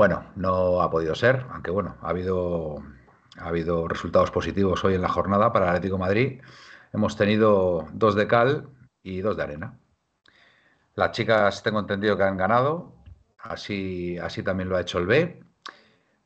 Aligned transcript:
Bueno, 0.00 0.24
no 0.34 0.80
ha 0.80 0.90
podido 0.90 1.14
ser, 1.14 1.44
aunque 1.50 1.70
bueno, 1.70 1.98
ha 2.00 2.08
habido, 2.08 2.82
ha 3.36 3.48
habido 3.48 3.86
resultados 3.86 4.30
positivos 4.30 4.82
hoy 4.82 4.94
en 4.94 5.02
la 5.02 5.10
jornada 5.10 5.52
para 5.52 5.66
el 5.66 5.76
Atlético 5.76 5.98
Madrid. 5.98 6.40
Hemos 6.94 7.18
tenido 7.18 7.86
dos 7.92 8.14
de 8.14 8.26
cal 8.26 8.70
y 9.02 9.20
dos 9.20 9.36
de 9.36 9.42
arena. 9.42 9.78
Las 10.94 11.12
chicas 11.12 11.62
tengo 11.62 11.80
entendido 11.80 12.16
que 12.16 12.22
han 12.22 12.38
ganado, 12.38 12.94
así, 13.36 14.16
así 14.16 14.42
también 14.42 14.70
lo 14.70 14.78
ha 14.78 14.80
hecho 14.80 14.98
el 14.98 15.06
B, 15.06 15.44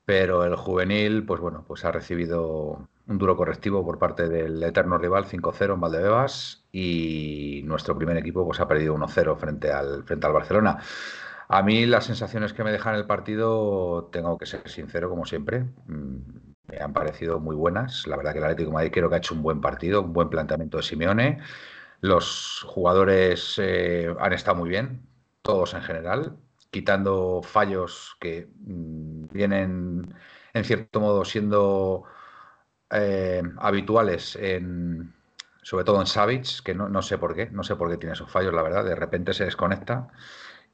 pero 0.04 0.44
el 0.44 0.54
juvenil, 0.54 1.26
pues 1.26 1.40
bueno, 1.40 1.64
pues 1.66 1.84
ha 1.84 1.90
recibido 1.90 2.88
un 3.08 3.18
duro 3.18 3.36
correctivo 3.36 3.84
por 3.84 3.98
parte 3.98 4.28
del 4.28 4.62
eterno 4.62 4.98
rival 4.98 5.24
5-0 5.24 5.74
en 5.74 5.80
Valdebebas 5.80 6.64
y 6.70 7.62
nuestro 7.64 7.96
primer 7.96 8.18
equipo 8.18 8.46
pues 8.46 8.60
ha 8.60 8.68
perdido 8.68 8.94
1-0 8.94 9.36
frente 9.36 9.72
al, 9.72 10.04
frente 10.04 10.26
al 10.28 10.32
Barcelona. 10.32 10.78
A 11.48 11.62
mí 11.62 11.86
las 11.86 12.06
sensaciones 12.06 12.52
que 12.52 12.64
me 12.64 12.72
dejan 12.72 12.94
el 12.94 13.06
partido, 13.06 14.08
tengo 14.12 14.38
que 14.38 14.46
ser 14.46 14.68
sincero 14.68 15.10
como 15.10 15.26
siempre, 15.26 15.64
mm, 15.86 16.16
me 16.68 16.78
han 16.78 16.92
parecido 16.92 17.40
muy 17.40 17.56
buenas. 17.56 18.06
La 18.06 18.16
verdad 18.16 18.32
que 18.32 18.38
el 18.38 18.44
Atlético 18.44 18.72
Madrid 18.72 18.90
creo 18.92 19.08
que 19.08 19.16
ha 19.16 19.18
hecho 19.18 19.34
un 19.34 19.42
buen 19.42 19.60
partido, 19.60 20.02
un 20.02 20.12
buen 20.12 20.30
planteamiento 20.30 20.78
de 20.78 20.82
Simeone. 20.82 21.40
Los 22.00 22.64
jugadores 22.66 23.58
eh, 23.62 24.14
han 24.18 24.32
estado 24.32 24.56
muy 24.56 24.68
bien, 24.68 25.06
todos 25.42 25.74
en 25.74 25.82
general, 25.82 26.36
quitando 26.70 27.40
fallos 27.42 28.16
que 28.20 28.48
mm, 28.66 29.28
vienen 29.32 30.14
en 30.54 30.64
cierto 30.64 31.00
modo 31.00 31.24
siendo 31.24 32.04
eh, 32.90 33.42
habituales 33.58 34.36
en, 34.36 35.12
sobre 35.62 35.84
todo 35.84 36.00
en 36.00 36.06
Savage, 36.06 36.62
que 36.64 36.74
no, 36.74 37.02
sé 37.02 37.18
por 37.18 37.34
qué, 37.34 37.50
no 37.50 37.62
sé 37.64 37.76
por 37.76 37.90
qué 37.90 37.96
tiene 37.96 38.12
esos 38.14 38.30
fallos, 38.30 38.54
la 38.54 38.62
verdad, 38.62 38.84
de 38.84 38.94
repente 38.94 39.34
se 39.34 39.44
desconecta 39.44 40.08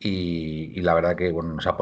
y, 0.03 0.81
la 0.81 0.95
verdad 0.95 1.15
que 1.15 1.31
bueno, 1.31 1.50
nos, 1.53 1.66
ha, 1.66 1.77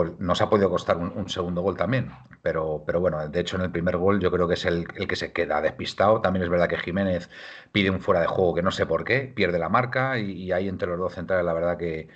podido 0.51 0.69
costar 0.69 0.97
un, 0.97 1.29
segundo 1.29 1.63
gol 1.63 1.77
también, 1.77 2.11
pero, 2.43 2.83
pero 2.85 2.99
bueno, 3.01 3.29
de 3.29 3.41
hecho 3.41 3.55
en 3.57 3.63
el 3.63 3.71
primer 3.71 3.97
gol 3.97 4.19
yo 4.19 4.33
creo 4.33 4.49
que 4.49 4.55
es 4.55 4.65
el, 4.65 4.89
que 4.89 5.15
se 5.15 5.33
queda 5.33 5.61
despistado, 5.61 6.21
también 6.21 6.43
es 6.43 6.51
verdad 6.51 6.69
que 6.69 6.79
Jiménez 6.79 7.31
pide 7.71 7.91
un 7.91 8.01
fuera 8.01 8.21
de 8.21 8.27
juego 8.27 8.57
que 8.57 8.63
no 8.63 8.73
sé 8.73 8.87
por 8.87 9.05
qué, 9.05 9.33
pierde 9.33 9.61
la 9.61 9.69
marca 9.69 10.19
y, 10.19 10.51
ahí 10.51 10.69
entre 10.69 10.89
los 10.89 10.99
dos 10.99 11.15
centrales 11.15 11.47
la 11.47 11.53
verdad 11.53 11.77
que, 11.79 12.09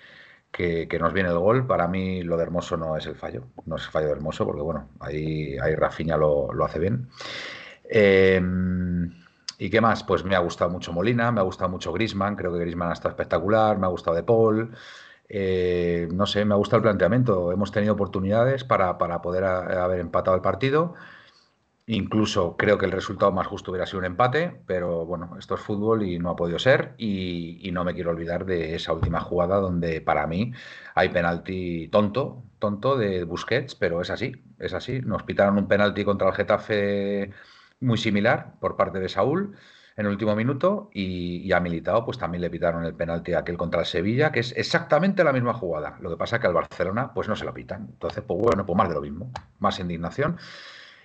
que, 0.50 0.98
nos 1.00 1.12
viene 1.12 1.28
el 1.28 1.38
gol. 1.38 1.66
Para 1.68 1.86
mí 1.86 2.22
lo 2.22 2.36
de 2.36 2.42
Hermoso 2.44 2.76
no 2.76 2.96
es 2.96 3.06
el 3.06 3.14
fallo, 3.14 3.44
no 3.66 3.76
es 3.76 3.84
el 3.84 3.90
fallo 3.92 4.06
de 4.06 4.12
Hermoso, 4.12 4.44
porque 4.44 4.62
bueno, 4.62 4.88
ahí, 4.98 5.56
ahí 5.62 5.76
Rafinha 5.76 6.16
lo, 6.16 6.52
lo 6.52 6.64
hace 6.64 6.80
bien. 6.80 7.08
Em, 7.84 9.22
¿Y 9.58 9.70
qué 9.70 9.80
más? 9.80 10.02
Pues 10.02 10.24
me 10.24 10.34
ha 10.34 10.40
gustado 10.40 10.70
mucho 10.70 10.92
Molina, 10.92 11.30
me 11.30 11.40
ha 11.40 11.44
gustado 11.44 11.70
mucho 11.70 11.92
Grisman, 11.92 12.34
creo 12.34 12.52
que 12.52 12.58
Grisman 12.58 12.90
ha 12.90 12.94
estado 12.94 13.10
espectacular, 13.10 13.78
me 13.78 13.86
ha 13.86 13.90
gustado 13.90 14.16
De 14.16 14.24
Paul. 14.24 14.74
Eh, 15.34 16.08
no 16.12 16.26
sé, 16.26 16.44
me 16.44 16.52
ha 16.52 16.58
gustado 16.58 16.78
el 16.78 16.82
planteamiento. 16.82 17.52
Hemos 17.52 17.72
tenido 17.72 17.94
oportunidades 17.94 18.64
para, 18.64 18.98
poder 18.98 19.44
haber 19.44 20.00
empatado 20.00 20.36
el 20.36 20.42
partido. 20.42 20.94
Incluso 21.86 22.56
creo 22.58 22.78
que 22.78 22.84
el 22.86 22.92
resultado 22.92 23.32
más 23.32 23.46
justo 23.46 23.70
hubiera 23.70 23.86
sido 23.86 24.00
un 24.00 24.04
empate, 24.04 24.62
pero 24.66 25.06
bueno, 25.06 25.36
esto 25.38 25.54
es 25.56 25.60
fútbol 25.62 26.02
y 26.04 26.18
no 26.18 26.30
ha 26.30 26.36
podido 26.36 26.58
ser. 26.58 26.94
Y, 26.98 27.58
y, 27.66 27.72
no 27.72 27.82
me 27.82 27.94
quiero 27.94 28.10
olvidar 28.10 28.44
de 28.44 28.74
esa 28.74 28.92
última 28.92 29.20
jugada 29.20 29.56
donde 29.56 30.02
para 30.02 30.26
mí 30.26 30.52
hay 30.94 31.08
penalti 31.08 31.88
tonto, 31.88 32.44
tonto 32.58 32.98
de 32.98 33.24
Busquets, 33.24 33.74
pero 33.74 34.02
es 34.02 34.10
así, 34.10 34.34
es 34.58 34.74
así. 34.74 35.00
Nos 35.00 35.22
pitaron 35.22 35.58
un 35.58 35.66
penalti 35.66 36.04
contra 36.04 36.28
el 36.28 36.34
Getafe 36.34 37.30
muy 37.80 37.98
similar 37.98 38.54
por 38.60 38.76
parte 38.76 39.00
de 39.00 39.08
Saúl 39.08 39.56
en 39.96 40.06
el 40.06 40.12
último 40.12 40.34
minuto 40.34 40.90
y, 40.92 41.50
ha 41.52 41.60
militado, 41.60 42.04
pues 42.04 42.18
también 42.18 42.40
le 42.42 42.50
pitaron 42.50 42.84
el 42.84 42.94
penalti 42.94 43.34
a 43.34 43.40
aquel 43.40 43.56
contra 43.56 43.80
el 43.80 43.86
Sevilla, 43.86 44.32
que 44.32 44.40
es 44.40 44.52
exactamente 44.56 45.24
la 45.24 45.32
misma 45.32 45.54
jugada. 45.54 45.96
Lo 46.00 46.10
que 46.10 46.16
pasa 46.16 46.36
es 46.36 46.40
que 46.40 46.46
al 46.46 46.54
Barcelona 46.54 47.12
pues 47.12 47.28
no 47.28 47.36
se 47.36 47.44
lo 47.44 47.52
pitan. 47.52 47.88
Entonces, 47.90 48.22
pues 48.26 48.40
bueno, 48.40 48.64
pues 48.64 48.76
más 48.76 48.88
de 48.88 48.94
lo 48.94 49.00
mismo, 49.02 49.30
más 49.58 49.78
indignación. 49.80 50.38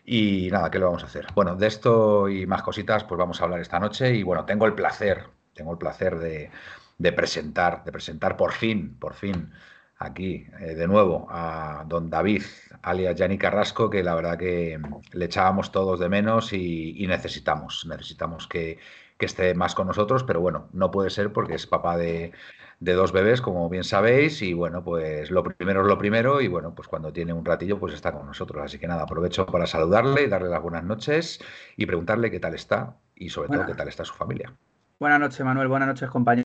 Y 0.05 0.49
nada, 0.51 0.71
¿qué 0.71 0.79
le 0.79 0.85
vamos 0.85 1.03
a 1.03 1.07
hacer? 1.07 1.27
Bueno, 1.35 1.55
de 1.55 1.67
esto 1.67 2.29
y 2.29 2.45
más 2.45 2.63
cositas, 2.63 3.03
pues 3.03 3.17
vamos 3.19 3.41
a 3.41 3.43
hablar 3.43 3.59
esta 3.59 3.79
noche. 3.79 4.15
Y 4.15 4.23
bueno, 4.23 4.45
tengo 4.45 4.65
el 4.65 4.73
placer, 4.73 5.25
tengo 5.53 5.71
el 5.73 5.77
placer 5.77 6.17
de 6.17 7.11
presentar, 7.11 7.83
de 7.83 7.91
presentar 7.91 8.37
por 8.37 8.53
fin, 8.53 8.97
por 8.97 9.13
fin, 9.13 9.51
aquí 9.99 10.47
eh, 10.59 10.75
de 10.75 10.87
nuevo 10.87 11.27
a 11.29 11.83
don 11.87 12.09
David, 12.09 12.43
alias 12.81 13.15
Yanni 13.15 13.37
Carrasco, 13.37 13.89
que 13.89 14.03
la 14.03 14.15
verdad 14.15 14.37
que 14.37 14.79
le 15.13 15.25
echábamos 15.25 15.71
todos 15.71 15.99
de 15.99 16.09
menos 16.09 16.53
y, 16.53 17.05
necesitamos, 17.07 17.85
necesitamos 17.87 18.47
que, 18.47 18.79
esté 19.19 19.55
más 19.55 19.73
con 19.73 19.87
nosotros, 19.87 20.23
pero 20.23 20.41
bueno, 20.41 20.69
no 20.73 20.91
puede 20.91 21.09
ser 21.09 21.33
porque 21.33 21.55
es 21.55 21.65
papá 21.65 21.97
de, 21.97 22.33
dos 22.79 23.11
bebés, 23.11 23.41
como 23.41 23.67
bien 23.67 23.83
sabéis, 23.83 24.43
y 24.43 24.53
bueno, 24.53 24.83
pues 24.83 25.31
lo 25.31 25.43
primero 25.43 25.81
es 25.81 25.87
lo 25.87 25.97
primero, 25.97 26.39
y 26.39 26.47
bueno, 26.47 26.75
pues 26.75 26.87
cuando 26.87 27.11
tiene 27.11 27.33
un 27.33 27.43
ratillo, 27.43 27.79
pues 27.79 27.95
está 27.95 28.11
con 28.11 28.27
nosotros. 28.27 28.63
Así 28.63 28.77
que 28.77 28.87
nada, 28.87 29.01
aprovecho 29.03 29.47
para 29.47 29.65
saludarle 29.65 30.21
y 30.23 30.27
darle 30.27 30.49
las 30.49 30.61
buenas 30.61 30.83
noches 30.83 31.39
y 31.75 31.87
preguntarle 31.87 32.29
qué 32.29 32.39
tal 32.39 32.53
está 32.53 32.95
y 33.15 33.29
sobre 33.29 33.49
todo 33.49 33.65
qué 33.65 33.73
tal 33.73 33.87
está 33.87 34.05
su 34.05 34.13
familia. 34.13 34.53
Buenas 34.99 35.19
noches, 35.19 35.43
Manuel, 35.43 35.67
buenas 35.67 35.87
noches, 35.87 36.09
compañeros 36.11 36.46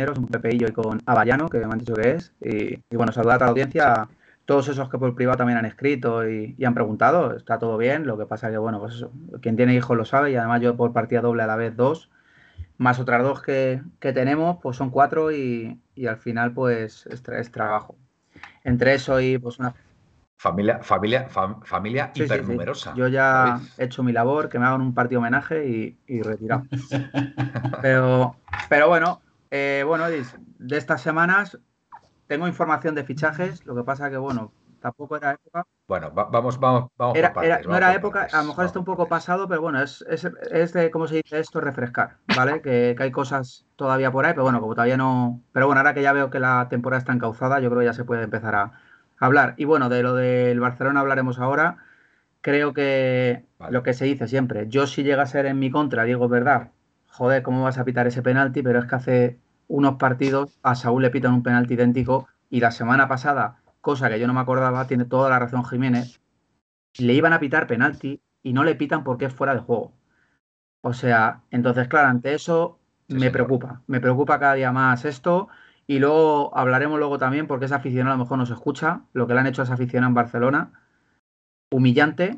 un 0.00 0.26
Pepeillo 0.26 0.66
y 0.68 0.72
con 0.72 1.00
Avallano, 1.06 1.48
que 1.48 1.58
me 1.58 1.64
han 1.66 1.78
dicho 1.78 1.94
que 1.94 2.12
es. 2.12 2.32
Y, 2.40 2.96
bueno, 2.96 3.12
saludar 3.12 3.42
a 3.42 3.46
la 3.46 3.50
audiencia, 3.50 4.08
todos 4.44 4.68
esos 4.68 4.90
que 4.90 4.98
por 4.98 5.14
privado 5.14 5.38
también 5.38 5.58
han 5.58 5.66
escrito 5.66 6.28
y, 6.28 6.56
han 6.64 6.74
preguntado, 6.74 7.36
está 7.36 7.58
todo 7.60 7.76
bien, 7.76 8.04
lo 8.06 8.18
que 8.18 8.26
pasa 8.26 8.50
que, 8.50 8.58
bueno, 8.58 8.80
pues 8.80 8.94
eso, 8.94 9.12
quien 9.40 9.56
tiene 9.56 9.74
hijos 9.74 9.96
lo 9.96 10.04
sabe 10.04 10.32
y 10.32 10.36
además 10.36 10.60
yo 10.62 10.76
por 10.76 10.92
partida 10.92 11.20
doble 11.20 11.44
a 11.44 11.46
la 11.46 11.54
vez 11.54 11.76
dos, 11.76 12.10
más 12.76 12.98
otras 12.98 13.22
dos 13.22 13.40
que, 13.40 13.82
tenemos, 14.00 14.58
pues 14.60 14.76
son 14.76 14.90
cuatro 14.90 15.30
y, 15.30 15.80
al 16.08 16.18
final 16.18 16.52
pues 16.52 17.06
es, 17.06 17.52
trabajo. 17.52 17.96
Entre 18.64 18.94
eso 18.94 19.20
y 19.20 19.38
pues 19.38 19.60
una... 19.60 19.74
Familia, 20.36 20.80
familia, 20.82 21.28
familia 21.62 22.10
hipernumerosa. 22.14 22.92
Yo 22.96 23.06
ya 23.06 23.60
he 23.78 23.84
hecho 23.84 24.02
mi 24.02 24.12
labor, 24.12 24.48
que 24.48 24.58
me 24.58 24.66
hagan 24.66 24.82
un 24.82 24.92
partido 24.92 25.20
homenaje 25.20 25.66
y, 25.66 25.96
y 26.06 26.20
retirado. 26.20 26.64
pero, 27.80 28.36
pero 28.68 28.88
bueno, 28.88 29.22
eh, 29.56 29.84
bueno, 29.84 30.06
de 30.08 30.76
estas 30.76 31.00
semanas 31.00 31.60
tengo 32.26 32.48
información 32.48 32.96
de 32.96 33.04
fichajes, 33.04 33.64
lo 33.64 33.76
que 33.76 33.84
pasa 33.84 34.10
que, 34.10 34.16
bueno, 34.16 34.52
tampoco 34.80 35.16
era 35.16 35.30
época. 35.30 35.64
Bueno, 35.86 36.10
vamos, 36.10 36.58
vamos, 36.58 36.90
vamos. 36.96 37.16
no 37.64 37.76
era 37.76 37.94
época, 37.94 38.26
a 38.32 38.42
lo 38.42 38.48
mejor 38.48 38.64
está 38.64 38.80
un 38.80 38.84
poco 38.84 39.06
pasado, 39.06 39.46
pero 39.46 39.60
bueno, 39.60 39.80
es, 39.80 40.04
es, 40.08 40.72
de, 40.72 40.90
¿cómo 40.90 41.06
se 41.06 41.22
dice 41.22 41.38
esto? 41.38 41.60
Refrescar, 41.60 42.16
¿vale? 42.36 42.62
Que, 42.62 42.96
hay 42.98 43.12
cosas 43.12 43.64
todavía 43.76 44.10
por 44.10 44.26
ahí, 44.26 44.32
pero 44.32 44.42
bueno, 44.42 44.60
como 44.60 44.74
todavía 44.74 44.96
no. 44.96 45.40
Pero 45.52 45.66
bueno, 45.66 45.78
ahora 45.78 45.94
que 45.94 46.02
ya 46.02 46.12
veo 46.12 46.30
que 46.30 46.40
la 46.40 46.66
temporada 46.68 46.98
está 46.98 47.12
encauzada, 47.12 47.60
yo 47.60 47.70
creo 47.70 47.78
que 47.78 47.86
ya 47.86 47.92
se 47.92 48.04
puede 48.04 48.24
empezar 48.24 48.56
a, 48.56 48.72
hablar. 49.20 49.54
Y 49.56 49.66
bueno, 49.66 49.88
de 49.88 50.02
lo 50.02 50.16
del 50.16 50.58
Barcelona 50.58 50.98
hablaremos 50.98 51.38
ahora. 51.38 51.76
Creo 52.40 52.74
que 52.74 53.44
lo 53.70 53.84
que 53.84 53.94
se 53.94 54.04
dice 54.04 54.26
siempre, 54.26 54.68
yo 54.68 54.88
si 54.88 55.04
llega 55.04 55.22
a 55.22 55.26
ser 55.26 55.46
en 55.46 55.60
mi 55.60 55.70
contra, 55.70 56.02
digo 56.02 56.28
verdad, 56.28 56.72
joder, 57.06 57.42
¿cómo 57.42 57.62
vas 57.62 57.78
a 57.78 57.84
pitar 57.84 58.06
ese 58.06 58.20
penalti? 58.20 58.62
Pero 58.62 58.80
es 58.80 58.86
que 58.86 58.94
hace 58.96 59.38
unos 59.68 59.96
partidos 59.96 60.58
a 60.62 60.74
Saúl 60.74 61.02
le 61.02 61.10
pitan 61.10 61.34
un 61.34 61.42
penalti 61.42 61.74
idéntico 61.74 62.28
y 62.50 62.60
la 62.60 62.70
semana 62.70 63.08
pasada, 63.08 63.62
cosa 63.80 64.08
que 64.08 64.18
yo 64.20 64.26
no 64.26 64.34
me 64.34 64.40
acordaba, 64.40 64.86
tiene 64.86 65.04
toda 65.04 65.30
la 65.30 65.38
razón 65.38 65.64
Jiménez, 65.64 66.20
le 66.98 67.14
iban 67.14 67.32
a 67.32 67.40
pitar 67.40 67.66
penalti 67.66 68.20
y 68.42 68.52
no 68.52 68.64
le 68.64 68.74
pitan 68.74 69.04
porque 69.04 69.24
es 69.26 69.32
fuera 69.32 69.54
de 69.54 69.60
juego. 69.60 69.92
O 70.82 70.92
sea, 70.92 71.42
entonces, 71.50 71.88
claro, 71.88 72.08
ante 72.08 72.34
eso 72.34 72.78
me 73.08 73.30
preocupa. 73.30 73.82
Me 73.86 74.00
preocupa 74.00 74.38
cada 74.38 74.54
día 74.54 74.70
más 74.70 75.04
esto. 75.04 75.48
Y 75.86 75.98
luego 75.98 76.56
hablaremos 76.56 76.98
luego 76.98 77.18
también, 77.18 77.46
porque 77.46 77.66
esa 77.66 77.76
aficionado 77.76 78.14
a 78.14 78.18
lo 78.18 78.24
mejor 78.24 78.38
no 78.38 78.46
se 78.46 78.54
escucha, 78.54 79.02
lo 79.12 79.26
que 79.26 79.34
le 79.34 79.40
han 79.40 79.46
hecho 79.46 79.62
a 79.62 79.64
esa 79.64 79.74
aficionada 79.74 80.08
en 80.08 80.14
Barcelona. 80.14 80.72
Humillante. 81.70 82.36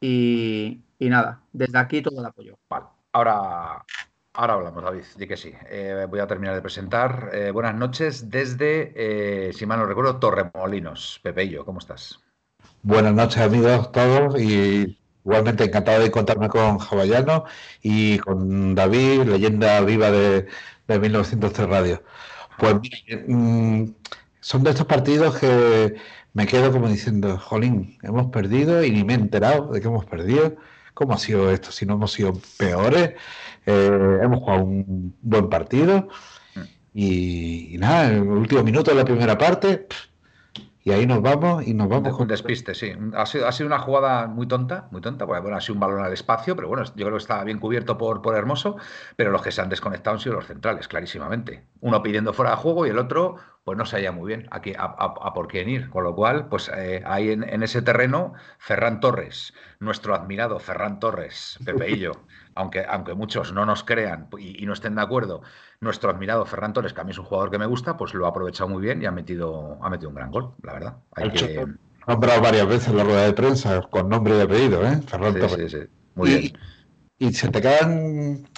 Y, 0.00 0.82
nada, 0.98 1.40
desde 1.52 1.78
aquí 1.78 2.02
todo 2.02 2.18
el 2.18 2.26
apoyo. 2.26 2.58
Vale, 2.68 2.86
ahora, 3.12 3.84
ahora 4.34 4.54
hablamos, 4.54 4.84
David, 4.84 5.04
di 5.16 5.26
que 5.26 5.36
sí. 5.36 5.52
Eh, 5.70 6.06
voy 6.08 6.20
a 6.20 6.26
terminar 6.26 6.54
de 6.54 6.62
presentar. 6.62 7.30
Eh, 7.32 7.50
buenas 7.50 7.74
noches 7.74 8.30
desde, 8.30 9.52
si 9.52 9.64
mal 9.66 9.78
no 9.78 9.86
recuerdo, 9.86 10.18
Torremolinos. 10.18 11.20
Pepeillo, 11.22 11.64
¿cómo 11.64 11.78
estás? 11.78 12.20
Buenas 12.82 13.14
noches, 13.14 13.38
amigos, 13.38 13.90
todos. 13.92 14.40
Y 14.40 14.98
igualmente 15.24 15.64
encantado 15.64 16.00
de 16.00 16.06
encontrarme 16.06 16.48
con 16.48 16.78
Javallano 16.78 17.44
y 17.82 18.18
con 18.18 18.74
David, 18.74 19.22
leyenda 19.22 19.80
viva 19.80 20.10
de, 20.10 20.46
de 20.86 20.98
1903 20.98 21.68
Radio. 21.68 22.02
Pues 22.58 22.74
mm, 23.26 23.84
son 24.40 24.62
de 24.62 24.70
estos 24.70 24.86
partidos 24.86 25.38
que 25.38 25.94
me 26.34 26.46
quedo 26.46 26.72
como 26.72 26.88
diciendo, 26.88 27.38
jolín, 27.38 27.98
hemos 28.02 28.26
perdido 28.30 28.84
y 28.84 28.90
ni 28.90 29.04
me 29.04 29.14
he 29.14 29.16
enterado 29.16 29.72
de 29.72 29.80
que 29.80 29.88
hemos 29.88 30.04
perdido. 30.04 30.56
¿Cómo 30.92 31.14
ha 31.14 31.18
sido 31.18 31.50
esto? 31.50 31.72
Si 31.72 31.86
no 31.86 31.94
hemos 31.94 32.12
sido 32.12 32.34
peores, 32.56 33.14
eh, 33.66 34.18
hemos 34.22 34.40
jugado 34.40 34.64
un 34.64 35.16
buen 35.22 35.48
partido 35.48 36.08
mm. 36.54 36.60
y, 36.94 37.76
nada, 37.78 38.12
en 38.12 38.22
el 38.22 38.28
último 38.28 38.62
minuto 38.62 38.90
de 38.90 38.96
la 38.96 39.04
primera 39.04 39.36
parte, 39.38 39.86
y 40.86 40.92
ahí 40.92 41.06
nos 41.06 41.22
vamos 41.22 41.66
y 41.66 41.72
nos 41.72 41.88
vamos. 41.88 42.14
con 42.14 42.28
despiste, 42.28 42.74
sí. 42.74 42.92
Ha 43.14 43.24
sido, 43.24 43.48
ha 43.48 43.52
sido 43.52 43.68
una 43.68 43.78
jugada 43.78 44.26
muy 44.26 44.46
tonta, 44.46 44.86
muy 44.90 45.00
tonta, 45.00 45.26
porque 45.26 45.40
bueno, 45.40 45.56
ha 45.56 45.60
sido 45.62 45.74
un 45.74 45.80
balón 45.80 46.04
al 46.04 46.12
espacio, 46.12 46.54
pero 46.54 46.68
bueno, 46.68 46.84
yo 46.84 46.92
creo 47.06 47.12
que 47.12 47.22
estaba 47.22 47.42
bien 47.42 47.58
cubierto 47.58 47.96
por, 47.96 48.20
por 48.20 48.36
Hermoso, 48.36 48.76
pero 49.16 49.30
los 49.30 49.40
que 49.40 49.50
se 49.50 49.62
han 49.62 49.70
desconectado 49.70 50.16
han 50.16 50.20
sido 50.20 50.34
los 50.34 50.46
centrales, 50.46 50.86
clarísimamente. 50.86 51.64
Uno 51.80 52.02
pidiendo 52.02 52.34
fuera 52.34 52.50
de 52.50 52.58
juego 52.58 52.86
y 52.86 52.90
el 52.90 52.98
otro, 52.98 53.36
pues 53.64 53.78
no 53.78 53.86
sabía 53.86 54.12
muy 54.12 54.28
bien 54.28 54.46
aquí 54.50 54.74
a, 54.76 55.32
por 55.32 55.48
quién 55.48 55.70
ir. 55.70 55.88
Con 55.88 56.04
lo 56.04 56.14
cual, 56.14 56.48
pues 56.48 56.70
eh, 56.76 57.02
ahí 57.06 57.30
en, 57.30 57.48
en, 57.48 57.62
ese 57.62 57.80
terreno, 57.80 58.34
Ferran 58.58 59.00
Torres, 59.00 59.54
nuestro 59.80 60.14
admirado 60.14 60.58
Ferran 60.58 61.00
Torres, 61.00 61.58
Pepeillo, 61.64 62.12
aunque, 62.54 62.84
aunque 62.88 63.14
muchos 63.14 63.52
no 63.52 63.66
nos 63.66 63.84
crean 63.84 64.28
y, 64.38 64.64
no 64.66 64.72
estén 64.72 64.94
de 64.94 65.02
acuerdo, 65.02 65.42
nuestro 65.80 66.10
admirado 66.10 66.46
Ferran 66.46 66.72
Torres, 66.72 66.92
que 66.92 67.00
a 67.00 67.04
mí 67.04 67.10
es 67.10 67.18
un 67.18 67.24
jugador 67.24 67.50
que 67.50 67.58
me 67.58 67.66
gusta, 67.66 67.96
pues 67.96 68.14
lo 68.14 68.26
ha 68.26 68.30
aprovechado 68.30 68.68
muy 68.68 68.82
bien 68.82 69.02
y 69.02 69.06
ha 69.06 69.10
metido, 69.10 69.78
ha 69.82 69.90
metido 69.90 70.08
un 70.08 70.14
gran 70.14 70.30
gol, 70.30 70.54
la 70.62 70.72
verdad. 70.72 70.96
Hay 71.16 71.30
que... 71.30 71.66
nombrado 72.06 72.40
varias 72.40 72.66
veces 72.66 72.88
en 72.88 72.96
la 72.96 73.04
rueda 73.04 73.24
de 73.24 73.32
prensa 73.32 73.80
con 73.82 74.08
nombre 74.08 74.36
y 74.38 74.40
apellido, 74.40 74.84
¿eh? 74.84 75.00
Ferran 75.06 75.34
Torres. 75.34 75.70
Sí, 75.70 75.78
sí, 75.78 75.86
muy 76.14 76.30
y, 76.30 76.38
bien. 76.38 76.58
Y 77.18 77.32
se 77.32 77.48
te 77.48 77.60
quedan. 77.60 78.48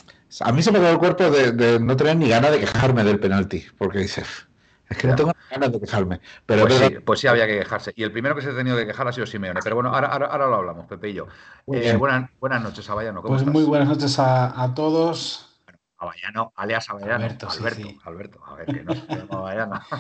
A 0.40 0.52
mí 0.52 0.62
se 0.62 0.72
me 0.72 0.78
quedó 0.78 0.90
el 0.90 0.98
cuerpo 0.98 1.31
de, 1.31 1.78
no 1.81 1.96
tener 1.96 2.16
ni 2.16 2.28
ganas 2.28 2.50
de 2.50 2.60
quejarme 2.60 3.04
del 3.04 3.20
penalti, 3.20 3.64
porque 3.78 4.00
dices, 4.00 4.48
es 4.88 4.98
que 4.98 5.08
no 5.08 5.16
tengo 5.16 5.32
ganas 5.50 5.72
de 5.72 5.80
quejarme. 5.80 6.20
Pero 6.44 6.66
pues, 6.66 6.78
sí, 6.78 6.96
pues, 7.04 7.20
sí, 7.20 7.26
había 7.26 7.46
que 7.46 7.58
quejarse. 7.58 7.92
Y 7.96 8.04
el 8.04 8.12
primero 8.12 8.34
que 8.36 8.42
se 8.42 8.50
ha 8.50 8.56
tenido 8.56 8.76
que 8.76 8.86
quejar 8.86 9.08
ha 9.08 9.12
sido 9.12 9.26
Simeone. 9.26 9.60
Pero 9.62 9.76
bueno, 9.76 9.92
ahora, 9.92 10.08
ahora, 10.08 10.46
lo 10.46 10.54
hablamos, 10.56 10.86
Pepe 10.86 11.10
y 11.10 11.14
yo. 11.14 11.26
Eh, 11.72 11.96
buenas, 11.96 12.30
buenas, 12.38 12.62
noches, 12.62 12.88
Avallano. 12.88 13.22
pues 13.22 13.44
muy 13.44 13.64
buenas 13.64 13.88
noches 13.88 14.16
a, 14.18 14.72
todos. 14.74 15.60
Avallano, 15.98 16.52
alias 16.56 16.88
Avallano. 16.90 17.14
Alberto, 17.14 17.48
Alberto, 17.48 17.88
Alberto. 18.04 18.44
A 18.46 18.54
ver, 18.54 18.66
que 18.66 18.82
no 18.84 19.38
Avallano. 19.38 19.80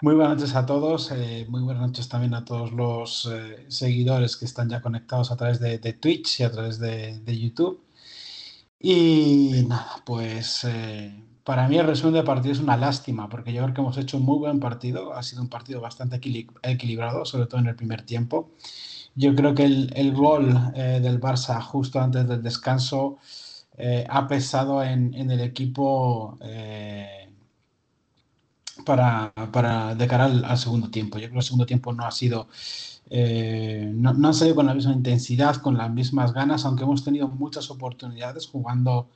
Muy 0.00 0.14
buenas 0.14 0.36
noches 0.36 0.54
a 0.54 0.64
todos, 0.64 1.10
eh, 1.10 1.44
muy 1.48 1.60
buenas 1.60 1.82
noches 1.82 2.08
también 2.08 2.32
a 2.32 2.44
todos 2.44 2.70
los 2.70 3.28
eh, 3.32 3.66
seguidores 3.66 4.36
que 4.36 4.44
están 4.44 4.68
ya 4.68 4.80
conectados 4.80 5.32
a 5.32 5.36
través 5.36 5.58
de, 5.58 5.76
Twitch 5.92 6.38
y 6.38 6.44
a 6.44 6.52
través 6.52 6.78
de, 6.78 7.18
de 7.18 7.36
YouTube. 7.36 7.82
Y 8.78 9.64
nada, 9.66 9.96
pues 10.06 10.64
para 11.48 11.66
mí 11.66 11.78
el 11.78 11.86
resumen 11.86 12.12
del 12.12 12.24
partido 12.24 12.52
es 12.52 12.60
una 12.60 12.76
lástima, 12.76 13.26
porque 13.26 13.54
yo 13.54 13.62
creo 13.62 13.74
que 13.74 13.80
hemos 13.80 13.96
hecho 13.96 14.18
un 14.18 14.24
muy 14.24 14.36
buen 14.36 14.60
partido, 14.60 15.14
ha 15.14 15.22
sido 15.22 15.40
un 15.40 15.48
partido 15.48 15.80
bastante 15.80 16.20
equilibrado, 16.62 17.24
sobre 17.24 17.46
todo 17.46 17.58
en 17.58 17.68
el 17.68 17.74
primer 17.74 18.02
tiempo. 18.02 18.50
Yo 19.14 19.34
creo 19.34 19.54
que 19.54 19.64
el, 19.64 20.12
gol 20.12 20.54
eh, 20.74 21.00
del 21.00 21.18
Barça 21.18 21.58
justo 21.62 22.00
antes 22.00 22.28
del 22.28 22.42
descanso 22.42 23.16
eh, 23.78 24.04
ha 24.10 24.28
pesado 24.28 24.82
en, 24.82 25.14
el 25.14 25.40
equipo 25.40 26.36
eh, 26.42 27.30
para, 28.84 29.32
para, 29.50 29.94
de 29.94 30.06
cara 30.06 30.26
al, 30.26 30.58
segundo 30.58 30.90
tiempo. 30.90 31.16
Yo 31.16 31.28
creo 31.28 31.32
que 31.32 31.38
el 31.38 31.44
segundo 31.44 31.64
tiempo 31.64 31.94
no 31.94 32.04
ha 32.04 32.10
sido, 32.10 32.48
no, 33.10 34.12
no, 34.12 34.28
ha 34.28 34.34
salido 34.34 34.54
con 34.54 34.66
la 34.66 34.74
misma 34.74 34.92
intensidad, 34.92 35.56
con 35.62 35.78
las 35.78 35.90
mismas 35.90 36.34
ganas, 36.34 36.66
aunque 36.66 36.84
hemos 36.84 37.02
tenido 37.02 37.26
muchas 37.26 37.70
oportunidades 37.70 38.46
jugando 38.48 39.08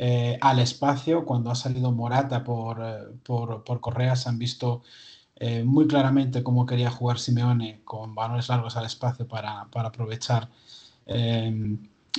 eh, 0.00 0.38
al 0.40 0.60
espacio. 0.60 1.24
Cuando 1.24 1.50
ha 1.50 1.56
salido 1.56 1.90
Morata 1.90 2.44
por, 2.44 2.80
eh, 2.80 3.18
por, 3.24 3.64
por 3.64 3.80
Correa, 3.80 4.14
se 4.14 4.28
han 4.28 4.38
visto 4.38 4.82
eh, 5.36 5.64
muy 5.64 5.88
claramente 5.88 6.44
cómo 6.44 6.66
quería 6.66 6.90
jugar 6.90 7.18
Simeone 7.18 7.80
con 7.84 8.14
balones 8.14 8.48
largos 8.48 8.76
al 8.76 8.86
espacio 8.86 9.26
para, 9.26 9.66
para 9.72 9.88
aprovechar 9.88 10.48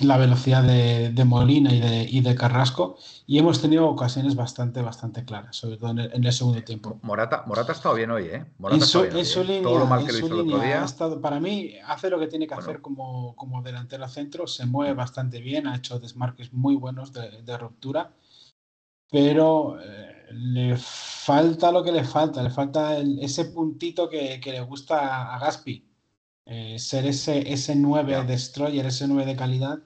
la 0.02 0.18
velocidad 0.18 0.64
de, 0.64 1.12
de 1.12 1.26
Molina 1.26 1.74
y 1.74 1.80
de, 1.80 2.04
y 2.10 2.22
de, 2.22 2.36
Carrasco 2.36 2.98
y 3.26 3.38
hemos 3.38 3.62
tenido 3.62 3.88
ocasiones 3.88 4.36
bastante, 4.36 4.82
bastante 4.82 5.26
claras, 5.26 5.56
sobre 5.56 5.78
todo 5.78 5.92
en 5.92 6.24
el, 6.26 6.34
segundo 6.34 6.64
tiempo. 6.64 7.00
Morata, 7.02 7.44
Morata 7.48 7.72
ha 7.72 7.76
estado 7.76 7.96
bien 7.96 8.12
hoy, 8.12 8.26
¿eh? 8.26 8.46
Morata 8.58 8.86
su, 8.86 9.04
en 9.04 9.26
su 9.26 9.44
línea, 9.44 9.64
Todo 9.64 9.80
lo 9.80 9.86
mal 9.86 10.06
que 10.06 10.12
lo 10.12 10.18
hizo 10.18 10.28
el 10.28 10.40
otro 10.42 10.60
día. 10.60 10.84
Estado, 10.84 11.22
para 11.22 11.40
mí, 11.40 11.74
hace 11.86 12.10
lo 12.10 12.20
que 12.20 12.28
tiene 12.28 12.48
que 12.48 12.54
hacer 12.54 12.82
como, 12.82 13.36
como 13.36 13.62
delantero 13.62 14.08
centro, 14.08 14.48
se 14.48 14.66
mueve 14.66 14.94
bastante 14.94 15.42
bien, 15.42 15.68
ha 15.68 15.76
hecho 15.76 16.00
desmarques 16.00 16.54
muy 16.54 16.76
buenos 16.76 17.14
de, 17.14 17.42
de 17.42 17.58
ruptura, 17.58 18.12
pero 19.12 19.80
eh, 19.82 20.28
le 20.32 20.78
falta 20.78 21.72
lo 21.72 21.84
que 21.84 21.92
le 21.92 22.04
falta, 22.04 22.44
le 22.44 22.50
falta 22.50 22.98
ese 22.98 23.46
puntito 23.46 24.10
que, 24.10 24.40
que, 24.40 24.52
le 24.52 24.62
gusta 24.62 25.34
a 25.34 25.40
Gaspi. 25.40 25.86
Eh, 26.52 26.80
ser 26.80 27.06
ese, 27.06 27.54
ese 27.54 27.76
9 27.76 28.24
destroyer, 28.26 28.84
ese 28.88 29.08
9 29.08 29.24
de 29.24 29.36
calidad 29.36 29.80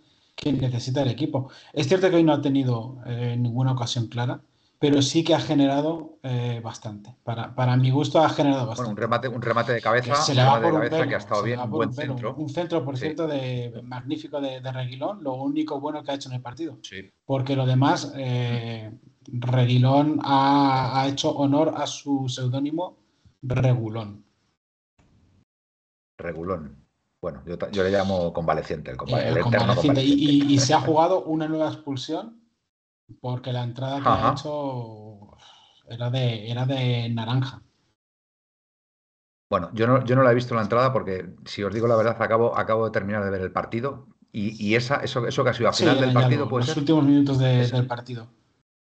que 0.43 0.51
necesita 0.51 1.01
el 1.01 1.09
equipo. 1.09 1.49
Es 1.71 1.87
cierto 1.87 2.09
que 2.09 2.17
hoy 2.17 2.23
no 2.23 2.33
ha 2.33 2.41
tenido 2.41 2.97
eh, 3.05 3.35
ninguna 3.37 3.71
ocasión 3.71 4.07
clara, 4.07 4.41
pero 4.79 5.01
sí 5.01 5.23
que 5.23 5.33
ha 5.33 5.39
generado 5.39 6.19
eh, 6.23 6.59
bastante. 6.61 7.15
Para, 7.23 7.55
para, 7.55 7.77
mi 7.77 7.89
gusto 7.89 8.19
ha 8.19 8.29
generado 8.29 8.67
bastante. 8.67 8.91
un 8.91 8.97
remate, 8.97 9.27
un 9.29 9.41
remate 9.41 9.71
de 9.71 9.81
cabeza, 9.81 10.15
se 10.15 10.35
le 10.35 10.43
va 10.43 10.61
por 10.61 10.73
de 10.73 10.89
cabeza 10.89 11.07
que 11.07 11.15
ha 11.15 11.19
estado 11.19 11.43
bien, 11.43 11.59
un 11.59 11.69
buen 11.69 11.93
centro. 11.93 12.35
Un 12.35 12.49
centro, 12.49 12.83
por 12.83 12.97
cierto, 12.97 13.25
de, 13.25 13.81
magnífico 13.83 14.41
de, 14.41 14.59
Reguilón, 14.59 15.23
lo 15.23 15.35
único 15.35 15.79
bueno 15.79 16.03
que 16.03 16.11
ha 16.11 16.15
hecho 16.15 16.29
en 16.29 16.35
el 16.35 16.41
partido. 16.41 16.79
Porque 17.25 17.55
lo 17.55 17.65
demás, 17.65 18.13
eh, 18.17 18.91
Reguilón 19.25 20.19
ha, 20.21 21.01
ha 21.01 21.07
hecho 21.07 21.31
honor 21.31 21.73
a 21.77 21.87
su 21.87 22.27
seudónimo 22.27 22.97
Regulón. 23.41 24.25
Regulón. 26.17 26.82
Bueno, 27.23 27.41
yo, 27.45 27.83
le 27.83 27.89
llamo 27.89 28.33
convaleciente, 28.33 28.91
el, 28.91 28.97
convaleciente. 28.97 30.03
Y, 30.03 30.59
se 30.59 30.73
ha 30.73 30.81
jugado 30.81 31.23
una 31.23 31.47
nueva 31.47 31.69
expulsión 31.69 32.41
porque 33.21 33.53
la 33.53 33.63
entrada 33.63 34.01
que 34.01 34.09
ha 34.09 34.33
hecho 34.33 35.29
era 35.87 36.09
de, 36.09 36.51
era 36.51 36.65
de 36.65 37.07
naranja. 37.07 37.61
Bueno, 39.49 39.69
yo 39.73 39.87
no, 39.87 40.03
yo 40.03 40.17
no 40.17 40.23
la 40.23 40.33
he 40.33 40.35
visto 40.35 40.53
la 40.53 40.63
entrada 40.63 40.91
porque, 40.91 41.33
si 41.45 41.63
os 41.63 41.73
digo 41.73 41.87
la 41.87 41.95
verdad, 41.95 42.21
acabo, 42.21 42.57
acabo 42.57 42.83
de 42.83 42.91
terminar 42.91 43.23
de 43.23 43.29
ver 43.29 43.39
el 43.39 43.53
partido 43.53 44.09
y, 44.33 44.75
esa, 44.75 44.97
eso, 44.97 45.25
eso 45.25 45.45
que 45.45 45.49
ha 45.51 45.53
sido 45.53 45.69
a 45.69 45.73
final 45.73 46.01
del 46.01 46.11
partido. 46.11 46.49
Puede 46.49 46.65
los 46.65 46.75
últimos 46.75 47.05
minutos 47.05 47.39
del 47.39 47.87
partido. 47.87 48.27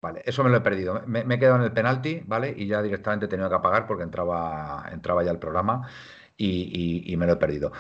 Vale, 0.03 0.23
eso 0.27 0.43
me 0.43 0.51
lo 0.51 0.57
he 0.57 0.61
perdido. 0.61 1.05
Me, 1.07 1.21
he 1.21 1.39
quedado 1.39 1.59
en 1.59 1.63
el 1.63 1.73
penalti, 1.73 2.21
¿vale? 2.27 2.53
Y 2.57 2.67
ya 2.67 2.83
directamente 2.83 3.27
he 3.27 3.29
tenido 3.29 3.49
que 3.49 3.55
apagar 3.55 3.87
porque 3.87 4.03
entraba, 4.03 4.89
entraba 4.91 5.23
ya 5.23 5.31
el 5.31 5.39
programa 5.39 5.89
y 6.37 7.15
me 7.17 7.27
lo 7.27 7.35
he 7.35 7.37
perdido. 7.37 7.71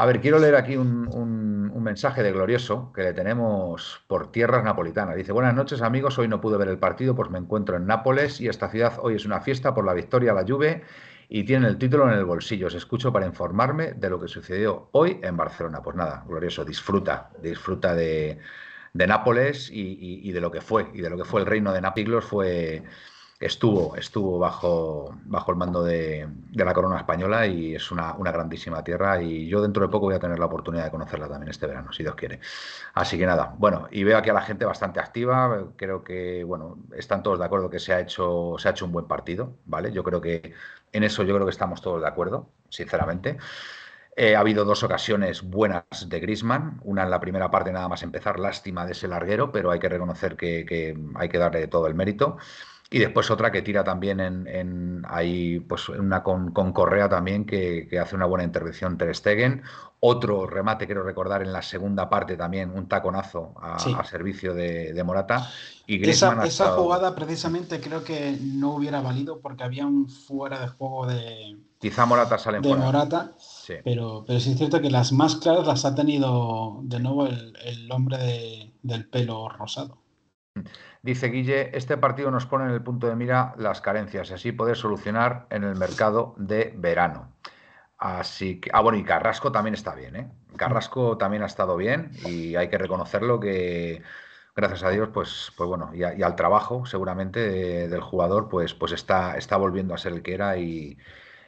A 0.00 0.06
ver, 0.06 0.22
quiero 0.22 0.38
leer 0.38 0.54
aquí 0.54 0.78
un, 0.78 1.70
mensaje 1.84 2.22
de 2.22 2.32
Glorioso 2.32 2.90
que 2.94 3.02
le 3.02 3.12
tenemos 3.12 4.02
por 4.06 4.32
tierras 4.32 4.64
napolitanas. 4.64 5.14
Dice, 5.14 5.32
buenas 5.32 5.54
noches 5.54 5.82
amigos, 5.82 6.18
hoy 6.18 6.26
no 6.26 6.40
pude 6.40 6.56
ver 6.56 6.68
el 6.68 6.78
partido, 6.78 7.14
pues 7.14 7.28
me 7.28 7.38
encuentro 7.38 7.76
en 7.76 7.86
Nápoles 7.86 8.40
y 8.40 8.48
esta 8.48 8.70
ciudad 8.70 8.94
hoy 9.02 9.16
es 9.16 9.26
una 9.26 9.42
fiesta 9.42 9.74
por 9.74 9.84
la 9.84 9.92
victoria 9.92 10.32
a 10.32 10.34
la 10.34 10.46
Juve 10.46 10.84
y 11.28 11.44
tiene 11.44 11.68
el 11.68 11.76
título 11.76 12.10
en 12.10 12.16
el 12.16 12.24
bolsillo. 12.24 12.68
Os 12.68 12.74
escucho 12.74 13.12
para 13.12 13.26
informarme 13.26 13.92
de 13.92 14.08
lo 14.08 14.18
que 14.18 14.28
sucedió 14.28 14.88
hoy 14.92 15.20
en 15.22 15.36
Barcelona. 15.36 15.82
Pues 15.82 15.96
nada, 15.96 16.24
Glorioso, 16.26 16.64
disfruta, 16.64 17.28
disfruta 17.42 17.94
de, 17.94 18.38
Nápoles 18.94 19.68
y, 19.70 20.32
de 20.32 20.40
lo 20.40 20.50
que 20.50 20.62
fue, 20.62 20.88
y 20.94 21.02
de 21.02 21.10
lo 21.10 21.18
que 21.18 21.24
fue 21.24 21.42
el 21.42 21.46
reino 21.46 21.74
de 21.74 21.80
Nápoles 21.82 22.24
fue 22.24 22.84
estuvo, 23.40 23.96
estuvo 23.96 24.38
bajo, 24.38 25.14
bajo 25.24 25.50
el 25.50 25.56
mando 25.56 25.82
de, 25.82 26.28
la 26.52 26.74
corona 26.74 26.98
española 26.98 27.46
y 27.46 27.74
es 27.74 27.90
una, 27.90 28.12
grandísima 28.12 28.84
tierra 28.84 29.22
y 29.22 29.48
yo 29.48 29.62
dentro 29.62 29.82
de 29.82 29.88
poco 29.88 30.06
voy 30.06 30.14
a 30.14 30.20
tener 30.20 30.38
la 30.38 30.44
oportunidad 30.44 30.84
de 30.84 30.90
conocerla 30.90 31.26
también 31.26 31.48
este 31.48 31.66
verano, 31.66 31.90
si 31.90 32.02
Dios 32.02 32.14
quiere. 32.14 32.40
Así 32.92 33.16
que 33.16 33.24
nada, 33.24 33.54
bueno, 33.56 33.88
y 33.90 34.04
veo 34.04 34.18
aquí 34.18 34.28
a 34.28 34.34
la 34.34 34.42
gente 34.42 34.66
bastante 34.66 35.00
activa, 35.00 35.68
creo 35.76 36.04
que, 36.04 36.44
bueno, 36.44 36.78
están 36.94 37.22
todos 37.22 37.38
de 37.38 37.46
acuerdo 37.46 37.70
que 37.70 37.78
se 37.78 37.94
ha 37.94 38.00
hecho, 38.00 38.56
se 38.58 38.68
ha 38.68 38.72
hecho 38.72 38.84
un 38.84 38.92
buen 38.92 39.06
partido, 39.06 39.54
¿vale? 39.64 39.90
Yo 39.90 40.04
creo 40.04 40.20
que 40.20 40.52
en 40.92 41.02
eso 41.02 41.22
yo 41.22 41.34
creo 41.34 41.46
que 41.46 41.52
estamos 41.52 41.80
todos 41.80 42.02
de 42.02 42.08
acuerdo, 42.08 42.50
sinceramente. 42.68 43.38
Eh, 44.16 44.36
ha 44.36 44.40
habido 44.40 44.66
dos 44.66 44.82
ocasiones 44.82 45.42
buenas 45.42 45.84
de 46.06 46.20
Grisman, 46.20 46.78
una 46.84 47.04
en 47.04 47.10
la 47.10 47.20
primera 47.20 47.50
parte 47.50 47.72
nada 47.72 47.88
más 47.88 48.02
empezar, 48.02 48.38
lástima 48.38 48.84
de 48.84 48.92
ese 48.92 49.08
larguero, 49.08 49.50
pero 49.50 49.70
hay 49.70 49.78
que 49.78 49.88
reconocer 49.88 50.36
que 50.36 50.94
hay 51.14 51.28
que 51.30 51.38
darle 51.38 51.66
todo 51.68 51.86
el 51.86 51.94
mérito. 51.94 52.36
Y 52.92 52.98
después 52.98 53.30
otra 53.30 53.52
que 53.52 53.62
tira 53.62 53.84
también 53.84 54.18
en, 54.18 54.48
en 54.48 55.02
ahí, 55.08 55.60
pues 55.60 55.88
una 55.88 56.24
con, 56.24 56.50
Correa 56.50 57.08
también, 57.08 57.44
que, 57.46 57.88
hace 58.02 58.16
una 58.16 58.26
buena 58.26 58.42
intervención 58.42 58.98
Ter 58.98 59.14
Stegen. 59.14 59.62
Otro 60.00 60.44
remate, 60.48 60.86
quiero 60.86 61.04
recordar, 61.04 61.42
en 61.42 61.52
la 61.52 61.62
segunda 61.62 62.10
parte 62.10 62.36
también, 62.36 62.70
un 62.70 62.88
taconazo 62.88 63.54
a, 63.62 63.78
servicio 64.02 64.54
de, 64.54 65.00
Morata. 65.04 65.48
Y 65.86 66.08
esa, 66.08 66.44
esa 66.44 66.72
jugada 66.72 67.14
precisamente 67.14 67.80
creo 67.80 68.02
que 68.02 68.36
no 68.42 68.74
hubiera 68.74 69.00
valido 69.00 69.40
porque 69.40 69.62
había 69.62 69.86
un 69.86 70.08
fuera 70.08 70.58
de 70.58 70.68
juego 70.68 71.06
de... 71.06 71.58
Quizá 71.78 72.06
Morata 72.06 72.38
sale 72.38 72.60
de 72.60 72.74
Morata, 72.74 73.32
pero, 73.84 74.24
pero 74.26 74.40
sí 74.40 74.50
es 74.50 74.58
cierto 74.58 74.80
que 74.80 74.90
las 74.90 75.12
más 75.12 75.36
claras 75.36 75.66
las 75.66 75.84
ha 75.84 75.94
tenido 75.94 76.80
de 76.82 76.98
nuevo 76.98 77.26
el, 77.26 77.92
hombre 77.92 78.72
del 78.82 79.08
pelo 79.08 79.48
rosado. 79.48 79.98
Dice 81.02 81.28
Guille, 81.28 81.76
este 81.76 81.96
partido 81.96 82.30
nos 82.30 82.46
pone 82.46 82.66
en 82.66 82.72
el 82.72 82.82
punto 82.82 83.06
de 83.06 83.16
mira 83.16 83.54
las 83.56 83.80
carencias 83.80 84.30
y 84.30 84.34
así 84.34 84.52
poder 84.52 84.76
solucionar 84.76 85.46
en 85.50 85.64
el 85.64 85.76
mercado 85.76 86.34
de 86.36 86.74
verano. 86.76 87.32
Así 87.96 88.60
que, 88.60 88.70
ah, 88.72 88.80
bueno, 88.80 88.98
y 88.98 89.04
Carrasco 89.04 89.52
también 89.52 89.74
está 89.74 89.94
bien, 89.94 90.16
¿eh? 90.16 90.28
Carrasco 90.56 91.16
también 91.16 91.42
ha 91.42 91.46
estado 91.46 91.76
bien 91.76 92.12
y 92.26 92.56
hay 92.56 92.68
que 92.68 92.78
reconocerlo 92.78 93.40
que, 93.40 94.02
gracias 94.54 94.82
a 94.82 94.90
Dios, 94.90 95.08
pues, 95.12 95.52
pues 95.56 95.68
bueno, 95.68 95.90
y, 95.94 96.02
al 96.02 96.36
trabajo 96.36 96.84
seguramente 96.86 97.88
del 97.88 98.00
jugador, 98.00 98.48
pues, 98.48 98.74
pues 98.74 98.92
está, 98.92 99.36
está 99.36 99.56
volviendo 99.56 99.94
a 99.94 99.98
ser 99.98 100.12
el 100.12 100.22
que 100.22 100.34
era 100.34 100.58
y, 100.58 100.98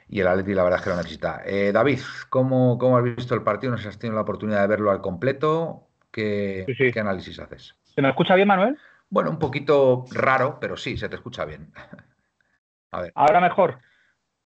el 0.08 0.26
Atleti 0.26 0.52
la 0.52 0.64
verdad 0.64 0.78
es 0.78 0.84
que 0.84 0.90
lo 0.90 0.96
necesita. 0.96 1.42
Eh, 1.44 1.72
David, 1.72 2.00
¿cómo, 2.28 2.76
¿cómo, 2.78 2.98
has 2.98 3.04
visto 3.04 3.34
el 3.34 3.42
partido? 3.42 3.70
¿No 3.70 3.78
sé 3.78 3.84
si 3.84 3.88
has 3.88 3.98
tenido 3.98 4.16
la 4.16 4.22
oportunidad 4.22 4.60
de 4.60 4.66
verlo 4.66 4.90
al 4.90 5.00
completo? 5.00 5.88
¿Qué, 6.10 6.66
¿qué 6.92 7.00
análisis 7.00 7.38
haces? 7.38 7.74
¿Se 7.94 8.02
me 8.02 8.10
escucha 8.10 8.34
bien, 8.34 8.48
Manuel? 8.48 8.78
Bueno, 9.12 9.28
un 9.28 9.38
poquito 9.38 10.06
raro, 10.10 10.56
pero 10.58 10.74
sí, 10.78 10.96
se 10.96 11.06
te 11.10 11.16
escucha 11.16 11.44
bien. 11.44 11.70
A 12.92 13.02
ver. 13.02 13.12
Ahora 13.14 13.42
mejor. 13.42 13.78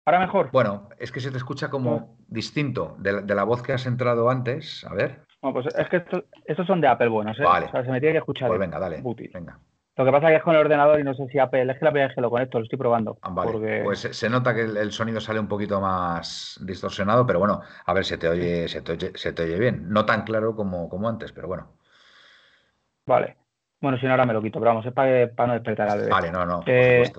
Ahora 0.05 0.19
mejor. 0.19 0.51
Bueno, 0.51 0.89
es 0.99 1.11
que 1.11 1.19
se 1.19 1.31
te 1.31 1.37
escucha 1.37 1.71
como 1.71 2.15
distinto 2.27 2.95
de, 2.99 3.23
la 3.23 3.43
voz 3.43 3.63
que 3.63 3.73
has 3.73 3.87
entrado 3.87 4.29
antes. 4.29 4.85
A 4.85 4.93
ver. 4.93 5.25
No, 5.41 5.51
pues 5.51 5.65
es 5.65 5.89
que 5.89 6.03
estos 6.45 6.67
son 6.67 6.79
de 6.79 6.87
Apple 6.87 7.07
buenos, 7.07 7.39
¿eh? 7.39 7.43
Vale. 7.43 7.65
O 7.67 7.71
sea, 7.71 7.83
se 7.83 7.89
me 7.89 7.99
tiene 7.99 8.13
que 8.13 8.19
escuchar. 8.19 8.49
Pues 8.49 8.59
venga, 8.59 8.77
dale. 8.77 9.01
Venga. 9.33 9.59
Lo 9.97 10.05
que 10.05 10.11
pasa 10.11 10.27
es 10.27 10.33
que 10.33 10.37
es 10.37 10.43
con 10.43 10.53
el 10.53 10.61
ordenador 10.61 10.99
y 10.99 11.03
no 11.03 11.15
sé 11.15 11.27
si 11.27 11.39
Apple, 11.39 11.71
es 11.71 11.79
que 11.79 11.85
la 11.85 11.91
primera 11.91 12.07
vez 12.07 12.15
que 12.15 12.21
lo 12.21 12.29
conecto, 12.29 12.59
lo 12.59 12.63
estoy 12.63 12.77
probando. 12.77 13.17
Ah, 13.23 13.29
vale. 13.31 13.81
Pues 13.83 13.99
se 13.99 14.29
nota 14.29 14.53
que 14.53 14.61
el, 14.61 14.91
sonido 14.91 15.19
sale 15.19 15.39
un 15.39 15.47
poquito 15.47 15.81
más 15.81 16.59
distorsionado, 16.63 17.25
pero 17.25 17.39
bueno, 17.39 17.61
a 17.83 17.93
ver, 17.93 18.05
se 18.05 18.19
te 18.19 18.27
oye, 18.27 18.67
se 18.67 18.81
te 18.81 18.91
oye, 18.91 19.11
se 19.15 19.33
te 19.33 19.43
oye 19.43 19.57
bien. 19.57 19.89
No 19.89 20.05
tan 20.05 20.23
claro 20.23 20.55
como, 20.55 20.87
como 20.87 21.09
antes, 21.09 21.31
pero 21.31 21.47
bueno. 21.47 21.73
Vale. 23.07 23.40
Bueno, 23.81 23.97
si 23.97 24.05
no, 24.05 24.11
ahora 24.11 24.25
me 24.25 24.33
lo 24.33 24.41
quito, 24.41 24.59
pero 24.59 24.69
vamos, 24.71 24.85
es 24.85 24.93
para, 24.93 25.47
no 25.47 25.53
despertar 25.53 25.89
al 25.89 25.99
bebé. 25.99 26.11
Vale, 26.11 26.31
no, 26.31 26.45
no, 26.45 26.63
eh. 26.67 27.11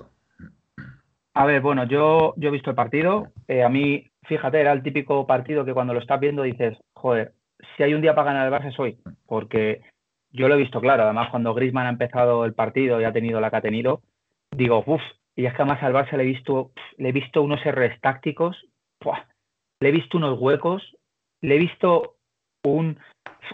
A 1.35 1.45
ver, 1.45 1.61
bueno, 1.61 1.83
yo, 1.85 2.33
yo 2.37 2.49
he 2.49 2.51
visto 2.51 2.69
el 2.69 2.75
partido. 2.75 3.27
Eh, 3.47 3.63
a 3.63 3.69
mí, 3.69 4.07
fíjate, 4.23 4.61
era 4.61 4.71
el 4.71 4.83
típico 4.83 5.27
partido 5.27 5.65
que 5.65 5.73
cuando 5.73 5.93
lo 5.93 5.99
estás 5.99 6.19
viendo 6.19 6.43
dices, 6.43 6.77
joder, 6.93 7.33
si 7.75 7.83
hay 7.83 7.93
un 7.93 8.01
día 8.01 8.15
para 8.15 8.33
ganar 8.33 8.47
el 8.47 8.53
Barça 8.53 8.71
es 8.71 8.79
hoy, 8.79 8.97
porque 9.25 9.81
yo 10.31 10.47
lo 10.47 10.55
he 10.55 10.59
visto 10.59 10.79
claro. 10.79 11.03
Además, 11.03 11.29
cuando 11.31 11.53
Griezmann 11.53 11.87
ha 11.87 11.89
empezado 11.89 12.45
el 12.45 12.53
partido 12.53 13.01
y 13.01 13.03
ha 13.03 13.11
tenido 13.11 13.41
la 13.41 13.49
que 13.49 13.57
ha 13.57 13.61
tenido, 13.61 14.01
digo, 14.51 14.83
uff, 14.85 15.01
y 15.35 15.45
es 15.45 15.53
que 15.53 15.63
además 15.63 15.81
al 15.83 15.93
Barça 15.93 16.15
le 16.17 16.23
he 16.23 16.27
visto, 16.27 16.71
le 16.97 17.09
he 17.09 17.11
visto 17.13 17.41
unos 17.41 17.65
errores 17.65 17.99
tácticos, 17.99 18.55
le 19.79 19.89
he 19.89 19.91
visto 19.91 20.17
unos 20.17 20.39
huecos, 20.39 20.95
le 21.41 21.55
he 21.55 21.59
visto 21.59 22.12
un, 22.63 22.99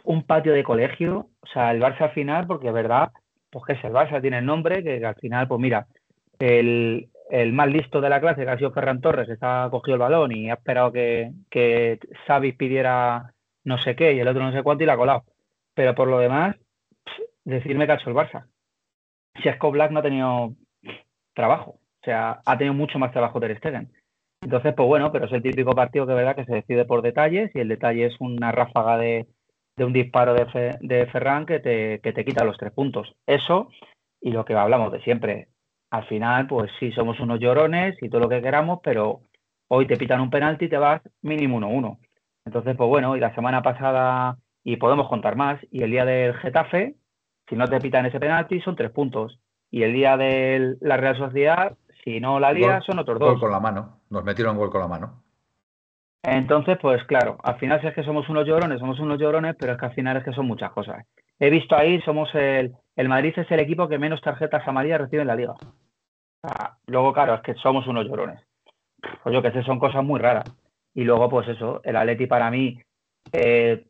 un 0.03 0.23
patio 0.23 0.53
de 0.53 0.63
colegio, 0.63 1.29
o 1.41 1.47
sea, 1.47 1.71
el 1.71 1.81
Barça 1.81 2.01
al 2.01 2.11
final, 2.11 2.47
porque 2.47 2.67
es 2.67 2.73
verdad, 2.73 3.11
pues 3.49 3.65
que 3.65 3.73
es 3.73 3.83
el 3.83 3.91
Barça, 3.91 4.21
tiene 4.21 4.39
el 4.39 4.45
nombre, 4.45 4.83
que, 4.83 5.03
al 5.05 5.15
final, 5.15 5.47
pues 5.47 5.59
mira, 5.59 5.87
el, 6.39 7.09
el, 7.29 7.53
más 7.53 7.67
listo 7.67 8.01
de 8.01 8.09
la 8.09 8.21
clase, 8.21 8.43
que 8.43 8.49
ha 8.49 8.57
sido 8.57 8.71
Ferran 8.71 9.01
Torres, 9.01 9.29
está 9.29 9.67
cogido 9.71 9.95
el 9.95 10.01
balón 10.01 10.31
y 10.31 10.49
ha 10.49 10.53
esperado 10.53 10.91
que, 10.91 11.31
que 11.49 11.99
Xavi 12.27 12.53
pidiera 12.53 13.33
no 13.63 13.77
sé 13.77 13.95
qué 13.95 14.13
y 14.13 14.19
el 14.19 14.27
otro 14.27 14.43
no 14.43 14.51
sé 14.51 14.63
cuánto 14.63 14.83
y 14.83 14.87
la 14.87 14.93
ha 14.93 14.97
colado. 14.97 15.23
Pero 15.73 15.95
por 15.95 16.07
lo 16.07 16.19
demás, 16.19 16.55
decirme 17.43 17.85
que 17.85 17.93
ha 17.93 17.95
hecho 17.95 18.09
el 18.09 18.15
Barça. 18.15 18.45
Si 19.41 19.47
es 19.47 19.57
Black 19.59 19.91
no 19.91 19.99
ha 19.99 20.03
tenido 20.03 20.53
trabajo, 21.33 21.71
o 21.71 22.05
sea, 22.05 22.41
ha 22.45 22.57
tenido 22.57 22.73
mucho 22.73 22.99
más 22.99 23.11
trabajo 23.11 23.39
Ter 23.39 23.57
Stegen. 23.57 23.91
Entonces, 24.41 24.73
pues 24.75 24.87
bueno, 24.87 25.11
pero 25.11 25.25
es 25.25 25.31
el 25.31 25.41
típico 25.43 25.71
partido 25.71 26.07
que 26.07 26.13
verdad 26.13 26.35
que 26.35 26.45
se 26.45 26.53
decide 26.55 26.85
por 26.85 27.01
detalles 27.01 27.51
y 27.53 27.59
el 27.59 27.67
detalle 27.67 28.05
es 28.05 28.15
una 28.19 28.51
ráfaga 28.51 28.97
de, 28.97 29.27
de 29.75 29.85
un 29.85 29.93
disparo 29.93 30.33
de, 30.33 30.77
de 30.81 31.05
Ferran 31.07 31.45
que 31.45 31.59
te, 31.59 31.99
que 32.01 32.13
te 32.13 32.25
quita 32.25 32.45
los 32.45 32.57
tres 32.57 32.71
puntos. 32.71 33.13
Eso 33.25 33.69
y 34.21 34.31
lo 34.31 34.45
que 34.45 34.53
hablamos 34.53 34.91
de 34.91 35.01
siempre. 35.01 35.47
Al 35.91 36.05
final, 36.07 36.47
pues 36.47 36.71
sí, 36.79 36.91
somos 36.91 37.19
unos 37.19 37.39
llorones 37.39 37.97
y 38.01 38.09
todo 38.09 38.21
lo 38.21 38.29
que 38.29 38.41
queramos, 38.41 38.79
pero 38.83 39.21
hoy 39.69 39.87
te 39.87 39.97
pitan 39.97 40.21
un 40.21 40.29
penalti 40.29 40.65
y 40.65 40.69
te 40.69 40.77
vas 40.77 41.01
mínimo 41.21 41.59
1-1. 41.59 41.97
Entonces, 42.45 42.75
pues 42.75 42.89
bueno, 42.89 43.15
y 43.15 43.19
la 43.19 43.33
semana 43.33 43.61
pasada, 43.61 44.37
y 44.63 44.77
podemos 44.77 45.07
contar 45.07 45.35
más, 45.35 45.59
y 45.71 45.83
el 45.83 45.91
día 45.91 46.05
del 46.05 46.33
Getafe, 46.35 46.95
si 47.47 47.55
no 47.55 47.67
te 47.67 47.79
pitan 47.79 48.05
ese 48.05 48.19
penalti, 48.19 48.61
son 48.61 48.75
tres 48.75 48.91
puntos. 48.91 49.39
Y 49.71 49.83
el 49.83 49.93
día 49.93 50.17
de 50.17 50.75
la 50.81 50.97
Real 50.97 51.17
Sociedad, 51.17 51.77
si 52.09 52.19
no 52.19 52.39
la 52.39 52.51
lía, 52.51 52.81
son 52.81 52.97
otros 52.97 53.19
dos. 53.19 53.29
Gol 53.33 53.39
con 53.39 53.51
la 53.51 53.59
mano, 53.59 53.99
nos 54.09 54.23
metieron 54.23 54.57
gol 54.57 54.71
con 54.71 54.81
la 54.81 54.87
mano. 54.87 55.21
Entonces, 56.23 56.77
pues 56.81 57.03
claro, 57.05 57.37
al 57.43 57.59
final 57.59 57.79
es 57.85 57.93
que 57.93 58.03
somos 58.03 58.27
unos 58.29 58.47
llorones, 58.47 58.79
somos 58.79 58.99
unos 58.99 59.19
llorones, 59.19 59.55
pero 59.59 59.73
es 59.73 59.77
que 59.79 59.85
al 59.85 59.93
final 59.93 60.17
es 60.17 60.23
que 60.23 60.33
son 60.33 60.47
muchas 60.47 60.71
cosas. 60.71 61.05
He 61.37 61.51
visto 61.51 61.75
ahí, 61.75 62.01
somos 62.01 62.33
el, 62.33 62.73
el 62.95 63.09
Madrid 63.09 63.33
es 63.37 63.49
el 63.51 63.59
equipo 63.59 63.87
que 63.87 63.99
menos 63.99 64.21
tarjetas 64.21 64.67
amarillas 64.67 65.01
recibe 65.01 65.21
en 65.21 65.27
la 65.27 65.35
liga. 65.35 65.53
luego, 66.87 67.13
claro, 67.13 67.35
es 67.35 67.41
que 67.41 67.53
somos 67.53 67.85
unos 67.85 68.07
llorones. 68.07 68.41
Pues 69.23 69.33
yo 69.33 69.41
que 69.43 69.51
sé, 69.51 69.63
son 69.63 69.77
cosas 69.77 70.03
muy 70.03 70.19
raras. 70.19 70.51
Y 70.95 71.03
luego, 71.03 71.29
pues 71.29 71.47
eso, 71.47 71.79
el 71.83 71.95
Atleti 71.95 72.25
para 72.25 72.49
mí, 72.49 72.81
eh, 73.31 73.85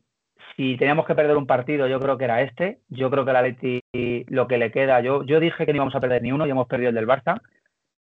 si 0.56 0.76
teníamos 0.76 1.06
que 1.06 1.14
perder 1.14 1.38
un 1.38 1.46
partido, 1.46 1.88
yo 1.88 1.98
creo 1.98 2.18
que 2.18 2.24
era 2.24 2.42
este. 2.42 2.80
Yo 2.90 3.10
creo 3.10 3.24
que 3.24 3.30
el 3.30 3.36
Atleti 3.36 3.80
lo 4.28 4.46
que 4.46 4.58
le 4.58 4.70
queda, 4.70 5.00
yo, 5.00 5.24
yo 5.24 5.40
dije 5.40 5.64
que 5.64 5.72
no 5.72 5.76
íbamos 5.76 5.94
a 5.94 6.00
perder 6.00 6.22
ni 6.22 6.32
uno 6.32 6.46
y 6.46 6.50
hemos 6.50 6.68
perdido 6.68 6.90
el 6.90 6.94
del 6.94 7.08
Barça. 7.08 7.40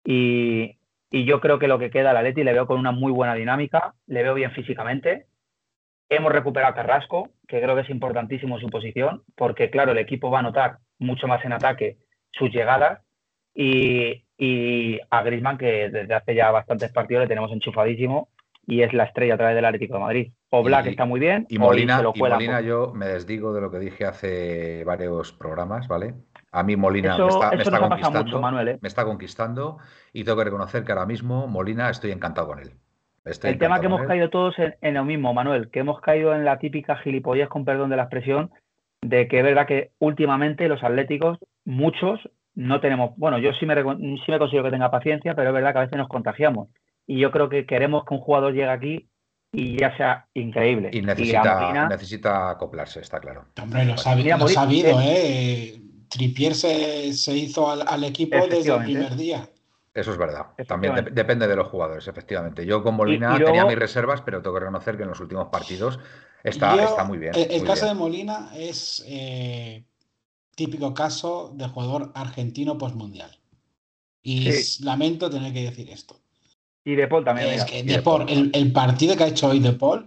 Y, 0.03 0.79
y 1.11 1.25
yo 1.25 1.41
creo 1.41 1.57
que 1.57 1.67
lo 1.67 1.79
que 1.79 1.89
queda, 1.89 2.13
la 2.13 2.21
Leti 2.21 2.43
le 2.43 2.53
veo 2.53 2.67
con 2.67 2.79
una 2.79 2.91
muy 2.91 3.11
buena 3.11 3.33
dinámica, 3.33 3.95
le 4.05 4.23
veo 4.23 4.35
bien 4.35 4.51
físicamente. 4.51 5.25
Hemos 6.07 6.31
recuperado 6.31 6.71
a 6.71 6.75
Carrasco, 6.75 7.29
que 7.47 7.61
creo 7.61 7.75
que 7.75 7.81
es 7.81 7.89
importantísimo 7.89 8.59
su 8.59 8.67
posición, 8.67 9.23
porque 9.35 9.69
claro, 9.69 9.91
el 9.91 9.97
equipo 9.97 10.29
va 10.29 10.39
a 10.39 10.43
notar 10.43 10.77
mucho 10.99 11.27
más 11.27 11.43
en 11.45 11.53
ataque 11.53 11.97
sus 12.31 12.51
llegadas. 12.51 13.01
Y, 13.55 14.23
a 15.09 15.23
Grisman, 15.23 15.57
que 15.57 15.89
desde 15.89 16.13
hace 16.13 16.33
ya 16.33 16.49
bastantes 16.51 16.91
partidos 16.93 17.23
le 17.23 17.27
tenemos 17.27 17.51
enchufadísimo 17.51 18.29
y 18.65 18.83
es 18.83 18.93
la 18.93 19.03
estrella 19.05 19.33
a 19.33 19.37
través 19.37 19.55
del 19.55 19.65
Atlético 19.65 19.95
de 19.95 19.99
Madrid. 19.99 20.31
O 20.51 20.63
Black 20.63 20.85
está 20.85 21.03
muy 21.03 21.19
bien. 21.19 21.45
Y 21.49 21.57
Molina, 21.57 22.01
y 22.13 22.19
Molina 22.19 22.61
yo 22.61 22.93
me 22.93 23.07
desdigo 23.07 23.51
de 23.51 23.61
lo 23.61 23.71
que 23.71 23.79
dije 23.79 24.05
hace 24.05 24.83
varios 24.85 25.33
programas, 25.33 25.87
¿vale? 25.87 26.13
A 26.51 26.63
mí 26.63 26.75
Molina 26.75 27.17
me 27.17 27.27
está, 27.61 27.79
conquistando. 27.79 28.61
¿eh? 28.61 28.79
Me 28.81 28.87
está 28.87 29.05
conquistando 29.05 29.77
y 30.13 30.23
tengo 30.23 30.37
que 30.37 30.45
reconocer 30.45 30.83
que 30.83 30.91
ahora 30.91 31.05
mismo 31.05 31.47
Molina 31.47 31.89
estoy 31.89 32.11
encantado 32.11 32.47
con 32.47 32.59
él. 32.59 32.71
el 33.25 33.59
tema 33.59 33.79
que 33.79 33.85
hemos 33.85 34.05
caído 34.07 34.29
todos 34.29 34.55
en, 34.57 34.93
lo 34.93 35.05
mismo, 35.05 35.33
Manuel, 35.33 35.69
que 35.69 35.79
hemos 35.79 36.01
caído 36.01 36.33
en 36.33 36.45
la 36.45 36.57
típica 36.57 36.97
gilipollez, 36.97 37.49
con 37.49 37.65
perdón 37.65 37.91
de 37.91 37.97
la 37.97 38.03
expresión, 38.03 38.49
de 39.01 39.27
que 39.27 39.39
es 39.39 39.43
verdad 39.43 39.67
que 39.67 39.91
últimamente 39.99 40.67
los 40.67 40.83
atléticos, 40.83 41.37
muchos, 41.65 42.19
no 42.55 42.81
tenemos, 42.81 43.11
bueno, 43.17 43.37
yo 43.37 43.53
sí 43.53 43.65
me, 43.65 43.75
sí 43.75 44.31
me 44.31 44.39
considero 44.39 44.63
que 44.63 44.71
tenga 44.71 44.91
paciencia, 44.91 45.35
pero 45.35 45.49
es 45.49 45.53
verdad 45.53 45.71
que 45.73 45.77
a 45.77 45.83
veces 45.83 45.97
nos 45.97 46.09
contagiamos. 46.09 46.69
Y 47.05 47.19
yo 47.19 47.31
creo 47.31 47.49
que 47.49 47.65
queremos 47.65 48.05
que 48.05 48.15
un 48.15 48.21
jugador 48.21 48.53
llegue 48.53 48.69
aquí 48.69 49.09
y 49.51 49.77
ya 49.77 49.95
sea 49.97 50.27
increíble. 50.33 50.89
Y 50.93 51.01
necesita, 51.01 51.87
necesita 51.87 52.49
acoplarse, 52.51 52.99
está 53.01 53.19
claro. 53.19 53.45
Hombre, 53.61 53.85
lo, 53.85 53.93
ha 53.93 53.97
sabido, 53.97 54.99
¿eh? 55.01 55.81
Tripier 56.09 56.55
se, 56.55 57.07
hizo 57.07 57.69
al, 57.69 58.03
equipo 58.03 58.35
desde 58.47 58.73
el 58.75 58.83
primer 58.83 59.15
día. 59.15 59.49
Eso 59.93 60.11
es 60.11 60.17
verdad. 60.17 60.47
También 60.67 61.09
depende 61.11 61.47
de 61.47 61.55
los 61.55 61.67
jugadores, 61.67 62.07
efectivamente. 62.07 62.65
Yo 62.65 62.83
con 62.83 62.95
Molina 62.95 63.37
tenía 63.37 63.65
mis 63.65 63.77
reservas, 63.77 64.21
pero 64.21 64.41
tengo 64.41 64.55
que 64.55 64.61
reconocer 64.61 64.97
que 64.97 65.03
en 65.03 65.09
los 65.09 65.19
últimos 65.19 65.49
partidos 65.49 65.99
está, 66.43 66.83
está 66.83 67.03
muy 67.03 67.17
bien. 67.17 67.33
El, 67.35 67.63
caso 67.63 67.85
de 67.85 67.93
Molina 67.93 68.51
es 68.55 69.03
eh, 69.07 69.83
típico 70.55 70.93
caso 70.93 71.51
de 71.55 71.67
jugador 71.67 72.11
argentino 72.15 72.77
postmundial. 72.77 73.31
Y 74.21 74.49
lamento 74.83 75.29
tener 75.29 75.53
que 75.53 75.63
decir 75.63 75.89
esto. 75.89 76.19
Y 76.83 76.95
De 76.95 77.07
Paul 77.07 77.23
también. 77.23 77.49
Es 77.49 77.65
que 77.65 77.83
de 77.83 78.01
Paul, 78.01 78.25
el, 78.27 78.71
partido 78.71 79.15
que 79.15 79.23
ha 79.23 79.27
hecho 79.27 79.49
hoy 79.49 79.59
De 79.59 79.73
Paul 79.73 80.05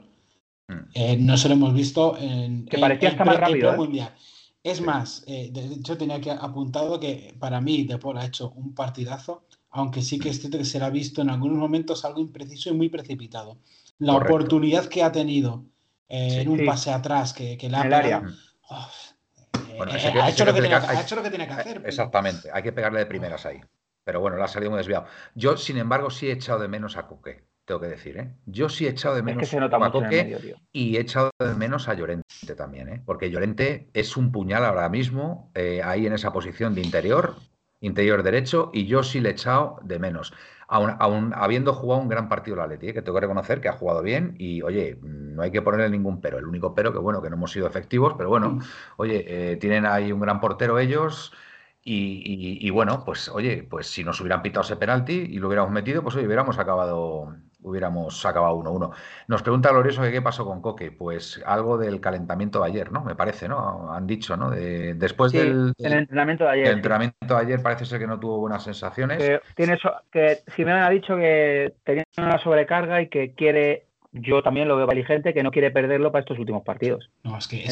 mm. 0.68 0.74
eh, 0.94 1.16
no 1.18 1.36
se 1.36 1.48
lo 1.48 1.54
hemos 1.54 1.74
visto 1.74 2.16
en. 2.18 2.66
Que 2.66 2.78
parecía 2.78 3.10
hasta 3.10 3.24
más 3.24 3.38
rápido. 3.38 3.72
¿eh? 3.72 4.08
Es 4.64 4.80
más, 4.80 5.24
eh, 5.26 5.50
de 5.52 5.66
hecho 5.74 5.98
tenía 5.98 6.20
que 6.20 6.30
apuntado 6.30 7.00
que 7.00 7.34
para 7.38 7.60
mí 7.60 7.82
De 7.84 7.98
Paul 7.98 8.18
ha 8.18 8.26
hecho 8.26 8.50
un 8.50 8.74
partidazo, 8.74 9.44
aunque 9.70 10.02
sí 10.02 10.20
que 10.20 10.28
es 10.28 10.40
cierto 10.40 10.58
que 10.58 10.64
se 10.64 10.78
le 10.78 10.84
ha 10.84 10.90
visto 10.90 11.20
en 11.20 11.30
algunos 11.30 11.58
momentos 11.58 12.04
algo 12.04 12.20
impreciso 12.20 12.70
y 12.70 12.74
muy 12.74 12.88
precipitado. 12.88 13.58
La 13.98 14.14
oportunidad 14.14 14.86
que 14.86 15.02
ha 15.02 15.10
tenido 15.10 15.64
eh, 16.08 16.42
en 16.42 16.48
un 16.48 16.64
pase 16.64 16.92
atrás 16.92 17.32
que, 17.32 17.56
que 17.56 17.68
le 17.68 17.76
ha 17.76 17.80
área. 17.80 18.22
ha, 18.70 20.28
hecho 20.28 20.44
lo 20.44 20.54
que 20.54 20.60
tenía 21.30 21.46
que 21.46 21.54
hacer. 21.54 21.82
Exactamente, 21.84 22.50
hay 22.52 22.62
que 22.62 22.72
pegarle 22.72 23.00
de 23.00 23.06
primeras 23.06 23.44
ahí. 23.46 23.60
pero 24.04 24.20
bueno, 24.20 24.36
la 24.36 24.44
ha 24.44 24.48
salido 24.48 24.70
muy 24.70 24.78
desviado. 24.78 25.06
Yo, 25.34 25.56
sin 25.56 25.78
embargo, 25.78 26.10
sí 26.10 26.28
he 26.28 26.32
echado 26.32 26.60
de 26.60 26.68
menos 26.68 26.96
a 26.96 27.06
Coque, 27.06 27.44
tengo 27.72 27.80
que 27.80 27.88
decir, 27.88 28.18
¿eh? 28.18 28.34
Yo 28.44 28.68
sí 28.68 28.86
he 28.86 28.90
echado 28.90 29.14
de 29.14 29.22
menos 29.22 29.54
a 29.54 29.90
Coque 29.90 30.56
y 30.72 30.96
he 30.96 31.00
echado 31.00 31.30
de 31.38 31.54
menos 31.54 31.88
a 31.88 31.94
Llorente 31.94 32.54
también, 32.54 32.88
¿eh? 32.90 33.02
Porque 33.06 33.30
Llorente 33.30 33.88
es 33.94 34.16
un 34.18 34.30
puñal 34.30 34.64
ahora 34.66 34.90
mismo 34.90 35.50
eh, 35.54 35.80
ahí 35.82 36.06
en 36.06 36.12
esa 36.12 36.34
posición 36.34 36.74
de 36.74 36.82
interior, 36.82 37.36
interior 37.80 38.22
derecho, 38.22 38.70
y 38.74 38.86
yo 38.86 39.02
sí 39.02 39.20
le 39.20 39.30
he 39.30 39.32
echado 39.32 39.78
de 39.82 39.98
menos. 39.98 40.34
Aún, 40.68 41.32
habiendo 41.34 41.72
jugado 41.74 42.02
un 42.02 42.08
gran 42.08 42.28
partido 42.28 42.56
la 42.56 42.66
Leti, 42.66 42.88
¿eh? 42.88 42.94
que 42.94 43.00
tengo 43.00 43.16
que 43.16 43.22
reconocer 43.22 43.60
que 43.60 43.68
ha 43.68 43.72
jugado 43.72 44.02
bien 44.02 44.34
y, 44.38 44.60
oye, 44.62 44.98
no 45.02 45.42
hay 45.42 45.50
que 45.50 45.62
ponerle 45.62 45.88
ningún 45.88 46.20
pero. 46.20 46.38
El 46.38 46.46
único 46.46 46.74
pero 46.74 46.92
que, 46.92 46.98
bueno, 46.98 47.22
que 47.22 47.30
no 47.30 47.36
hemos 47.36 47.52
sido 47.52 47.66
efectivos, 47.66 48.14
pero 48.18 48.28
bueno, 48.28 48.50
mm. 48.50 48.62
oye, 48.98 49.56
tienen 49.60 49.86
ahí 49.86 50.12
un 50.12 50.20
gran 50.20 50.40
portero 50.40 50.78
ellos, 50.78 51.32
y, 51.84 52.70
bueno, 52.70 53.04
pues 53.04 53.28
oye, 53.28 53.64
pues 53.68 53.88
si 53.88 54.04
nos 54.04 54.20
hubieran 54.20 54.42
pitado 54.42 54.64
ese 54.64 54.76
penalti 54.76 55.14
y 55.14 55.38
lo 55.38 55.48
hubiéramos 55.48 55.72
metido, 55.72 56.02
pues 56.02 56.14
hoy 56.14 56.26
hubiéramos 56.26 56.58
acabado 56.58 57.34
hubiéramos 57.62 58.24
acabado 58.24 58.56
1-1. 58.56 58.92
Nos 59.28 59.42
pregunta 59.42 59.70
Glorioso 59.70 60.02
que 60.02 60.12
qué 60.12 60.22
pasó 60.22 60.44
con 60.44 60.60
Coque. 60.60 60.90
Pues 60.92 61.42
algo 61.46 61.78
del 61.78 62.00
calentamiento 62.00 62.60
de 62.60 62.66
ayer, 62.68 62.92
¿no? 62.92 63.04
Me 63.04 63.14
parece, 63.14 63.48
¿no? 63.48 63.92
Han 63.92 64.06
dicho, 64.06 64.36
¿no? 64.36 64.50
De, 64.50 64.94
después 64.94 65.32
del, 65.32 65.72
el 65.78 65.92
entrenamiento 65.92 66.44
de 66.44 66.50
ayer. 66.50 66.66
El 66.66 66.74
entrenamiento 66.74 67.34
de 67.34 67.40
ayer 67.40 67.62
parece 67.62 67.86
ser 67.86 67.98
que 67.98 68.06
no 68.06 68.18
tuvo 68.18 68.38
buenas 68.38 68.62
sensaciones. 68.64 69.18
Que, 69.18 69.40
tiene 69.54 69.78
que 70.10 70.42
Jiménez 70.54 70.84
ha 70.84 70.90
dicho 70.90 71.16
que 71.16 71.74
tenía 71.84 72.04
una 72.18 72.38
sobrecarga 72.38 73.00
y 73.02 73.08
que 73.08 73.34
quiere 73.34 73.86
yo 74.12 74.42
también 74.42 74.68
lo 74.68 74.76
veo 74.76 74.84
inteligente 74.84 75.32
que 75.32 75.42
no 75.42 75.50
quiere 75.50 75.70
perderlo 75.70 76.12
para 76.12 76.20
estos 76.20 76.38
últimos 76.38 76.62
partidos. 76.62 77.10
No, 77.24 77.38
es 77.38 77.48
que, 77.48 77.64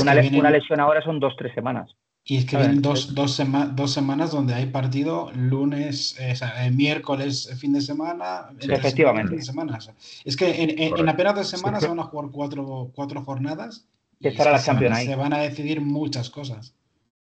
una, 0.00 0.50
lesión 0.50 0.80
ahora 0.80 1.02
son 1.02 1.18
dos, 1.18 1.34
tres 1.36 1.52
semanas. 1.54 1.90
Y 2.30 2.36
es 2.36 2.44
que 2.44 2.58
vienen 2.58 2.82
dos, 2.82 3.14
dos, 3.14 3.32
semanas 3.32 4.32
donde 4.32 4.52
hay 4.52 4.66
partido 4.66 5.32
lunes, 5.34 6.14
eh, 6.20 6.34
eh, 6.58 6.70
miércoles, 6.70 7.50
fin 7.58 7.72
de 7.72 7.80
semana. 7.80 8.50
efectivamente. 8.60 9.36
es 10.26 10.36
que 10.36 10.92
en, 10.94 11.08
apenas 11.08 11.36
dos 11.36 11.48
semanas 11.48 11.82
se 11.82 11.88
van 11.88 11.98
a 12.00 12.02
jugar 12.02 12.30
cuatro, 12.30 12.90
cuatro 12.94 13.24
jornadas. 13.24 13.86
Y 14.20 14.28
estará 14.28 14.52
la 14.52 14.62
Champions 14.62 14.98
ahí. 14.98 15.06
Se 15.06 15.16
van 15.16 15.32
a 15.32 15.38
decidir 15.38 15.80
muchas 15.80 16.28
cosas. 16.28 16.74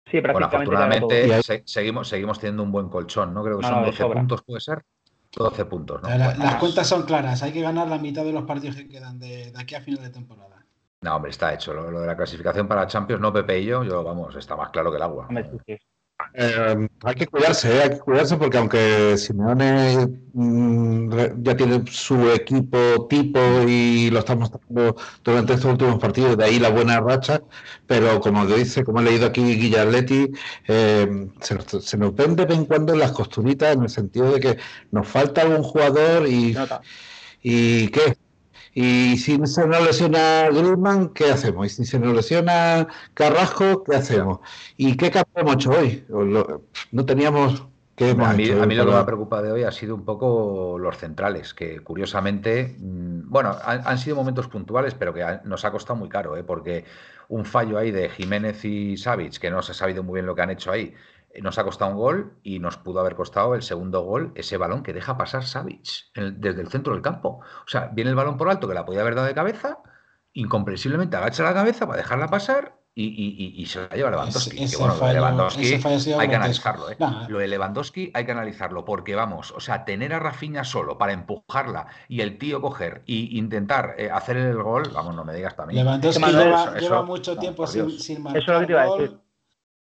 Sí, 0.09 0.21
prácticamente. 0.21 0.69
Bueno, 0.69 0.85
afortunadamente 0.85 1.61
seguimos, 1.65 2.07
seguimos 2.07 2.39
teniendo 2.39 2.63
un 2.63 2.71
buen 2.71 2.87
colchón, 2.87 3.33
¿no? 3.33 3.43
Creo 3.43 3.59
que 3.59 3.67
son 3.67 3.83
12 3.83 4.05
puntos, 4.05 4.43
puede 4.43 4.61
ser. 4.61 4.81
12 5.35 5.65
puntos, 5.65 6.01
¿no? 6.03 6.07
las 6.07 6.55
cuentas 6.55 6.87
son 6.87 7.03
claras, 7.03 7.43
hay 7.43 7.51
que 7.51 7.59
ganar 7.59 7.89
la 7.89 7.97
mitad 7.97 8.23
de 8.23 8.31
los 8.31 8.45
partidos 8.45 8.77
que 8.77 8.87
quedan 8.87 9.19
de, 9.19 9.51
de 9.51 9.59
aquí 9.59 9.75
a 9.75 9.81
final 9.81 10.01
de 10.01 10.09
temporada. 10.09 10.54
No, 11.05 11.17
hombre, 11.17 11.29
está 11.29 11.53
hecho. 11.53 11.71
Lo, 11.71 12.01
de 12.01 12.07
la 12.07 12.17
clasificación 12.17 12.67
para 12.67 12.87
Champions, 12.87 13.21
no 13.21 13.31
Pepe 13.31 13.59
y 13.59 13.65
yo, 13.65 13.83
yo, 13.83 14.03
vamos, 14.03 14.35
está 14.35 14.55
más 14.55 14.71
claro 14.71 14.89
que 14.89 14.97
el 14.97 15.03
agua. 15.03 15.27
Eh, 16.33 16.87
hay 17.03 17.15
que 17.15 17.27
cuidarse, 17.27 17.77
eh, 17.77 17.83
hay 17.83 17.89
que 17.91 17.99
cuidarse 17.99 18.37
porque 18.37 18.57
aunque 18.57 19.15
Simeone 19.17 20.07
mm, 20.33 21.43
ya 21.43 21.55
tiene 21.55 21.83
su 21.91 22.31
equipo 22.31 23.05
tipo 23.07 23.39
y 23.67 24.09
lo 24.09 24.19
estamos 24.19 24.49
mostrando 24.49 24.95
durante 25.23 25.53
estos 25.53 25.71
últimos 25.73 25.99
partidos, 25.99 26.37
de 26.37 26.45
ahí 26.45 26.57
la 26.57 26.69
buena 26.69 26.99
racha, 27.01 27.41
pero 27.85 28.19
como 28.19 28.43
dice, 28.47 28.83
como 28.83 29.01
he 29.01 29.03
leído 29.03 29.27
aquí 29.27 29.43
Guillarletti, 29.43 30.31
eh, 30.67 31.27
se, 31.39 31.81
se, 31.81 31.97
nos 31.97 32.15
ven 32.15 32.35
de 32.35 32.45
vez 32.45 32.57
en 32.57 32.65
cuando 32.65 32.95
las 32.95 33.11
costuritas 33.11 33.75
en 33.75 33.83
el 33.83 33.89
sentido 33.89 34.31
de 34.31 34.39
que 34.39 34.57
nos 34.89 35.07
falta 35.07 35.41
algún 35.41 35.61
jugador 35.61 36.27
y, 36.27 36.55
y 37.43 37.89
¿qué? 37.89 38.17
Y 38.77 39.15
si 39.15 39.39
se 39.47 39.65
nos 39.65 39.83
lesiona 39.85 40.49
Griezmann, 40.49 41.13
¿qué 41.13 41.31
hacemos? 41.31 41.67
Y 41.67 41.69
si 41.69 41.85
se 41.85 41.97
nos 41.97 42.13
lesiona 42.13 42.85
Carrasco, 43.13 43.85
¿qué 43.85 43.95
hacemos? 43.95 44.39
¿Y 44.75 44.97
qué 44.97 45.09
cambio 45.09 45.33
hemos 45.33 45.55
hecho 45.55 45.71
hoy? 45.71 46.05
No 46.91 47.05
teníamos... 47.05 47.65
¿qué 47.95 48.09
a, 48.11 48.13
mí, 48.33 48.49
a 48.51 48.65
mí, 48.65 48.75
lo 48.75 48.85
que 48.85 48.91
me 48.91 48.97
ha 48.97 49.05
preocupado 49.05 49.43
de 49.43 49.51
hoy 49.53 49.63
ha 49.63 49.71
sido 49.71 49.95
un 49.95 50.03
poco 50.03 50.77
los 50.77 50.97
centrales, 50.97 51.53
que 51.53 51.79
curiosamente, 51.79 52.75
mm, 52.77 53.29
bueno, 53.29 53.55
han, 53.63 53.97
sido 53.97 54.17
momentos 54.17 54.49
puntuales, 54.49 54.93
pero 54.93 55.13
que 55.13 55.23
nos 55.45 55.63
ha 55.63 55.71
costado 55.71 55.95
muy 55.95 56.09
caro, 56.09 56.35
¿eh? 56.35 56.43
porque 56.43 56.83
un 57.29 57.45
fallo 57.45 57.77
ahí 57.77 57.91
de 57.91 58.09
Jiménez 58.09 58.65
y 58.65 58.97
Savic, 58.97 59.37
que 59.37 59.49
no 59.49 59.61
se 59.61 59.71
ha 59.71 59.75
sabido 59.75 60.03
muy 60.03 60.15
bien 60.15 60.25
lo 60.25 60.35
que 60.35 60.41
han 60.41 60.49
hecho 60.49 60.73
ahí, 60.73 60.93
nos 61.41 61.57
ha 61.57 61.63
costado 61.63 61.91
un 61.91 61.97
gol 61.97 62.33
y 62.43 62.59
nos 62.59 62.77
pudo 62.77 62.99
haber 62.99 63.15
costado 63.15 63.55
el 63.55 63.61
segundo 63.61 64.01
gol, 64.01 64.31
ese 64.35 64.57
balón 64.57 64.83
que 64.83 64.93
deja 64.93 65.17
pasar 65.17 65.45
Savic 65.45 66.11
desde 66.15 66.61
el 66.61 66.69
centro 66.69 66.93
del 66.93 67.01
campo. 67.01 67.39
O 67.65 67.67
sea, 67.67 67.89
viene 67.93 68.09
el 68.09 68.15
balón 68.15 68.37
por 68.37 68.49
alto 68.49 68.67
que 68.67 68.73
la 68.73 68.85
podía 68.85 69.01
haber 69.01 69.15
dado 69.15 69.27
de 69.27 69.33
cabeza, 69.33 69.79
incomprensiblemente 70.33 71.17
agacha 71.17 71.43
la 71.43 71.53
cabeza 71.53 71.87
para 71.87 71.97
dejarla 71.97 72.27
pasar 72.27 72.75
y, 72.97 73.65
se 73.65 73.81
la 73.81 73.89
lleva 73.89 74.09
Lewandowski. 74.11 74.63
Ese, 74.63 74.77
bueno, 74.77 74.95
lo 74.95 75.07
de 75.07 75.13
Lewandowski 75.13 75.73
hay 76.17 76.29
que 76.29 76.35
analizarlo. 76.35 76.89
¿eh? 76.89 76.97
Lo 77.27 77.39
de 77.39 77.47
Lewandowski 77.47 78.11
hay 78.13 78.25
que 78.25 78.31
analizarlo 78.31 78.85
porque 78.85 79.15
vamos, 79.15 79.51
o 79.51 79.59
sea, 79.59 79.83
tener 79.83 80.13
a 80.13 80.19
Rafinha 80.19 80.63
solo 80.63 80.97
para 80.97 81.11
empujarla 81.11 81.87
y 82.07 82.21
el 82.21 82.37
tío 82.37 82.61
coger 82.61 83.03
e 83.07 83.13
intentar 83.31 83.95
eh, 83.97 84.09
hacer 84.09 84.37
el 84.37 84.61
gol, 84.61 84.83
vamos, 84.93 85.13
no 85.13 85.25
me 85.25 85.33
digas 85.33 85.55
también. 85.55 85.83
Lewandowski 85.83 86.23
lleva, 86.79 87.01
mucho 87.03 87.37
tiempo 87.37 87.67
sin, 87.67 87.91
sin 87.91 88.23
marcar 88.23 88.41
Eso 88.41 88.51
es 88.51 88.55
lo 88.55 88.59
que 88.61 88.65
te 88.67 88.71
iba 88.71 88.81
a 88.81 88.85
decir. 88.85 89.24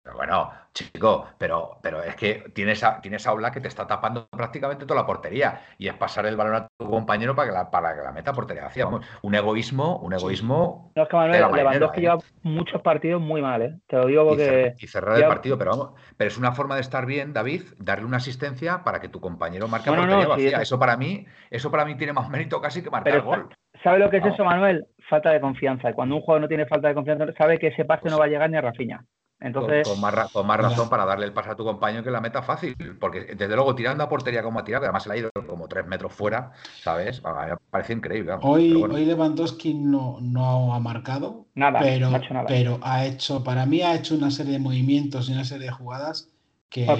Pero 0.07 0.19
bueno, 0.19 0.51
chico, 0.73 1.27
pero, 1.37 1.79
pero 1.81 2.01
es 2.01 2.15
que 2.15 2.45
tienes 2.55 2.81
a, 2.81 3.01
tienes 3.01 3.27
a 3.27 3.51
que 3.51 3.59
te 3.59 3.67
está 3.67 3.85
tapando 3.85 4.25
prácticamente 4.29 4.85
toda 4.85 5.01
la 5.01 5.05
portería 5.05 5.63
y 5.77 5.89
es 5.89 5.95
pasar 5.95 6.25
el 6.25 6.37
balón 6.37 6.55
a 6.55 6.67
tu 6.77 6.89
compañero 6.89 7.35
para 7.35 7.49
que 7.49 7.53
la, 7.53 7.69
para 7.69 7.93
que 7.93 8.03
la 8.03 8.13
meta 8.13 8.31
portería 8.31 8.67
hacia. 8.67 8.87
Un 8.87 9.35
egoísmo, 9.35 9.97
un 9.97 10.13
egoísmo. 10.13 10.93
No, 10.95 11.03
es 11.03 11.09
que 11.09 11.15
Manuel, 11.17 11.51
Lewandowski 11.53 11.99
¿eh? 11.99 12.01
lleva 12.03 12.17
muchos 12.41 12.81
partidos 12.81 13.21
muy 13.21 13.41
mal, 13.41 13.61
¿eh? 13.63 13.75
Te 13.85 13.97
lo 13.97 14.05
digo 14.05 14.29
porque. 14.29 14.75
Y, 14.79 14.87
cerrar 14.87 15.17
el 15.17 15.27
partido, 15.27 15.57
pero 15.57 15.71
vamos, 15.71 15.91
pero 16.15 16.29
es 16.29 16.37
una 16.37 16.53
forma 16.53 16.75
de 16.75 16.81
estar 16.81 17.05
bien, 17.05 17.33
David, 17.33 17.63
darle 17.79 18.05
una 18.05 18.17
asistencia 18.17 18.85
para 18.85 19.01
que 19.01 19.09
tu 19.09 19.19
compañero 19.19 19.67
marque 19.67 19.89
portería 19.89 20.25
vacía. 20.25 20.61
eso 20.61 20.79
para 20.79 20.95
mí, 20.95 21.25
eso 21.49 21.69
para 21.69 21.83
mí 21.83 21.95
tiene 21.95 22.13
más 22.13 22.29
mérito 22.29 22.61
casi 22.61 22.81
que 22.81 22.89
marcar 22.89 23.15
el 23.15 23.21
gol. 23.23 23.49
¿Sabe 23.83 23.99
lo 23.99 24.09
que 24.09 24.17
es 24.17 24.25
eso, 24.25 24.45
Manuel? 24.45 24.85
Falta 25.09 25.31
de 25.31 25.41
confianza. 25.41 25.89
Y 25.89 25.93
cuando 25.93 26.15
un 26.15 26.21
jugador 26.21 26.43
no 26.43 26.47
tiene 26.47 26.65
falta 26.65 26.87
de 26.87 26.95
confianza, 26.95 27.25
sabe 27.37 27.59
que 27.59 27.67
ese 27.67 27.83
pase 27.83 28.03
pues 28.03 28.13
no 28.13 28.19
va 28.19 28.25
a 28.25 28.29
llegar 28.29 28.49
ni 28.49 28.57
a 28.57 28.61
Rafinha. 28.61 29.03
Entonces, 29.39 29.87
con, 29.87 30.01
más, 30.01 30.15
más, 30.33 30.57
razón 30.59 30.89
para 30.89 31.05
darle 31.05 31.25
el 31.25 31.33
pase 31.33 31.51
a 31.51 31.55
tu 31.55 31.63
compañero 31.63 32.03
que 32.03 32.09
la 32.09 32.21
meta 32.21 32.41
fácil, 32.41 32.75
porque 32.99 33.35
desde 33.35 33.55
luego 33.55 33.75
tirando 33.75 34.03
a 34.03 34.09
portería 34.09 34.41
como 34.41 34.59
a 34.59 34.63
tirar, 34.63 34.83
además 34.83 35.03
se 35.03 35.09
la 35.09 35.15
ha 35.15 35.17
ido 35.19 35.29
como 35.47 35.67
tres 35.67 35.85
metros 35.85 36.11
fuera, 36.11 36.53
¿sabes? 36.81 37.21
Parece 37.69 37.93
increíble. 37.93 38.33
Hoy, 38.41 38.73
hoy 38.73 39.05
Lewandowski 39.05 39.75
no, 39.75 40.17
no 40.21 40.73
ha 40.73 40.79
marcado, 40.79 41.45
nada, 41.53 41.79
pero, 41.79 42.07
ha 42.07 42.17
hecho 42.17 42.33
nada. 42.33 42.47
pero 42.47 42.79
ha 42.81 43.05
hecho, 43.05 43.43
para 43.43 43.67
mí 43.67 43.81
ha 43.83 43.93
hecho 43.93 44.15
una 44.15 44.31
serie 44.31 44.53
de 44.53 44.59
movimientos 44.59 45.29
y 45.29 45.33
una 45.33 45.45
serie 45.45 45.67
de 45.67 45.71
jugadas 45.71 46.29
que, 46.69 46.87
ah, 46.89 46.97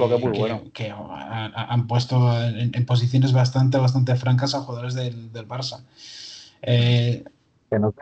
que, 0.73 0.93
han 0.93 1.87
puesto 1.87 2.39
en, 2.39 2.85
posiciones 2.85 3.33
bastante, 3.33 3.79
bastante 3.79 4.15
francas 4.15 4.53
a 4.53 4.61
jugadores 4.61 4.93
del, 4.93 5.31
del 5.33 5.47
Barça. 5.47 5.83
Eh, 6.61 7.23
que 7.69 7.79
no 7.79 7.93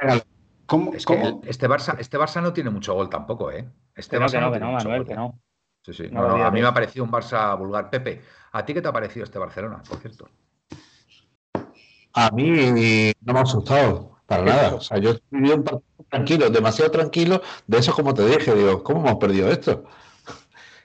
¿Cómo, 0.65 0.93
este, 0.93 1.69
Barça, 1.69 1.95
este 1.99 2.17
Barça 2.17 2.41
no 2.41 2.53
tiene 2.53 2.69
mucho 2.69 2.93
gol 2.93 3.09
tampoco, 3.09 3.51
¿eh? 3.51 3.69
Este 3.95 4.19
Barça 4.19 4.39
no, 4.39 4.51
que 4.51 4.59
no, 4.59 4.71
Manuel, 4.71 5.05
que 5.05 5.15
no. 5.15 5.39
Sí, 5.83 5.93
sí. 5.93 6.09
a 6.15 6.51
mí 6.51 6.61
me 6.61 6.67
ha 6.67 6.73
parecido 6.73 7.05
un 7.05 7.11
Barça 7.11 7.55
vulgar. 7.57 7.89
Pepe, 7.91 8.21
¿a 8.51 8.65
ti 8.65 8.73
qué 8.73 8.81
te 8.81 8.87
ha 8.87 8.93
parecido 8.93 9.23
este 9.23 9.37
Barcelona, 9.37 9.83
por 9.87 9.99
cierto? 9.99 10.27
A 12.13 12.31
mí 12.31 13.13
no 13.21 13.33
me 13.33 13.39
ha 13.39 13.43
asustado, 13.43 14.17
para 14.25 14.43
nada. 14.43 14.75
O 14.75 14.81
sea, 14.81 14.97
yo 14.97 15.11
estoy 15.11 15.41
bien 15.41 15.63
tranquilo, 16.09 16.49
demasiado 16.49 16.89
tranquilo. 16.89 17.41
De 17.67 17.77
eso, 17.77 17.93
como 17.93 18.13
te 18.13 18.25
dije, 18.25 18.55
digo, 18.55 18.83
¿cómo 18.83 19.01
hemos 19.01 19.19
perdido 19.19 19.51
esto? 19.51 19.83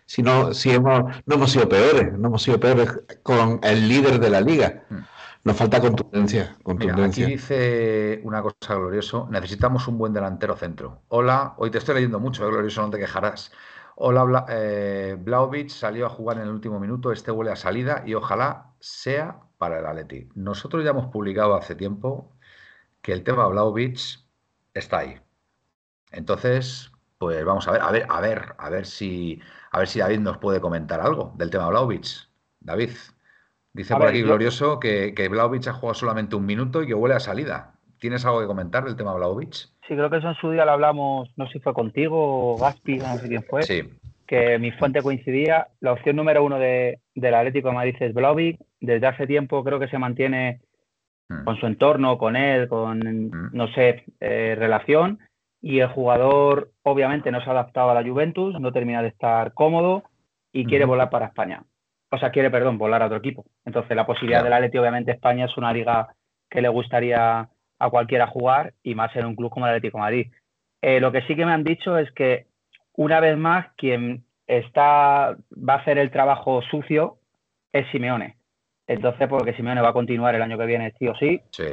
Si 0.04 0.22
no, 0.22 0.52
si 0.52 0.72
hemos, 0.72 1.04
no 1.24 1.34
hemos 1.36 1.52
sido 1.52 1.68
peores, 1.68 2.12
no 2.18 2.28
hemos 2.28 2.42
sido 2.42 2.58
peores 2.58 2.90
con 3.22 3.60
el 3.62 3.88
líder 3.88 4.18
de 4.18 4.30
la 4.30 4.40
liga. 4.40 4.84
Hmm. 4.90 4.98
Nos 5.42 5.56
falta 5.56 5.80
contundencia. 5.80 6.56
contundencia. 6.62 7.24
aquí 7.24 7.32
dice 7.32 8.20
una 8.24 8.42
cosa 8.42 8.74
glorioso. 8.74 9.26
Necesitamos 9.30 9.88
un 9.88 9.96
buen 9.96 10.12
delantero 10.12 10.54
centro. 10.54 11.02
Hola, 11.08 11.54
hoy 11.56 11.70
te 11.70 11.78
estoy 11.78 11.94
leyendo 11.94 12.20
mucho, 12.20 12.46
eh, 12.46 12.50
glorioso, 12.50 12.82
no 12.82 12.90
te 12.90 12.98
quejarás. 12.98 13.50
Hola, 13.96 14.24
Bla, 14.24 14.46
eh, 14.48 15.16
salió 15.68 16.06
a 16.06 16.10
jugar 16.10 16.36
en 16.38 16.44
el 16.44 16.50
último 16.50 16.78
minuto, 16.78 17.10
este 17.12 17.30
huele 17.30 17.52
a 17.52 17.56
salida 17.56 18.02
y 18.06 18.14
ojalá 18.14 18.74
sea 18.80 19.40
para 19.56 19.78
el 19.78 19.86
Atleti. 19.86 20.28
Nosotros 20.34 20.84
ya 20.84 20.90
hemos 20.90 21.06
publicado 21.06 21.54
hace 21.54 21.74
tiempo 21.74 22.36
que 23.02 23.12
el 23.12 23.24
tema 23.24 23.46
Blaovic 23.48 23.98
está 24.74 24.98
ahí. 24.98 25.20
Entonces, 26.10 26.92
pues 27.18 27.44
vamos 27.44 27.66
a 27.68 27.72
ver, 27.72 27.82
a 27.82 27.90
ver, 27.90 28.06
a 28.08 28.20
ver, 28.20 28.54
a 28.58 28.70
ver 28.70 28.86
si, 28.86 29.40
a 29.70 29.78
ver 29.78 29.88
si 29.88 30.00
David 30.00 30.20
nos 30.20 30.38
puede 30.38 30.60
comentar 30.60 31.00
algo 31.00 31.32
del 31.36 31.50
tema 31.50 31.68
Blaovic. 31.68 32.28
David. 32.60 32.90
Dice 33.72 33.94
por 33.94 34.08
aquí 34.08 34.22
Glorioso 34.22 34.80
que, 34.80 35.14
que 35.14 35.28
Vlaovic 35.28 35.68
ha 35.68 35.72
jugado 35.72 35.94
solamente 35.94 36.36
un 36.36 36.44
minuto 36.44 36.82
y 36.82 36.86
que 36.86 36.94
huele 36.94 37.14
a 37.14 37.20
salida. 37.20 37.74
¿Tienes 38.00 38.24
algo 38.24 38.40
que 38.40 38.46
comentar 38.46 38.84
del 38.84 38.96
tema 38.96 39.14
Vlaovic? 39.14 39.52
Sí, 39.52 39.94
creo 39.94 40.10
que 40.10 40.16
eso 40.16 40.28
en 40.28 40.34
su 40.36 40.50
día 40.50 40.64
lo 40.64 40.72
hablamos, 40.72 41.30
no 41.36 41.46
sé 41.46 41.54
si 41.54 41.60
fue 41.60 41.74
contigo 41.74 42.54
o 42.54 42.58
Gaspi, 42.58 42.98
no 42.98 43.18
sé 43.18 43.28
quién 43.28 43.42
fue. 43.42 43.62
Sí. 43.62 43.82
Que 44.26 44.58
mi 44.58 44.72
fuente 44.72 45.02
coincidía. 45.02 45.68
La 45.80 45.92
opción 45.92 46.16
número 46.16 46.42
uno 46.42 46.58
de, 46.58 47.00
del 47.14 47.34
Atlético 47.34 47.68
de 47.68 47.74
Madrid 47.74 47.96
es 48.00 48.14
Vlaovic. 48.14 48.58
Desde 48.80 49.06
hace 49.06 49.26
tiempo 49.26 49.62
creo 49.62 49.78
que 49.78 49.88
se 49.88 49.98
mantiene 49.98 50.60
hmm. 51.28 51.44
con 51.44 51.56
su 51.58 51.66
entorno, 51.66 52.16
con 52.16 52.36
él, 52.36 52.68
con, 52.68 53.00
hmm. 53.00 53.50
no 53.52 53.68
sé, 53.74 54.04
eh, 54.20 54.56
relación. 54.58 55.18
Y 55.60 55.80
el 55.80 55.88
jugador 55.88 56.70
obviamente 56.82 57.30
no 57.30 57.42
se 57.42 57.50
ha 57.50 57.52
adaptado 57.52 57.90
a 57.90 57.94
la 57.94 58.08
Juventus, 58.08 58.58
no 58.58 58.72
termina 58.72 59.02
de 59.02 59.08
estar 59.08 59.52
cómodo 59.52 60.04
y 60.52 60.64
quiere 60.64 60.86
volar 60.86 61.10
para 61.10 61.26
España. 61.26 61.64
O 62.10 62.18
sea, 62.18 62.30
quiere, 62.30 62.50
perdón, 62.50 62.78
volar 62.78 63.02
a 63.02 63.06
otro 63.06 63.18
equipo. 63.18 63.44
Entonces, 63.64 63.96
la 63.96 64.06
posibilidad 64.06 64.42
del 64.42 64.52
Atleti, 64.52 64.78
obviamente, 64.78 65.12
España 65.12 65.46
es 65.46 65.56
una 65.56 65.72
liga 65.72 66.08
que 66.48 66.60
le 66.60 66.68
gustaría 66.68 67.48
a 67.78 67.90
cualquiera 67.90 68.26
jugar 68.26 68.74
y 68.82 68.94
más 68.94 69.14
en 69.16 69.26
un 69.26 69.36
club 69.36 69.50
como 69.50 69.66
el 69.66 69.74
Atlético 69.74 69.98
Madrid. 69.98 70.30
Eh, 70.82 71.00
lo 71.00 71.12
que 71.12 71.22
sí 71.22 71.36
que 71.36 71.46
me 71.46 71.52
han 71.52 71.64
dicho 71.64 71.96
es 71.98 72.10
que 72.12 72.46
una 72.94 73.20
vez 73.20 73.36
más 73.36 73.66
quien 73.76 74.24
está 74.46 75.36
va 75.56 75.74
a 75.74 75.78
hacer 75.78 75.98
el 75.98 76.10
trabajo 76.10 76.62
sucio 76.62 77.18
es 77.72 77.86
Simeone. 77.92 78.36
Entonces, 78.86 79.28
porque 79.28 79.54
Simeone 79.54 79.80
va 79.80 79.90
a 79.90 79.94
continuar 79.94 80.34
el 80.34 80.42
año 80.42 80.58
que 80.58 80.66
viene 80.66 80.92
sí 80.98 81.06
o 81.06 81.14
sí. 81.14 81.40
Sí. 81.52 81.64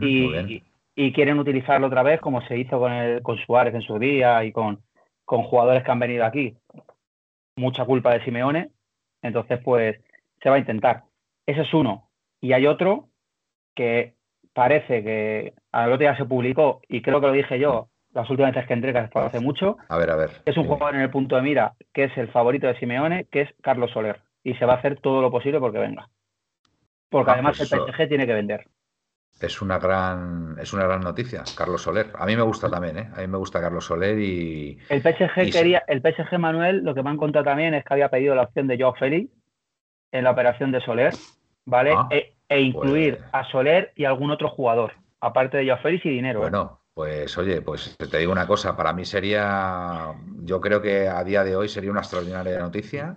y, 0.00 0.62
y, 0.94 1.12
quieren 1.12 1.38
utilizarlo 1.40 1.88
otra 1.88 2.04
vez 2.04 2.20
como 2.20 2.40
se 2.46 2.56
hizo 2.56 2.78
con, 2.78 2.92
el, 2.92 3.22
con 3.22 3.36
Suárez 3.38 3.74
en 3.74 3.82
su 3.82 3.98
día 3.98 4.44
y 4.44 4.52
con, 4.52 4.80
con 5.24 5.42
jugadores 5.42 5.82
que 5.82 5.90
han 5.90 5.98
venido 5.98 6.24
aquí. 6.24 6.54
Mucha 7.56 7.84
culpa 7.84 8.14
de 8.14 8.24
Simeone. 8.24 8.70
Entonces, 9.22 9.60
pues 9.64 10.00
se 10.42 10.48
va 10.48 10.56
a 10.56 10.60
intentar. 10.60 11.04
Ese 11.46 11.62
es 11.62 11.74
uno. 11.74 12.10
Y 12.40 12.52
hay 12.52 12.66
otro 12.66 13.08
que 13.74 14.14
parece 14.52 15.02
que 15.02 15.54
al 15.72 15.92
otro 15.92 15.98
día 15.98 16.16
se 16.16 16.24
publicó, 16.24 16.80
y 16.88 17.02
creo 17.02 17.20
que 17.20 17.26
lo 17.26 17.32
dije 17.32 17.58
yo 17.58 17.88
las 18.12 18.28
últimas 18.28 18.52
veces 18.52 18.66
que 18.66 18.74
entré, 18.74 18.92
que 18.92 19.08
fue 19.08 19.22
hace 19.22 19.40
mucho. 19.40 19.76
A 19.88 19.96
ver, 19.96 20.10
a 20.10 20.16
ver. 20.16 20.30
Es 20.44 20.56
un 20.56 20.66
jugador 20.66 20.96
en 20.96 21.02
el 21.02 21.10
punto 21.10 21.36
de 21.36 21.42
mira, 21.42 21.74
que 21.92 22.04
es 22.04 22.16
el 22.16 22.28
favorito 22.28 22.66
de 22.66 22.78
Simeone, 22.78 23.26
que 23.26 23.42
es 23.42 23.50
Carlos 23.62 23.90
Soler. 23.92 24.20
Y 24.42 24.54
se 24.54 24.64
va 24.64 24.74
a 24.74 24.76
hacer 24.76 25.00
todo 25.00 25.20
lo 25.20 25.30
posible 25.30 25.60
porque 25.60 25.78
venga. 25.78 26.08
Porque 27.08 27.30
ah, 27.30 27.34
además 27.34 27.56
pues 27.56 27.72
el 27.72 27.80
PSG 27.80 28.08
tiene 28.08 28.26
que 28.26 28.34
vender. 28.34 28.66
Es 29.40 29.62
una 29.62 29.78
gran, 29.78 30.56
es 30.60 30.72
una 30.72 30.84
gran 30.84 31.00
noticia, 31.00 31.44
Carlos 31.56 31.82
Soler. 31.82 32.10
A 32.14 32.26
mí 32.26 32.36
me 32.36 32.42
gusta 32.42 32.68
también, 32.70 32.98
¿eh? 32.98 33.10
A 33.14 33.20
mí 33.20 33.26
me 33.26 33.38
gusta 33.38 33.60
Carlos 33.60 33.86
Soler 33.86 34.18
y. 34.18 34.78
El 34.88 35.00
PSG 35.00 35.50
quería, 35.50 35.82
el 35.86 36.02
PSG 36.02 36.38
Manuel, 36.38 36.84
lo 36.84 36.94
que 36.94 37.02
me 37.02 37.10
han 37.10 37.16
contado 37.16 37.44
también 37.44 37.72
es 37.74 37.84
que 37.84 37.94
había 37.94 38.10
pedido 38.10 38.34
la 38.34 38.42
opción 38.42 38.66
de 38.66 38.78
Joao 38.78 38.94
Félix 38.94 39.30
en 40.12 40.24
la 40.24 40.32
operación 40.32 40.72
de 40.72 40.80
Soler, 40.82 41.14
¿vale? 41.64 41.94
Ah. 41.96 42.08
E, 42.10 42.34
e 42.48 42.60
incluir 42.60 43.16
pues 43.16 43.28
a 43.32 43.44
Soler 43.44 43.92
y 43.96 44.04
algún 44.04 44.30
otro 44.30 44.50
jugador, 44.50 44.92
aparte 45.20 45.56
de 45.56 45.66
Joao 45.66 45.78
Félix 45.82 46.04
y 46.04 46.10
dinero. 46.10 46.40
¿eh? 46.40 46.42
Bueno, 46.42 46.80
pues 46.92 47.38
oye, 47.38 47.62
pues 47.62 47.96
te 47.96 48.18
digo 48.18 48.32
una 48.32 48.46
cosa, 48.46 48.76
para 48.76 48.92
mí 48.92 49.06
sería, 49.06 50.12
yo 50.42 50.60
creo 50.60 50.82
que 50.82 51.08
a 51.08 51.24
día 51.24 51.44
de 51.44 51.56
hoy 51.56 51.68
sería 51.68 51.90
una 51.90 52.00
extraordinaria 52.00 52.58
noticia, 52.58 53.16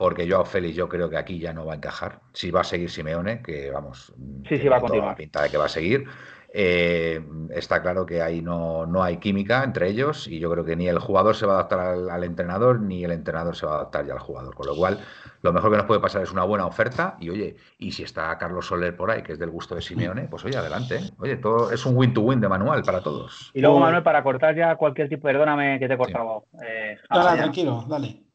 porque 0.00 0.26
Joao 0.26 0.46
Félix 0.46 0.76
yo 0.76 0.88
creo 0.88 1.10
que 1.10 1.18
aquí 1.18 1.38
ya 1.38 1.52
no 1.52 1.66
va 1.66 1.74
a 1.74 1.76
encajar. 1.76 2.20
Si 2.32 2.50
va 2.50 2.62
a 2.62 2.64
seguir 2.64 2.90
Simeone, 2.90 3.42
que 3.42 3.70
vamos, 3.70 4.14
sí, 4.48 4.56
sí, 4.56 4.66
va 4.66 4.78
a 4.78 4.80
continuar. 4.80 5.14
pinta 5.14 5.42
de 5.42 5.50
que 5.50 5.58
va 5.58 5.66
a 5.66 5.68
seguir. 5.68 6.06
Eh, 6.54 7.22
está 7.50 7.82
claro 7.82 8.06
que 8.06 8.22
ahí 8.22 8.40
no, 8.40 8.86
no, 8.86 9.02
hay 9.02 9.18
química 9.18 9.62
entre 9.62 9.90
ellos 9.90 10.26
y 10.26 10.38
yo 10.38 10.50
creo 10.50 10.64
que 10.64 10.74
ni 10.74 10.88
el 10.88 10.98
jugador 11.00 11.36
se 11.36 11.44
va 11.44 11.52
a 11.52 11.56
adaptar 11.56 11.80
al, 12.10 12.24
entrenador 12.24 12.80
ni 12.80 13.04
el 13.04 13.12
entrenador 13.12 13.54
se 13.54 13.66
va 13.66 13.72
a 13.72 13.74
adaptar 13.76 14.06
ya 14.06 14.14
al 14.14 14.20
jugador. 14.20 14.54
Con 14.54 14.68
lo 14.68 14.74
cual, 14.74 15.00
lo 15.42 15.52
mejor 15.52 15.70
que 15.70 15.76
nos 15.76 15.86
puede 15.86 16.00
pasar 16.00 16.22
es 16.22 16.32
una 16.32 16.44
buena 16.44 16.64
oferta 16.64 17.18
y 17.20 17.28
oye, 17.28 17.56
y 17.76 17.92
si 17.92 18.02
está 18.02 18.38
Carlos 18.38 18.68
Soler 18.68 18.96
por 18.96 19.10
ahí, 19.10 19.22
que 19.22 19.32
es 19.32 19.38
del 19.38 19.50
gusto 19.50 19.74
de 19.74 19.82
Simeone, 19.82 20.28
pues 20.28 20.42
oye, 20.46 20.56
adelante. 20.56 20.96
¿eh? 20.96 21.10
Oye, 21.18 21.36
todo 21.36 21.70
es 21.72 21.84
un 21.84 21.94
win-to-win 21.94 22.40
de 22.40 22.48
manual 22.48 22.82
para 22.84 23.02
todos. 23.02 23.50
Y 23.52 23.60
luego, 23.60 23.78
Manuel, 23.78 24.02
para 24.02 24.22
cortar 24.22 24.56
ya 24.56 24.76
cualquier 24.76 25.10
tipo, 25.10 25.24
perdóname 25.24 25.78
que 25.78 25.88
te 25.88 25.92
he 25.92 25.98
cortado. 25.98 26.46
Eh, 26.66 26.96
dale, 27.10 27.36
tranquilo, 27.36 27.84
dale. 27.86 28.29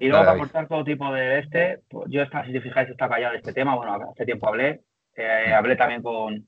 Y 0.00 0.08
luego 0.08 0.24
para 0.24 0.38
cortar 0.38 0.68
todo 0.68 0.84
tipo 0.84 1.12
de 1.12 1.40
este, 1.40 1.80
pues 1.88 2.06
yo, 2.08 2.22
está, 2.22 2.44
si 2.44 2.52
te 2.52 2.60
fijáis, 2.60 2.88
está 2.88 3.08
callado 3.08 3.32
de 3.32 3.38
este 3.38 3.52
tema. 3.52 3.76
Bueno, 3.76 3.94
hace 4.10 4.24
tiempo 4.24 4.48
hablé. 4.48 4.82
Eh, 5.14 5.52
hablé 5.52 5.76
también 5.76 6.02
con, 6.02 6.46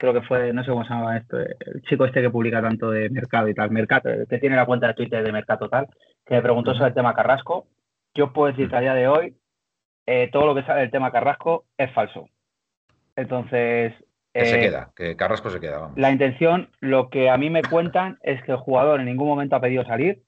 creo 0.00 0.14
que 0.14 0.22
fue, 0.22 0.52
no 0.52 0.64
sé 0.64 0.70
cómo 0.70 0.84
se 0.84 0.94
llama 0.94 1.18
esto, 1.18 1.38
el 1.38 1.82
chico 1.82 2.06
este 2.06 2.22
que 2.22 2.30
publica 2.30 2.62
tanto 2.62 2.90
de 2.90 3.10
mercado 3.10 3.48
y 3.48 3.54
tal, 3.54 3.70
mercado, 3.70 4.10
que 4.28 4.38
tiene 4.38 4.56
la 4.56 4.64
cuenta 4.64 4.88
de 4.88 4.94
Twitter 4.94 5.22
de 5.22 5.32
mercado 5.32 5.68
tal, 5.68 5.86
que 6.24 6.34
me 6.34 6.42
preguntó 6.42 6.72
sobre 6.74 6.88
el 6.88 6.94
tema 6.94 7.14
Carrasco. 7.14 7.66
Yo 8.14 8.32
puedo 8.32 8.50
decir 8.50 8.70
que 8.70 8.76
a 8.76 8.80
día 8.80 8.94
de 8.94 9.08
hoy 9.08 9.36
eh, 10.06 10.30
todo 10.32 10.46
lo 10.46 10.54
que 10.54 10.64
sale 10.64 10.80
del 10.80 10.90
tema 10.90 11.12
Carrasco 11.12 11.66
es 11.76 11.92
falso. 11.92 12.28
Entonces. 13.14 13.92
Que 14.32 14.46
se 14.46 14.58
eh, 14.58 14.62
queda, 14.62 14.90
que 14.96 15.16
Carrasco 15.16 15.50
se 15.50 15.60
queda. 15.60 15.90
La 15.96 16.10
intención, 16.10 16.70
lo 16.80 17.10
que 17.10 17.28
a 17.28 17.36
mí 17.36 17.50
me 17.50 17.62
cuentan 17.62 18.18
es 18.22 18.42
que 18.44 18.52
el 18.52 18.58
jugador 18.58 19.00
en 19.00 19.06
ningún 19.06 19.28
momento 19.28 19.56
ha 19.56 19.60
pedido 19.60 19.84
salir, 19.84 20.22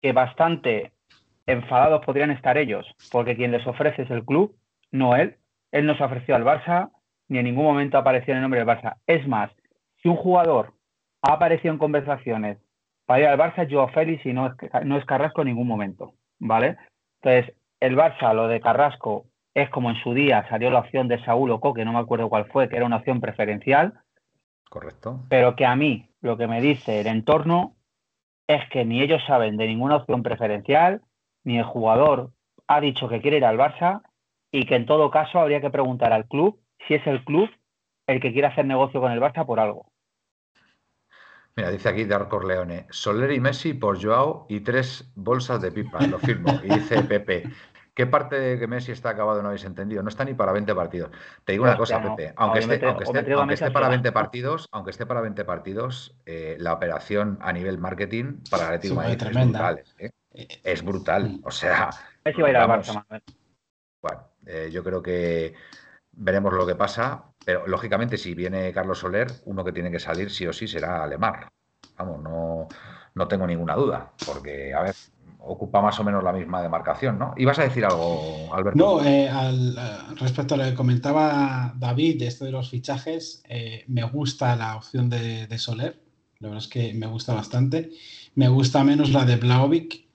que 0.00 0.12
bastante 0.12 0.92
enfadados 1.46 2.04
podrían 2.04 2.30
estar 2.30 2.58
ellos, 2.58 2.86
porque 3.12 3.36
quien 3.36 3.52
les 3.52 3.66
ofrece 3.66 4.02
es 4.02 4.10
el 4.10 4.24
club, 4.24 4.56
no 4.90 5.16
él. 5.16 5.36
Él 5.72 5.86
no 5.86 5.96
se 5.96 6.04
ofreció 6.04 6.36
al 6.36 6.44
Barça, 6.44 6.90
ni 7.28 7.38
en 7.38 7.44
ningún 7.44 7.64
momento 7.64 7.98
apareció 7.98 8.32
en 8.32 8.38
el 8.38 8.42
nombre 8.42 8.60
del 8.60 8.68
Barça. 8.68 8.96
Es 9.06 9.26
más, 9.26 9.50
si 10.02 10.08
un 10.08 10.16
jugador 10.16 10.74
ha 11.22 11.34
aparecido 11.34 11.72
en 11.72 11.78
conversaciones 11.78 12.58
para 13.04 13.20
ir 13.20 13.26
al 13.26 13.38
Barça, 13.38 13.70
Joao 13.70 13.88
Félix 13.88 14.24
y 14.26 14.32
no 14.32 14.46
es, 14.46 14.84
no 14.84 14.96
es 14.96 15.04
Carrasco 15.04 15.42
en 15.42 15.48
ningún 15.48 15.68
momento, 15.68 16.14
¿vale? 16.38 16.76
Entonces, 17.22 17.54
el 17.80 17.96
Barça, 17.96 18.34
lo 18.34 18.48
de 18.48 18.60
Carrasco, 18.60 19.26
es 19.54 19.70
como 19.70 19.90
en 19.90 19.96
su 20.02 20.12
día 20.12 20.46
salió 20.48 20.70
la 20.70 20.80
opción 20.80 21.08
de 21.08 21.22
Saúl 21.24 21.50
Oco, 21.50 21.72
que 21.72 21.84
no 21.84 21.92
me 21.92 21.98
acuerdo 21.98 22.28
cuál 22.28 22.46
fue, 22.46 22.68
que 22.68 22.76
era 22.76 22.84
una 22.84 22.96
opción 22.96 23.20
preferencial. 23.20 23.94
Correcto. 24.68 25.20
Pero 25.28 25.56
que 25.56 25.64
a 25.64 25.76
mí 25.76 26.10
lo 26.20 26.36
que 26.36 26.46
me 26.46 26.60
dice 26.60 27.00
el 27.00 27.06
entorno 27.06 27.74
es 28.46 28.68
que 28.70 28.84
ni 28.84 29.00
ellos 29.00 29.22
saben 29.26 29.56
de 29.56 29.66
ninguna 29.66 29.96
opción 29.96 30.22
preferencial, 30.22 31.00
ni 31.46 31.58
el 31.58 31.64
jugador 31.64 32.32
ha 32.66 32.80
dicho 32.80 33.08
que 33.08 33.22
quiere 33.22 33.36
ir 33.38 33.44
al 33.44 33.56
Barça 33.56 34.02
y 34.50 34.66
que 34.66 34.74
en 34.74 34.84
todo 34.84 35.10
caso 35.10 35.38
habría 35.38 35.60
que 35.60 35.70
preguntar 35.70 36.12
al 36.12 36.26
club 36.26 36.60
si 36.86 36.94
es 36.94 37.06
el 37.06 37.24
club 37.24 37.48
el 38.08 38.20
que 38.20 38.32
quiere 38.32 38.48
hacer 38.48 38.66
negocio 38.66 39.00
con 39.00 39.12
el 39.12 39.20
Barça 39.20 39.46
por 39.46 39.60
algo. 39.60 39.86
Mira, 41.54 41.70
dice 41.70 41.88
aquí 41.88 42.04
Darko 42.04 42.40
Leone, 42.40 42.86
Soler 42.90 43.30
y 43.30 43.40
Messi 43.40 43.74
por 43.74 44.02
Joao 44.02 44.46
y 44.48 44.60
tres 44.60 45.10
bolsas 45.14 45.62
de 45.62 45.70
pipa, 45.70 46.04
lo 46.06 46.18
firmo. 46.18 46.60
Y 46.64 46.68
dice 46.68 47.02
Pepe, 47.08 47.44
¿qué 47.94 48.06
parte 48.06 48.38
de 48.38 48.58
que 48.58 48.66
Messi 48.66 48.90
está 48.90 49.10
acabado 49.10 49.40
no 49.40 49.48
habéis 49.48 49.64
entendido? 49.64 50.02
No 50.02 50.08
está 50.08 50.24
ni 50.24 50.34
para 50.34 50.50
20 50.50 50.74
partidos. 50.74 51.12
Te 51.44 51.52
digo 51.52 51.64
una 51.64 51.76
cosa, 51.76 52.02
Pepe, 52.02 52.34
aunque 52.36 52.58
esté, 52.58 53.70
para 53.70 53.88
20 53.88 54.10
partidos, 54.10 54.68
aunque 54.72 54.90
esté 54.90 55.06
para 55.06 55.20
20 55.20 55.44
partidos, 55.44 56.16
eh, 56.26 56.56
la 56.58 56.72
operación 56.72 57.38
a 57.40 57.52
nivel 57.52 57.78
marketing 57.78 58.40
para 58.50 58.66
Atlético 58.66 59.00
es 59.02 59.16
brutal. 59.16 59.84
¿eh? 59.98 60.10
Es 60.62 60.84
brutal, 60.84 61.40
o 61.44 61.50
sea... 61.50 61.90
Messi 62.24 62.42
va 62.42 62.48
a 62.48 62.50
ir 62.50 62.56
al 62.56 62.68
Barça, 62.68 63.06
Bueno, 64.02 64.22
eh, 64.44 64.68
yo 64.70 64.84
creo 64.84 65.02
que 65.02 65.54
veremos 66.12 66.52
lo 66.52 66.66
que 66.66 66.74
pasa, 66.74 67.24
pero 67.44 67.66
lógicamente 67.66 68.18
si 68.18 68.34
viene 68.34 68.72
Carlos 68.72 68.98
Soler, 68.98 69.28
uno 69.46 69.64
que 69.64 69.72
tiene 69.72 69.90
que 69.90 69.98
salir 69.98 70.30
sí 70.30 70.46
o 70.46 70.52
sí 70.52 70.68
será 70.68 71.02
Alemar. 71.02 71.48
Vamos, 71.96 72.22
no, 72.22 72.68
no 73.14 73.28
tengo 73.28 73.46
ninguna 73.46 73.74
duda, 73.74 74.12
porque, 74.26 74.74
a 74.74 74.82
ver, 74.82 74.94
ocupa 75.46 75.80
más 75.80 75.98
o 76.00 76.04
menos 76.04 76.22
la 76.22 76.32
misma 76.32 76.62
demarcación, 76.62 77.18
¿no? 77.18 77.34
¿Ibas 77.36 77.58
a 77.58 77.64
decir 77.64 77.84
algo, 77.84 78.52
Alberto? 78.52 78.78
No, 78.78 79.04
eh, 79.04 79.28
al, 79.28 79.76
respecto 80.16 80.54
a 80.54 80.58
lo 80.58 80.64
que 80.64 80.74
comentaba 80.74 81.72
David 81.76 82.18
de 82.18 82.26
esto 82.26 82.44
de 82.44 82.50
los 82.50 82.70
fichajes, 82.70 83.42
eh, 83.48 83.84
me 83.86 84.04
gusta 84.04 84.56
la 84.56 84.76
opción 84.76 85.08
de, 85.08 85.46
Soler, 85.58 85.98
la 86.38 86.48
verdad 86.48 86.64
es 86.64 86.68
que 86.68 86.92
me 86.94 87.06
gusta 87.06 87.32
bastante. 87.32 87.90
Me 88.34 88.48
gusta 88.48 88.84
menos 88.84 89.10
la 89.10 89.24
de 89.24 89.36
Blaovic, 89.36 90.05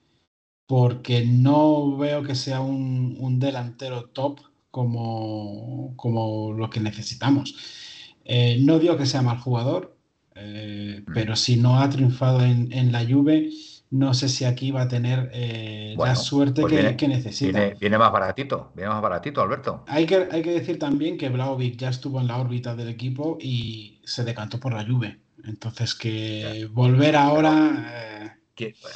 porque 0.71 1.25
no 1.25 1.97
veo 1.97 2.23
que 2.23 2.33
sea 2.33 2.61
un, 2.61 3.17
un 3.19 3.41
delantero 3.41 4.05
top 4.05 4.39
como, 4.69 5.93
como 5.97 6.53
lo 6.53 6.69
que 6.69 6.79
necesitamos. 6.79 8.15
Eh, 8.23 8.57
no 8.61 8.79
digo 8.79 8.95
que 8.95 9.05
sea 9.05 9.21
mal 9.21 9.37
jugador, 9.37 9.97
eh, 10.33 11.03
mm. 11.05 11.13
pero 11.13 11.35
si 11.35 11.57
no 11.57 11.81
ha 11.81 11.89
triunfado 11.89 12.41
en, 12.45 12.89
la 12.93 13.05
Juve, 13.05 13.49
no 13.89 14.13
sé 14.13 14.29
si 14.29 14.45
aquí 14.45 14.71
va 14.71 14.83
a 14.83 14.87
tener 14.87 15.29
eh, 15.33 15.93
la 15.97 16.15
suerte 16.15 16.61
pues 16.61 16.95
que, 16.95 17.07
necesita. 17.09 17.73
Viene, 17.77 17.97
más 17.97 18.13
baratito, 18.13 18.71
viene 18.73 18.91
más 18.91 19.01
baratito, 19.01 19.41
Alberto. 19.41 19.83
Hay 19.89 20.05
que, 20.05 20.29
hay 20.31 20.41
que 20.41 20.51
decir 20.51 20.79
también 20.79 21.17
que 21.17 21.27
Blaovic 21.27 21.75
ya 21.75 21.89
estuvo 21.89 22.21
en 22.21 22.27
la 22.27 22.37
órbita 22.37 22.77
del 22.77 22.87
equipo 22.87 23.37
y 23.41 23.99
se 24.05 24.23
decantó 24.23 24.57
por 24.57 24.73
la 24.73 24.85
Juve. 24.85 25.19
Entonces 25.43 25.93
que 25.95 26.69
volver 26.71 27.17
ahora 27.17 28.37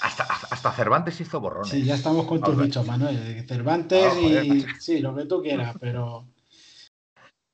hasta, 0.02 0.24
hasta 0.24 0.72
Cervantes 0.72 1.20
hizo 1.22 1.40
borrones. 1.40 1.70
Sí, 1.70 1.84
ya 1.84 1.96
estamos 1.96 2.26
con 2.26 2.42
tus 2.42 2.58
bichos, 2.58 2.86
Manuel. 2.86 3.46
Cervantes 3.48 4.14
y. 4.18 4.66
Sí, 4.80 5.00
lo 5.00 5.16
que 5.16 5.26
tú 5.26 5.42
quieras, 5.42 5.76
pero. 5.80 6.28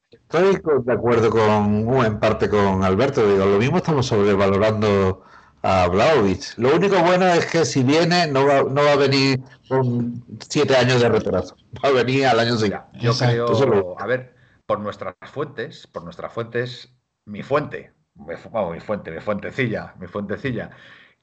Estoy 0.09 0.61
de 0.85 0.93
acuerdo 0.93 1.29
con 1.29 2.05
en 2.05 2.19
parte 2.19 2.49
con 2.49 2.83
Alberto. 2.83 3.27
Digo, 3.29 3.45
lo 3.45 3.57
mismo 3.57 3.77
estamos 3.77 4.05
sobrevalorando 4.05 5.23
a 5.61 5.87
Blaovic. 5.87 6.57
Lo 6.57 6.75
único 6.75 6.99
bueno 7.01 7.27
es 7.27 7.45
que 7.45 7.65
si 7.65 7.83
viene, 7.83 8.27
no 8.27 8.45
va, 8.45 8.63
no 8.63 8.83
va 8.83 8.93
a 8.93 8.95
venir 8.95 9.41
con 9.67 10.23
siete 10.49 10.75
años 10.75 11.01
de 11.01 11.09
retraso. 11.09 11.55
Va 11.83 11.89
a 11.89 11.91
venir 11.91 12.25
al 12.25 12.39
año 12.39 12.57
siguiente. 12.57 12.87
Yo 12.99 13.13
creo, 13.13 13.99
a 13.99 14.05
ver, 14.05 14.35
por 14.65 14.79
nuestras 14.79 15.15
fuentes, 15.31 15.87
por 15.87 16.03
nuestras 16.03 16.31
fuentes, 16.33 16.93
mi 17.25 17.43
fuente, 17.43 17.93
mi 18.15 18.35
fuente, 18.79 19.11
mi 19.11 19.19
fuentecilla, 19.19 19.95
mi 19.99 20.07
fuentecilla, 20.07 20.71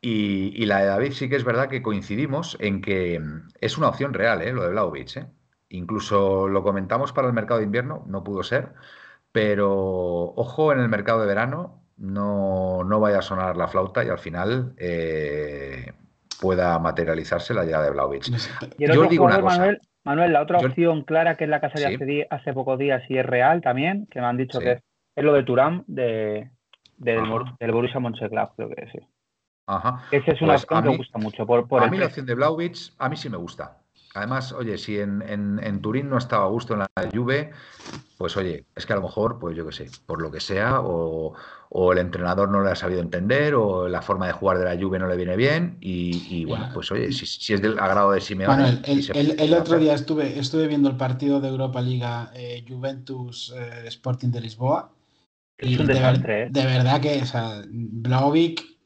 y, 0.01 0.65
la 0.67 0.79
de 0.81 0.87
David 0.87 1.13
sí 1.13 1.29
que 1.29 1.37
es 1.37 1.45
verdad 1.45 1.69
que 1.69 1.83
coincidimos 1.83 2.57
en 2.61 2.81
que 2.81 3.19
mm, 3.19 3.49
es 3.61 3.79
una 3.79 3.89
opción 3.89 4.15
real, 4.15 4.43
¿eh? 4.43 4.53
lo 4.53 4.63
de 4.63 4.71
Blaovic. 4.71 5.17
¿eh? 5.17 5.27
Incluso 5.71 6.49
lo 6.49 6.63
comentamos 6.63 7.13
para 7.13 7.27
el 7.27 7.35
mercado 7.35 7.59
de 7.59 7.67
invierno, 7.67 8.05
no 8.07 8.23
pudo 8.23 8.43
ser, 8.43 8.71
pero 9.33 9.71
ojo 9.73 10.73
en 10.73 10.81
el 10.81 10.89
mercado 10.89 11.21
de 11.21 11.27
verano, 11.27 11.83
no, 11.97 12.85
no 12.85 13.01
vaya 13.01 13.19
a 13.19 13.23
sonar 13.23 13.57
la 13.57 13.69
flauta 13.69 14.05
y 14.05 14.09
al 14.09 14.19
final 14.19 14.75
eh, 14.79 15.93
pueda 16.41 16.79
materializarse 16.79 17.53
la 17.53 17.65
llegada 17.65 17.85
de 17.85 17.91
Blaovic. 17.91 18.25
Yo 18.79 19.07
digo 19.09 19.25
una 19.25 19.41
cosa. 19.41 19.77
Manuel, 20.05 20.33
la 20.33 20.43
otra 20.43 20.59
opción 20.59 21.03
clara 21.03 21.35
que 21.35 21.45
es 21.45 21.51
la 21.51 21.61
que 21.61 21.69
salió 21.69 21.89
hace, 21.89 22.27
hace, 22.31 22.53
pocos 22.55 22.79
días 22.79 23.03
y 23.11 23.19
es 23.19 23.27
real 23.27 23.61
también, 23.61 24.07
que 24.07 24.21
me 24.21 24.27
han 24.27 24.39
dicho 24.39 24.59
que 24.59 24.81
es, 25.15 25.25
lo 25.25 25.35
de 25.35 25.43
Turán 25.43 25.85
de, 25.87 26.51
del, 26.97 27.25
del 27.61 27.73
Borussia 27.73 28.01
Mönchengladbach, 28.01 28.55
creo 28.57 28.71
que 28.71 28.87
sí. 28.91 29.01
Ajá. 29.68 30.02
Esa 30.11 30.33
es 30.33 30.40
una 30.40 30.54
pues 30.54 30.64
opción 30.64 30.83
que 30.83 30.90
me 30.90 30.96
gusta 30.96 31.18
mucho. 31.18 31.46
Por, 31.46 31.68
por 31.68 31.83
a 31.83 31.88
mí 31.88 31.98
la 31.98 32.07
opción 32.07 32.26
de 32.26 32.35
Blauvitz, 32.35 32.94
a 32.98 33.09
mí 33.09 33.16
sí 33.16 33.28
me 33.28 33.37
gusta. 33.37 33.76
Además, 34.14 34.52
oye, 34.52 34.78
si 34.78 34.98
en, 34.98 35.22
en, 35.22 35.81
Turín 35.81 36.09
no 36.09 36.16
estaba 36.16 36.46
a 36.46 36.48
gusto 36.48 36.72
en 36.72 36.81
la 36.81 36.88
Juve, 37.12 37.50
pues 38.16 38.37
oye, 38.37 38.64
es 38.74 38.87
que 38.87 38.92
a 38.94 38.96
lo 38.96 39.02
mejor, 39.02 39.38
pues 39.38 39.57
yo 39.57 39.66
qué 39.66 39.72
sé, 39.72 39.90
por 40.07 40.22
lo 40.22 40.31
que 40.31 40.40
sea, 40.40 40.81
o, 40.81 41.35
el 41.92 41.98
entrenador 41.98 42.48
no 42.48 42.62
le 42.64 42.70
ha 42.70 42.74
sabido 42.74 43.00
entender, 43.00 43.54
o 43.54 43.87
la 43.87 44.00
forma 44.00 44.26
de 44.26 44.33
jugar 44.33 44.59
de 44.59 44.64
la 44.64 44.83
Juve 44.83 44.98
no 44.98 45.07
le 45.07 45.16
viene 45.16 45.37
bien, 45.37 45.76
y, 45.81 46.44
bueno, 46.46 46.70
pues 46.72 46.90
oye, 46.90 47.12
si, 47.12 47.52
es 47.52 47.61
del 47.62 47.78
agrado 47.78 48.12
de 48.12 48.20
Simeone... 48.20 48.81
el, 48.87 49.54
otro 49.54 49.78
día 49.78 49.94
estuve, 49.94 50.38
estuve 50.38 50.66
viendo 50.66 50.88
el 50.88 50.96
partido 50.96 51.40
de 51.40 51.48
Europa 51.48 51.83
Liga 51.83 52.33
eh, 52.35 52.64
Juventus 52.66 53.54
eh, 53.54 53.87
Sporting 53.87 54.31
de 54.31 54.40
Lisboa, 54.40 54.90
y 55.61 55.76
de, 55.76 55.92
¿eh? 55.92 56.48
de, 56.50 56.64
verdad 56.64 57.00
que, 57.00 57.20
o 57.20 57.26
sea, 57.26 57.62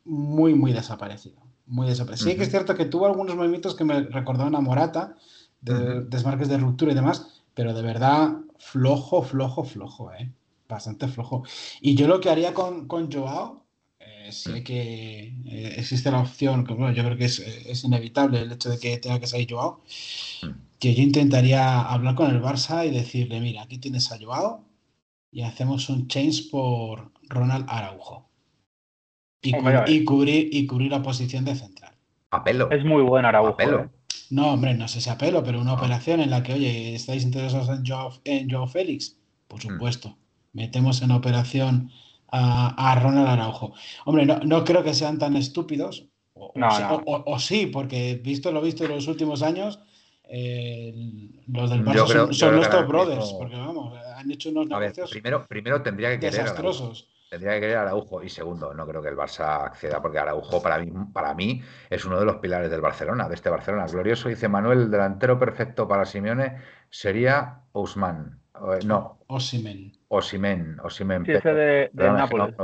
muy, 0.04 0.54
muy 0.54 0.72
desaparecido. 0.72 1.40
Muy 1.66 1.86
desaparecido. 1.86 2.30
Sí 2.30 2.36
que 2.36 2.44
es 2.44 2.50
cierto 2.50 2.74
que 2.74 2.84
tuvo 2.86 3.06
algunos 3.06 3.36
movimientos 3.36 3.74
que 3.74 3.84
me 3.84 4.02
recordaron 4.02 4.54
a 4.54 4.60
Morata, 4.60 5.16
de 5.60 6.02
desmarques 6.04 6.48
de 6.48 6.58
ruptura 6.58 6.92
y 6.92 6.94
demás, 6.94 7.42
pero 7.54 7.72
de 7.72 7.82
verdad, 7.82 8.36
flojo, 8.58 9.22
flojo, 9.22 9.64
flojo, 9.64 10.12
¿eh? 10.12 10.32
Bastante 10.68 11.08
flojo. 11.08 11.44
Y 11.80 11.94
yo 11.94 12.08
lo 12.08 12.20
que 12.20 12.30
haría 12.30 12.54
con, 12.54 12.88
con 12.88 13.10
Joao, 13.12 13.64
eh, 14.00 14.32
sé 14.32 14.60
mm. 14.60 14.64
que 14.64 15.34
eh, 15.46 15.74
existe 15.76 16.10
la 16.10 16.20
opción, 16.20 16.64
que 16.64 16.74
bueno, 16.74 16.92
yo 16.92 17.04
creo 17.04 17.16
que 17.16 17.26
es, 17.26 17.38
es, 17.38 17.84
inevitable 17.84 18.40
el 18.40 18.52
hecho 18.52 18.70
de 18.70 18.78
que 18.78 18.96
tenga 18.98 19.20
que 19.20 19.26
salir 19.26 19.50
Joao, 19.50 19.82
mm. 20.42 20.48
que 20.78 20.94
yo 20.94 21.02
intentaría 21.02 21.82
hablar 21.82 22.14
con 22.14 22.30
el 22.30 22.42
Barça 22.42 22.86
y 22.86 22.90
decirle, 22.90 23.40
mira, 23.40 23.62
aquí 23.62 23.78
tienes 23.78 24.10
a 24.10 24.18
Joao 24.18 24.64
y 25.30 25.42
hacemos 25.42 25.88
un 25.88 26.08
change 26.08 26.50
por 26.50 27.12
Ronald 27.28 27.66
Araujo. 27.68 28.31
Y, 29.42 30.04
cubrir, 30.04 30.48
y 30.52 30.66
cubrir 30.66 30.90
la 30.90 31.02
posición 31.02 31.44
de 31.44 31.56
central. 31.56 31.92
Apelo. 32.30 32.70
Es 32.70 32.84
muy 32.84 33.02
bueno 33.02 33.28
Araujo. 33.28 33.60
¿eh? 33.60 33.88
No, 34.30 34.52
hombre, 34.52 34.74
no 34.74 34.88
sé 34.88 35.00
si 35.00 35.10
apelo, 35.10 35.42
pero 35.44 35.60
una 35.60 35.74
operación 35.74 36.20
en 36.20 36.30
la 36.30 36.42
que, 36.42 36.54
oye, 36.54 36.94
¿estáis 36.94 37.24
interesados 37.24 37.68
en 37.68 37.84
Joe, 37.84 38.20
en 38.24 38.68
Félix? 38.68 39.18
Por 39.48 39.58
mm. 39.58 39.68
supuesto. 39.68 40.16
Metemos 40.52 41.02
en 41.02 41.10
operación 41.10 41.90
a, 42.30 42.98
Ronald 43.02 43.28
Araujo. 43.28 43.74
Hombre, 44.06 44.24
no, 44.24 44.64
creo 44.64 44.82
que 44.82 44.94
sean 44.94 45.18
tan 45.18 45.36
estúpidos. 45.36 46.06
O, 46.34 46.52
o, 47.04 47.38
sí, 47.38 47.66
porque 47.66 48.20
visto 48.22 48.50
lo 48.52 48.62
visto 48.62 48.84
en 48.84 48.92
los 48.92 49.06
últimos 49.06 49.42
años, 49.42 49.80
eh, 50.24 50.94
los 51.46 51.70
del 51.70 51.84
Barça 51.84 52.32
son, 52.32 52.56
nuestros 52.56 52.88
brothers, 52.88 53.34
porque 53.38 53.54
vamos, 53.54 53.94
han 54.16 54.30
hecho 54.30 54.48
unos 54.48 54.66
negocios 54.66 55.10
primero, 55.10 55.46
primero 55.46 55.82
tendría 55.82 56.10
que 56.10 56.20
querer 56.20 56.40
desastrosos. 56.40 57.08
Tendría 57.32 57.54
que 57.54 57.60
querer 57.60 57.78
Araujo. 57.78 58.22
Y 58.22 58.28
segundo, 58.28 58.74
no 58.74 58.86
creo 58.86 59.00
que 59.00 59.08
el 59.08 59.16
Barça 59.16 59.64
acceda, 59.64 60.02
porque 60.02 60.18
Araujo 60.18 60.62
para 60.62 60.76
mí, 60.76 60.92
para 61.14 61.32
mí 61.32 61.62
es 61.88 62.04
uno 62.04 62.18
de 62.18 62.26
los 62.26 62.36
pilares 62.36 62.70
del 62.70 62.82
Barcelona, 62.82 63.26
de 63.26 63.34
este 63.34 63.48
Barcelona 63.48 63.86
glorioso. 63.86 64.28
Dice 64.28 64.50
Manuel, 64.50 64.80
el 64.80 64.90
delantero 64.90 65.38
perfecto 65.38 65.88
para 65.88 66.04
Simeone 66.04 66.58
sería 66.90 67.60
Ousmane. 67.72 68.32
Eh, 68.54 68.80
no. 68.84 69.20
Osimen. 69.28 69.92
Osimen. 70.08 70.76
Osimen. 70.82 71.24
Sí, 71.24 71.32
ese 71.32 71.54
de, 71.54 71.90
Nápoles. 71.94 72.54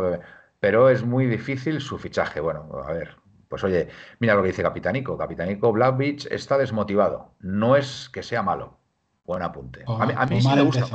pero 0.61 0.91
es 0.91 1.03
muy 1.03 1.25
difícil 1.25 1.81
su 1.81 1.97
fichaje. 1.97 2.39
Bueno, 2.41 2.69
a 2.87 2.93
ver, 2.93 3.17
pues 3.49 3.65
oye, 3.65 3.89
mira 4.19 4.35
lo 4.35 4.43
que 4.43 4.49
dice 4.49 4.63
Capitanico. 4.63 5.17
Capitanico 5.17 5.73
Blackbeach 5.73 6.27
está 6.31 6.59
desmotivado. 6.59 7.33
No 7.41 7.75
es 7.75 8.11
que 8.11 8.23
sea 8.23 8.43
malo, 8.43 8.78
Buen 9.29 9.43
apunte. 9.43 9.85
a 9.87 10.07
mí, 10.07 10.41
pues 10.41 10.45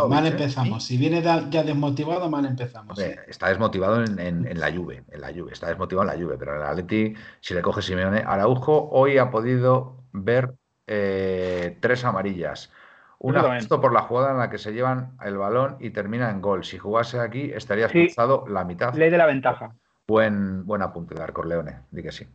mal, 0.09 0.25
¿eh? 0.25 0.29
empezamos. 0.29 0.83
Si 0.83 0.97
viene 0.97 1.21
ya 1.21 1.63
desmotivado, 1.63 2.31
mal 2.31 2.43
empezamos. 2.45 2.97
está 2.97 3.49
desmotivado 3.49 4.03
en, 4.03 4.59
la 4.59 4.71
Juve, 4.71 5.03
en 5.11 5.21
la 5.21 5.31
Juve. 5.31 5.53
Está 5.53 5.67
desmotivado 5.67 6.09
en 6.09 6.17
la 6.17 6.25
Juve, 6.25 6.35
pero 6.39 6.55
en 6.55 6.61
el 6.61 6.67
Atleti, 6.67 7.13
si 7.41 7.53
le 7.53 7.61
coge 7.61 7.83
Simeone, 7.83 8.23
Araujo 8.25 8.89
hoy 8.89 9.19
ha 9.19 9.29
podido 9.29 9.97
ver 10.13 10.55
eh, 10.87 11.77
tres 11.79 12.05
amarillas. 12.05 12.71
Una 13.19 13.43
justo 13.59 13.79
por 13.79 13.93
la 13.93 14.01
jugada 14.01 14.31
en 14.31 14.39
la 14.39 14.49
que 14.49 14.57
se 14.57 14.73
llevan 14.73 15.15
el 15.23 15.37
balón 15.37 15.77
y 15.79 15.91
termina 15.91 16.31
en 16.31 16.41
gol. 16.41 16.63
Si 16.63 16.79
jugase 16.79 17.19
aquí, 17.19 17.51
estaría 17.53 17.85
expulsado 17.85 18.45
la 18.47 18.65
mitad. 18.65 18.95
Ley 18.95 19.11
de 19.11 19.17
la 19.19 19.27
ventaja. 19.27 19.75
Buen, 20.07 20.65
buen 20.65 20.81
apunte 20.81 21.13
de 21.13 21.21
Arcorleone, 21.21 21.81
di 21.91 22.01
que 22.01 22.11
sí. 22.11 22.27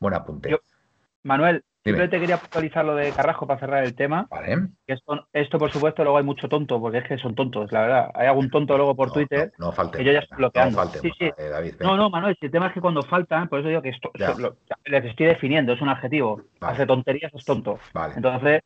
Buen 0.00 0.14
apunte. 0.14 0.58
Manuel, 1.22 1.62
Simplemente 1.84 2.18
quería 2.18 2.38
puntualizar 2.38 2.82
lo 2.82 2.94
de 2.94 3.12
Carrasco 3.12 3.46
para 3.46 3.60
cerrar 3.60 3.84
el 3.84 3.94
tema. 3.94 4.26
Vale. 4.30 4.68
Esto, 4.86 5.58
por 5.58 5.70
supuesto, 5.70 6.02
luego 6.02 6.16
hay 6.16 6.24
mucho 6.24 6.48
tonto, 6.48 6.80
porque 6.80 6.98
es 6.98 7.04
que 7.04 7.18
son 7.18 7.34
tontos, 7.34 7.70
la 7.72 7.82
verdad. 7.82 8.10
Hay 8.14 8.26
algún 8.26 8.48
tonto 8.48 8.78
luego 8.78 8.96
por 8.96 9.12
Twitter. 9.12 9.52
No, 9.58 9.66
no, 9.66 9.72
falte. 9.72 9.98
Que 9.98 10.04
yo 10.04 10.12
ya 10.12 10.20
estoy 10.20 10.38
bloqueando. 10.38 10.82
No 10.82 10.90
falte, 10.90 11.34
David. 11.36 11.74
No, 11.80 11.98
no, 11.98 12.08
Manuel, 12.08 12.38
el 12.40 12.50
tema 12.50 12.68
es 12.68 12.72
que 12.72 12.80
cuando 12.80 13.02
faltan, 13.02 13.48
por 13.48 13.58
eso 13.60 13.68
digo 13.68 13.82
que 13.82 13.90
esto, 13.90 14.10
les 14.86 15.04
estoy 15.04 15.26
definiendo, 15.26 15.74
es 15.74 15.82
un 15.82 15.90
adjetivo. 15.90 16.40
Hace 16.60 16.86
tonterías, 16.86 17.34
es 17.34 17.44
tonto. 17.44 17.78
Vale. 17.92 18.14
Entonces, 18.16 18.62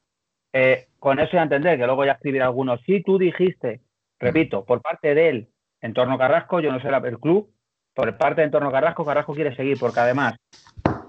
eh, 0.52 0.86
con 1.00 1.18
eso 1.18 1.32
ya 1.32 1.42
entender 1.42 1.76
que 1.76 1.86
luego 1.86 2.04
ya 2.04 2.12
escribir 2.12 2.42
algunos. 2.42 2.80
Si 2.82 3.02
tú 3.02 3.18
dijiste, 3.18 3.80
repito, 4.20 4.64
por 4.64 4.80
parte 4.80 5.16
de 5.16 5.28
él, 5.28 5.48
en 5.80 5.92
torno 5.92 6.14
a 6.14 6.18
Carrasco, 6.18 6.60
yo 6.60 6.70
no 6.70 6.80
sé 6.80 6.88
el 6.88 7.18
club, 7.18 7.50
por 7.94 8.16
parte 8.16 8.42
de 8.42 8.44
en 8.44 8.50
torno 8.52 8.68
a 8.68 8.72
Carrasco, 8.72 9.04
Carrasco 9.04 9.34
quiere 9.34 9.56
seguir, 9.56 9.76
porque 9.76 9.98
además 9.98 10.36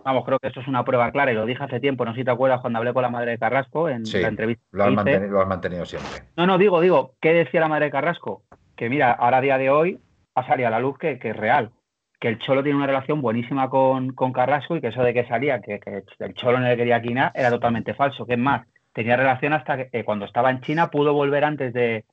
vamos, 0.09 0.25
creo 0.25 0.39
que 0.39 0.47
esto 0.47 0.59
es 0.59 0.67
una 0.67 0.83
prueba 0.83 1.11
clara 1.11 1.31
y 1.31 1.35
lo 1.35 1.45
dije 1.45 1.63
hace 1.63 1.79
tiempo, 1.79 2.03
no 2.03 2.11
sé 2.11 2.19
si 2.19 2.25
te 2.25 2.31
acuerdas 2.31 2.61
cuando 2.61 2.79
hablé 2.79 2.93
con 2.93 3.03
la 3.03 3.09
madre 3.09 3.31
de 3.31 3.37
Carrasco 3.37 3.89
en 3.89 4.03
la 4.03 4.27
entrevista. 4.27 4.63
Lo 4.71 4.85
has, 4.85 4.93
mantenido, 4.93 5.31
lo 5.31 5.41
has 5.41 5.47
mantenido 5.47 5.85
siempre. 5.85 6.23
No, 6.35 6.45
no, 6.45 6.57
digo, 6.57 6.81
digo, 6.81 7.13
¿qué 7.21 7.33
decía 7.33 7.61
la 7.61 7.67
madre 7.67 7.85
de 7.85 7.91
Carrasco? 7.91 8.43
Que 8.75 8.89
mira, 8.89 9.11
ahora 9.11 9.37
a 9.37 9.41
día 9.41 9.57
de 9.57 9.69
hoy 9.69 9.99
ha 10.35 10.47
salido 10.47 10.67
a 10.67 10.71
la 10.71 10.79
luz 10.79 10.97
que, 10.97 11.19
es 11.21 11.35
real, 11.35 11.71
que 12.19 12.29
el 12.29 12.39
Cholo 12.39 12.63
tiene 12.63 12.77
una 12.77 12.87
relación 12.87 13.21
buenísima 13.21 13.69
con, 13.69 14.13
Carrasco 14.33 14.75
y 14.75 14.81
que 14.81 14.87
eso 14.87 15.03
de 15.03 15.13
que 15.13 15.27
salía, 15.27 15.61
que, 15.61 15.79
el 16.19 16.33
Cholo 16.33 16.59
no 16.59 16.67
le 16.67 16.77
quería 16.77 17.01
quina, 17.01 17.31
era 17.35 17.49
totalmente 17.49 17.93
falso. 17.93 18.25
Que 18.25 18.33
es 18.33 18.39
más, 18.39 18.67
tenía 18.93 19.15
relación 19.15 19.53
hasta 19.53 19.77
que 19.77 19.89
eh, 19.91 20.03
cuando 20.03 20.25
estaba 20.25 20.49
en 20.49 20.61
China 20.61 20.89
pudo 20.89 21.13
volver 21.13 21.43
antes 21.43 21.73
de, 21.73 22.05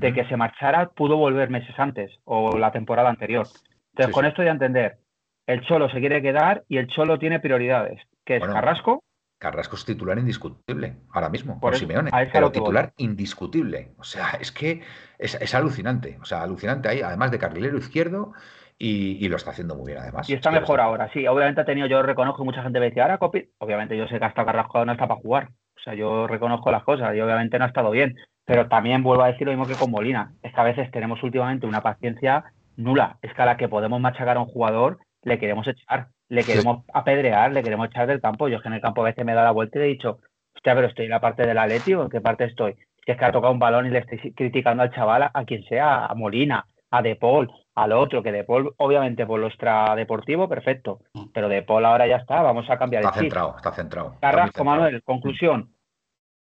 que 0.00 0.24
se 0.24 0.36
marchara, 0.36 0.88
pudo 0.88 1.16
volver 1.16 1.50
meses 1.50 1.78
antes 1.78 2.18
o 2.24 2.58
la 2.58 2.72
temporada 2.72 3.10
anterior. 3.10 3.46
Entonces, 3.92 4.12
con 4.12 4.24
esto 4.24 4.42
ya 4.42 4.50
entender, 4.50 4.98
el 5.46 5.62
Cholo 5.62 5.88
se 5.90 6.00
quiere 6.00 6.22
quedar 6.22 6.64
y 6.68 6.78
el 6.78 6.86
Cholo 6.88 7.18
tiene 7.18 7.40
prioridades, 7.40 8.00
que 8.24 8.36
es 8.36 8.44
Carrasco. 8.44 9.02
Carrasco 9.38 9.76
es 9.76 9.84
titular 9.84 10.18
indiscutible 10.18 10.96
ahora 11.12 11.28
mismo, 11.28 11.60
por 11.60 11.76
Simeone, 11.76 12.10
pero 12.32 12.50
titular 12.50 12.92
indiscutible. 12.96 13.92
O 13.98 14.04
sea, 14.04 14.38
es 14.40 14.50
que 14.50 14.80
es, 15.18 15.54
alucinante, 15.54 16.18
o 16.22 16.24
sea, 16.24 16.42
alucinante 16.42 16.88
ahí, 16.88 17.02
además 17.02 17.30
de 17.30 17.38
carrilero 17.38 17.76
izquierdo, 17.76 18.32
y, 18.78 19.28
lo 19.28 19.36
está 19.36 19.50
haciendo 19.50 19.76
muy 19.76 19.86
bien 19.86 19.98
además. 19.98 20.28
Y 20.28 20.34
está 20.34 20.50
mejor 20.50 20.80
ahora, 20.80 21.10
sí. 21.12 21.26
Obviamente 21.26 21.60
ha 21.60 21.64
tenido, 21.64 21.86
yo 21.86 22.02
reconozco, 22.02 22.44
mucha 22.44 22.62
gente 22.62 22.80
me 22.80 22.86
decía, 22.86 23.04
ahora 23.04 23.18
copy. 23.18 23.50
Obviamente 23.58 23.96
yo 23.96 24.06
sé 24.08 24.18
que 24.18 24.24
hasta 24.24 24.44
Carrasco 24.44 24.84
no 24.84 24.92
está 24.92 25.06
para 25.06 25.20
jugar. 25.20 25.50
O 25.76 25.80
sea, 25.84 25.94
yo 25.94 26.26
reconozco 26.26 26.70
las 26.70 26.82
cosas 26.82 27.14
y 27.14 27.20
obviamente 27.20 27.58
no 27.58 27.66
ha 27.66 27.68
estado 27.68 27.90
bien. 27.90 28.16
Pero 28.44 28.68
también 28.68 29.02
vuelvo 29.02 29.22
a 29.22 29.28
decir 29.28 29.46
lo 29.46 29.52
mismo 29.52 29.66
que 29.66 29.74
con 29.78 29.90
Molina. 29.90 30.32
Es 30.42 30.52
que 30.52 30.60
a 30.60 30.64
veces 30.64 30.90
tenemos 30.90 31.22
últimamente 31.22 31.66
una 31.66 31.82
paciencia 31.82 32.44
nula. 32.76 33.18
Es 33.22 33.32
que 33.32 33.42
a 33.42 33.46
la 33.46 33.56
que 33.56 33.68
podemos 33.68 34.00
machacar 34.00 34.36
a 34.36 34.40
un 34.40 34.46
jugador 34.46 34.98
le 35.24 35.38
queremos 35.38 35.66
echar, 35.66 36.08
le 36.28 36.44
queremos 36.44 36.84
apedrear, 36.92 37.52
le 37.52 37.62
queremos 37.62 37.88
echar 37.88 38.06
del 38.06 38.20
campo. 38.20 38.48
Yo 38.48 38.56
es 38.56 38.62
que 38.62 38.68
en 38.68 38.74
el 38.74 38.80
campo 38.80 39.02
a 39.02 39.06
veces 39.06 39.24
me 39.24 39.34
da 39.34 39.42
la 39.42 39.50
vuelta 39.50 39.78
y 39.78 39.82
he 39.82 39.86
dicho, 39.86 40.18
hostia, 40.54 40.74
pero 40.74 40.86
estoy 40.86 41.06
en 41.06 41.10
la 41.10 41.20
parte 41.20 41.46
del 41.46 41.58
Atleti 41.58 41.94
o 41.94 42.02
en 42.02 42.10
qué 42.10 42.20
parte 42.20 42.44
estoy. 42.44 42.74
Si 43.04 43.10
es 43.10 43.18
que 43.18 43.24
ha 43.24 43.32
tocado 43.32 43.52
un 43.52 43.58
balón 43.58 43.86
y 43.86 43.90
le 43.90 43.98
estoy 43.98 44.32
criticando 44.32 44.82
al 44.82 44.92
chaval, 44.92 45.30
a, 45.32 45.44
quien 45.44 45.64
sea, 45.64 46.06
a 46.06 46.14
Molina, 46.14 46.66
a 46.90 47.02
De 47.02 47.16
Paul, 47.16 47.50
al 47.74 47.92
otro, 47.92 48.22
que 48.22 48.32
De 48.32 48.44
Paul, 48.44 48.72
obviamente, 48.78 49.26
por 49.26 49.40
lo 49.40 49.48
extradeportivo, 49.48 50.48
perfecto. 50.48 51.00
Pero 51.32 51.48
De 51.48 51.62
Paul 51.62 51.84
ahora 51.84 52.06
ya 52.06 52.16
está, 52.16 52.42
vamos 52.42 52.68
a 52.70 52.78
cambiar 52.78 53.04
está 53.04 53.14
centrado, 53.14 53.54
Está 53.56 53.72
centrado, 53.72 54.16
Carrasco, 54.20 54.64
Manuel, 54.64 55.02
conclusión. 55.02 55.70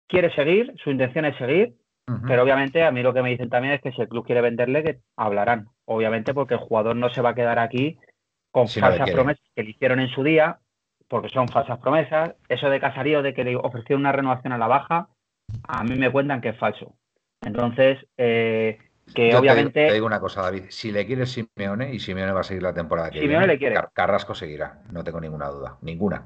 Quiere 0.08 0.34
seguir, 0.34 0.74
su 0.82 0.90
intención 0.90 1.24
es 1.24 1.36
seguir, 1.36 1.74
pero 2.26 2.42
obviamente 2.42 2.82
a 2.82 2.90
mí 2.90 3.02
lo 3.02 3.14
que 3.14 3.22
me 3.22 3.30
dicen 3.30 3.48
también 3.48 3.74
es 3.74 3.80
que 3.80 3.92
si 3.92 4.00
el 4.02 4.08
club 4.08 4.26
quiere 4.26 4.40
venderle, 4.40 4.82
que 4.82 4.98
hablarán. 5.16 5.68
Obviamente 5.84 6.34
porque 6.34 6.54
el 6.54 6.60
jugador 6.60 6.96
no 6.96 7.08
se 7.10 7.20
va 7.20 7.30
a 7.30 7.34
quedar 7.36 7.60
aquí 7.60 7.98
con 8.50 8.68
falsas 8.68 9.10
promesas 9.10 9.44
que 9.54 9.62
le 9.62 9.70
hicieron 9.70 10.00
en 10.00 10.08
su 10.08 10.22
día, 10.22 10.58
porque 11.08 11.28
son 11.28 11.48
falsas 11.48 11.78
promesas. 11.78 12.34
Eso 12.48 12.70
de 12.70 12.80
Casarío, 12.80 13.22
de 13.22 13.34
que 13.34 13.44
le 13.44 13.56
ofrecieron 13.56 14.02
una 14.02 14.12
renovación 14.12 14.52
a 14.52 14.58
la 14.58 14.66
baja, 14.66 15.08
a 15.66 15.84
mí 15.84 15.96
me 15.96 16.10
cuentan 16.10 16.40
que 16.40 16.50
es 16.50 16.58
falso. 16.58 16.94
Entonces, 17.42 17.98
eh, 18.16 18.78
que 19.14 19.34
obviamente. 19.34 19.88
Te 19.88 19.94
digo, 19.94 20.06
una 20.06 20.20
cosa, 20.20 20.42
David. 20.42 20.64
Si 20.68 20.92
le 20.92 21.06
quiere 21.06 21.26
Simeone, 21.26 21.92
y 21.94 21.98
Simeone 21.98 22.32
va 22.32 22.40
a 22.40 22.44
seguir 22.44 22.62
la 22.62 22.74
temporada 22.74 23.10
que 23.10 23.20
Simeone 23.20 23.46
viene, 23.46 23.52
le 23.54 23.58
quiere. 23.58 23.76
Carrasco 23.92 24.34
seguirá, 24.34 24.82
no 24.92 25.02
tengo 25.02 25.20
ninguna 25.20 25.48
duda. 25.48 25.78
Ninguna. 25.82 26.22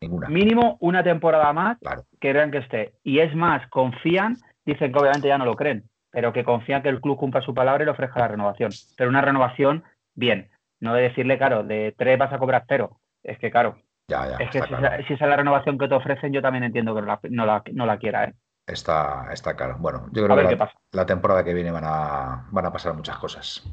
Ninguna. 0.00 0.28
Mínimo 0.28 0.76
una 0.80 1.02
temporada 1.02 1.52
más 1.52 1.78
que 2.20 2.30
crean 2.30 2.50
que 2.50 2.58
esté. 2.58 2.92
Y 3.02 3.20
es 3.20 3.34
más, 3.34 3.66
confían, 3.68 4.36
dicen 4.64 4.92
que 4.92 4.98
obviamente 4.98 5.28
ya 5.28 5.38
no 5.38 5.46
lo 5.46 5.56
creen, 5.56 5.88
pero 6.10 6.32
que 6.32 6.44
confían 6.44 6.82
que 6.82 6.90
el 6.90 7.00
club 7.00 7.16
cumpla 7.16 7.40
su 7.40 7.54
palabra 7.54 7.82
y 7.82 7.86
le 7.86 7.92
ofrezca 7.92 8.20
la 8.20 8.28
renovación. 8.28 8.72
Pero 8.96 9.08
una 9.08 9.22
renovación 9.22 9.84
bien. 10.14 10.50
No 10.80 10.94
de 10.94 11.02
decirle, 11.02 11.38
claro, 11.38 11.62
de 11.62 11.94
tres 11.96 12.18
vas 12.18 12.32
a 12.32 12.38
cobrar 12.38 12.64
cero. 12.68 13.00
Es 13.22 13.38
que, 13.38 13.50
claro, 13.50 13.76
ya, 14.08 14.28
ya, 14.28 14.36
es 14.36 14.50
que 14.50 14.62
si, 14.62 14.74
esa, 14.74 14.96
es 14.96 15.20
la 15.20 15.36
renovación 15.36 15.78
que 15.78 15.88
te 15.88 15.94
ofrecen, 15.94 16.32
yo 16.32 16.40
también 16.40 16.64
entiendo 16.64 16.94
que 16.94 17.00
no 17.00 17.06
la, 17.46 17.62
no 17.72 17.86
la, 17.86 17.98
quiera. 17.98 18.24
¿eh? 18.24 18.34
Está, 18.66 19.28
está 19.32 19.56
claro. 19.56 19.76
Bueno, 19.78 20.06
yo 20.12 20.24
creo 20.24 20.48
que 20.48 20.58
la, 20.92 21.06
temporada 21.06 21.44
que 21.44 21.54
viene 21.54 21.72
van 21.72 21.84
a, 21.84 22.46
van 22.50 22.66
a 22.66 22.72
pasar 22.72 22.94
muchas 22.94 23.18
cosas. 23.18 23.64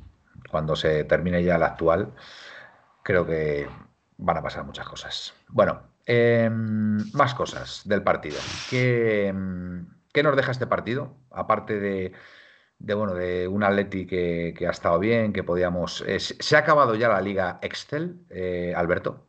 Cuando 0.50 0.76
se 0.76 1.04
termine 1.04 1.44
ya 1.44 1.58
la 1.58 1.68
actual, 1.68 2.14
creo 3.04 3.26
que 3.26 3.68
van 4.18 4.38
a 4.38 4.42
pasar 4.42 4.64
muchas 4.64 4.88
cosas. 4.88 5.34
Bueno, 5.50 5.82
em, 6.06 6.98
más 7.14 7.36
cosas 7.36 7.84
del 7.86 8.02
partido. 8.02 8.38
¿Qué, 8.70 9.34
¿Qué, 10.12 10.24
nos 10.24 10.36
deja 10.36 10.52
este 10.52 10.68
partido? 10.68 11.16
Aparte 11.32 11.80
de, 11.80 12.14
de 12.84 12.94
bueno, 12.94 13.16
de 13.16 13.48
un 13.48 13.64
Atleti 13.64 14.06
que, 14.06 14.54
ha 14.68 14.72
estado 14.72 15.00
bien, 15.00 15.32
que 15.32 15.42
podíamos. 15.42 16.04
Eh, 16.06 16.20
¿Se 16.20 16.56
ha 16.56 16.60
acabado 16.60 16.96
ya 16.96 17.08
la 17.08 17.22
liga 17.22 17.60
Excel, 17.62 18.26
eh, 18.30 18.74
Alberto? 18.76 19.26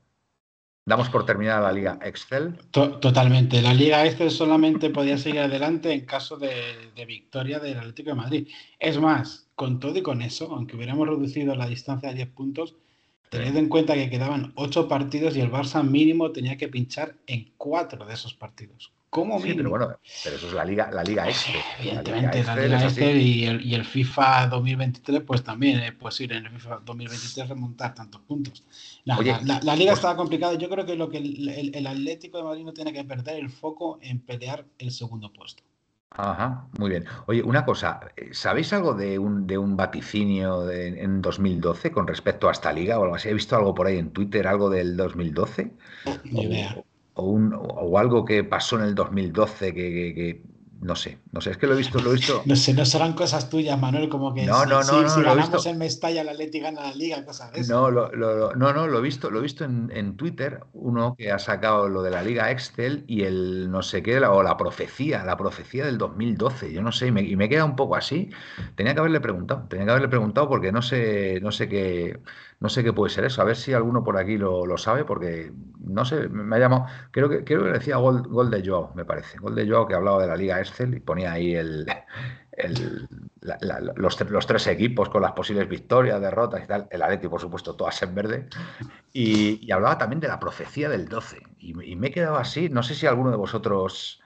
Damos 0.84 1.08
por 1.08 1.24
terminada 1.24 1.60
la 1.60 1.72
liga 1.72 1.98
Excel. 2.02 2.58
totalmente. 2.72 3.62
La 3.62 3.72
liga 3.72 4.04
Excel 4.04 4.32
solamente 4.32 4.90
podía 4.90 5.16
seguir 5.16 5.40
adelante 5.40 5.92
en 5.92 6.04
caso 6.04 6.36
de, 6.36 6.52
victoria 7.06 7.60
del 7.60 7.78
Atlético 7.78 8.10
de 8.10 8.16
Madrid. 8.16 8.48
Es 8.80 8.98
más, 8.98 9.48
con 9.54 9.78
todo 9.78 9.96
y 9.96 10.02
con 10.02 10.20
eso, 10.20 10.50
aunque 10.50 10.76
hubiéramos 10.76 11.08
reducido 11.08 11.54
la 11.54 11.68
distancia 11.68 12.10
a 12.10 12.12
10 12.12 12.28
puntos, 12.30 12.74
tened 13.30 13.56
en 13.56 13.68
cuenta 13.68 13.94
que 13.94 14.10
quedaban 14.10 14.52
8 14.56 14.88
partidos 14.88 15.36
y 15.36 15.40
el 15.40 15.50
Barça 15.50 15.88
mínimo 15.88 16.32
tenía 16.32 16.56
que 16.56 16.68
pinchar 16.68 17.14
en 17.28 17.52
4 17.56 18.04
de 18.04 18.14
esos 18.14 18.34
partidos. 18.34 18.92
¿Cómo 19.14 19.40
sí, 19.40 19.55
pero 19.55 19.70
bueno, 19.70 19.96
pero 20.24 20.35
eso 20.35 20.48
es 20.48 20.53
la 20.55 20.64
liga, 20.64 20.90
la 20.90 21.05
liga 21.05 21.29
Excel. 21.29 21.55
Evidentemente, 21.79 22.42
la 22.42 22.57
liga, 22.57 22.83
Excel, 22.83 23.16
y, 23.16 23.44
el, 23.72 23.85
FIFA 23.85 24.48
2023, 24.48 25.22
pues 25.22 25.44
también 25.44 25.79
es 25.79 25.92
posible 25.92 26.37
en 26.37 26.46
el 26.46 26.50
FIFA 26.50 26.81
2023 26.85 27.48
remontar 27.48 27.94
tantos 27.94 28.20
puntos. 28.22 28.64
La, 29.05 29.16
liga 29.20 29.38
pues 29.44 29.88
estaba 29.92 30.16
complicada. 30.16 30.55
Yo 30.55 30.68
creo 30.68 30.85
que 30.85 30.96
lo 30.96 31.09
que 31.09 31.18
el, 31.18 31.87
Atlético 31.87 32.38
de 32.38 32.44
Madrid 32.44 32.64
no 32.64 32.72
tiene 32.72 32.92
que 32.92 33.05
perder 33.05 33.37
el 33.37 33.50
foco 33.50 34.00
en 34.03 34.18
pelear 34.18 34.66
el 34.79 34.90
segundo 34.90 35.33
puesto. 35.33 35.62
Ajá, 36.11 36.66
muy 36.77 36.90
bien. 36.90 37.05
Oye, 37.27 37.40
una 37.44 37.64
cosa, 37.64 38.00
¿sabéis 38.33 38.72
algo 38.72 38.94
de 38.94 39.20
un, 39.20 39.46
de 39.46 39.57
un 39.57 39.77
vaticinio 39.77 40.68
en 40.68 41.22
2012 41.22 41.92
con 41.92 42.09
respecto 42.09 42.48
a 42.48 42.53
esta 42.53 42.72
liga 42.72 42.98
o 42.98 43.05
algo 43.05 43.14
así? 43.14 43.29
¿He 43.29 43.35
visto 43.35 43.55
algo 43.55 43.77
por 43.77 43.87
ahí 43.87 43.96
en 43.96 44.11
Twitter, 44.11 44.48
algo 44.48 44.70
del 44.70 44.96
2012? 44.96 45.70
Ni 46.24 46.42
idea 46.42 46.74
o, 46.77 46.93
un, 47.22 47.55
o 47.55 47.98
algo 47.98 48.24
que 48.24 48.44
pasó 48.44 48.77
en 48.77 48.83
el 48.83 48.94
2012 48.94 49.74
que, 49.74 50.42
no 50.81 50.96
sé, 50.96 51.18
no 51.33 51.40
sé, 51.40 51.53
es 51.53 51.57
que 51.57 51.66
lo 51.66 51.72
he 51.72 51.79
visto, 51.79 51.98
lo 52.00 52.11
he 52.11 52.14
visto. 52.14 52.42
No 52.46 52.57
sé, 52.57 52.74
no 52.74 52.85
serán 52.85 53.14
cosas 53.14 53.48
tuyas, 53.48 53.81
Manuel, 53.81 54.11
como 54.11 54.35
que 54.35 54.44
no, 54.44 54.66
no, 54.66 54.83
no, 54.83 55.03
no, 55.03 55.09
si 55.09 55.22
ganamos 55.22 55.64
en 55.64 55.79
Mestalla, 55.79 56.22
la 56.24 56.35
Leti 56.35 56.61
gana 56.61 56.83
la 56.83 56.94
liga, 56.94 57.24
cosas 57.24 57.53
de 57.53 57.61
eso. 57.61 57.72
No, 57.72 57.90
lo, 57.90 58.11
no, 58.11 58.72
no, 58.72 58.87
lo 58.87 58.98
he 58.98 59.00
visto, 59.00 59.31
lo 59.31 59.38
he 59.38 59.42
visto 59.42 59.64
en, 59.64 60.16
Twitter, 60.16 60.61
uno 60.74 61.14
que 61.16 61.33
ha 61.33 61.38
sacado 61.38 61.88
lo 61.88 62.03
de 62.03 62.11
la 62.11 62.22
liga 62.22 62.50
Excel 62.50 63.05
y 63.07 63.22
el 63.22 63.70
no 63.70 63.83
sé 63.83 64.03
qué, 64.03 64.18
o 64.18 64.42
la 64.42 64.57
profecía, 64.57 65.24
la 65.24 65.37
profecía 65.37 65.87
del 65.87 65.96
2012, 65.96 66.72
yo 66.72 66.83
no 66.83 66.92
sé, 66.92 67.07
y 67.07 67.12
me, 67.12 67.22
y 67.22 67.37
me 67.37 67.48
queda 67.48 67.64
un 67.64 67.77
poco 67.77 67.96
así. 67.96 68.29
Tenía 68.74 68.92
que 68.92 69.00
haberle 69.00 69.20
preguntado, 69.20 69.66
tenía 69.68 69.87
que 69.87 69.90
haberle 69.92 70.09
preguntado 70.09 70.48
porque 70.48 70.70
no 70.70 70.83
sé, 70.83 71.40
no 71.40 71.50
sé 71.50 71.68
qué 71.68 72.20
no 72.60 72.68
sé 72.68 72.82
qué 72.82 72.92
puede 72.92 73.12
ser 73.12 73.24
eso. 73.24 73.42
A 73.42 73.44
ver 73.44 73.56
si 73.56 73.72
alguno 73.72 74.04
por 74.04 74.16
aquí 74.16 74.38
lo, 74.38 74.76
sabe, 74.78 75.04
porque 75.04 75.52
no 75.80 76.04
sé, 76.04 76.28
me 76.28 76.56
ha 76.56 76.58
llamado. 76.58 76.86
Creo 77.10 77.28
que, 77.28 77.44
creo 77.44 77.64
que 77.64 77.70
decía 77.70 77.96
gol, 77.96 78.50
de 78.50 78.66
Joao, 78.66 78.92
me 78.94 79.04
parece. 79.04 79.38
Gol 79.38 79.54
de 79.54 79.68
Joao 79.68 79.86
que 79.86 79.94
hablaba 79.94 80.20
de 80.20 80.28
la 80.28 80.36
Liga 80.36 80.60
Excel 80.60 80.94
y 80.94 81.00
ponía 81.00 81.32
ahí 81.32 81.54
el, 81.54 81.86
los, 83.96 84.46
tres 84.46 84.66
equipos 84.66 85.08
con 85.08 85.22
las 85.22 85.32
posibles 85.32 85.68
victorias, 85.68 86.20
derrotas 86.20 86.64
y 86.64 86.66
tal. 86.66 86.86
El 86.90 87.02
Atleti, 87.02 87.28
por 87.28 87.40
supuesto, 87.40 87.74
todas 87.74 88.00
en 88.02 88.14
verde. 88.14 88.48
Y, 89.12 89.70
hablaba 89.70 89.98
también 89.98 90.20
de 90.20 90.28
la 90.28 90.40
profecía 90.40 90.88
del 90.88 91.08
12. 91.08 91.42
Y, 91.58 91.74
me 91.74 92.08
he 92.08 92.10
quedado 92.10 92.36
así. 92.36 92.68
No 92.68 92.82
sé 92.82 92.94
si 92.94 93.06
alguno 93.06 93.30
de 93.30 93.36
vosotros. 93.36 94.20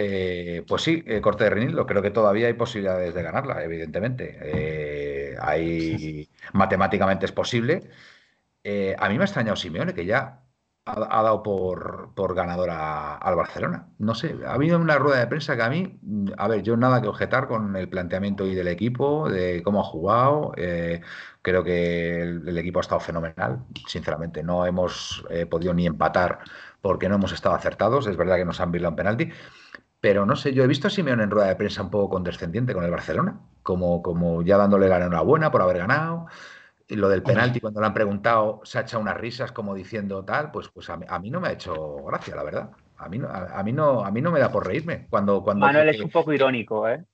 Eh, 0.00 0.64
pues 0.68 0.82
sí, 0.82 1.02
eh, 1.08 1.20
corte 1.20 1.42
de 1.42 1.50
Renil, 1.50 1.76
creo 1.84 2.02
que 2.02 2.12
todavía 2.12 2.46
hay 2.46 2.52
posibilidades 2.52 3.14
de 3.14 3.22
ganarla, 3.22 3.64
evidentemente. 3.64 4.38
Eh, 4.40 5.36
Ahí 5.40 6.28
matemáticamente 6.52 7.26
es 7.26 7.32
posible. 7.32 7.90
Eh, 8.64 8.94
a 8.98 9.08
mí 9.08 9.16
me 9.16 9.22
ha 9.22 9.26
extrañado 9.26 9.56
Simeone, 9.56 9.94
que 9.94 10.06
ya 10.06 10.44
ha, 10.84 11.22
dado 11.22 11.42
por, 11.42 12.14
por 12.14 12.34
ganadora 12.36 13.16
al 13.16 13.34
Barcelona. 13.34 13.88
No 13.98 14.14
sé, 14.14 14.36
ha 14.46 14.54
habido 14.54 14.78
una 14.78 14.98
rueda 14.98 15.18
de 15.18 15.26
prensa 15.26 15.56
que 15.56 15.62
a 15.62 15.68
mí, 15.68 16.00
a 16.36 16.48
ver, 16.48 16.62
yo 16.62 16.76
nada 16.76 17.02
que 17.02 17.08
objetar 17.08 17.48
con 17.48 17.74
el 17.76 17.88
planteamiento 17.88 18.46
y 18.46 18.54
del 18.54 18.68
equipo, 18.68 19.28
de 19.28 19.62
cómo 19.64 19.80
ha 19.80 19.84
jugado. 19.84 20.52
Creo 21.42 21.64
que 21.64 22.22
el, 22.22 22.58
equipo 22.58 22.78
ha 22.80 22.82
estado 22.82 23.00
fenomenal, 23.00 23.64
sinceramente. 23.88 24.44
No 24.44 24.64
hemos 24.66 25.24
podido 25.50 25.74
ni 25.74 25.86
empatar 25.86 26.40
porque 26.80 27.08
no 27.08 27.16
hemos 27.16 27.32
estado 27.32 27.54
acertados. 27.56 28.06
Es 28.06 28.16
verdad 28.16 28.36
que 28.36 28.44
nos 28.44 28.60
han 28.60 28.70
visto 28.72 28.88
un 28.88 28.96
penalti. 28.96 29.30
Pero 30.00 30.24
no 30.24 30.36
sé, 30.36 30.52
yo 30.52 30.62
he 30.62 30.68
visto 30.68 30.86
a 30.86 30.90
Simeone 30.90 31.24
en 31.24 31.30
rueda 31.30 31.48
de 31.48 31.56
prensa 31.56 31.82
un 31.82 31.90
poco 31.90 32.10
condescendiente 32.10 32.72
con 32.72 32.84
el 32.84 32.90
Barcelona, 32.90 33.40
como, 33.62 34.00
como 34.02 34.42
ya 34.42 34.56
dándole 34.56 34.88
la 34.88 34.98
enhorabuena 34.98 35.50
por 35.50 35.62
haber 35.62 35.78
ganado. 35.78 36.26
Y 36.86 36.96
lo 36.96 37.08
del 37.08 37.22
penalti, 37.22 37.60
cuando 37.60 37.80
le 37.80 37.86
han 37.86 37.94
preguntado, 37.94 38.60
se 38.64 38.78
ha 38.78 38.82
echado 38.82 39.02
unas 39.02 39.16
risas 39.16 39.52
como 39.52 39.74
diciendo 39.74 40.24
tal, 40.24 40.50
pues, 40.50 40.68
pues 40.68 40.88
a, 40.88 40.96
mí, 40.96 41.30
no 41.30 41.40
me 41.40 41.48
ha 41.48 41.52
hecho 41.52 41.96
gracia, 42.06 42.34
la 42.34 42.44
verdad. 42.44 42.70
A 42.96 43.08
mí 43.08 43.18
no, 43.18 43.28
a, 43.28 43.62
mí 43.62 43.72
no, 43.72 44.04
a 44.04 44.10
mí 44.10 44.22
no 44.22 44.30
me 44.30 44.40
da 44.40 44.50
por 44.50 44.66
reírme. 44.66 45.06
Cuando, 45.10 45.42
cuando 45.42 45.66
Manuel 45.66 45.90
es 45.90 46.00
un 46.00 46.10
poco 46.10 46.32
irónico, 46.32 46.88
¿eh? 46.88 47.04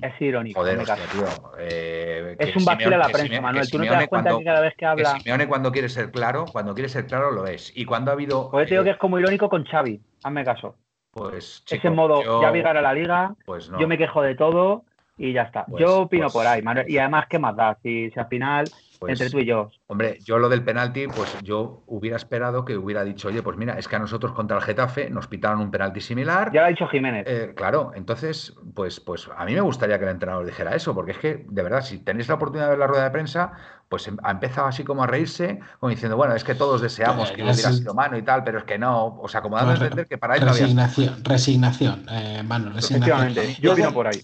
Es 0.00 0.20
irónico. 0.20 0.60
Joder, 0.60 0.78
tío, 0.78 1.24
eh, 1.58 2.36
es 2.38 2.54
un 2.54 2.64
vacío 2.64 2.86
a 2.86 2.98
la 2.98 3.08
prensa, 3.08 3.40
Manuel. 3.40 3.68
Tú 3.68 3.78
no 3.78 3.84
te 3.84 3.90
das 3.90 4.06
cuenta 4.06 4.38
que 4.38 4.44
cada 4.44 4.60
vez 4.60 4.74
que 4.76 4.86
habla. 4.86 5.18
Simeone 5.18 5.48
cuando 5.48 5.72
quiere 5.72 5.88
ser 5.88 6.12
claro, 6.12 6.44
cuando 6.46 6.72
quiere 6.74 6.88
ser 6.88 7.06
claro 7.06 7.32
lo 7.32 7.46
es. 7.46 7.72
Y 7.76 7.84
cuando 7.84 8.12
ha 8.12 8.14
habido. 8.14 8.50
Pues 8.50 8.68
te 8.68 8.74
digo 8.74 8.84
que 8.84 8.90
es 8.90 8.98
como 8.98 9.18
irónico 9.18 9.48
con 9.48 9.64
Xavi. 9.64 10.00
Hazme 10.22 10.44
caso. 10.44 10.76
Pues, 11.12 11.62
Ese 11.70 11.90
modo, 11.90 12.40
ya 12.40 12.50
vi 12.50 12.60
a 12.60 12.72
la 12.72 12.94
liga, 12.94 13.34
pues 13.44 13.70
yo 13.78 13.86
me 13.86 13.98
quejo 13.98 14.22
de 14.22 14.34
todo 14.34 14.84
y 15.22 15.32
ya 15.32 15.42
está. 15.42 15.64
Pues, 15.66 15.80
yo 15.80 16.00
opino 16.00 16.24
pues 16.24 16.32
por 16.32 16.46
ahí, 16.48 16.62
Manuel. 16.62 16.90
Y 16.90 16.98
además, 16.98 17.26
¿qué 17.30 17.38
más 17.38 17.54
da? 17.54 17.78
Si, 17.80 18.10
si 18.10 18.18
al 18.18 18.26
final, 18.26 18.64
pues 18.98 19.12
entre 19.12 19.30
tú 19.30 19.38
y 19.38 19.46
yo. 19.46 19.70
Hombre, 19.86 20.18
yo 20.24 20.36
lo 20.38 20.48
del 20.48 20.64
penalti, 20.64 21.06
pues 21.06 21.36
yo 21.44 21.84
hubiera 21.86 22.16
esperado 22.16 22.64
que 22.64 22.76
hubiera 22.76 23.04
dicho, 23.04 23.28
oye, 23.28 23.40
pues 23.40 23.56
mira, 23.56 23.78
es 23.78 23.86
que 23.86 23.94
a 23.94 23.98
nosotros 24.00 24.32
contra 24.32 24.56
el 24.56 24.64
Getafe 24.64 25.10
nos 25.10 25.28
pitaron 25.28 25.60
un 25.60 25.70
penalti 25.70 26.00
similar. 26.00 26.50
Ya 26.52 26.62
lo 26.62 26.66
ha 26.66 26.70
dicho 26.70 26.88
Jiménez. 26.88 27.24
Eh, 27.28 27.52
claro, 27.54 27.92
entonces, 27.94 28.52
pues, 28.74 28.98
pues 28.98 29.30
a 29.36 29.44
mí 29.44 29.54
me 29.54 29.60
gustaría 29.60 29.96
que 29.96 30.04
el 30.06 30.10
entrenador 30.10 30.44
dijera 30.44 30.74
eso, 30.74 30.92
porque 30.92 31.12
es 31.12 31.18
que, 31.18 31.46
de 31.48 31.62
verdad, 31.62 31.82
si 31.82 31.98
tenéis 31.98 32.26
la 32.26 32.34
oportunidad 32.34 32.66
de 32.66 32.70
ver 32.70 32.78
la 32.80 32.88
rueda 32.88 33.04
de 33.04 33.10
prensa, 33.12 33.52
pues 33.88 34.10
ha 34.22 34.30
empezado 34.32 34.66
así 34.66 34.82
como 34.82 35.04
a 35.04 35.06
reírse, 35.06 35.60
como 35.78 35.90
diciendo, 35.90 36.16
bueno, 36.16 36.34
es 36.34 36.42
que 36.42 36.56
todos 36.56 36.80
deseamos 36.80 37.30
que 37.30 37.42
hubiera 37.42 37.54
sido 37.54 37.94
mano 37.94 38.16
y 38.16 38.22
tal, 38.22 38.42
pero 38.42 38.58
es 38.58 38.64
que 38.64 38.76
no, 38.76 39.20
o 39.20 39.28
sea, 39.28 39.40
como 39.40 39.54
dando 39.56 39.70
a 39.70 39.74
entender 39.74 40.08
que 40.08 40.18
para 40.18 40.34
él 40.34 40.42
Resignación, 40.42 41.22
resignación, 41.22 42.06
eh, 42.10 42.42
mano, 42.42 42.72
resignación. 42.72 43.34
Yo 43.60 43.74
opino 43.74 43.92
por 43.92 44.08
ahí. 44.08 44.20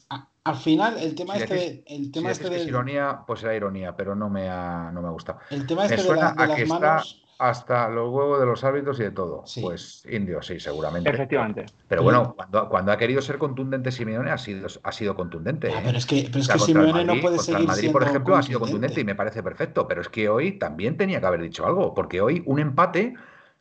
Al 0.48 0.56
final, 0.56 0.98
el 0.98 1.14
tema 1.14 1.36
este, 1.36 1.84
el 1.86 2.10
tema 2.10 2.30
este 2.30 2.48
de... 2.48 2.62
ironía, 2.62 3.20
pues 3.26 3.42
era 3.42 3.54
ironía, 3.54 3.96
pero 3.96 4.14
no 4.14 4.30
me 4.30 4.48
ha, 4.48 4.90
no 4.92 5.02
me 5.02 5.08
ha 5.08 5.10
gustado. 5.10 5.40
El 5.50 5.66
tema 5.66 5.84
este 5.84 6.02
de, 6.02 6.14
las 6.14 6.66
manos 6.66 7.22
hasta 7.38 7.88
los 7.88 8.10
huevos 8.12 8.40
de 8.40 8.46
los 8.46 8.64
árbitros 8.64 8.98
y 8.98 9.04
de 9.04 9.10
todo. 9.12 9.44
Pues 9.60 10.04
indio, 10.10 10.42
sí, 10.42 10.58
seguramente. 10.58 11.08
Efectivamente. 11.08 11.66
Pero 11.86 12.02
bueno, 12.02 12.34
cuando, 12.34 12.68
cuando, 12.68 12.92
ha 12.92 12.96
querido 12.96 13.22
ser 13.22 13.38
contundente 13.38 13.92
Simeone 13.92 14.30
ha 14.30 14.38
sido, 14.38 14.66
ha 14.82 14.92
sido 14.92 15.14
contundente. 15.14 15.72
Ah, 15.72 15.78
¿eh? 15.78 15.82
pero 15.84 15.98
es 15.98 16.06
que, 16.06 16.26
pero 16.26 16.40
es 16.40 16.48
que 16.48 16.58
Simeone 16.58 17.04
no 17.04 17.20
puede 17.20 17.38
seguir 17.38 17.60
el 17.60 17.66
Madrid, 17.66 17.92
por 17.92 18.02
ejemplo, 18.02 18.36
ha 18.36 18.42
sido 18.42 18.58
contundente 18.58 19.00
y 19.00 19.04
me 19.04 19.14
parece 19.14 19.42
perfecto. 19.42 19.86
Pero 19.86 20.00
es 20.00 20.08
que 20.08 20.28
hoy 20.28 20.58
también 20.58 20.96
tenía 20.96 21.20
que 21.20 21.26
haber 21.26 21.42
dicho 21.42 21.64
algo, 21.64 21.94
porque 21.94 22.20
hoy 22.20 22.42
un 22.44 22.58
empate, 22.58 23.14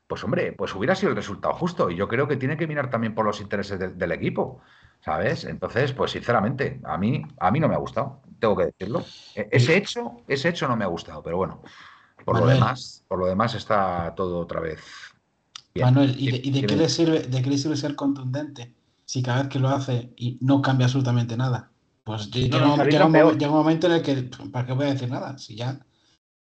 pues 0.08 0.24
hombre, 0.24 0.54
pues 0.54 0.74
hubiera 0.74 0.96
sido 0.96 1.12
el 1.12 1.16
resultado 1.16 1.54
justo. 1.54 1.92
Y 1.92 1.96
yo 1.96 2.08
creo 2.08 2.28
que 2.28 2.36
tiene 2.36 2.58
que 2.58 2.66
mirar 2.66 2.90
también 2.90 3.14
por 3.14 3.26
los 3.26 3.42
intereses 3.42 3.78
del 3.80 4.12
equipo. 4.12 4.62
¿Sabes? 5.04 5.46
Entonces, 5.46 5.94
pues 5.94 6.12
sinceramente, 6.12 6.82
a 6.84 6.98
mí, 6.98 7.24
a 7.40 7.52
mí 7.52 7.60
no 7.60 7.68
me 7.68 7.76
ha 7.76 7.80
gustado, 7.80 8.22
tengo 8.40 8.56
que 8.56 8.66
decirlo. 8.66 9.06
E, 9.36 9.48
ese 9.52 9.78
hecho, 9.78 10.18
ese 10.28 10.50
hecho 10.50 10.68
no 10.68 10.76
me 10.76 10.84
ha 10.84 10.88
gustado, 10.88 11.24
pero 11.24 11.38
bueno. 11.38 11.62
Por 12.26 12.40
lo 12.40 12.48
demás, 12.48 13.06
por 13.08 13.20
lo 13.20 13.26
demás 13.28 13.56
está 13.56 14.14
todo 14.16 14.40
otra 14.40 14.60
vez. 14.60 14.82
Manuel, 15.76 16.16
¿y 16.18 16.52
de, 16.52 16.66
qué 16.66 16.76
le 16.76 16.90
sirve, 16.90 17.20
de 17.20 17.42
qué 17.42 17.50
le 17.50 17.58
sirve 17.58 17.78
ser 17.78 17.96
contundente 17.96 18.74
si 19.06 19.22
cada 19.22 19.44
vez 19.44 19.50
que 19.50 19.60
lo 19.60 19.70
hace 19.70 20.12
y 20.18 20.38
no 20.42 20.62
cambia 20.62 20.88
absolutamente 20.88 21.38
nada? 21.38 21.72
Pues 22.04 22.32
llega, 22.32 22.58
un, 22.58 23.52
momento 23.52 23.88
en 23.88 23.94
el 23.94 24.02
que, 24.02 24.30
¿para 24.52 24.66
qué 24.66 24.74
voy 24.74 24.88
a 24.88 24.94
decir 24.94 25.10
nada? 25.10 25.38
Si 25.38 25.56
ya 25.56 25.80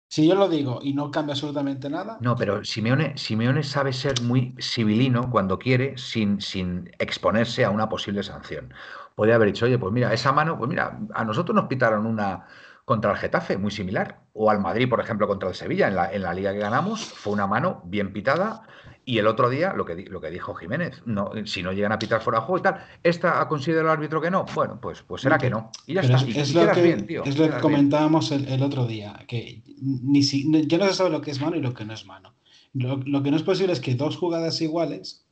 si 0.10 0.28
yo 0.28 0.36
lo 0.36 0.47
digo 0.47 0.80
y 0.82 0.93
no 0.93 1.12
cambia 1.12 1.34
absolutamente 1.34 1.89
nada. 1.89 2.18
No, 2.22 2.36
pero 2.36 2.64
Simeone, 2.64 3.18
Simeone 3.18 3.64
sabe 3.64 3.91
ser 3.91 4.22
muy 4.22 4.55
civilino 4.60 5.30
cuando 5.30 5.60
quiere 5.60 5.97
sin, 5.97 6.39
sin 6.39 6.91
exponerse 6.99 7.66
a 7.66 7.70
una 7.70 7.89
posible 7.89 8.24
sanción. 8.24 8.74
Podría 9.16 9.36
haber 9.36 9.47
dicho, 9.47 9.66
oye, 9.66 9.78
pues 9.78 9.91
mira, 9.91 10.14
esa 10.14 10.32
mano, 10.32 10.58
pues 10.58 10.70
mira, 10.70 10.99
a 11.14 11.26
nosotros 11.26 11.55
nos 11.55 11.66
pitaron 11.66 12.05
una, 12.05 12.45
contra 12.86 13.12
el 13.12 13.18
Getafe, 13.18 13.58
muy 13.58 13.72
similar. 13.72 14.22
O 14.34 14.49
al 14.49 14.62
Madrid, 14.62 14.88
por 14.88 15.01
ejemplo, 15.01 15.28
contra 15.28 15.49
el 15.49 15.55
Sevilla, 15.55 15.89
en 15.89 15.95
la, 15.95 16.14
en 16.14 16.22
la 16.22 16.34
liga 16.34 16.53
que 16.53 16.60
ganamos, 16.60 17.03
fue 17.03 17.34
una 17.34 17.45
mano 17.45 17.82
bien 17.84 18.14
pitada. 18.14 18.64
Y 19.08 19.20
el 19.20 19.28
otro 19.28 19.49
día, 19.49 19.72
lo 19.72 19.86
que, 19.86 19.95
lo 19.95 20.20
que 20.20 20.30
dijo 20.30 20.53
Jiménez, 20.53 21.01
no, 21.05 21.32
si 21.45 21.64
no 21.64 21.72
llegan 21.72 21.93
a 21.93 21.97
pitar 21.97 22.22
fuera 22.22 22.41
de 22.41 22.45
juego 22.45 22.60
y 22.60 22.62
tal, 22.62 22.86
¿esta 23.03 23.39
ha 23.39 23.47
considerado 23.47 23.88
el 23.88 23.93
árbitro 23.93 24.20
que 24.20 24.30
no? 24.30 24.45
Bueno, 24.53 24.82
pues, 24.82 25.01
pues 25.01 25.22
será 25.22 25.38
que 25.38 25.49
no. 25.49 25.72
Y 25.86 25.93
ya 25.93 26.01
está. 26.01 26.18
Es, 26.18 26.53
lo 26.53 26.70
que, 26.74 27.22
es 27.24 27.38
lo 27.38 27.49
que 27.49 27.58
comentábamos 27.62 28.34
el, 28.34 28.62
otro 28.62 28.86
día, 28.86 29.24
que 29.26 29.64
ni 29.82 30.24
si, 30.24 30.51
ya 30.68 30.78
no 30.78 30.88
se 30.88 30.93
sabe 30.93 31.10
lo 31.10 31.22
que 31.22 31.32
es 31.32 31.39
mano 31.39 31.55
y 31.55 31.62
lo 31.62 31.74
que 31.74 31.86
no 31.86 31.93
es 31.93 32.05
mano. 32.05 32.36
Lo, 32.74 32.97
lo 32.97 33.24
que 33.24 33.32
no 33.32 33.38
es 33.38 33.43
posible 33.43 33.72
es 33.72 33.80
que 33.80 33.95
dos 33.95 34.18
jugadas 34.18 34.60
iguales 34.60 35.26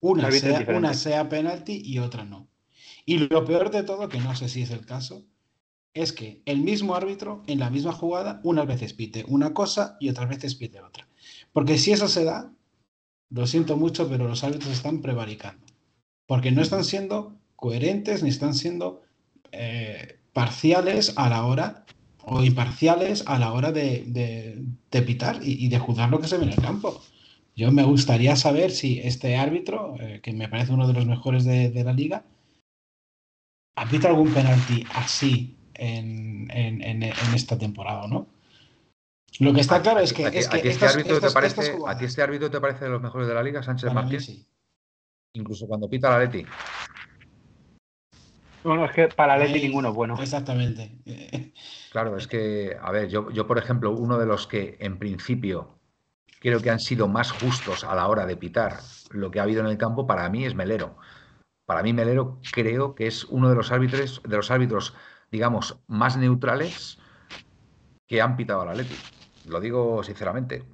una 0.00 0.32
sea, 0.32 0.66
una 0.76 0.92
sea 0.92 1.28
penalti 1.28 1.80
y 1.84 2.00
otra 2.00 2.24
no. 2.24 2.48
Y 3.06 3.18
lo 3.18 3.44
peor 3.44 3.70
de 3.70 3.84
todo, 3.84 4.08
que 4.08 4.18
no 4.18 4.34
sé 4.34 4.48
si 4.48 4.62
es 4.62 4.72
el 4.72 4.84
caso, 4.84 5.24
es 5.94 6.12
que 6.12 6.42
el 6.46 6.58
mismo 6.62 6.96
árbitro 6.96 7.44
en 7.46 7.60
la 7.60 7.70
misma 7.70 7.92
jugada 7.92 8.40
unas 8.42 8.66
veces 8.66 8.92
pite 8.92 9.24
una 9.28 9.54
cosa 9.54 9.96
y 10.00 10.08
otras 10.08 10.28
veces 10.28 10.56
pite 10.56 10.80
otra. 10.80 11.06
Porque 11.52 11.78
si 11.78 11.92
eso 11.92 12.08
se 12.08 12.24
da, 12.24 12.52
lo 13.32 13.46
siento 13.46 13.76
mucho, 13.76 14.08
pero 14.08 14.28
los 14.28 14.44
árbitros 14.44 14.72
están 14.72 15.00
prevaricando. 15.00 15.64
Porque 16.26 16.52
no 16.52 16.62
están 16.62 16.84
siendo 16.84 17.34
coherentes 17.56 18.22
ni 18.22 18.28
están 18.28 18.54
siendo 18.54 19.02
eh, 19.52 20.18
parciales 20.32 21.14
a 21.16 21.28
la 21.28 21.44
hora 21.44 21.84
o 22.24 22.42
imparciales 22.42 23.24
a 23.26 23.38
la 23.38 23.52
hora 23.52 23.72
de, 23.72 24.62
pitar 24.90 25.40
y, 25.42 25.68
de 25.68 25.78
juzgar 25.78 26.10
lo 26.10 26.20
que 26.20 26.28
se 26.28 26.38
ve 26.38 26.44
en 26.44 26.50
el 26.50 26.60
campo. 26.60 27.00
Yo 27.54 27.70
me 27.70 27.82
gustaría 27.82 28.36
saber 28.36 28.70
si 28.70 29.00
este 29.00 29.36
árbitro, 29.36 29.96
eh, 30.00 30.20
que 30.22 30.32
me 30.32 30.48
parece 30.48 30.72
uno 30.72 30.86
de 30.86 30.94
los 30.94 31.06
mejores 31.06 31.44
de, 31.44 31.70
de 31.70 31.84
la 31.84 31.92
liga, 31.92 32.24
ha 33.76 34.08
algún 34.08 34.32
penalti 34.32 34.84
así 34.94 35.56
en, 35.74 36.48
en, 36.50 37.02
esta 37.34 37.58
temporada, 37.58 38.06
¿no? 38.06 38.26
Lo 39.40 39.52
que 39.52 39.60
está 39.60 39.80
claro 39.80 40.00
es 40.00 40.12
que. 40.12 40.26
este 40.26 40.86
árbitro 40.86 41.20
te 41.20 41.30
parece, 41.30 41.76
¿A 41.86 41.96
ti 41.96 42.04
este 42.04 42.22
árbitro 42.22 42.50
te 42.50 42.60
parece 42.60 42.84
de 42.84 42.90
los 42.90 43.02
mejores 43.02 43.26
de 43.26 43.34
la 43.34 43.42
liga, 43.42 43.62
Sánchez 43.62 43.92
Martín? 43.92 44.46
Incluso 45.34 45.66
cuando 45.66 45.88
pita 45.88 46.10
la 46.10 46.18
Leti. 46.18 46.44
Bueno, 48.62 48.84
es 48.84 48.92
que 48.92 49.08
para 49.08 49.36
Leti 49.36 49.60
ninguno 49.60 49.88
es 49.88 49.94
bueno. 49.94 50.20
Exactamente. 50.20 50.98
Claro, 51.90 52.16
es 52.16 52.26
que, 52.26 52.76
a 52.80 52.90
ver, 52.92 53.08
yo, 53.08 53.30
yo, 53.30 53.46
por 53.46 53.58
ejemplo, 53.58 53.90
uno 53.90 54.18
de 54.18 54.26
los 54.26 54.46
que 54.46 54.76
en 54.80 54.98
principio 54.98 55.78
creo 56.40 56.60
que 56.60 56.70
han 56.70 56.80
sido 56.80 57.08
más 57.08 57.32
justos 57.32 57.84
a 57.84 57.94
la 57.94 58.06
hora 58.08 58.26
de 58.26 58.36
pitar 58.36 58.80
lo 59.10 59.30
que 59.30 59.40
ha 59.40 59.44
habido 59.44 59.60
en 59.60 59.68
el 59.68 59.78
campo, 59.78 60.06
para 60.06 60.28
mí 60.28 60.44
es 60.44 60.54
Melero. 60.54 60.96
Para 61.64 61.82
mí, 61.82 61.92
Melero 61.92 62.40
creo 62.52 62.94
que 62.94 63.06
es 63.06 63.24
uno 63.24 63.48
de 63.48 63.54
los 63.54 63.72
árbitros, 63.72 64.22
de 64.22 64.36
los 64.36 64.50
árbitros 64.50 64.94
digamos, 65.32 65.78
más 65.88 66.16
neutrales 66.16 66.98
que 68.06 68.20
han 68.20 68.36
pitado 68.36 68.60
a 68.60 68.66
la 68.66 68.74
Leti. 68.74 68.94
Lo 69.46 69.60
digo 69.60 70.02
sinceramente. 70.02 70.64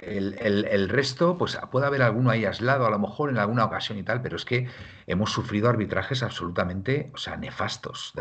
El, 0.00 0.88
resto, 0.88 1.36
pues 1.36 1.58
puede 1.72 1.86
haber 1.86 2.02
alguno 2.02 2.30
ahí 2.30 2.44
aislado, 2.44 2.86
a 2.86 2.90
lo 2.90 3.00
mejor 3.00 3.30
en 3.30 3.38
alguna 3.38 3.64
ocasión 3.64 3.98
y 3.98 4.04
tal, 4.04 4.22
pero 4.22 4.36
es 4.36 4.44
que 4.44 4.68
hemos 5.08 5.32
sufrido 5.32 5.68
arbitrajes 5.68 6.22
absolutamente, 6.22 7.10
o 7.14 7.18
sea, 7.18 7.36
nefastos. 7.36 8.14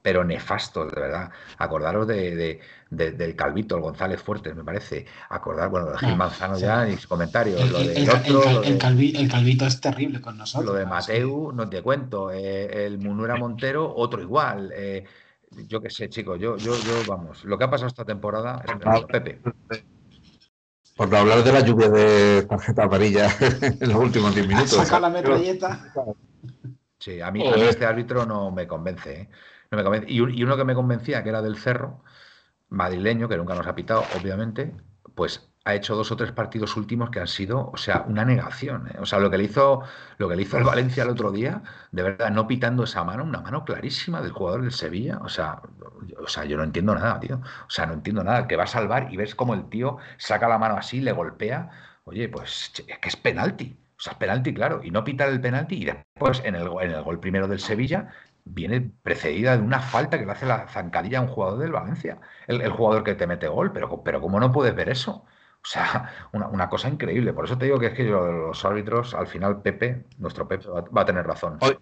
pero 0.00 0.22
nefastos, 0.22 0.92
de 0.92 1.00
verdad. 1.00 1.30
Acordaros 1.58 2.06
de, 2.06 2.60
del 2.90 3.34
Calvito, 3.34 3.74
el 3.74 3.82
González 3.82 4.22
Fuertes, 4.22 4.54
me 4.54 4.62
parece. 4.62 5.06
Acordar, 5.28 5.70
bueno, 5.70 5.90
de 5.90 5.98
Gil 5.98 6.10
ah, 6.10 6.16
Manzano 6.16 6.56
ya, 6.56 6.84
ni 6.84 6.96
comentarios. 6.98 7.60
El, 7.60 8.78
Calvito 9.28 9.66
es 9.66 9.80
terrible 9.80 10.20
con 10.20 10.38
nosotros. 10.38 10.72
Lo 10.72 10.78
de 10.78 10.86
Mateu, 10.86 11.50
no 11.52 11.68
te 11.68 11.82
cuento. 11.82 12.30
Eh, 12.30 12.86
el 12.86 12.98
Munura 12.98 13.34
Montero, 13.34 13.92
otro 13.92 14.22
igual. 14.22 14.70
Eh, 14.72 15.04
yo 15.68 15.80
qué 15.80 15.90
sé, 15.90 16.08
chicos, 16.08 16.38
yo, 16.38 16.56
yo, 16.56 16.74
yo, 16.74 17.02
vamos, 17.06 17.44
lo 17.44 17.58
que 17.58 17.64
ha 17.64 17.70
pasado 17.70 17.88
esta 17.88 18.04
temporada 18.04 18.62
es 18.64 19.04
Pepe. 19.04 19.40
Por 20.96 21.08
no 21.08 21.16
hablar 21.16 21.42
de 21.42 21.52
la 21.52 21.60
lluvia 21.60 21.88
de 21.88 22.42
tarjeta 22.42 22.84
amarilla 22.84 23.28
en 23.80 23.88
los 23.88 23.96
últimos 23.96 24.34
10 24.34 24.46
minutos. 24.46 24.70
Saca 24.70 25.00
la 25.00 25.10
metralleta. 25.10 25.92
Sí, 26.98 27.20
a 27.20 27.30
mí, 27.30 27.42
este 27.44 27.86
árbitro 27.86 28.26
no 28.26 28.50
me 28.50 28.66
convence. 28.66 29.22
¿eh? 29.22 29.28
No 29.70 29.78
me 29.78 29.84
convence. 29.84 30.06
Y, 30.12 30.20
uno 30.20 30.56
que 30.56 30.64
me 30.64 30.74
convencía, 30.74 31.22
que 31.22 31.30
era 31.30 31.42
del 31.42 31.56
Cerro, 31.56 32.04
madrileño, 32.68 33.28
que 33.28 33.36
nunca 33.36 33.54
nos 33.54 33.66
ha 33.66 33.74
pitado, 33.74 34.04
obviamente, 34.20 34.72
pues 35.14 35.51
ha 35.64 35.74
hecho 35.74 35.94
dos 35.94 36.10
o 36.10 36.16
tres 36.16 36.32
partidos 36.32 36.76
últimos 36.76 37.10
que 37.10 37.20
han 37.20 37.28
sido, 37.28 37.70
o 37.70 37.76
sea, 37.76 38.04
una 38.08 38.24
negación. 38.24 38.88
¿eh? 38.88 38.98
O 39.00 39.06
sea, 39.06 39.18
lo 39.20 39.30
que 39.30 39.38
le 39.38 39.44
hizo, 39.44 39.82
lo 40.18 40.28
que 40.28 40.36
le 40.36 40.42
hizo 40.42 40.58
el 40.58 40.64
Valencia 40.64 41.04
el 41.04 41.10
otro 41.10 41.30
día, 41.30 41.62
de 41.92 42.02
verdad, 42.02 42.30
no 42.30 42.46
pitando 42.46 42.84
esa 42.84 43.04
mano, 43.04 43.24
una 43.24 43.40
mano 43.40 43.64
clarísima 43.64 44.20
del 44.22 44.32
jugador 44.32 44.62
del 44.62 44.72
Sevilla. 44.72 45.18
O 45.22 45.28
sea, 45.28 45.62
o 46.18 46.26
sea, 46.26 46.44
yo 46.44 46.56
no 46.56 46.64
entiendo 46.64 46.94
nada, 46.94 47.20
tío. 47.20 47.36
O 47.66 47.70
sea, 47.70 47.86
no 47.86 47.94
entiendo 47.94 48.24
nada. 48.24 48.48
Que 48.48 48.56
va 48.56 48.64
a 48.64 48.66
salvar 48.66 49.12
y 49.12 49.16
ves 49.16 49.34
como 49.34 49.54
el 49.54 49.68
tío 49.68 49.98
saca 50.16 50.48
la 50.48 50.58
mano 50.58 50.76
así, 50.76 51.00
le 51.00 51.12
golpea. 51.12 51.70
Oye, 52.04 52.28
pues 52.28 52.72
es 52.88 52.98
que 52.98 53.08
es 53.08 53.16
penalti. 53.16 53.76
O 53.96 54.00
sea, 54.00 54.12
es 54.14 54.18
penalti, 54.18 54.52
claro. 54.52 54.80
Y 54.82 54.90
no 54.90 55.04
pitar 55.04 55.28
el 55.28 55.40
penalti 55.40 55.76
y 55.82 55.84
después 55.84 56.42
en 56.44 56.56
el, 56.56 56.68
en 56.80 56.90
el 56.90 57.02
gol 57.02 57.20
primero 57.20 57.46
del 57.46 57.60
Sevilla 57.60 58.08
viene 58.44 58.80
precedida 59.02 59.56
de 59.56 59.62
una 59.62 59.80
falta 59.80 60.18
que 60.18 60.26
le 60.26 60.32
hace 60.32 60.46
la 60.46 60.66
zancadilla 60.68 61.18
a 61.18 61.22
un 61.22 61.28
jugador 61.28 61.58
del 61.60 61.72
Valencia. 61.72 62.20
El, 62.48 62.68
jugador 62.70 63.04
que 63.04 63.14
te 63.14 63.26
mete 63.26 63.48
gol. 63.48 63.72
Pero, 63.72 64.02
pero 64.02 64.20
¿cómo 64.20 64.40
no 64.40 64.50
puedes 64.52 64.74
ver 64.74 64.88
eso? 64.88 65.24
O 65.64 65.68
sea, 65.68 66.10
una, 66.32 66.68
cosa 66.68 66.88
increíble. 66.88 67.32
Por 67.32 67.44
eso 67.44 67.56
te 67.56 67.66
digo 67.66 67.78
que 67.78 67.86
es 67.86 67.94
que 67.94 68.04
los 68.04 68.64
árbitros, 68.64 69.14
al 69.14 69.26
final, 69.26 69.62
Pepe, 69.62 70.04
nuestro 70.18 70.48
Pepe, 70.48 70.68
va, 70.68 71.02
a 71.02 71.06
tener 71.06 71.26
razón. 71.26 71.58
Hoy 71.60 71.78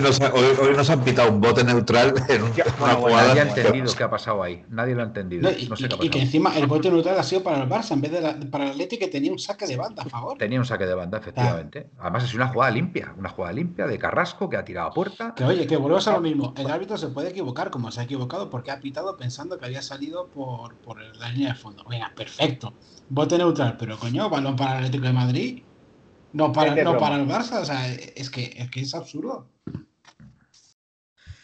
nos, 0.00 0.20
hoy, 0.20 0.76
nos, 0.76 0.90
han 0.90 1.02
pitado 1.02 1.30
un 1.30 1.40
bote 1.40 1.64
neutral 1.64 2.14
en 2.28 2.42
una 2.42 2.94
jugada. 2.94 3.28
Nadie 3.28 3.40
ha 3.40 3.48
entendido 3.48 3.94
qué 3.94 4.02
ha 4.02 4.10
pasado 4.10 4.42
ahí. 4.42 4.64
Nadie 4.68 4.94
lo 4.94 5.02
ha 5.02 5.06
entendido. 5.06 5.50
y, 5.50 6.08
que 6.08 6.20
encima 6.20 6.56
el 6.56 6.66
bote 6.66 6.90
neutral 6.90 7.18
ha 7.18 7.22
sido 7.22 7.42
para 7.42 7.62
el 7.62 7.68
Barça 7.68 7.92
en 7.92 8.00
vez 8.00 8.12
de 8.12 8.46
para 8.46 8.64
el 8.64 8.70
Atlético 8.72 9.04
que 9.04 9.08
tenía 9.08 9.32
un 9.32 9.38
saque 9.38 9.66
de 9.66 9.76
banda 9.76 10.02
a 10.02 10.08
favor. 10.08 10.38
Tenía 10.38 10.58
un 10.58 10.64
saque 10.64 10.86
de 10.86 10.94
banda, 10.94 11.18
efectivamente. 11.18 11.88
Además, 11.98 12.24
es 12.24 12.34
una 12.34 12.48
jugada 12.48 12.70
limpia. 12.70 13.14
Una 13.16 13.28
jugada 13.28 13.52
limpia 13.52 13.86
de 13.86 13.98
Carrasco 13.98 14.48
que 14.48 14.56
ha 14.56 14.64
tirado 14.64 14.88
a 14.88 14.92
puerta. 14.92 15.34
Que 15.34 15.44
oye, 15.44 15.66
que 15.66 15.76
volvemos 15.76 16.06
a 16.08 16.12
lo 16.12 16.20
mismo. 16.20 16.54
El 16.56 16.70
árbitro 16.70 16.96
se 16.96 17.08
puede 17.08 17.30
equivocar 17.30 17.70
como 17.70 17.90
se 17.90 18.00
ha 18.00 18.04
equivocado 18.04 18.50
porque 18.50 18.70
ha 18.70 18.80
pitado 18.80 19.16
pensando 19.16 19.58
que 19.58 19.66
había 19.66 19.82
salido 19.82 20.28
por, 20.28 20.74
por 20.76 21.00
la 21.00 21.28
línea 21.30 21.50
de 21.50 21.54
fondo. 21.54 21.84
Venga, 21.88 22.12
perfecto. 22.14 22.74
Bote 23.08 23.36
neutral, 23.38 23.76
pero 23.78 23.98
coño, 23.98 24.30
balón 24.30 24.56
para 24.56 24.72
el 24.72 24.76
Atlético 24.78 25.06
de 25.06 25.12
Madrid. 25.12 25.62
No 26.34 26.52
para, 26.52 26.74
no 26.82 26.98
para 26.98 27.14
el 27.14 27.26
Barça. 27.26 27.60
O 27.60 27.64
sea, 27.64 27.86
es 27.86 28.28
que 28.28 28.52
es, 28.56 28.68
que 28.70 28.80
es 28.80 28.94
absurdo. 28.94 29.46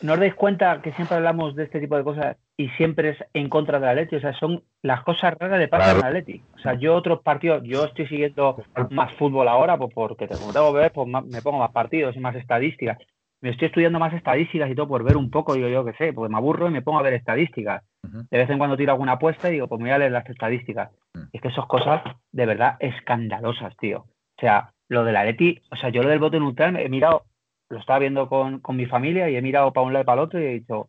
¿No 0.03 0.14
os 0.14 0.18
dais 0.18 0.34
cuenta 0.34 0.82
que 0.82 0.93
siempre 0.93 1.16
hablamos 1.16 1.55
de 1.55 1.64
este 1.64 1.78
tipo 1.78 1.97
de 1.97 2.03
cosas 2.03 2.36
y 2.57 2.68
siempre 2.70 3.11
es 3.11 3.18
en 3.32 3.49
contra 3.49 3.78
de 3.78 3.86
la 3.86 3.95
Leti? 3.95 4.16
O 4.16 4.20
sea, 4.20 4.32
son 4.32 4.64
las 4.82 5.05
cosas 5.05 5.34
raras 5.38 5.61
de 5.61 5.68
parte 5.68 5.95
de 5.95 6.01
la 6.01 6.11
Leti. 6.11 6.43
O 6.57 6.59
sea, 6.59 6.74
yo 6.74 6.97
otros 6.97 7.20
partidos, 7.22 7.62
yo 7.64 7.84
estoy 7.84 8.09
siguiendo 8.09 8.57
más 8.91 9.12
fútbol 9.14 9.47
ahora, 9.47 9.78
pues 9.78 9.93
porque 9.95 10.26
como 10.26 10.53
tengo 10.53 10.72
que 10.72 10.80
ver, 10.80 10.93
pues 10.93 11.07
me 11.09 11.43
pongo 11.43 11.59
más 11.59 11.70
partidos 11.70 12.16
y 12.16 12.20
más 12.20 12.34
estadísticas. 12.34 12.99
Me 13.43 13.51
estoy 13.51 13.66
estudiando 13.66 14.01
más 14.01 14.12
estadísticas 14.12 14.70
y 14.70 14.74
todo 14.74 14.88
por 14.88 15.05
ver 15.05 15.16
un 15.16 15.30
poco, 15.30 15.55
yo, 15.55 15.68
yo 15.68 15.84
qué 15.84 15.93
sé, 15.93 16.12
porque 16.12 16.32
me 16.32 16.36
aburro 16.36 16.68
y 16.68 16.72
me 16.72 16.82
pongo 16.82 16.99
a 16.99 17.03
ver 17.03 17.14
estadísticas. 17.14 17.84
De 18.03 18.38
vez 18.38 18.51
en 18.51 18.59
cuando 18.59 18.76
tiro 18.76 18.93
alguna 18.93 19.12
apuesta 19.12 19.49
y 19.49 19.53
digo, 19.53 19.68
pues 19.68 19.78
me 19.78 19.88
voy 19.88 19.95
a 19.95 19.99
leer 19.99 20.12
las 20.12 20.28
estadísticas. 20.28 20.91
Mm. 21.14 21.22
Es 21.32 21.41
que 21.41 21.49
esas 21.49 21.66
cosas 21.66 22.03
de 22.32 22.47
verdad 22.47 22.76
escandalosas, 22.80 23.76
tío. 23.76 24.01
O 24.01 24.41
sea, 24.41 24.72
lo 24.91 25.05
de 25.05 25.12
la 25.12 25.24
Leti, 25.24 25.62
o 25.70 25.76
sea, 25.76 25.88
yo 25.88 26.03
lo 26.03 26.11
del 26.11 26.18
bote 26.18 26.38
neutral 26.38 26.76
he 26.76 26.88
mirado 26.88 27.24
lo 27.70 27.78
estaba 27.78 28.01
viendo 28.01 28.28
con, 28.28 28.61
mi 28.70 28.86
familia 28.86 29.30
y 29.30 29.36
he 29.36 29.43
mirado 29.43 29.72
para 29.72 29.86
un 29.86 29.93
lado 29.93 30.03
y 30.03 30.07
para 30.07 30.20
el 30.20 30.26
otro 30.26 30.41
y 30.41 30.45
he 30.45 30.53
dicho, 30.55 30.88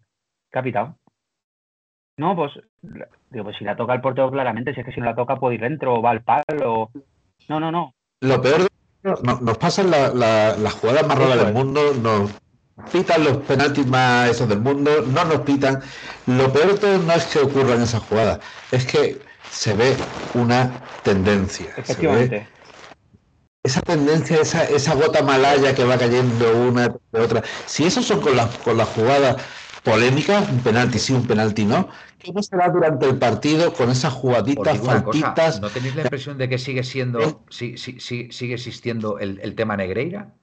capitán. 0.49 0.97
No, 2.17 2.35
pues, 2.35 2.53
digo, 3.29 3.45
pues 3.45 3.57
si 3.57 3.63
la 3.63 3.75
toca 3.75 3.93
el 3.93 4.01
portero 4.01 4.31
claramente, 4.31 4.73
si 4.73 4.79
es 4.79 4.85
que 4.85 4.91
si 4.91 4.99
no 4.99 5.05
la 5.05 5.15
toca 5.15 5.35
puede 5.35 5.55
ir 5.55 5.61
dentro 5.61 5.93
o 5.93 6.01
va 6.01 6.09
al 6.09 6.23
palo. 6.23 6.89
No, 7.47 7.59
no, 7.59 7.71
no. 7.71 7.93
Lo 8.21 8.41
peor 8.41 8.67
nos 9.03 9.57
pasan 9.59 9.91
las 9.91 10.13
la, 10.15 10.71
jugadas 10.71 11.07
más 11.07 11.17
raras 11.19 11.45
del 11.45 11.53
mundo, 11.53 11.93
nos 12.01 12.31
pitan 12.91 13.23
los 13.23 13.37
penaltis 13.37 13.85
más 13.85 14.29
esos 14.29 14.49
del 14.49 14.59
mundo, 14.59 14.89
no 15.05 15.23
nos 15.25 15.41
pitan. 15.41 15.81
Lo 16.25 16.51
peor 16.51 16.73
de 16.73 16.79
todo 16.79 16.97
no 16.97 17.13
es 17.13 17.25
que 17.27 17.39
ocurran 17.39 17.81
esas 17.81 18.01
jugadas, 18.01 18.39
es 18.71 18.85
que 18.85 19.19
se 19.51 19.75
ve 19.75 19.95
una 20.33 20.71
tendencia. 21.03 21.67
Efectivamente 21.77 22.50
esa 23.63 23.81
tendencia, 23.81 24.41
esa, 24.41 24.63
esa 24.63 24.95
gota 24.95 25.21
malaya 25.21 25.75
que 25.75 25.83
va 25.83 25.97
cayendo 25.97 26.67
una 26.67 26.89
de 27.11 27.19
otra, 27.19 27.43
si 27.65 27.85
eso 27.85 28.01
son 28.01 28.19
con 28.19 28.35
las 28.35 28.57
con 28.59 28.77
las 28.77 28.89
jugadas 28.89 29.41
polémicas, 29.83 30.49
un 30.49 30.59
penalti 30.59 30.97
sí, 30.99 31.13
un 31.13 31.27
penalti 31.27 31.65
no, 31.65 31.89
¿qué 32.17 32.31
no 32.33 32.41
será 32.41 32.69
durante 32.69 33.07
el 33.07 33.17
partido 33.19 33.73
con 33.73 33.89
esas 33.91 34.13
jugaditas, 34.13 34.79
faltitas? 34.79 35.61
¿No 35.61 35.69
tenéis 35.69 35.95
la 35.95 36.03
impresión 36.03 36.37
de 36.37 36.49
que 36.49 36.57
sigue 36.57 36.83
siendo, 36.83 37.43
sí, 37.49 37.77
sigue 37.77 38.53
existiendo 38.53 39.19
el, 39.19 39.39
el, 39.41 39.55
tema 39.55 39.77
Negreira? 39.77 40.33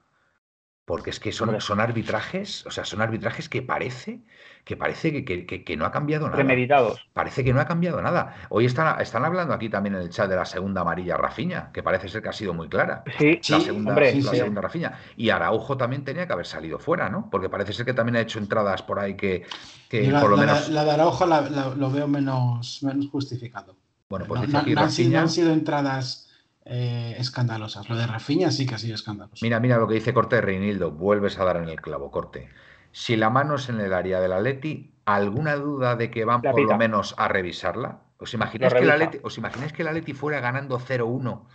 Porque 0.85 1.11
es 1.11 1.21
que 1.21 1.33
son, 1.33 1.61
son 1.61 1.81
arbitrajes, 1.81 2.65
o 2.67 2.71
sea, 2.71 2.85
son 2.85 3.03
arbitrajes 3.03 3.49
que 3.49 3.63
parece 3.63 4.23
que 4.69 4.77
parece 4.77 5.25
que, 5.25 5.77
no 5.79 5.87
ha 5.87 5.91
cambiado 5.91 6.27
nada. 6.27 6.37
Premeditados. 6.37 7.01
Parece 7.15 7.43
que 7.43 7.55
no 7.55 7.61
ha 7.63 7.65
cambiado 7.65 8.03
nada. 8.03 8.37
Hoy 8.51 8.67
están, 8.67 9.01
están 9.01 9.25
hablando 9.25 9.55
aquí 9.55 9.71
también 9.71 9.95
en 9.95 10.03
el 10.03 10.11
chat 10.11 10.29
de 10.29 10.37
la 10.37 10.45
segunda 10.45 10.83
amarilla 10.83 11.17
Rafiña, 11.17 11.73
que 11.73 11.83
parece 11.83 12.11
ser 12.11 12.21
que 12.21 12.29
ha 12.29 12.35
sido 12.35 12.53
muy 12.53 12.69
clara. 12.69 13.03
Sí, 13.19 13.41
la 13.49 13.61
segunda, 13.61 13.95
la 13.95 14.31
segunda 14.31 14.61
Rafiña. 14.61 14.93
Y 15.17 15.31
Araujo 15.31 15.79
también 15.79 16.05
tenía 16.05 16.27
que 16.27 16.35
haber 16.35 16.45
salido 16.45 16.79
fuera, 16.79 17.09
¿no? 17.09 17.31
Porque 17.31 17.49
parece 17.49 17.73
ser 17.73 17.87
que 17.87 17.95
también 17.95 18.17
ha 18.17 18.21
hecho 18.21 18.39
entradas 18.39 18.83
por 18.83 18.99
ahí 18.99 19.15
que, 19.15 19.47
la, 19.91 20.21
por 20.21 20.29
lo 20.29 20.37
menos. 20.37 20.69
La, 20.69 20.85
de 20.85 20.91
Araujo 20.91 21.25
lo 21.25 21.91
veo 21.91 22.07
menos, 22.07 22.83
menos 22.83 23.09
justificado. 23.09 23.75
Bueno, 24.11 24.27
pues 24.29 24.43
no, 24.43 24.63
dice 24.65 24.79
han, 24.79 24.91
sido, 24.91 25.19
han 25.19 25.31
sido 25.31 25.51
entradas. 25.51 26.27
Eh, 26.71 27.17
escandalosas. 27.19 27.89
Lo 27.89 27.97
de 27.97 28.07
Rafiña 28.07 28.51
sí 28.51 28.67
que 28.67 28.75
ha 28.75 28.79
sido 28.79 28.95
escandaloso. 28.95 29.43
Mira, 29.43 29.59
mira 29.59 29.79
lo 29.79 29.89
que 29.89 29.95
dice 29.95 30.13
Corte 30.13 30.37
de 30.37 30.43
Reinildo. 30.43 30.91
Vuelves 30.91 31.39
a 31.39 31.45
dar 31.47 31.57
en 31.57 31.71
el 31.71 31.81
clavo, 31.81 32.11
Corte. 32.11 32.51
Si 32.93 33.17
la 33.17 33.31
mano 33.31 33.57
es 33.57 33.69
en 33.69 33.81
el 33.81 33.93
área 33.93 34.21
del 34.21 34.33
Atleti, 34.33 34.93
¿alguna 35.05 35.57
duda 35.57 35.97
de 35.97 36.11
que 36.11 36.25
van 36.25 36.43
por 36.43 36.61
lo 36.61 36.77
menos 36.77 37.15
a 37.19 37.29
revisarla? 37.29 38.01
¿Os 38.19 38.35
imagináis, 38.35 38.75
que 38.75 38.81
el 38.81 38.91
Atleti, 38.91 39.19
¿Os 39.23 39.39
imagináis 39.39 39.73
que 39.73 39.83
el 39.83 39.89
Atleti 39.89 40.13
fuera 40.13 40.41
ganando 40.41 40.79
0-1 40.79 41.47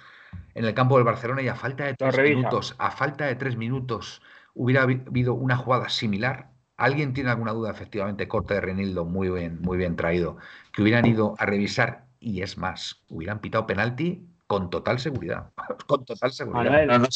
en 0.56 0.66
el 0.66 0.74
campo 0.74 0.98
del 0.98 1.06
Barcelona 1.06 1.42
y 1.42 1.48
a 1.48 1.56
falta 1.56 1.86
de 1.86 1.96
tres 1.96 2.18
minutos, 2.18 2.76
a 2.78 2.92
falta 2.92 3.26
de 3.26 3.36
tres 3.36 3.58
minutos, 3.58 4.22
hubiera 4.54 4.84
habido 4.84 5.34
una 5.34 5.58
jugada 5.58 5.90
similar. 5.90 6.50
¿Alguien 6.78 7.14
tiene 7.14 7.30
alguna 7.30 7.52
duda? 7.52 7.72
Efectivamente, 7.72 8.28
corte 8.28 8.56
de 8.56 8.62
Renildo, 8.62 9.06
muy 9.06 9.30
bien, 9.30 9.60
muy 9.62 9.78
bien 9.78 9.96
traído, 9.96 10.38
que 10.72 10.82
hubieran 10.82 11.06
ido 11.06 11.36
a 11.38 11.46
revisar 11.46 12.06
y 12.20 12.42
es 12.42 12.58
más, 12.58 13.04
hubieran 13.10 13.40
pitado 13.40 13.68
penalti 13.68 14.28
con 14.48 14.70
total 14.70 15.00
seguridad. 15.00 15.52
con 15.88 16.06
total 16.06 16.32
seguridad. 16.32 16.86
no, 16.86 17.08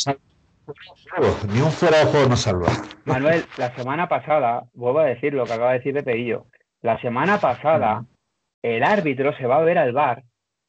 ni 1.53 1.61
un 1.61 1.71
fuera 1.71 1.99
de 1.99 2.05
juego 2.05 2.29
no 2.29 2.35
salva. 2.35 2.67
Manuel, 3.05 3.43
la 3.57 3.75
semana 3.75 4.07
pasada, 4.07 4.63
vuelvo 4.73 4.99
a 4.99 5.05
decir 5.05 5.33
lo 5.33 5.45
que 5.45 5.53
acaba 5.53 5.71
de 5.71 5.77
decir 5.79 5.93
Pepe 5.93 6.39
la 6.81 6.99
semana 7.01 7.39
pasada 7.39 8.05
el 8.61 8.83
árbitro 8.83 9.35
se 9.37 9.45
va 9.45 9.57
a 9.57 9.63
ver 9.63 9.77
al 9.77 9.93
bar, 9.93 10.23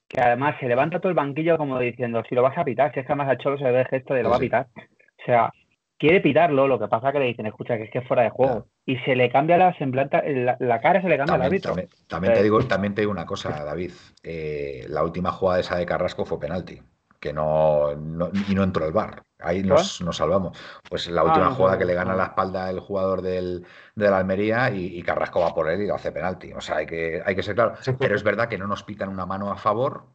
que 0.09 0.21
además 0.21 0.57
se 0.61 0.69
levanta 0.69 1.01
todo 1.01 1.11
el 1.11 1.17
banquillo 1.17 1.59
como 1.59 1.79
diciendo, 1.79 2.23
si 2.29 2.35
lo 2.35 2.43
vas 2.43 2.57
a 2.57 2.65
pitar, 2.65 2.93
si 2.93 3.01
es 3.01 3.07
que 3.07 3.13
además 3.13 3.29
al 3.29 3.39
Cholo 3.39 3.59
se 3.59 3.65
ve 3.65 3.81
el 3.81 3.87
gesto 3.87 4.15
de 4.15 4.23
lo 4.23 4.31
va 4.31 4.37
a 4.37 4.41
pitar. 4.41 4.69
O 4.77 5.25
sea, 5.27 5.53
quiere 5.99 6.21
pitarlo, 6.21 6.67
lo 6.67 6.79
que 6.79 6.89
pasa 6.89 7.13
que 7.13 7.19
le 7.19 7.27
dicen, 7.27 7.47
escucha, 7.47 7.77
que 7.77 7.85
es 7.85 7.91
que 7.91 7.99
es 7.99 8.09
fuera 8.09 8.23
de 8.23 8.31
juego. 8.31 8.67
Y 8.87 8.97
se 8.99 9.17
le 9.17 9.31
cambia 9.31 9.59
la 9.59 9.77
semblante, 9.77 10.23
la, 10.35 10.81
cara 10.81 11.03
se 11.03 11.09
le 11.09 11.19
cambia 11.19 11.35
al 11.35 11.43
árbitro. 11.43 11.75
También, 12.07 12.35
te 12.35 12.43
digo, 12.43 12.63
también 12.67 12.95
te 12.95 13.03
digo 13.03 13.13
una 13.13 13.27
cosa, 13.27 13.65
David. 13.65 13.93
Eh, 14.23 14.87
la 14.89 15.03
última 15.03 15.33
jugada 15.33 15.61
esa 15.61 15.77
de 15.77 15.85
Carrasco 15.85 16.25
fue 16.25 16.41
penalti, 16.41 16.81
que 17.21 17.33
no, 17.33 17.93
y 17.93 18.55
no 18.55 18.63
entró 18.63 18.87
el 18.87 18.93
bar. 18.93 19.23
Ahí 19.41 19.63
nos, 19.63 20.03
salvamos. 20.13 20.59
Pues 20.89 21.09
la 21.09 21.23
última 21.23 21.49
ah, 21.49 21.51
jugada 21.53 21.79
que 21.79 21.85
le 21.85 21.95
gana 21.95 22.17
la 22.17 22.25
espalda 22.25 22.69
el 22.71 22.81
jugador 22.81 23.23
del, 23.23 23.65
de 23.95 24.11
la 24.11 24.19
Almería 24.19 24.71
y, 24.71 25.01
Carrasco 25.03 25.41
va 25.41 25.55
por 25.55 25.69
él 25.71 25.83
y 25.83 25.87
lo 25.87 25.95
hace 25.95 26.11
penalti. 26.11 26.53
O 26.53 26.61
sea, 26.61 26.77
hay 26.77 26.87
que, 26.87 27.23
hay 27.25 27.37
que 27.37 27.43
ser 27.43 27.55
claro. 27.55 27.75
Pero 27.99 28.17
es 28.17 28.23
verdad 28.23 28.49
que 28.49 28.59
no 28.59 28.67
nos 28.67 28.83
pitan 28.83 29.09
una 29.09 29.27
mano 29.27 29.51
a 29.51 29.57
favor 29.57 30.07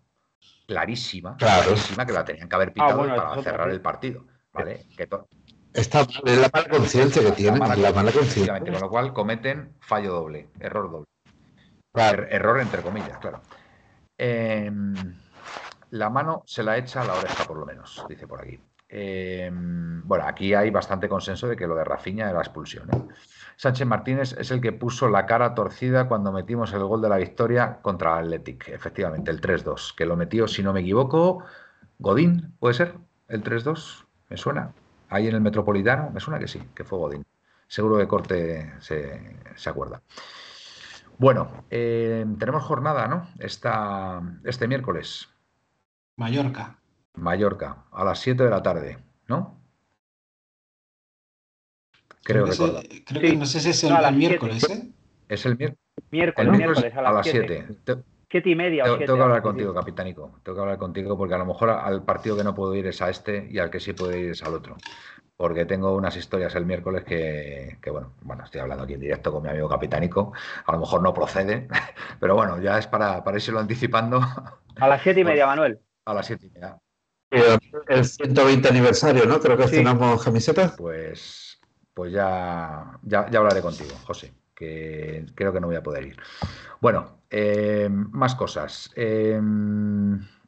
clarísima, 0.68 1.38
clarísima, 1.38 2.06
que 2.06 2.14
la 2.14 2.26
tenían 2.26 2.49
que 2.49 2.56
haber 2.56 2.70
ah, 2.70 2.74
pitado 2.74 3.08
para 3.08 3.41
cerrar 3.41 3.70
el 3.70 3.82
partido. 3.82 4.26
¿Vale? 4.51 4.86
Que 4.95 5.08
Está 5.74 6.06
mal, 6.06 6.41
la 6.41 6.49
mala 6.54 6.70
conciencia 6.70 7.24
que 7.24 7.32
tienen, 7.32 7.60
la 7.60 7.91
mala, 7.91 8.12
conciencia. 8.12 8.60
Con 8.60 8.80
lo 8.80 8.89
cual 8.89 9.14
cometen 9.14 9.74
fallo 9.80 10.14
doble, 10.14 10.49
error 10.60 10.91
doble. 10.91 11.06
Er, 11.95 12.28
error 12.32 12.60
entre 12.60 12.82
comillas, 12.82 13.18
claro. 13.18 13.41
Em, 14.18 14.93
la 15.94 16.10
mano 16.10 16.41
se 16.48 16.64
la 16.64 16.78
echa 16.78 17.02
a 17.02 17.06
la 17.06 17.14
oreja, 17.14 17.46
por 17.46 17.58
lo 17.58 17.68
menos, 17.68 18.04
dice 18.10 18.28
por 18.28 18.41
aquí. 18.41 18.60
Em, 18.89 20.02
bueno, 20.08 20.26
aquí 20.26 20.56
hay 20.56 20.72
bastante 20.72 21.08
consenso 21.08 21.48
de 21.48 21.56
que 21.56 21.68
lo 21.68 21.76
de 21.76 21.84
Rafiña 21.84 22.30
era 22.30 22.39
expulsión. 22.39 22.89
¿eh? 22.89 23.14
Sánchez 23.58 23.86
Martínez 23.86 24.36
es 24.39 24.50
el 24.50 24.60
que 24.60 24.72
puso 24.72 25.08
la 25.08 25.28
cara 25.28 25.54
torcida 25.54 26.08
cuando 26.08 26.32
metimos 26.32 26.74
el 26.74 26.84
gol 26.84 27.02
de 27.04 27.10
la 27.10 27.18
victoria 27.18 27.78
contra 27.84 28.20
el 28.20 28.26
Athletic, 28.26 28.70
efectivamente, 28.70 29.30
el 29.30 29.39
3-2, 29.39 29.94
que 29.96 30.08
lo 30.08 30.16
metió, 30.16 30.48
si 30.48 30.64
no 30.64 30.74
me 30.74 30.80
equivoco, 30.80 31.44
Godín, 32.00 32.56
¿puede 32.60 32.74
ser? 32.74 32.96
¿El 33.28 33.44
3-2? 33.44 34.06
¿Me 34.30 34.38
suena? 34.38 34.74
Ahí 35.10 35.28
en 35.28 35.36
el 35.36 35.41
Metropolitano, 35.41 36.10
me 36.10 36.20
suena 36.20 36.39
que 36.39 36.48
sí, 36.48 36.60
que 36.74 36.84
fue 36.84 36.98
Godín. 36.98 37.24
Seguro 37.68 38.00
que 38.00 38.08
Corte 38.08 38.74
se, 38.80 39.38
acuerda. 39.68 40.02
Bueno, 41.20 41.66
em, 41.70 42.36
tenemos 42.39 42.64
jornada, 42.64 43.08
¿no? 43.08 43.28
Esta, 43.38 44.24
este 44.44 44.68
miércoles. 44.68 45.33
Mallorca. 46.16 46.80
Mallorca, 47.16 47.86
a 47.91 48.03
las 48.03 48.20
7 48.20 48.43
de 48.43 48.49
la 48.49 48.61
tarde, 48.61 48.97
¿no? 49.28 49.59
Creo, 52.24 52.45
que, 52.45 53.03
creo 53.03 53.22
que 53.22 53.36
no 53.36 53.45
sé 53.45 53.59
si 53.59 53.70
es 53.72 53.84
el, 53.84 54.16
miércoles, 54.16 54.64
¿eh? 54.70 54.91
Es 55.28 55.45
el 55.45 55.57
miércoles. 55.57 55.80
Miércoles, 56.09 56.57
miércoles, 56.57 56.93
a 56.95 57.01
las 57.01 57.28
7. 57.28 57.68
Siete 58.32 58.49
y 58.49 58.55
media. 58.55 58.84
Tengo, 58.86 58.97
tengo 58.97 59.16
que 59.16 59.22
hablar 59.22 59.41
contigo, 59.43 59.74
capitánico. 59.74 60.39
Tengo 60.41 60.55
que 60.55 60.61
hablar 60.61 60.78
contigo 60.80 61.16
porque 61.18 61.36
a 61.36 61.38
lo 61.38 61.45
mejor 61.45 61.70
al 61.70 62.03
partido 62.03 62.36
que 62.36 62.43
no 62.43 62.55
puedo 62.55 62.74
ir 62.74 62.88
es 62.88 63.01
a 63.01 63.09
este 63.09 63.47
y 63.51 63.59
al 63.59 63.70
que 63.70 63.80
sí 63.80 63.93
puedo 63.93 64.18
ir 64.18 64.32
es 64.32 64.41
al 64.41 64.55
otro. 64.55 64.78
Porque 65.38 65.66
tengo 65.66 65.93
unas 65.95 66.16
historias 66.16 66.55
el 66.55 66.66
miércoles 66.66 67.03
que, 67.03 67.78
que, 67.82 67.91
bueno, 67.91 68.14
bueno, 68.22 68.43
estoy 68.43 68.61
hablando 68.61 68.86
aquí 68.86 68.93
en 68.93 69.01
directo 69.01 69.32
con 69.32 69.43
mi 69.43 69.49
amigo 69.49 69.70
capitánico. 69.70 70.34
A 70.66 70.72
lo 70.72 70.80
mejor 70.80 71.03
no 71.03 71.14
procede, 71.14 71.68
pero 72.20 72.36
bueno, 72.36 72.59
ya 72.59 72.80
es 72.80 72.88
para, 72.88 73.24
para 73.24 73.38
irse 73.38 73.55
anticipando. 73.55 74.20
A 74.78 74.88
las 74.88 75.01
siete 75.03 75.20
y 75.20 75.24
media, 75.26 75.45
Manuel. 75.45 75.80
A 76.06 76.14
las 76.14 76.26
siete 76.26 76.47
y 76.47 76.49
media 76.49 76.80
el 77.88 78.06
120 78.06 78.68
aniversario, 78.68 79.26
¿no? 79.26 79.39
Creo 79.39 79.58
que 79.58 79.64
estrenamos 79.64 80.24
camisetas. 80.24 80.74
Pues, 80.78 81.60
pues 81.93 82.12
ya, 82.12 82.99
ya, 83.04 83.26
hablaré 83.34 83.62
contigo, 83.62 83.91
José, 84.06 84.34
que 84.56 85.26
creo 85.36 85.51
que 85.51 85.60
no 85.60 85.68
voy 85.68 85.76
a 85.76 85.84
poder 85.84 86.06
ir. 86.06 86.18
Bueno, 86.80 87.20
eh, 87.30 87.89
más 87.89 88.36
cosas. 88.36 88.91
Eh, 88.95 89.39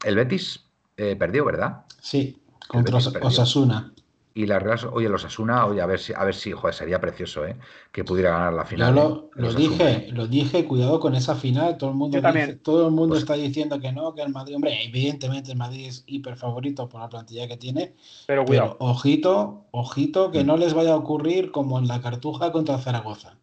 el 0.04 0.16
Betis 0.16 0.66
eh, 0.98 1.16
perdió, 1.16 1.46
¿verdad? 1.46 1.86
Sí, 2.00 2.42
contra 2.68 2.98
Osasuna. 2.98 3.94
Y 4.38 4.48
la 4.48 4.60
Real, 4.60 4.78
oye, 4.92 5.08
los 5.08 5.24
Asuna, 5.24 5.66
oye, 5.66 5.82
a 5.82 5.86
ver 5.86 5.98
si, 5.98 6.12
a 6.14 6.22
ver 6.26 6.36
si, 6.36 6.52
joder, 6.52 6.76
sería 6.76 7.00
precioso, 7.00 7.46
¿eh? 7.46 7.56
Que 7.94 8.04
pudiera 8.04 8.32
ganar 8.32 8.52
la 8.52 8.66
final. 8.66 8.94
Yo 8.94 9.30
lo, 9.34 9.50
¿eh? 9.50 9.56
dije, 9.56 10.08
lo 10.12 10.28
dije, 10.28 10.66
cuidado 10.66 11.00
con 11.00 11.16
esa 11.16 11.36
final. 11.36 11.78
Todo 11.78 11.92
el 11.92 11.96
mundo, 11.96 12.22
todo 12.62 12.88
el 12.88 12.94
mundo 12.94 13.14
pues 13.14 13.22
está 13.22 13.36
diciendo 13.36 13.80
que 13.80 13.94
no, 13.94 14.14
que 14.14 14.24
el 14.24 14.34
Madrid, 14.34 14.56
hombre, 14.56 14.78
evidentemente 14.84 15.54
el 15.54 15.58
Madrid 15.58 15.88
es 15.88 16.04
hiper 16.06 16.36
favorito 16.36 16.90
por 16.90 17.00
la 17.00 17.08
plantilla 17.08 17.48
que 17.48 17.56
tiene. 17.56 17.96
Pero 18.28 18.44
cuidado. 18.44 18.76
ojito, 18.80 19.68
ojito, 19.72 20.32
que 20.32 20.44
mm. 20.44 20.48
no 20.48 20.58
les 20.58 20.74
vaya 20.74 20.92
a 20.92 20.98
ocurrir 20.98 21.52
como 21.52 21.80
en 21.80 21.88
la 21.88 22.02
Cartuja 22.02 22.52
contra 22.52 22.78
Zaragoza. 22.78 23.38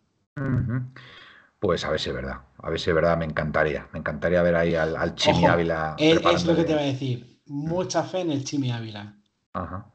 Pues 1.59 1.86
a 1.86 1.90
ver 1.90 2.01
si 2.01 2.11
es 2.11 2.14
verdad, 2.14 2.43
a 2.59 2.68
ver 2.68 2.78
si 2.78 2.90
es 2.90 2.95
verdad, 2.95 3.16
me 3.16 3.24
encantaría, 3.24 3.88
me 3.95 3.99
encantaría 3.99 4.43
ver 4.43 4.57
ahí 4.57 4.74
al, 4.74 5.14
Chimi 5.14 5.47
Ávila. 5.47 5.97
Es, 5.99 6.20
es 6.22 6.45
lo 6.45 6.55
que 6.55 6.64
te 6.64 6.74
voy 6.74 6.82
a 6.82 6.86
decir, 6.86 7.40
mucha 7.47 8.03
fe 8.03 8.20
en 8.20 8.30
el 8.30 8.45
Chimi 8.45 8.70
Ávila. 8.70 9.16
Ajá. 9.55 9.86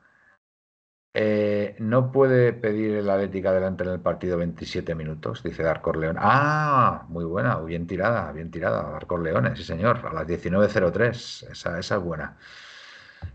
Eh, 1.13 1.75
no 1.79 2.11
puede 2.11 2.53
pedir 2.53 2.97
el 2.97 3.09
Atlético 3.09 3.49
adelante 3.49 3.83
en 3.83 3.89
el 3.89 3.99
partido 3.99 4.37
27 4.37 4.93
minutos, 4.93 5.41
dice 5.41 5.63
Darko 5.63 5.93
León. 5.93 6.17
Ah, 6.19 7.05
muy 7.09 7.25
buena, 7.25 7.57
bien 7.59 7.87
tirada, 7.87 8.31
bien 8.31 8.51
tirada, 8.51 8.83
Darko 8.91 9.17
León, 9.17 9.51
sí 9.55 9.63
señor, 9.63 10.05
a 10.05 10.13
las 10.13 10.27
19.03, 10.27 11.51
esa, 11.51 11.79
esa 11.79 11.95
es 11.95 12.01
buena. 12.01 12.37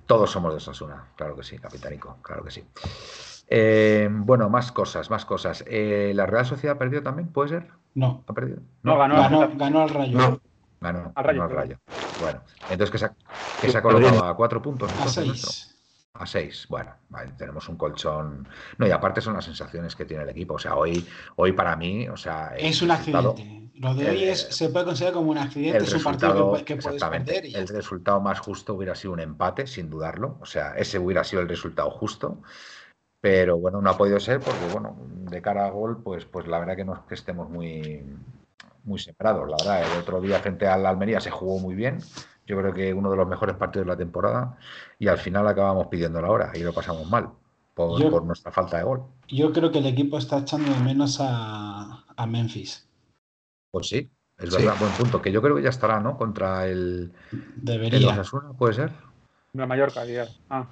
Todos 0.06 0.30
somos 0.30 0.52
de 0.52 0.58
Osasuna, 0.58 1.06
claro 1.16 1.34
que 1.34 1.42
sí, 1.42 1.58
capitánico, 1.58 2.18
claro 2.22 2.44
que 2.44 2.50
sí. 2.50 2.64
Eh, 3.48 4.08
bueno, 4.10 4.48
más 4.48 4.72
cosas, 4.72 5.10
más 5.10 5.24
cosas. 5.24 5.64
Eh, 5.66 6.12
¿La 6.14 6.26
Real 6.26 6.46
Sociedad 6.46 6.78
perdió 6.78 7.02
también? 7.02 7.28
¿Puede 7.28 7.48
ser? 7.48 7.68
No. 7.94 8.24
¿Ha 8.26 8.32
perdido? 8.32 8.60
No, 8.82 8.96
ganó, 8.96 9.16
ganó, 9.56 9.82
al 9.82 9.90
Rayo. 9.90 10.40
Ganó 10.80 11.12
al 11.14 11.50
Rayo. 11.50 11.76
Bueno, 12.20 12.40
entonces 12.70 12.90
que 12.90 12.98
se, 12.98 13.10
que 13.60 13.70
se 13.70 13.78
ha 13.78 13.82
colocado 13.82 14.24
a 14.24 14.36
cuatro 14.36 14.62
puntos. 14.62 14.90
A 15.00 15.08
seis. 15.08 15.71
A 16.14 16.26
seis, 16.26 16.66
bueno, 16.68 16.94
tenemos 17.38 17.68
un 17.70 17.76
colchón. 17.76 18.46
No, 18.76 18.86
y 18.86 18.90
aparte 18.90 19.22
son 19.22 19.32
las 19.32 19.46
sensaciones 19.46 19.96
que 19.96 20.04
tiene 20.04 20.24
el 20.24 20.28
equipo. 20.28 20.54
O 20.54 20.58
sea, 20.58 20.76
hoy, 20.76 21.06
hoy 21.36 21.52
para 21.52 21.74
mí, 21.74 22.06
o 22.08 22.18
sea. 22.18 22.54
Es 22.56 22.82
un 22.82 22.90
accidente. 22.90 23.70
Lo 23.76 23.94
de 23.94 24.10
hoy 24.10 24.24
es, 24.24 24.42
se 24.42 24.68
puede 24.68 24.84
considerar 24.84 25.14
como 25.14 25.30
un 25.30 25.38
accidente, 25.38 25.78
es 25.78 25.94
un 25.94 26.02
partido 26.02 26.52
que, 26.64 26.76
puedes 26.76 27.02
perder. 27.02 27.46
el 27.46 27.66
resultado 27.66 28.20
más 28.20 28.38
justo 28.40 28.74
hubiera 28.74 28.94
sido 28.94 29.14
un 29.14 29.20
empate, 29.20 29.66
sin 29.66 29.88
dudarlo. 29.88 30.36
O 30.40 30.46
sea, 30.46 30.74
ese 30.76 30.98
hubiera 30.98 31.24
sido 31.24 31.40
el 31.40 31.48
resultado 31.48 31.90
justo. 31.90 32.42
Pero 33.20 33.56
bueno, 33.56 33.80
no 33.80 33.88
ha 33.88 33.96
podido 33.96 34.20
ser 34.20 34.40
porque, 34.40 34.66
bueno, 34.70 34.96
de 35.30 35.40
cara 35.40 35.66
a 35.66 35.70
gol, 35.70 36.02
pues, 36.02 36.26
pues 36.26 36.46
la 36.46 36.58
verdad 36.58 36.76
que 36.76 36.84
no 36.84 36.92
es 36.94 37.00
que 37.08 37.14
estemos 37.14 37.48
muy, 37.48 38.04
muy 38.84 38.98
separados. 38.98 39.48
La 39.48 39.56
verdad, 39.56 39.92
el 39.92 40.00
otro 40.00 40.20
día 40.20 40.40
frente 40.40 40.66
al 40.66 40.84
Almería 40.84 41.20
se 41.20 41.30
jugó 41.30 41.58
muy 41.58 41.74
bien 41.74 42.00
yo 42.46 42.58
creo 42.58 42.72
que 42.72 42.92
uno 42.92 43.10
de 43.10 43.16
los 43.16 43.28
mejores 43.28 43.56
partidos 43.56 43.86
de 43.86 43.92
la 43.92 43.96
temporada 43.96 44.58
y 44.98 45.08
al 45.08 45.18
final 45.18 45.46
acabamos 45.46 45.86
pidiendo 45.86 46.20
la 46.20 46.30
hora 46.30 46.52
y 46.54 46.60
lo 46.60 46.72
pasamos 46.72 47.08
mal 47.08 47.30
por, 47.74 48.24
nuestra 48.24 48.52
falta 48.52 48.78
de 48.78 48.84
gol. 48.84 49.04
Yo 49.28 49.52
creo 49.52 49.70
que 49.70 49.78
el 49.78 49.86
equipo 49.86 50.18
está 50.18 50.38
echando 50.38 50.72
de 50.72 50.80
menos 50.80 51.18
a, 51.20 52.04
Memphis. 52.28 52.88
Pues 53.70 53.88
sí, 53.88 54.10
es 54.38 54.54
verdad, 54.54 54.74
buen 54.78 54.92
punto. 54.92 55.22
Que 55.22 55.32
yo 55.32 55.42
creo 55.42 55.56
que 55.56 55.62
ya 55.62 55.70
estará, 55.70 55.98
¿no? 56.00 56.16
Contra 56.16 56.66
el. 56.66 57.12
Debería. 57.56 57.98
El 57.98 58.04
Osasuna, 58.06 58.52
¿puede 58.52 58.74
ser? 58.74 58.92
La 59.54 59.66
Mallorca, 59.66 60.02
Ah. 60.50 60.66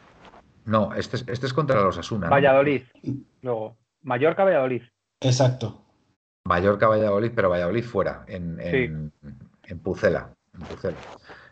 No, 0.66 0.94
este 0.94 1.16
es, 1.16 1.24
este 1.26 1.46
es 1.46 1.52
contra 1.52 1.80
los 1.82 1.98
Asuna. 1.98 2.28
Valladolid. 2.28 2.82
Luego, 3.42 3.76
Mallorca, 4.02 4.44
Valladolid. 4.44 4.82
Exacto. 5.20 5.82
Mallorca, 6.44 6.86
Valladolid, 6.86 7.32
pero 7.34 7.50
Valladolid 7.50 7.84
fuera, 7.84 8.24
en, 8.26 8.60
en, 8.60 9.12
en 9.64 9.78
Pucela. 9.78 10.34
En 10.54 10.60
Pucela. 10.60 10.96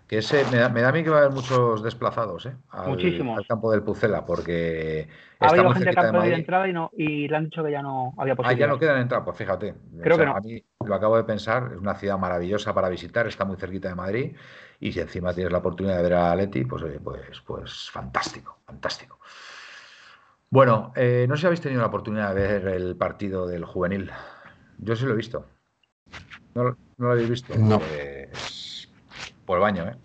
Que 0.08 0.18
ese, 0.18 0.42
me 0.50 0.56
da, 0.56 0.70
me 0.70 0.80
da, 0.80 0.88
a 0.88 0.92
mí 0.92 1.04
que 1.04 1.10
va 1.10 1.16
a 1.16 1.20
haber 1.20 1.32
muchos 1.32 1.82
desplazados 1.82 2.46
¿eh? 2.46 2.56
al, 2.70 2.92
al 2.92 3.46
campo 3.46 3.70
del 3.70 3.82
Pucela, 3.82 4.24
porque. 4.24 5.06
Ha 5.38 5.48
habido 5.48 5.70
gente 5.72 5.90
que 5.90 6.00
ha 6.00 6.10
podido 6.10 6.34
entrada 6.34 6.66
y, 6.66 6.72
no, 6.72 6.90
y 6.96 7.28
le 7.28 7.36
han 7.36 7.44
dicho 7.44 7.62
que 7.62 7.70
ya 7.70 7.82
no 7.82 8.14
había 8.16 8.34
posibilidad. 8.34 8.64
Ah, 8.64 8.68
ya 8.68 8.72
no 8.72 8.78
quedan 8.78 9.02
entradas, 9.02 9.26
pues 9.26 9.36
fíjate. 9.36 9.74
Creo 10.02 10.16
que 10.16 10.24
no. 10.24 10.34
A 10.34 10.40
mí 10.40 10.64
lo 10.82 10.94
acabo 10.94 11.18
de 11.18 11.24
pensar, 11.24 11.72
es 11.74 11.78
una 11.78 11.94
ciudad 11.94 12.16
maravillosa 12.16 12.72
para 12.72 12.88
visitar, 12.88 13.26
está 13.26 13.44
muy 13.44 13.58
cerquita 13.58 13.90
de 13.90 13.94
Madrid, 13.96 14.34
y 14.80 14.92
si 14.92 15.00
encima 15.00 15.34
tienes 15.34 15.52
la 15.52 15.58
oportunidad 15.58 15.98
de 15.98 16.02
ver 16.02 16.14
a 16.14 16.34
Leti, 16.34 16.64
pues, 16.64 16.82
pues, 17.04 17.40
pues 17.42 17.90
fantástico, 17.90 18.60
fantástico. 18.64 19.20
Bueno, 20.48 20.94
eh, 20.96 21.26
no 21.28 21.36
sé 21.36 21.42
si 21.42 21.46
habéis 21.48 21.60
tenido 21.60 21.82
la 21.82 21.88
oportunidad 21.88 22.34
de 22.34 22.58
ver 22.60 22.68
el 22.68 22.96
partido 22.96 23.46
del 23.46 23.66
juvenil. 23.66 24.10
Yo 24.78 24.96
sí 24.96 25.04
lo 25.04 25.12
he 25.12 25.16
visto. 25.16 25.44
¿No, 26.54 26.64
no 26.64 26.76
lo 26.96 27.10
habéis 27.10 27.28
visto? 27.28 27.54
No. 27.58 27.78
Pues, 29.48 29.62
baño, 29.62 29.88
¿eh? 29.88 29.96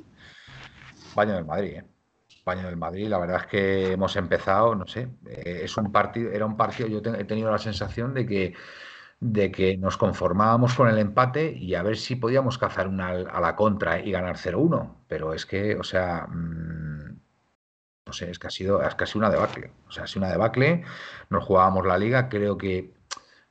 Baño 1.13 1.33
del 1.33 1.43
Madrid, 1.43 1.73
¿eh? 1.75 1.85
España 2.29 2.63
del 2.65 2.77
Madrid. 2.77 3.09
La 3.09 3.17
verdad 3.17 3.41
es 3.41 3.47
que 3.47 3.91
hemos 3.91 4.15
empezado, 4.15 4.73
no 4.73 4.87
sé, 4.87 5.09
eh, 5.27 5.61
es 5.65 5.75
un 5.75 5.91
partido, 5.91 6.31
era 6.31 6.45
un 6.45 6.55
partido, 6.55 6.87
yo 6.87 6.99
he 6.99 7.25
tenido 7.25 7.51
la 7.51 7.57
sensación 7.57 8.13
de 8.13 8.25
que 8.25 8.53
de 9.19 9.51
que 9.51 9.77
nos 9.77 9.97
conformábamos 9.97 10.75
con 10.75 10.87
el 10.89 10.97
empate 10.97 11.51
y 11.53 11.75
a 11.75 11.83
ver 11.83 11.97
si 11.97 12.15
podíamos 12.15 12.57
cazar 12.57 12.87
una 12.87 13.09
a 13.09 13.41
la 13.41 13.55
contra 13.57 13.99
y 13.99 14.11
ganar 14.11 14.37
0-1. 14.37 14.95
Pero 15.09 15.33
es 15.33 15.45
que, 15.45 15.75
o 15.75 15.83
sea, 15.83 16.25
mm, 16.27 17.19
no 18.05 18.13
sé, 18.13 18.31
es 18.31 18.39
que 18.39 18.47
ha 18.47 18.49
sido, 18.49 18.81
es 18.81 18.95
casi 18.95 19.17
una 19.17 19.29
debacle. 19.29 19.71
O 19.87 19.91
sea, 19.91 20.05
ha 20.05 20.07
sido 20.07 20.21
una 20.25 20.31
debacle. 20.31 20.83
Nos 21.29 21.43
jugábamos 21.43 21.85
la 21.85 21.97
liga, 21.97 22.29
creo 22.29 22.57
que 22.57 22.92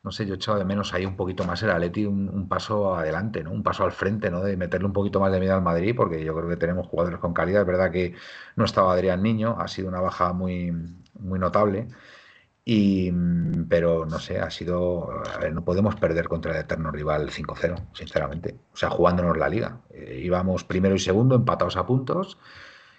no 0.03 0.11
sé, 0.11 0.27
yo 0.27 0.35
he 0.35 0.37
echado 0.37 0.59
de 0.59 0.65
menos 0.65 0.93
ahí 0.95 1.07
un 1.07 1.17
poquito 1.17 1.45
más 1.45 1.63
el 1.63 1.71
Atleti, 1.71 2.05
un, 2.07 2.29
un, 2.29 2.49
paso 2.49 2.97
adelante, 2.97 3.45
¿no? 3.45 3.53
Un 3.53 3.63
paso 3.63 3.85
al 3.85 3.93
frente, 3.93 4.31
¿no? 4.31 4.41
De 4.43 4.57
meterle 4.57 4.87
un 4.87 4.93
poquito 4.93 5.21
más 5.21 5.31
de 5.31 5.39
miedo 5.39 5.55
al 5.55 5.63
Madrid, 5.63 5.95
porque 5.97 6.25
yo 6.25 6.35
creo 6.35 6.49
que 6.49 6.57
tenemos 6.57 6.89
jugadores 6.89 7.21
con 7.21 7.33
calidad. 7.33 7.63
Es 7.63 7.67
verdad 7.69 7.93
que 7.93 8.15
no 8.57 8.65
estaba 8.65 8.93
Adrián 8.93 9.23
Niño, 9.23 9.57
ha 9.61 9.69
sido 9.69 9.89
una 9.89 10.01
baja 10.01 10.33
muy, 10.33 10.73
muy 11.21 11.39
notable. 11.39 11.89
Y, 12.65 13.11
pero 13.69 14.07
no 14.07 14.19
sé, 14.19 14.41
ha 14.41 14.51
sido. 14.51 15.11
A 15.35 15.39
ver, 15.39 15.53
no 15.53 15.65
podemos 15.65 15.97
perder 15.97 16.29
contra 16.29 16.53
el 16.53 16.59
eterno 16.59 16.91
rival 16.91 17.31
5-0, 17.31 17.89
sinceramente. 17.93 18.57
O 18.73 18.77
sea, 18.77 18.91
jugándonos 18.91 19.37
la 19.37 19.49
liga. 19.49 19.81
Eh, 19.91 20.21
íbamos 20.25 20.65
primero 20.65 20.95
y 20.95 20.99
segundo, 21.01 21.35
empatados 21.37 21.77
a 21.77 21.87
puntos, 21.87 22.39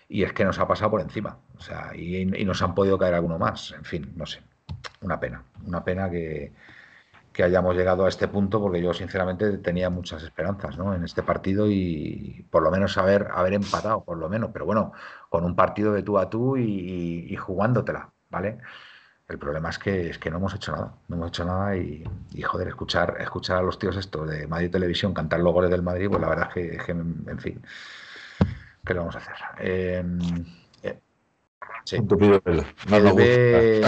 y 0.09 0.23
es 0.23 0.33
que 0.33 0.45
nos 0.45 0.59
ha 0.59 0.67
pasado 0.67 0.91
por 0.91 1.01
encima. 1.01 1.37
O 1.57 1.61
sea, 1.61 1.91
y, 1.95 2.17
y 2.17 2.45
nos 2.45 2.61
han 2.61 2.75
podido 2.75 2.97
caer 2.97 3.13
alguno 3.15 3.39
más. 3.39 3.71
En 3.73 3.85
fin, 3.85 4.13
no 4.15 4.25
sé. 4.25 4.41
Una 5.01 5.19
pena. 5.19 5.43
Una 5.65 5.83
pena 5.83 6.09
que, 6.09 6.53
que 7.33 7.43
hayamos 7.43 7.75
llegado 7.75 8.05
a 8.05 8.09
este 8.09 8.27
punto, 8.27 8.61
porque 8.61 8.81
yo 8.81 8.93
sinceramente 8.93 9.57
tenía 9.57 9.89
muchas 9.89 10.21
esperanzas 10.21 10.77
¿no? 10.77 10.93
en 10.93 11.03
este 11.03 11.23
partido 11.23 11.65
y 11.67 12.45
por 12.51 12.61
lo 12.61 12.69
menos 12.69 12.95
haber, 12.97 13.27
haber 13.33 13.53
empatado, 13.53 14.03
por 14.03 14.17
lo 14.17 14.29
menos, 14.29 14.51
pero 14.53 14.65
bueno, 14.65 14.93
con 15.29 15.43
un 15.43 15.55
partido 15.55 15.93
de 15.93 16.03
tú 16.03 16.19
a 16.19 16.29
tú 16.29 16.57
y, 16.57 17.35
jugándotela, 17.35 18.11
¿vale? 18.29 18.59
El 19.27 19.39
problema 19.39 19.69
es 19.69 19.79
que, 19.79 20.11
es 20.11 20.19
que 20.19 20.29
no 20.29 20.37
hemos 20.37 20.53
hecho 20.53 20.73
nada, 20.73 20.93
no 21.07 21.15
hemos 21.15 21.29
hecho 21.29 21.43
nada 21.43 21.75
y, 21.75 22.03
joder, 22.43 22.67
escuchar, 22.67 23.17
escuchar 23.19 23.57
a 23.57 23.63
los 23.63 23.79
tíos 23.79 23.97
esto 23.97 24.25
de 24.25 24.45
Madrid 24.45 24.69
Televisión 24.69 25.13
cantar 25.13 25.39
los 25.39 25.53
goles 25.53 25.71
del 25.71 25.81
Madrid, 25.81 26.09
pues 26.09 26.21
la 26.21 26.29
verdad 26.29 26.49
es 26.55 26.83
que, 26.83 26.91
en 26.91 27.39
fin, 27.39 27.59
¿qué 28.85 28.93
lo 28.93 28.99
vamos 28.99 29.15
a 29.15 29.19
hacer? 29.19 29.35
Eh, 29.59 30.03
eh, 30.83 30.99
sí. 31.83 31.95
El 31.95 33.13
B 33.13 33.81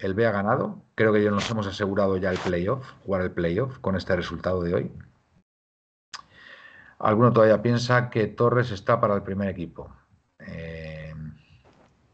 ha 0.00 0.30
ganado. 0.30 0.82
Creo 0.94 1.12
que 1.12 1.22
ya 1.22 1.30
nos 1.30 1.50
hemos 1.50 1.66
asegurado 1.66 2.16
ya 2.16 2.30
el 2.30 2.38
playoff, 2.38 2.86
jugar 3.04 3.22
el 3.22 3.30
playoff 3.30 3.78
con 3.78 3.96
este 3.96 4.16
resultado 4.16 4.62
de 4.62 4.74
hoy. 4.74 4.92
Alguno 6.98 7.32
todavía 7.32 7.60
piensa 7.60 8.08
que 8.08 8.26
Torres 8.26 8.70
está 8.70 9.00
para 9.00 9.14
el 9.14 9.22
primer 9.22 9.48
equipo. 9.48 9.90
Eh, 10.38 11.14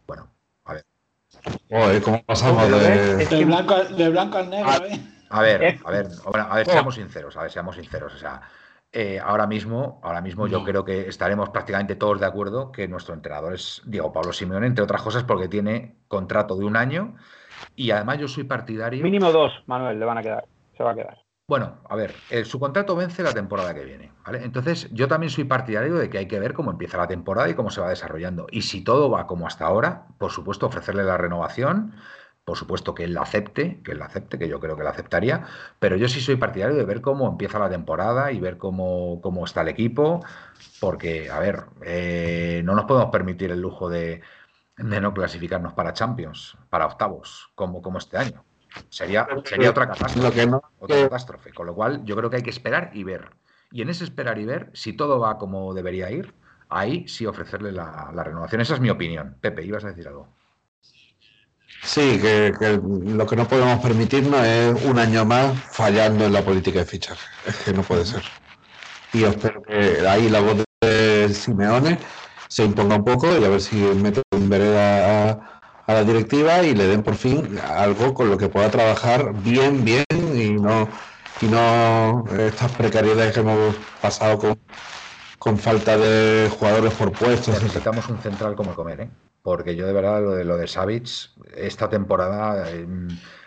bueno, 0.06 0.28
a 0.64 0.74
ver. 0.74 2.02
¿Cómo 2.02 2.22
pasamos 2.24 2.68
de... 2.70 3.44
blanco, 3.44 3.74
al 3.74 4.50
negro? 4.50 4.70
A, 4.70 4.76
eh? 4.78 5.00
a 5.30 5.40
ver, 5.40 5.80
a 5.84 5.90
ver, 5.90 6.08
a 6.34 6.56
ver, 6.56 6.66
seamos 6.66 6.96
sinceros, 6.96 7.36
a 7.36 7.42
ver, 7.42 7.50
seamos 7.50 7.76
sinceros. 7.76 8.14
O 8.14 8.18
sea, 8.18 8.42
eh, 8.90 9.18
ahora 9.18 9.46
mismo, 9.46 10.00
ahora 10.02 10.20
mismo 10.20 10.46
yo 10.46 10.64
creo 10.64 10.84
que 10.84 11.08
estaremos 11.08 11.48
prácticamente 11.48 11.94
todos 11.94 12.20
de 12.20 12.26
acuerdo 12.26 12.70
que 12.72 12.88
nuestro 12.88 13.14
entrenador 13.14 13.54
es 13.54 13.80
Diego 13.86 14.12
Pablo 14.12 14.32
Simeone, 14.32 14.66
entre 14.66 14.84
otras 14.84 15.00
cosas 15.00 15.24
porque 15.24 15.48
tiene 15.48 15.96
contrato 16.08 16.56
de 16.56 16.66
un 16.66 16.76
año 16.76 17.14
y 17.76 17.90
además 17.90 18.18
yo 18.18 18.28
soy 18.28 18.44
partidario. 18.44 19.02
Mínimo 19.02 19.32
dos, 19.32 19.52
Manuel, 19.66 19.98
le 19.98 20.04
van 20.04 20.18
a 20.18 20.22
quedar. 20.22 20.44
Se 20.76 20.82
va 20.82 20.92
a 20.92 20.94
quedar. 20.94 21.18
Bueno, 21.48 21.80
a 21.88 21.96
ver, 21.96 22.14
su 22.44 22.58
contrato 22.58 22.96
vence 22.96 23.22
la 23.22 23.34
temporada 23.34 23.74
que 23.74 23.84
viene, 23.84 24.12
¿vale? 24.24 24.42
Entonces, 24.44 24.88
yo 24.92 25.08
también 25.08 25.28
soy 25.28 25.44
partidario 25.44 25.96
de 25.96 26.08
que 26.08 26.18
hay 26.18 26.26
que 26.26 26.38
ver 26.38 26.54
cómo 26.54 26.70
empieza 26.70 26.96
la 26.96 27.08
temporada 27.08 27.48
y 27.48 27.54
cómo 27.54 27.70
se 27.70 27.80
va 27.80 27.90
desarrollando. 27.90 28.46
Y 28.50 28.62
si 28.62 28.82
todo 28.82 29.10
va 29.10 29.26
como 29.26 29.46
hasta 29.46 29.66
ahora, 29.66 30.06
por 30.18 30.30
supuesto, 30.30 30.66
ofrecerle 30.66 31.04
la 31.04 31.18
renovación, 31.18 31.94
por 32.44 32.56
supuesto 32.56 32.94
que 32.94 33.04
él 33.04 33.14
la 33.14 33.22
acepte, 33.22 33.80
que 33.84 33.92
él 33.92 33.98
la 33.98 34.06
acepte, 34.06 34.38
que 34.38 34.48
yo 34.48 34.60
creo 34.60 34.76
que 34.76 34.82
la 34.82 34.90
aceptaría, 34.90 35.44
pero 35.78 35.96
yo 35.96 36.08
sí 36.08 36.20
soy 36.20 36.36
partidario 36.36 36.76
de 36.76 36.84
ver 36.84 37.00
cómo 37.00 37.28
empieza 37.28 37.58
la 37.58 37.68
temporada 37.68 38.32
y 38.32 38.40
ver 38.40 38.56
cómo, 38.56 39.20
cómo 39.20 39.44
está 39.44 39.60
el 39.60 39.68
equipo, 39.68 40.24
porque, 40.80 41.30
a 41.30 41.38
ver, 41.38 41.64
eh, 41.84 42.62
no 42.64 42.74
nos 42.74 42.86
podemos 42.86 43.10
permitir 43.10 43.50
el 43.50 43.60
lujo 43.60 43.88
de, 43.90 44.22
de 44.76 45.00
no 45.00 45.12
clasificarnos 45.12 45.74
para 45.74 45.92
Champions, 45.92 46.56
para 46.70 46.86
octavos, 46.86 47.50
como, 47.54 47.82
como 47.82 47.98
este 47.98 48.16
año. 48.16 48.44
Sería, 48.88 49.26
sería 49.44 49.70
otra 49.70 49.88
catástrofe. 49.88 50.48
otra 50.78 51.02
catástrofe. 51.02 51.52
Con 51.52 51.66
lo 51.66 51.74
cual, 51.74 52.04
yo 52.04 52.16
creo 52.16 52.30
que 52.30 52.36
hay 52.36 52.42
que 52.42 52.50
esperar 52.50 52.90
y 52.94 53.04
ver. 53.04 53.30
Y 53.70 53.82
en 53.82 53.90
ese 53.90 54.04
esperar 54.04 54.38
y 54.38 54.44
ver, 54.44 54.70
si 54.72 54.94
todo 54.94 55.18
va 55.18 55.38
como 55.38 55.74
debería 55.74 56.10
ir, 56.10 56.34
ahí 56.68 57.06
sí 57.06 57.26
ofrecerle 57.26 57.72
la, 57.72 58.10
renovación. 58.24 58.60
Esa 58.60 58.74
es 58.74 58.80
mi 58.80 58.90
opinión. 58.90 59.36
Pepe, 59.40 59.64
ibas 59.64 59.84
a 59.84 59.88
decir 59.88 60.08
algo. 60.08 60.28
Sí, 61.82 62.18
que, 62.20 62.52
lo 62.80 63.26
que 63.26 63.36
no 63.36 63.48
podemos 63.48 63.80
permitirnos 63.80 64.40
es 64.46 64.84
un 64.84 64.98
año 64.98 65.24
más 65.24 65.58
fallando 65.58 66.26
en 66.26 66.32
la 66.32 66.42
política 66.42 66.80
de 66.80 66.84
fichaje. 66.84 67.26
Es 67.46 67.56
que 67.56 67.72
no 67.72 67.82
puede 67.82 68.06
ser. 68.06 68.22
Y 69.12 69.24
espero 69.24 69.62
que 69.62 70.06
ahí 70.06 70.28
la 70.28 70.40
voz 70.40 70.64
de 70.80 71.28
Simeone 71.34 71.98
se 72.52 72.64
imponga 72.64 72.96
un 72.96 73.04
poco 73.04 73.34
y 73.38 73.42
a 73.42 73.48
ver 73.48 73.62
si 73.62 73.76
mete 73.76 74.20
un 74.30 74.50
vereda 74.50 75.30
a, 75.86 75.92
la 75.94 76.04
directiva 76.04 76.62
y 76.62 76.74
le 76.74 76.86
den 76.86 77.02
por 77.02 77.14
fin 77.14 77.58
algo 77.58 78.12
con 78.12 78.28
lo 78.28 78.36
que 78.36 78.50
pueda 78.50 78.70
trabajar 78.70 79.32
bien, 79.42 79.82
bien 79.86 80.04
y 80.34 80.50
no, 80.50 80.86
y 81.40 81.46
no 81.46 82.24
estas 82.38 82.70
precariedades 82.72 83.32
que 83.32 83.40
hemos 83.40 83.74
pasado 84.02 84.38
con, 84.38 84.58
con 85.38 85.56
falta 85.56 85.96
de 85.96 86.50
jugadores 86.50 86.92
por 86.92 87.12
puestos. 87.12 87.62
Necesitamos 87.62 88.06
un 88.10 88.18
central 88.18 88.54
como 88.54 88.74
comer, 88.74 89.00
¿eh? 89.00 89.10
porque 89.42 89.74
yo 89.74 89.86
de 89.86 89.94
verdad 89.94 90.22
lo 90.22 90.32
de 90.32 90.44
lo 90.44 90.58
de 90.58 90.68
Savic, 90.68 91.08
esta 91.56 91.88
temporada 91.88 92.66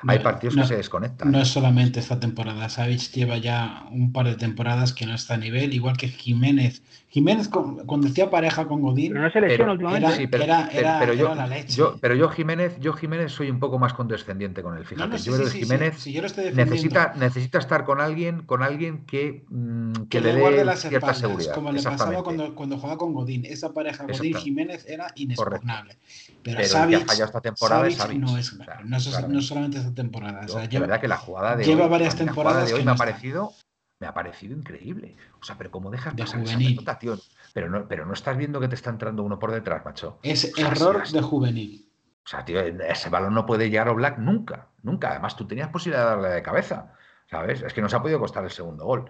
em, 0.03 0.09
hay 0.09 0.19
partidos 0.19 0.55
que 0.55 0.65
se 0.65 0.77
desconectan. 0.77 1.31
No 1.31 1.41
es 1.41 1.47
solamente 1.47 1.99
esta 1.99 2.19
temporada, 2.19 2.69
Savic 2.69 3.11
lleva 3.11 3.37
ya 3.37 3.85
un 3.91 4.11
par 4.11 4.27
de 4.27 4.35
temporadas 4.35 4.93
que 4.93 5.05
no 5.05 5.15
está 5.15 5.35
a 5.35 5.37
nivel, 5.37 5.73
igual 5.73 5.97
que 5.97 6.07
Jiménez. 6.07 6.81
Jiménez 7.15 7.47
cuando 7.47 8.09
decía 8.09 8.29
pareja 8.29 8.67
con 8.67 8.81
Godín, 8.81 9.13
pero 9.13 9.23
no 9.23 9.31
se 9.31 9.39
lesiona 9.39 9.71
últimamente. 9.71 10.27
pero, 10.27 11.13
yo, 11.13 11.33
la 11.33 11.47
leche. 11.47 11.81
pero 12.01 12.13
yo 12.13 12.27
Jiménez, 12.27 12.77
yo 12.81 12.91
Jiménez 12.91 13.31
soy 13.31 13.49
un 13.49 13.59
poco 13.59 13.79
más 13.79 13.93
condescendiente 13.93 14.61
con 14.61 14.77
él, 14.77 14.85
fíjate. 14.85 15.17
yo 15.19 15.33
creo 15.33 15.45
que 15.45 15.59
Jiménez 15.59 16.05
necesita, 16.53 17.13
necesita 17.15 17.59
estar 17.59 17.85
con 17.85 18.01
alguien, 18.01 18.41
con 18.41 18.63
alguien 18.63 19.05
que, 19.05 19.45
mm, 19.47 19.93
que, 20.09 20.19
le, 20.19 20.33
dé 20.33 20.75
cierta 20.75 21.13
seguridad. 21.13 21.53
Como 21.53 21.71
le 21.71 21.81
pasaba 21.81 22.21
cuando, 22.21 22.53
cuando 22.53 22.77
jugaba 22.77 22.97
con 22.97 23.13
Godín. 23.13 23.45
Esa 23.45 23.73
pareja 23.73 24.05
Godín 24.05 24.35
Jiménez 24.35 24.85
era 24.85 25.07
inexpugnable. 25.15 25.97
Pero, 26.43 26.57
pero 26.57 26.67
Savic, 26.67 26.97
que 26.97 27.03
ha 27.03 27.07
fallado 27.07 27.25
esta 27.27 27.41
temporada 27.41 27.87
es 27.87 27.97
no 27.97 28.37
es, 28.37 28.53
no, 28.83 28.97
es, 28.97 29.27
no 29.29 29.41
solamente 29.41 29.79
esta 29.85 29.95
temporada. 29.95 30.45
o 30.45 30.47
sea, 30.47 30.65
lleva, 30.65 30.87
verdad 30.87 31.01
que 31.01 31.07
la 31.07 31.17
jugada 31.17 31.55
de 31.55 31.63
lleva 31.63 31.87
varias 31.87 32.15
temporadas 32.15 32.67
de 32.67 32.73
hoy 32.73 32.83
me 32.83 32.91
ha 32.91 32.95
parecido 32.95 33.53
me 33.99 34.07
ha 34.07 34.13
parecido 34.13 34.55
increíble. 34.55 35.15
O 35.39 35.43
sea, 35.43 35.57
pero 35.57 35.71
cómo 35.71 35.89
dejas 35.89 36.15
de 36.15 36.23
pasar 36.23 36.41
juvenil. 36.41 36.73
esa 36.73 36.91
anotación. 36.91 37.19
Pero 37.53 37.69
no, 37.69 37.87
pero 37.87 38.05
no 38.05 38.13
estás 38.13 38.37
viendo 38.37 38.59
que 38.59 38.67
te 38.67 38.75
está 38.75 38.89
entrando 38.89 39.23
uno 39.23 39.39
por 39.39 39.51
detrás, 39.51 39.85
macho. 39.85 40.19
Es 40.21 40.57
error 40.57 41.07
de 41.07 41.21
juvenil. 41.21 41.89
O 42.25 42.27
sea, 42.27 42.43
tío, 42.43 42.59
ese 42.59 43.09
balón 43.09 43.33
no 43.33 43.45
puede 43.45 43.69
llegar 43.69 43.87
a 43.87 43.93
Black 43.93 44.17
nunca, 44.17 44.67
nunca. 44.81 45.11
Además, 45.11 45.35
tú 45.35 45.47
tenías 45.47 45.69
posibilidad 45.69 46.03
de 46.03 46.09
darle 46.09 46.29
de 46.29 46.41
cabeza, 46.41 46.93
¿sabes? 47.29 47.61
Es 47.61 47.73
que 47.73 47.81
nos 47.81 47.93
ha 47.93 48.01
podido 48.01 48.19
costar 48.19 48.43
el 48.43 48.51
segundo 48.51 48.83
gol. 48.85 49.05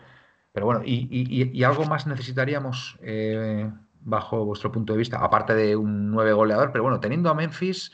Pero 0.51 0.65
bueno, 0.65 0.81
¿y, 0.85 1.63
algo 1.63 1.85
más 1.85 2.07
necesitaríamos 2.07 2.97
eh, 3.01 3.69
bajo 4.01 4.45
vuestro 4.45 4.71
punto 4.71 4.93
de 4.93 4.99
vista? 4.99 5.19
Aparte 5.19 5.55
de 5.55 5.75
un 5.75 6.11
nueve 6.11 6.33
goleador, 6.33 6.71
pero 6.71 6.83
bueno, 6.83 6.99
teniendo 6.99 7.29
a 7.29 7.33
Memphis, 7.33 7.91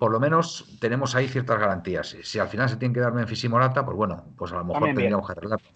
por 0.00 0.10
lo 0.10 0.18
menos 0.18 0.64
tenemos 0.80 1.14
ahí 1.14 1.28
ciertas 1.28 1.60
garantías. 1.60 2.16
Si 2.22 2.38
al 2.38 2.48
final 2.48 2.70
se 2.70 2.76
tiene 2.76 2.94
que 2.94 3.00
dar 3.00 3.12
Memphis 3.12 3.44
y 3.44 3.50
Morata, 3.50 3.84
pues 3.84 3.98
bueno, 3.98 4.32
pues 4.34 4.50
a 4.50 4.56
lo 4.56 4.64
mejor 4.64 4.84
tendríamos 4.84 5.26
que 5.26 5.32
arreglarlo. 5.32 5.68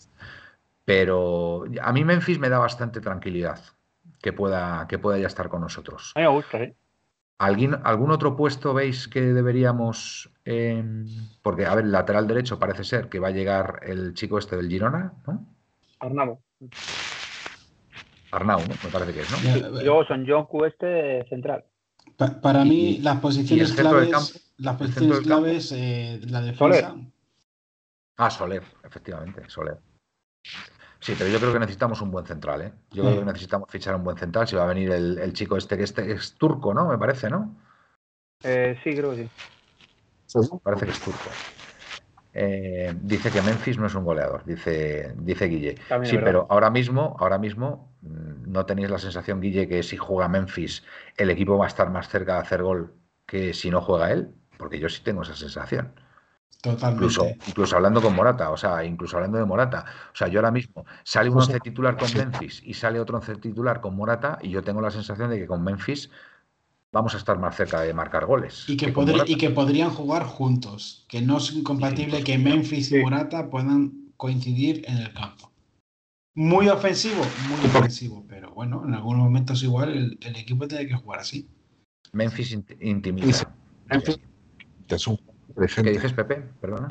Pero 0.82 1.64
a 1.82 1.92
mí 1.92 2.04
Memphis 2.04 2.38
me 2.38 2.48
da 2.48 2.58
bastante 2.58 3.02
tranquilidad 3.02 3.60
que 4.22 4.32
pueda, 4.32 4.86
que 4.88 4.98
pueda 4.98 5.18
ya 5.18 5.26
estar 5.26 5.50
con 5.50 5.60
nosotros. 5.60 6.12
A 6.14 6.20
mí 6.20 6.24
me 6.24 6.32
gusta, 6.32 6.58
¿sí? 6.58 6.74
¿Algún, 7.36 7.78
¿Algún 7.84 8.10
otro 8.12 8.34
puesto 8.34 8.72
veis 8.72 9.08
que 9.08 9.20
deberíamos.? 9.20 10.30
Em, 10.46 11.04
porque, 11.42 11.66
a 11.66 11.74
ver, 11.74 11.84
el 11.84 11.92
lateral 11.92 12.26
derecho 12.26 12.58
parece 12.58 12.82
ser 12.82 13.10
que 13.10 13.20
va 13.20 13.28
a 13.28 13.32
llegar 13.32 13.80
el 13.82 14.14
chico 14.14 14.38
este 14.38 14.56
del 14.56 14.70
Girona, 14.70 15.12
¿no? 15.26 15.44
Arnau. 16.00 16.40
Arnau, 18.30 18.60
¿no? 18.60 18.74
Me 18.84 18.90
parece 18.90 19.12
que 19.12 19.20
es, 19.20 19.30
¿no? 19.30 19.68
Luego 19.82 20.06
son 20.06 20.26
Jonku 20.26 20.64
este 20.64 21.26
central 21.28 21.66
para 22.16 22.64
mí, 22.64 22.98
las 22.98 23.20
posiciones 23.20 23.72
claves, 23.72 24.52
las 24.58 24.76
posiciones 24.76 25.20
claves, 25.20 25.72
eh, 25.72 26.20
la 26.26 26.40
defensa. 26.40 26.90
Soler. 26.90 27.04
Ah, 28.16 28.30
Soler, 28.30 28.62
efectivamente, 28.84 29.42
Soler. 29.48 29.78
Sí, 31.00 31.14
pero 31.18 31.28
yo 31.28 31.38
creo 31.38 31.52
que 31.52 31.58
necesitamos 31.58 32.00
un 32.00 32.10
buen 32.10 32.24
central, 32.24 32.62
¿eh? 32.62 32.72
Yo 32.90 33.02
creo 33.02 33.18
que 33.18 33.24
necesitamos 33.26 33.68
fichar 33.70 33.94
un 33.94 34.04
buen 34.04 34.16
central. 34.16 34.48
Si 34.48 34.56
va 34.56 34.62
a 34.62 34.68
venir 34.68 34.90
el, 34.90 35.32
chico 35.34 35.56
este, 35.56 35.76
que 35.76 35.82
este 35.82 36.10
es 36.12 36.34
turco, 36.34 36.72
¿no? 36.72 36.88
Me 36.88 36.96
parece, 36.96 37.28
¿no? 37.28 37.54
Eh, 38.42 38.78
sí, 38.82 38.94
creo 38.94 39.10
que 39.10 39.28
sí. 40.26 40.38
Parece 40.62 40.86
que 40.86 40.92
es 40.92 41.00
turco. 41.00 41.30
Eh, 42.36 42.92
dice 43.00 43.30
que 43.30 43.40
Memphis 43.42 43.78
no 43.78 43.86
es 43.86 43.94
un 43.94 44.04
goleador, 44.04 44.44
dice, 44.44 45.14
dice 45.18 45.46
Guille. 45.46 45.76
sí, 46.02 46.18
pero 46.18 46.48
ahora 46.50 46.68
mismo, 46.68 47.16
ahora 47.20 47.38
mismo, 47.38 47.94
mm, 48.02 48.50
¿no 48.50 48.66
tenéis 48.66 48.90
la 48.90 48.98
sensación, 48.98 49.40
Guille, 49.40 49.68
que 49.68 49.84
si 49.84 49.96
juega 49.96 50.28
Memphis, 50.28 50.82
el 51.16 51.30
equipo 51.30 51.56
va 51.56 51.66
a 51.66 51.68
estar 51.68 51.90
más 51.90 52.08
cerca 52.08 52.34
de 52.34 52.40
hacer 52.40 52.62
gol 52.64 52.92
que 53.24 53.54
si 53.54 53.70
no 53.70 53.80
juega 53.80 54.10
él? 54.10 54.34
Porque 54.58 54.80
yo 54.80 54.88
sí 54.88 55.02
tengo 55.04 55.22
esa 55.22 55.36
sensación. 55.36 55.94
Incluso, 56.66 57.26
incluso 57.46 57.76
hablando 57.76 58.00
con 58.00 58.14
Morata, 58.14 58.50
o 58.50 58.56
sea, 58.56 58.84
incluso 58.84 59.16
hablando 59.16 59.38
de 59.38 59.44
Morata. 59.44 59.84
O 60.12 60.16
sea, 60.16 60.28
yo 60.28 60.38
ahora 60.38 60.50
mismo 60.50 60.86
sale 61.02 61.28
un 61.28 61.36
once 61.36 61.60
titular 61.60 61.96
con 61.96 62.08
Memphis 62.14 62.62
y 62.64 62.74
sale 62.74 62.98
otro 62.98 63.18
once 63.18 63.36
titular 63.36 63.80
con 63.80 63.94
Morata 63.94 64.38
y 64.40 64.50
yo 64.50 64.62
tengo 64.62 64.80
la 64.80 64.90
sensación 64.90 65.28
de 65.30 65.38
que 65.38 65.46
con 65.46 65.62
Memphis 65.62 66.10
vamos 66.94 67.12
a 67.14 67.18
estar 67.18 67.38
más 67.38 67.56
cerca 67.56 67.80
de 67.80 67.92
marcar 67.92 68.24
goles. 68.24 68.64
Y 68.68 68.76
que, 68.76 68.94
y 69.26 69.36
que 69.36 69.50
podrían 69.50 69.90
jugar 69.90 70.24
juntos, 70.24 71.04
que 71.08 71.20
no 71.20 71.38
es 71.38 71.52
incompatible 71.52 72.22
que 72.22 72.38
Memphis 72.38 72.92
y 72.92 72.98
Morata 72.98 73.50
puedan 73.50 74.12
coincidir 74.16 74.84
en 74.86 74.98
el 74.98 75.12
campo. 75.12 75.50
Muy 76.36 76.68
ofensivo, 76.68 77.22
muy 77.48 77.66
ofensivo, 77.66 78.24
pero 78.28 78.52
bueno, 78.54 78.84
en 78.86 78.94
algunos 78.94 79.22
momentos 79.24 79.62
igual 79.64 80.18
el, 80.20 80.36
equipo 80.36 80.68
tiene 80.68 80.86
que 80.86 80.94
jugar 80.94 81.20
así. 81.20 81.48
Memphis 82.12 82.56
intimida. 82.80 83.26
Memphis 83.90 84.20
es 84.88 85.06
un 85.08 85.18
¿Qué 85.56 85.82
dices, 85.82 86.12
Pepe? 86.12 86.42
Perdona. 86.60 86.88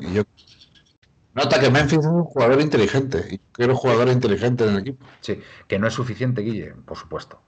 Nota 1.34 1.60
que 1.60 1.70
Memphis 1.70 1.98
es 1.98 2.06
un 2.06 2.24
jugador 2.24 2.60
inteligente 2.60 3.24
y 3.30 3.38
quiero 3.52 3.74
jugador 3.74 4.08
inteligente 4.08 4.64
en 4.64 4.70
el 4.70 4.78
equipo. 4.80 5.04
Sí, 5.20 5.40
que 5.66 5.78
no 5.78 5.86
es 5.86 5.94
suficiente, 5.94 6.42
Guille, 6.42 6.74
por 6.86 6.96
supuesto. 6.96 7.42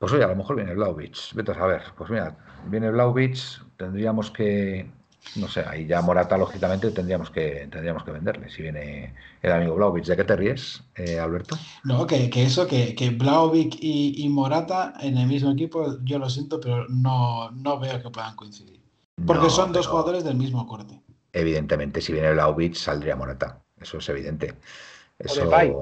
Pues 0.00 0.14
oye, 0.14 0.24
a 0.24 0.28
lo 0.28 0.36
mejor 0.36 0.56
viene 0.56 0.72
Blauvich. 0.72 1.34
Vete 1.34 1.52
a 1.52 1.54
saber. 1.54 1.82
Pues 1.94 2.08
mira, 2.08 2.34
viene 2.68 2.90
Blauvich, 2.90 3.60
tendríamos 3.76 4.30
que. 4.30 4.90
No 5.36 5.46
sé, 5.46 5.62
ahí 5.68 5.86
ya 5.86 6.00
Morata, 6.00 6.38
lógicamente, 6.38 6.90
tendríamos 6.90 7.28
que, 7.30 7.68
tendríamos 7.70 8.02
que 8.02 8.10
venderle. 8.10 8.48
Si 8.48 8.62
viene 8.62 9.12
el 9.42 9.52
amigo 9.52 9.74
Blauvich, 9.74 10.06
¿de 10.06 10.16
qué 10.16 10.24
te 10.24 10.36
ríes, 10.36 10.82
eh, 10.94 11.20
Alberto? 11.20 11.58
No, 11.84 12.06
que, 12.06 12.30
eso, 12.36 12.66
que, 12.66 12.94
que 12.94 13.18
y, 13.82 14.28
Morata 14.30 14.94
en 15.00 15.18
el 15.18 15.26
mismo 15.26 15.50
equipo, 15.50 15.98
yo 16.02 16.18
lo 16.18 16.30
siento, 16.30 16.58
pero 16.58 16.88
no, 16.88 17.50
no 17.50 17.78
veo 17.78 18.00
que 18.02 18.08
puedan 18.08 18.34
coincidir. 18.36 18.80
Porque 19.26 19.50
son 19.50 19.70
dos 19.70 19.86
jugadores 19.86 20.24
del 20.24 20.36
mismo 20.36 20.66
corte. 20.66 20.98
Evidentemente, 21.34 22.00
si 22.00 22.14
viene 22.14 22.32
Blauvich, 22.32 22.76
saldría 22.76 23.16
Morata. 23.16 23.60
Eso 23.78 23.98
es 23.98 24.08
evidente. 24.08 24.54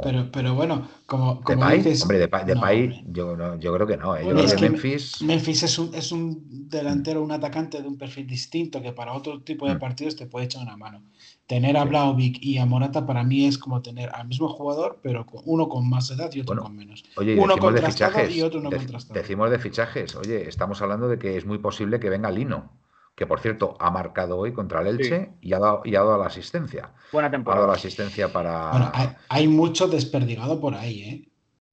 Pero, 0.02 0.30
pero 0.32 0.54
bueno, 0.54 0.88
como, 1.06 1.40
como 1.42 1.68
dices. 1.70 2.02
Hombre, 2.02 2.18
de 2.18 3.04
yo, 3.06 3.56
yo 3.58 3.74
creo 3.74 3.86
que 3.86 3.96
no. 3.96 4.16
¿eh? 4.16 4.24
Yo 4.26 4.34
creo 4.34 4.46
que 4.46 4.68
Memphis. 4.68 5.22
Memphis 5.22 5.62
es 5.62 5.78
un, 5.78 5.94
es 5.94 6.10
un 6.10 6.68
delantero, 6.68 7.22
un 7.22 7.30
atacante 7.30 7.80
de 7.80 7.86
un 7.86 7.96
perfil 7.96 8.26
distinto 8.26 8.82
que 8.82 8.92
para 8.92 9.12
otro 9.12 9.40
tipo 9.40 9.68
de 9.68 9.76
mm. 9.76 9.78
partidos 9.78 10.16
te 10.16 10.26
puede 10.26 10.46
echar 10.46 10.62
una 10.62 10.76
mano. 10.76 11.02
Tener 11.46 11.76
a 11.76 11.84
Blauvik 11.84 12.42
y 12.42 12.58
a 12.58 12.66
Morata 12.66 13.06
para 13.06 13.22
mí 13.22 13.46
es 13.46 13.56
como 13.58 13.80
tener 13.80 14.10
al 14.12 14.26
mismo 14.26 14.48
jugador, 14.48 14.98
pero 15.02 15.24
uno 15.44 15.68
con 15.68 15.88
más 15.88 16.10
edad 16.10 16.30
y 16.34 16.40
otro 16.40 16.60
con 16.60 16.76
menos. 16.76 17.04
Oye, 17.16 17.38
uno 17.38 17.54
de 17.56 17.82
fichajes, 17.82 18.34
y 18.34 18.42
otro 18.42 18.60
no 18.60 18.70
contrastado. 18.70 19.18
Decimos 19.18 19.50
de 19.50 19.58
fichajes. 19.58 20.16
Oye, 20.16 20.48
estamos 20.48 20.82
hablando 20.82 21.08
de 21.08 21.18
que 21.18 21.36
es 21.36 21.46
muy 21.46 21.58
posible 21.58 22.00
que 22.00 22.10
venga 22.10 22.30
Lino 22.30 22.70
que 23.18 23.26
por 23.26 23.40
cierto 23.40 23.76
ha 23.80 23.90
marcado 23.90 24.38
hoy 24.38 24.52
contra 24.52 24.80
el 24.80 24.86
Elche 24.86 25.32
y, 25.40 25.52
ha 25.52 25.58
dado, 25.58 25.82
y 25.84 25.96
ha 25.96 26.04
dado 26.04 26.18
la 26.18 26.26
asistencia. 26.26 26.92
Buena 27.10 27.28
temporada. 27.28 27.58
Ha 27.58 27.60
dado 27.62 27.72
la 27.72 27.76
asistencia 27.76 28.32
para. 28.32 28.70
Bueno, 28.70 28.92
hay, 29.28 29.48
mucho 29.48 29.88
desperdigado 29.88 30.60
por 30.60 30.76
ahí, 30.76 31.02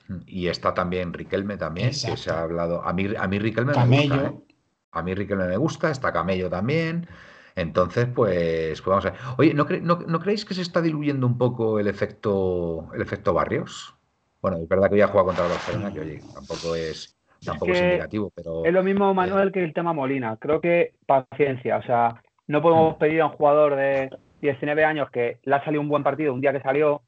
¿eh? 0.09 0.23
Y 0.25 0.47
está 0.47 0.73
también 0.73 1.13
Riquelme 1.13 1.55
también, 1.57 1.89
que 1.89 2.17
se 2.17 2.31
ha 2.31 2.41
hablado. 2.41 2.83
A 2.83 2.93
mí, 2.93 3.09
a 3.15 3.27
mí 3.27 3.37
Riquelme 3.37 3.73
me 3.73 3.99
gusta. 3.99 4.25
¿eh? 4.25 4.33
A 4.91 5.03
mí 5.03 5.13
Riquelme 5.13 5.45
me 5.45 5.57
gusta, 5.57 5.91
está 5.91 6.11
Camello 6.11 6.49
también. 6.49 7.07
Entonces, 7.53 8.07
pues, 8.07 8.81
pues 8.81 8.85
vamos 8.87 9.05
a 9.05 9.11
ver. 9.11 9.19
Oye, 9.37 9.53
¿no, 9.53 9.67
¿no, 9.83 10.19
creéis 10.19 10.45
que 10.45 10.55
se 10.55 10.63
está 10.63 10.81
diluyendo 10.81 11.27
un 11.27 11.37
poco 11.37 11.79
el 11.79 11.87
efecto, 11.87 12.89
el 12.95 13.03
efecto 13.03 13.35
Barrios? 13.35 13.93
Bueno, 14.41 14.57
es 14.57 14.67
verdad 14.67 14.89
que 14.89 14.95
hoy 14.95 15.01
ha 15.01 15.09
jugado 15.09 15.27
contra 15.27 15.45
el 15.45 15.51
Barcelona, 15.51 15.93
que 15.93 15.99
oye, 15.99 16.23
tampoco 16.33 16.73
es 16.73 17.15
tampoco 17.45 17.71
es, 17.71 17.81
indicativo, 17.81 18.31
pero... 18.35 18.65
Es 18.65 18.73
lo 18.73 18.83
mismo, 18.83 19.13
Manuel, 19.13 19.51
que 19.51 19.63
el 19.63 19.73
tema 19.73 19.93
Molina. 19.93 20.37
Creo 20.37 20.59
que 20.59 20.93
paciencia, 21.05 21.77
o 21.77 21.83
sea, 21.83 22.21
no 22.47 22.61
podemos 22.61 22.95
mm. 22.95 22.99
pedir 22.99 23.21
a 23.21 23.27
un 23.27 23.31
jugador 23.31 23.75
de 23.75 24.09
19 24.41 24.83
años 24.83 25.09
que 25.11 25.39
le 25.43 25.55
ha 25.55 25.63
salido 25.63 25.81
un 25.81 25.89
buen 25.89 26.03
partido 26.03 26.33
un 26.33 26.41
día 26.41 26.51
que 26.51 26.61
salió, 26.61 27.01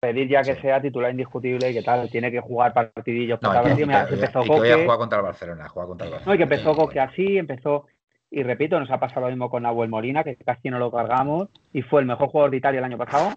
pedir 0.00 0.28
ya 0.28 0.42
que 0.42 0.56
sea 0.60 0.80
titular 0.80 1.10
indiscutible 1.10 1.70
y 1.70 1.74
que 1.74 1.82
tal, 1.82 2.10
tiene 2.10 2.30
que 2.30 2.40
jugar 2.40 2.72
partidillos. 2.72 3.40
No, 3.42 3.50
y 3.50 3.76
que, 3.76 3.82
empezó 3.82 4.44
Coque, 4.44 4.86
contra 4.86 5.18
el 5.18 5.24
Barcelona, 5.24 5.68
contra 5.68 6.06
el 6.06 6.12
Barcelona. 6.12 6.22
No, 6.26 6.34
y 6.34 6.36
que 6.36 6.44
empezó 6.44 6.74
Coque 6.74 7.00
así, 7.00 7.38
empezó... 7.38 7.86
Y 8.32 8.44
repito, 8.44 8.78
nos 8.78 8.90
ha 8.92 9.00
pasado 9.00 9.22
lo 9.22 9.28
mismo 9.28 9.50
con 9.50 9.64
Nahuel 9.64 9.90
Molina, 9.90 10.22
que 10.22 10.36
casi 10.36 10.70
no 10.70 10.78
lo 10.78 10.92
cargamos, 10.92 11.48
y 11.72 11.82
fue 11.82 12.00
el 12.00 12.06
mejor 12.06 12.28
jugador 12.28 12.52
de 12.52 12.58
Italia 12.58 12.78
el 12.78 12.84
año 12.84 12.96
pasado, 12.96 13.32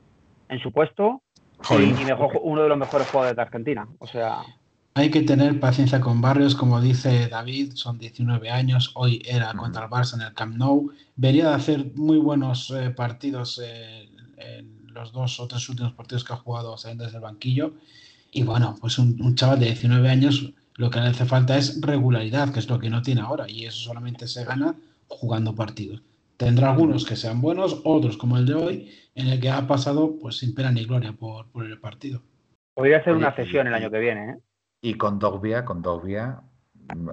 en 0.50 0.60
su 0.60 0.72
puesto, 0.72 1.24
y, 1.72 2.06
mejor, 2.06 2.40
uno 2.44 2.62
de 2.62 2.70
los 2.70 2.78
mejores 2.78 3.10
jugadores 3.10 3.36
de 3.36 3.42
Argentina. 3.42 3.88
O 4.00 4.08
sea... 4.08 4.44
Hay 4.96 5.10
que 5.10 5.24
tener 5.24 5.60
paciencia 5.60 6.00
con 6.00 6.22
Barrios, 6.22 6.54
como 6.54 6.80
dice 6.80 7.28
David, 7.28 7.72
son 7.74 7.98
19 7.98 8.52
años, 8.52 8.92
hoy 8.94 9.24
era 9.26 9.52
contra 9.54 9.86
el 9.86 9.90
Barça 9.90 10.14
en 10.14 10.22
el 10.22 10.34
Camp 10.36 10.56
Nou. 10.56 10.92
Venía 11.16 11.50
de 11.50 11.56
hacer 11.56 11.94
muy 11.96 12.20
buenos 12.20 12.70
eh, 12.70 12.92
partidos 12.92 13.60
eh, 13.64 14.08
en 14.38 14.94
los 14.94 15.12
dos 15.12 15.40
o 15.40 15.48
tres 15.48 15.68
últimos 15.68 15.94
partidos 15.94 16.24
que 16.24 16.34
ha 16.34 16.36
jugado 16.36 16.78
saliendo 16.78 17.06
desde 17.06 17.18
el 17.18 17.24
banquillo. 17.24 17.74
Y 18.32 18.44
bueno, 18.44 18.76
pues 18.80 19.00
un, 19.00 19.34
chaval 19.34 19.62
de 19.62 19.66
19 19.66 20.08
años 20.08 20.54
lo 20.76 20.92
que 20.92 21.00
le 21.00 21.08
hace 21.08 21.26
falta 21.26 21.58
es 21.58 21.82
regularidad, 21.82 22.54
que 22.54 22.60
es 22.60 22.70
lo 22.70 22.78
que 22.78 22.92
no 22.92 23.02
tiene 23.02 23.22
ahora, 23.22 23.50
y 23.50 23.66
eso 23.66 23.80
solamente 23.80 24.28
se 24.28 24.46
gana 24.46 24.76
jugando 25.08 25.56
partidos. 25.56 26.04
Tendrá 26.38 26.72
algunos 26.72 27.04
que 27.04 27.16
sean 27.16 27.42
buenos, 27.42 27.82
otros 27.84 28.16
como 28.16 28.38
el 28.38 28.46
de 28.46 28.54
hoy, 28.54 28.92
en 29.16 29.28
el 29.28 29.40
que 29.40 29.50
ha 29.50 29.66
pasado 29.66 30.20
pues 30.20 30.38
sin 30.38 30.54
pena 30.54 30.72
ni 30.72 30.86
gloria 30.86 31.14
por, 31.14 31.48
por 31.48 31.66
el 31.66 31.80
partido. 31.80 32.22
Podría 32.76 33.04
ser 33.04 33.14
una 33.14 33.36
sesión 33.36 33.66
el 33.66 33.74
año 33.74 33.90
que 33.90 34.00
viene, 34.00 34.30
¿eh? 34.30 34.38
Y 34.84 34.96
con 34.96 35.18
Dogbia, 35.18 35.64
con 35.64 35.82
Dogbia, 35.82 36.42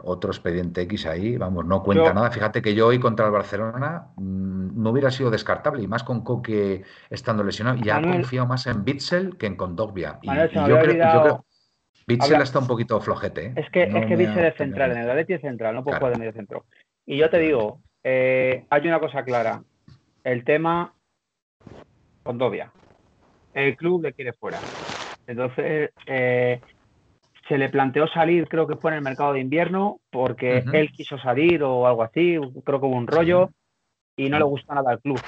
otro 0.03 0.33
expediente 0.33 0.83
X 0.83 1.07
ahí, 1.07 1.37
vamos, 1.37 1.65
no 1.65 1.85
cuenta 1.85 2.13
nada. 2.13 2.33
Fíjate 2.33 2.61
que 2.61 2.75
yo 2.75 2.89
hoy 2.89 2.99
contra 2.99 3.27
el 3.27 3.33
Barcelona 3.33 4.09
mm, 4.17 4.83
no 4.83 4.91
hubiera 4.91 5.13
sido 5.13 5.31
descartable, 5.31 5.81
y 5.81 5.87
más 5.87 6.03
con 6.03 6.25
Coque 6.25 6.83
estando 7.11 7.45
lesionado. 7.45 7.79
Ya 7.81 8.03
confío 8.03 8.45
más 8.45 8.67
en 8.67 8.85
Bitzel 8.85 9.37
que 9.37 9.47
en 9.47 9.55
Kondogbia. 9.55 10.19
Y, 10.21 10.35
yo, 10.35 10.81
creo, 10.81 11.45
Bitzel 12.09 12.43
está 12.43 12.59
un 12.59 12.67
poquito 12.67 13.01
flojete. 13.01 13.47
¿eh? 13.47 13.53
Es 13.55 13.71
que, 13.71 13.85
es 13.85 14.07
que 14.07 14.17
Bitzel 14.17 14.47
es 14.47 14.57
central, 14.57 14.91
en 14.91 14.99
el 14.99 15.11
Atleti 15.11 15.35
es 15.35 15.41
central, 15.41 15.77
no 15.77 15.85
puede 15.85 15.99
jugar 15.99 16.15
de 16.15 16.19
medio 16.19 16.33
centro. 16.33 16.65
Y 17.07 17.19
yo 17.19 17.31
te 17.31 17.39
digo, 17.39 17.81
eh, 18.03 18.67
hay 18.69 18.89
una 18.89 18.99
cosa 18.99 19.23
clara. 19.23 19.63
El 20.25 20.43
tema 20.43 20.93
Kondogbia. 22.25 22.73
El 23.55 23.77
club 23.77 24.03
le 24.03 24.13
quiere 24.13 24.33
fuera. 24.33 24.59
Entonces, 25.29 25.91
eh, 26.07 26.61
se 27.51 27.59
le 27.59 27.69
planteó 27.69 28.07
salir, 28.07 28.47
creo 28.47 28.69
que 28.69 28.77
fue 28.77 28.93
en 28.93 28.99
el 28.99 29.03
mercado 29.03 29.33
de 29.33 29.41
invierno, 29.41 29.99
porque 30.11 30.63
él 30.73 30.93
quiso 30.93 31.19
salir 31.19 31.65
o 31.65 31.85
algo 31.85 32.05
así, 32.05 32.39
creo 32.65 32.81
que 32.81 32.87
hubo 32.87 32.97
un 32.97 33.09
rollo 33.09 33.51
y 34.17 34.29
no 34.29 34.39
le 34.39 34.45
gusta 34.45 34.73
nada 34.73 34.93
al 34.93 35.01
club. 35.01 35.21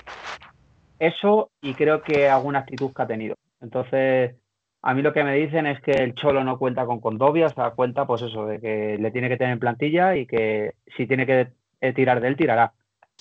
Eso 1.01 1.51
y 1.61 1.75
creo 1.75 2.01
que 2.01 2.29
alguna 2.29 2.61
actitud 2.61 2.93
que 2.95 3.03
ha 3.03 3.09
tenido. 3.09 3.35
Entonces, 3.61 4.37
a 4.83 4.95
mí 4.95 5.03
lo 5.03 5.13
que 5.13 5.25
me 5.25 5.35
dicen 5.35 5.67
es 5.67 5.81
que 5.81 5.91
el 5.91 6.15
Cholo 6.15 6.45
no 6.45 6.59
cuenta 6.59 6.87
con 6.87 7.01
Condovia, 7.01 7.47
o 7.47 7.51
sea, 7.51 7.71
cuenta 7.71 8.07
pues 8.07 8.23
eso, 8.23 8.47
de 8.47 8.61
que 8.61 8.99
le 9.01 9.11
tiene 9.11 9.29
que 9.29 9.37
tener 9.37 9.55
en 9.55 9.59
plantilla 9.59 10.15
y 10.15 10.25
que 10.25 10.75
si 10.97 11.09
tiene 11.09 11.27
que 11.27 11.49
tirar 11.93 12.21
de 12.21 12.29
él, 12.29 12.37
tirará. 12.37 12.73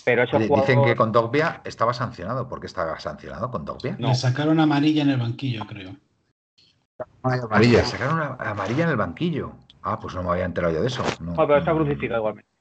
Pero 0.05 0.21
eso 0.21 0.37
Dicen 0.37 0.83
que 0.83 0.95
Condovia 0.95 1.61
estaba 1.65 1.95
sancionado. 1.95 2.47
¿Por 2.47 2.59
qué 2.59 2.67
estaba 2.67 2.99
sancionado 2.99 3.49
Condovia? 3.49 3.95
Le 3.97 4.13
sacaron 4.13 4.59
amarilla 4.59 5.01
en 5.01 5.09
el 5.09 5.17
banquillo, 5.17 5.65
creo. 5.65 5.95
Amarilla. 7.23 7.85
Sacaron 7.85 8.15
una 8.15 8.35
amarilla 8.39 8.83
en 8.83 8.89
el 8.89 8.97
banquillo. 8.97 9.53
Ah, 9.83 9.99
pues 9.99 10.15
no 10.15 10.23
me 10.23 10.29
había 10.29 10.45
enterado 10.45 10.73
yo 10.73 10.81
de 10.81 10.87
eso. 10.87 11.03
No, 11.19 11.35
pero 11.35 11.57
está 11.57 11.73
crucificado 11.73 12.19
igualmente. 12.19 12.51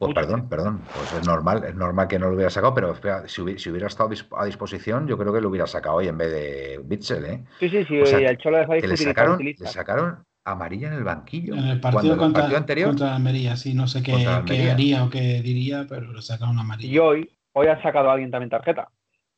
Pues 0.00 0.14
perdón, 0.14 0.48
perdón. 0.48 0.80
Pues 0.94 1.12
es 1.12 1.26
normal, 1.26 1.62
es 1.62 1.74
normal 1.74 2.08
que 2.08 2.18
no 2.18 2.28
lo 2.28 2.34
hubiera 2.34 2.48
sacado, 2.48 2.74
pero 2.74 2.94
si, 3.26 3.42
hubiera, 3.42 3.86
estado 3.86 4.08
a 4.38 4.44
disposición, 4.46 5.06
yo 5.06 5.18
creo 5.18 5.30
que 5.30 5.42
lo 5.42 5.50
hubiera 5.50 5.66
sacado 5.66 5.96
hoy 5.96 6.08
en 6.08 6.16
vez 6.16 6.30
de 6.30 6.80
Bitzel, 6.82 7.24
¿eh? 7.26 7.44
Sí, 7.60 7.68
sí, 7.68 7.84
sí. 7.84 7.94
el 7.96 8.38
Cholo 8.38 8.58
de 8.58 8.88
le 8.88 8.96
sacaron, 8.96 9.38
le 9.44 9.54
sacaron 9.66 10.24
amarilla 10.42 10.88
en 10.88 10.94
el 10.94 11.04
banquillo. 11.04 11.54
En 11.54 11.66
el 11.66 11.80
partido, 11.80 12.16
contra, 12.16 12.46
el 12.46 12.56
anterior. 12.56 12.88
Contra 12.88 13.14
Almería, 13.14 13.56
sí, 13.56 13.74
no 13.74 13.86
sé 13.86 14.02
qué, 14.02 14.26
qué, 14.46 14.70
haría 14.70 15.04
o 15.04 15.10
qué 15.10 15.42
diría, 15.42 15.84
pero 15.86 16.10
le 16.12 16.22
sacaron 16.22 16.58
amarilla. 16.58 16.90
Y 16.90 16.98
hoy, 16.98 17.30
hoy 17.52 17.66
ha 17.66 17.82
sacado 17.82 18.08
a 18.08 18.14
alguien 18.14 18.30
también 18.30 18.48
tarjeta. 18.48 18.88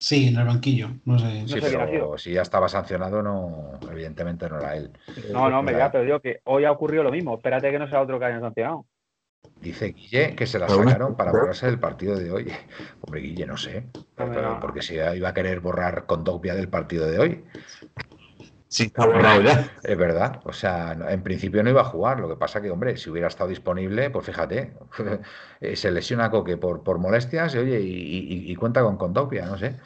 Sí, 0.03 0.27
en 0.27 0.37
el 0.37 0.47
banquillo. 0.49 0.89
No 1.05 1.17
sé. 1.17 1.47
Sí, 1.47 1.59
pero 1.61 2.19
si 2.19 2.33
ya 2.33 2.43
estaba 2.43 2.69
sancionado, 2.69 3.23
no, 3.23 3.79
evidentemente 3.89 4.49
no 4.49 4.59
era 4.59 4.77
él. 4.77 4.91
No, 5.33 5.49
no, 5.49 5.63
me 5.63 5.71
ya, 5.75 5.93
pero 5.93 6.03
digo 6.03 6.19
que 6.19 6.41
hoy 6.43 6.65
ha 6.65 6.73
ocurrido 6.73 7.05
lo 7.05 7.13
mismo. 7.13 7.37
Espérate 7.37 7.71
que 7.71 7.79
no 7.79 7.87
sea 7.87 8.03
otro 8.03 8.19
que 8.19 8.25
haya 8.25 8.41
sancionado. 8.41 8.85
Dice 9.61 9.93
Guille 9.93 10.35
que 10.35 10.45
se 10.45 10.59
la 10.59 10.69
sacaron 10.69 11.17
para 11.17 11.31
borrarse 11.31 11.67
del 11.67 11.79
partido 11.79 12.17
de 12.19 12.33
hoy. 12.33 12.53
Hombre, 13.03 13.21
Guille, 13.21 13.47
no 13.47 13.57
sé. 13.57 13.85
porque 14.61 14.83
si 14.83 14.95
iba 14.95 15.29
a 15.29 15.35
querer 15.35 15.61
borrar 15.61 16.05
con 16.07 16.25
Dogbia 16.25 16.57
del 16.57 16.69
partido 16.69 17.07
de 17.09 17.19
hoy. 17.21 17.45
Sí, 18.73 18.85
está 18.85 19.05
borrado 19.05 19.43
ya. 19.43 19.71
Es 19.83 19.99
verdad. 19.99 20.41
O 20.45 20.53
sea, 20.55 20.97
en 21.11 21.23
principio 21.23 21.63
no 21.63 21.69
iba 21.69 21.83
a 21.83 21.85
jugar. 21.85 22.21
Lo 22.21 22.29
que 22.31 22.37
pasa 22.37 22.63
que, 22.63 22.71
hombre, 22.71 22.97
si 22.97 23.11
hubiera 23.11 23.29
estado 23.29 23.51
disponible, 23.51 24.09
pues 24.09 24.25
fíjate, 24.25 24.73
eh, 25.61 25.77
se 25.77 25.91
lesiona 25.91 26.31
Coque 26.31 26.57
por, 26.57 26.83
por 26.83 26.99
molestias 26.99 27.55
y, 27.55 27.59
oye, 27.59 27.81
y, 27.83 28.55
cuenta 28.57 28.81
con 28.81 28.97
Condopia, 28.97 29.45
no 29.45 29.59
sé. 29.59 29.77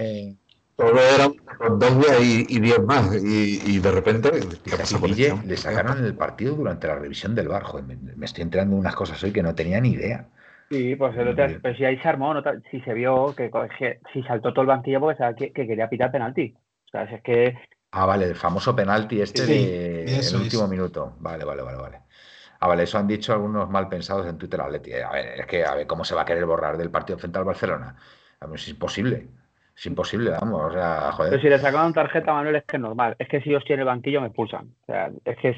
Eh, 0.00 0.34
todo 0.76 0.98
era 0.98 1.28
con 1.58 1.78
dos 1.78 1.92
y, 2.22 2.56
y 2.56 2.58
diez 2.58 2.80
más. 2.80 3.14
Y, 3.22 3.78
de 3.80 3.90
repente. 3.90 4.30
le 5.44 5.56
sacaron 5.58 6.02
el 6.02 6.14
partido 6.14 6.54
durante 6.54 6.86
la 6.86 6.94
revisión 6.94 7.34
del 7.34 7.48
bar. 7.48 7.64
me, 7.84 8.24
estoy 8.24 8.44
enterando 8.44 8.76
unas 8.76 8.96
cosas 8.96 9.22
hoy 9.24 9.32
que 9.32 9.42
no 9.42 9.54
tenía 9.54 9.78
ni 9.78 9.90
idea. 9.90 10.26
Sí, 10.70 10.96
pues 10.96 11.14
el 11.18 11.28
otro, 11.28 11.46
pero 11.60 11.76
si 11.76 11.84
ahí 11.84 11.98
se 11.98 12.08
armó, 12.08 12.34
si 12.70 12.80
se 12.80 12.94
vio 12.94 13.34
que, 13.36 13.50
si 14.14 14.22
saltó 14.22 14.54
todo 14.54 14.62
el 14.62 14.68
banquillo 14.68 15.00
porque 15.00 15.18
sabía 15.18 15.52
que, 15.52 15.66
quería 15.66 15.90
pitar 15.90 16.10
penalti. 16.10 16.54
O 16.86 16.88
sea, 16.88 17.02
es 17.02 17.22
que. 17.22 17.54
Ah, 17.98 18.04
vale, 18.04 18.26
el 18.26 18.34
famoso 18.34 18.76
penalti 18.76 19.22
este 19.22 19.46
de 19.46 20.18
el 20.18 20.36
último 20.36 20.68
minuto. 20.68 21.14
Vale, 21.18 21.46
vale, 21.46 21.62
vale, 21.62 21.78
vale. 21.78 22.00
Ah, 22.60 22.68
vale, 22.68 22.82
eso 22.82 22.98
han 22.98 23.06
dicho 23.06 23.32
algunos 23.32 23.70
mal 23.70 23.88
pensados 23.88 24.26
en 24.26 24.36
Twitter 24.36 24.60
Atleti. 24.60 24.92
A 24.92 25.10
ver, 25.10 25.40
es 25.40 25.46
que 25.46 25.64
a 25.64 25.74
ver 25.74 25.86
cómo 25.86 26.04
se 26.04 26.14
va 26.14 26.20
a 26.20 26.24
querer 26.26 26.44
borrar 26.44 26.76
del 26.76 26.90
partido 26.90 27.18
frente 27.18 27.38
al 27.38 27.46
Barcelona. 27.46 27.96
A 28.40 28.46
ver, 28.46 28.56
es 28.56 28.68
imposible. 28.68 29.28
Es 29.74 29.86
imposible, 29.86 30.30
vamos, 30.30 30.62
o 30.62 30.72
sea, 30.72 31.10
joder. 31.12 31.30
Pero 31.30 31.42
si 31.42 31.48
le 31.48 31.58
sacaban 31.58 31.94
tarjeta 31.94 32.32
a 32.32 32.34
Manuel 32.34 32.56
es 32.56 32.64
que 32.64 32.76
es 32.76 32.82
normal. 32.82 33.16
Es 33.18 33.28
que 33.28 33.40
si 33.40 33.48
yo 33.48 33.56
estoy 33.56 33.74
en 33.74 33.80
el 33.80 33.86
banquillo 33.86 34.20
me 34.20 34.26
expulsan. 34.26 34.74
O 34.82 34.86
sea, 34.86 35.10
es 35.24 35.38
que 35.38 35.48
es, 35.50 35.56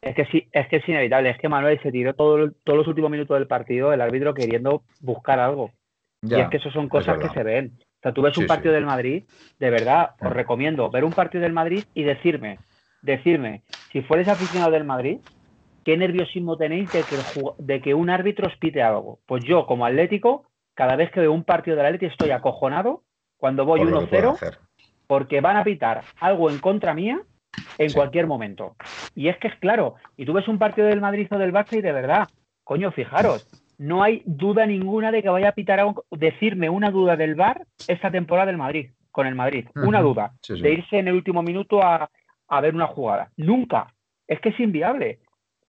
es 0.00 0.14
que 0.14 0.24
sí, 0.26 0.48
es 0.52 0.68
que 0.68 0.76
es 0.76 0.88
inevitable. 0.88 1.30
Es 1.30 1.38
que 1.38 1.50
Manuel 1.50 1.78
se 1.82 1.92
tiró 1.92 2.14
todo, 2.14 2.50
todos 2.64 2.78
los 2.78 2.88
últimos 2.88 3.10
minutos 3.10 3.38
del 3.38 3.46
partido, 3.46 3.92
el 3.92 4.00
árbitro 4.00 4.32
queriendo 4.32 4.84
buscar 5.00 5.38
algo. 5.38 5.70
y 6.22 6.34
es 6.34 6.48
que 6.48 6.56
eso 6.56 6.70
son 6.70 6.88
cosas 6.88 7.18
que 7.18 7.28
se 7.28 7.42
ven. 7.42 7.78
O 8.04 8.06
sea, 8.06 8.12
tú 8.12 8.20
ves 8.20 8.36
un 8.36 8.46
partido 8.46 8.74
del 8.74 8.84
Madrid, 8.84 9.24
de 9.58 9.70
verdad, 9.70 10.10
os 10.20 10.28
mm. 10.28 10.34
recomiendo 10.34 10.90
ver 10.90 11.04
un 11.04 11.12
partido 11.14 11.40
del 11.40 11.54
Madrid 11.54 11.84
y 11.94 12.02
decirme, 12.02 12.58
decirme, 13.00 13.62
si 13.92 14.02
fueres 14.02 14.28
aficionado 14.28 14.70
del 14.72 14.84
Madrid, 14.84 15.20
¿qué 15.86 15.96
nerviosismo 15.96 16.58
tenéis 16.58 16.92
de 16.92 17.02
que, 17.02 17.16
de 17.56 17.80
que 17.80 17.94
un 17.94 18.10
árbitro 18.10 18.46
os 18.46 18.56
pite 18.58 18.82
algo? 18.82 19.20
Pues 19.24 19.42
yo, 19.44 19.64
como 19.64 19.86
atlético, 19.86 20.44
cada 20.74 20.96
vez 20.96 21.10
que 21.12 21.20
veo 21.20 21.32
un 21.32 21.44
partido 21.44 21.78
del 21.78 21.86
Atlético 21.86 22.12
estoy 22.12 22.30
acojonado 22.30 23.04
cuando 23.38 23.64
voy 23.64 23.80
1-0 23.80 24.58
porque 25.06 25.40
van 25.40 25.56
a 25.56 25.64
pitar 25.64 26.02
algo 26.20 26.50
en 26.50 26.58
contra 26.58 26.92
mía 26.92 27.22
en 27.78 27.90
cualquier 27.90 28.26
momento. 28.26 28.76
Y 29.14 29.28
es 29.28 29.38
que 29.38 29.48
es 29.48 29.54
claro, 29.60 29.94
y 30.18 30.26
tú 30.26 30.34
ves 30.34 30.46
un 30.46 30.58
partido 30.58 30.88
del 30.88 31.00
Madrid 31.00 31.26
o 31.30 31.38
del 31.38 31.54
Barça 31.54 31.78
y 31.78 31.80
de 31.80 31.92
verdad, 31.92 32.28
coño, 32.64 32.92
fijaros, 32.92 33.48
no 33.78 34.02
hay 34.02 34.22
duda 34.24 34.66
ninguna 34.66 35.10
de 35.10 35.22
que 35.22 35.28
vaya 35.28 35.50
a 35.50 35.54
pitar 35.54 35.80
algo, 35.80 36.04
decirme 36.10 36.70
una 36.70 36.90
duda 36.90 37.16
del 37.16 37.34
VAR 37.34 37.66
esta 37.88 38.10
temporada 38.10 38.46
del 38.46 38.56
Madrid, 38.56 38.90
con 39.10 39.26
el 39.26 39.34
Madrid, 39.34 39.66
una 39.74 40.00
duda, 40.00 40.32
de 40.48 40.72
irse 40.72 40.98
en 40.98 41.08
el 41.08 41.14
último 41.14 41.42
minuto 41.42 41.80
a, 41.82 42.08
ver 42.60 42.74
una 42.74 42.86
jugada. 42.86 43.30
Nunca. 43.36 43.92
Es 44.26 44.40
que 44.40 44.50
es 44.50 44.60
inviable. 44.60 45.18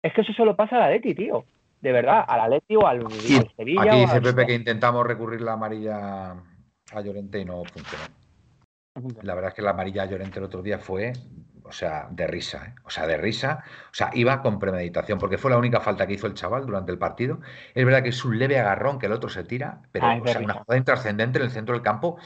Es 0.02 0.12
que 0.12 0.22
eso 0.22 0.32
solo 0.32 0.56
pasa 0.56 0.76
a 0.76 0.80
la 0.80 0.90
Leti, 0.90 1.14
tío. 1.14 1.44
De 1.80 1.92
verdad, 1.92 2.24
a 2.26 2.36
la 2.36 2.48
Leti 2.48 2.76
o 2.76 2.86
al, 2.86 3.06
Sevilla. 3.56 3.82
Aquí 3.82 4.00
dice 4.00 4.20
Pepe 4.20 4.46
que 4.46 4.54
intentamos 4.54 5.06
recurrir 5.06 5.40
la 5.40 5.54
amarilla 5.54 6.32
a 6.32 7.00
Llorente 7.00 7.40
y 7.40 7.44
no 7.44 7.62
funcionó. 7.64 8.04
La 9.22 9.34
verdad 9.34 9.50
es 9.50 9.54
que 9.54 9.62
la 9.62 9.70
amarilla 9.70 10.02
a 10.02 10.06
Llorente 10.06 10.38
el 10.38 10.44
otro 10.44 10.62
día 10.62 10.78
fue, 10.78 11.12
o 11.64 11.72
sea, 11.72 12.08
de 12.10 12.26
risa, 12.26 12.66
¿eh? 12.66 12.74
o 12.84 12.90
sea, 12.90 13.06
de 13.06 13.16
risa, 13.16 13.64
o 13.90 13.94
sea, 13.94 14.10
iba 14.14 14.42
con 14.42 14.58
premeditación, 14.58 15.18
porque 15.18 15.38
fue 15.38 15.50
la 15.50 15.58
única 15.58 15.80
falta 15.80 16.06
que 16.06 16.14
hizo 16.14 16.26
el 16.26 16.34
chaval 16.34 16.66
durante 16.66 16.92
el 16.92 16.98
partido. 16.98 17.40
Es 17.74 17.84
verdad 17.84 18.02
que 18.02 18.10
es 18.10 18.24
un 18.24 18.38
leve 18.38 18.58
agarrón 18.58 18.98
que 18.98 19.06
el 19.06 19.12
otro 19.12 19.28
se 19.28 19.44
tira, 19.44 19.82
pero 19.92 20.06
ah, 20.06 20.18
o 20.22 20.26
sea, 20.26 20.40
una 20.40 20.54
jugada 20.54 20.78
intrascendente 20.78 21.38
en 21.38 21.44
el 21.44 21.50
centro 21.50 21.74
del 21.74 21.82
campo. 21.82 22.18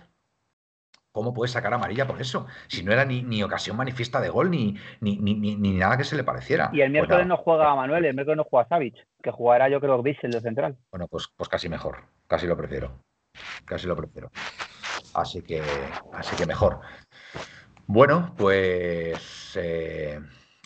¿Cómo 1.12 1.32
puede 1.32 1.51
sacar 1.51 1.72
amarilla 1.72 2.07
por 2.07 2.20
eso? 2.20 2.47
Si 2.68 2.84
no 2.84 2.93
era 2.93 3.07
ni, 3.07 3.43
ocasión 3.43 3.74
manifiesta 3.78 4.20
de 4.20 4.28
gol, 4.28 4.51
ni, 4.51 4.76
ni, 5.01 5.16
ni, 5.16 5.72
nada 5.72 5.97
que 5.97 6.05
se 6.05 6.14
le 6.14 6.24
pareciera. 6.24 6.68
Y 6.74 6.82
el 6.82 6.89
pues 6.89 6.93
miércoles 6.93 7.26
no 7.26 7.39
juega 7.39 7.74
Manuel, 7.74 8.05
el 8.05 8.12
miércoles 8.12 8.37
no 8.37 8.45
juega 8.45 8.68
Savic, 8.68 9.07
que 9.22 9.30
jugará 9.30 9.70
yo 9.70 9.80
creo 9.80 9.97
el 10.05 10.30
de 10.30 10.41
central. 10.43 10.76
Bueno, 10.91 11.09
pues, 11.09 11.28
pues 11.34 11.49
casi 11.49 11.70
mejor, 11.70 12.05
casi 12.26 12.47
lo 12.47 12.55
prefiero. 12.55 13.01
Casi 13.64 13.87
lo 13.87 13.97
prefiero. 13.97 14.30
Así 15.14 15.43
que, 15.43 15.62
así 16.12 16.37
que 16.37 16.47
mejor. 16.47 16.80
Bueno, 17.87 18.34
pues 18.37 19.57
eh, 19.57 20.20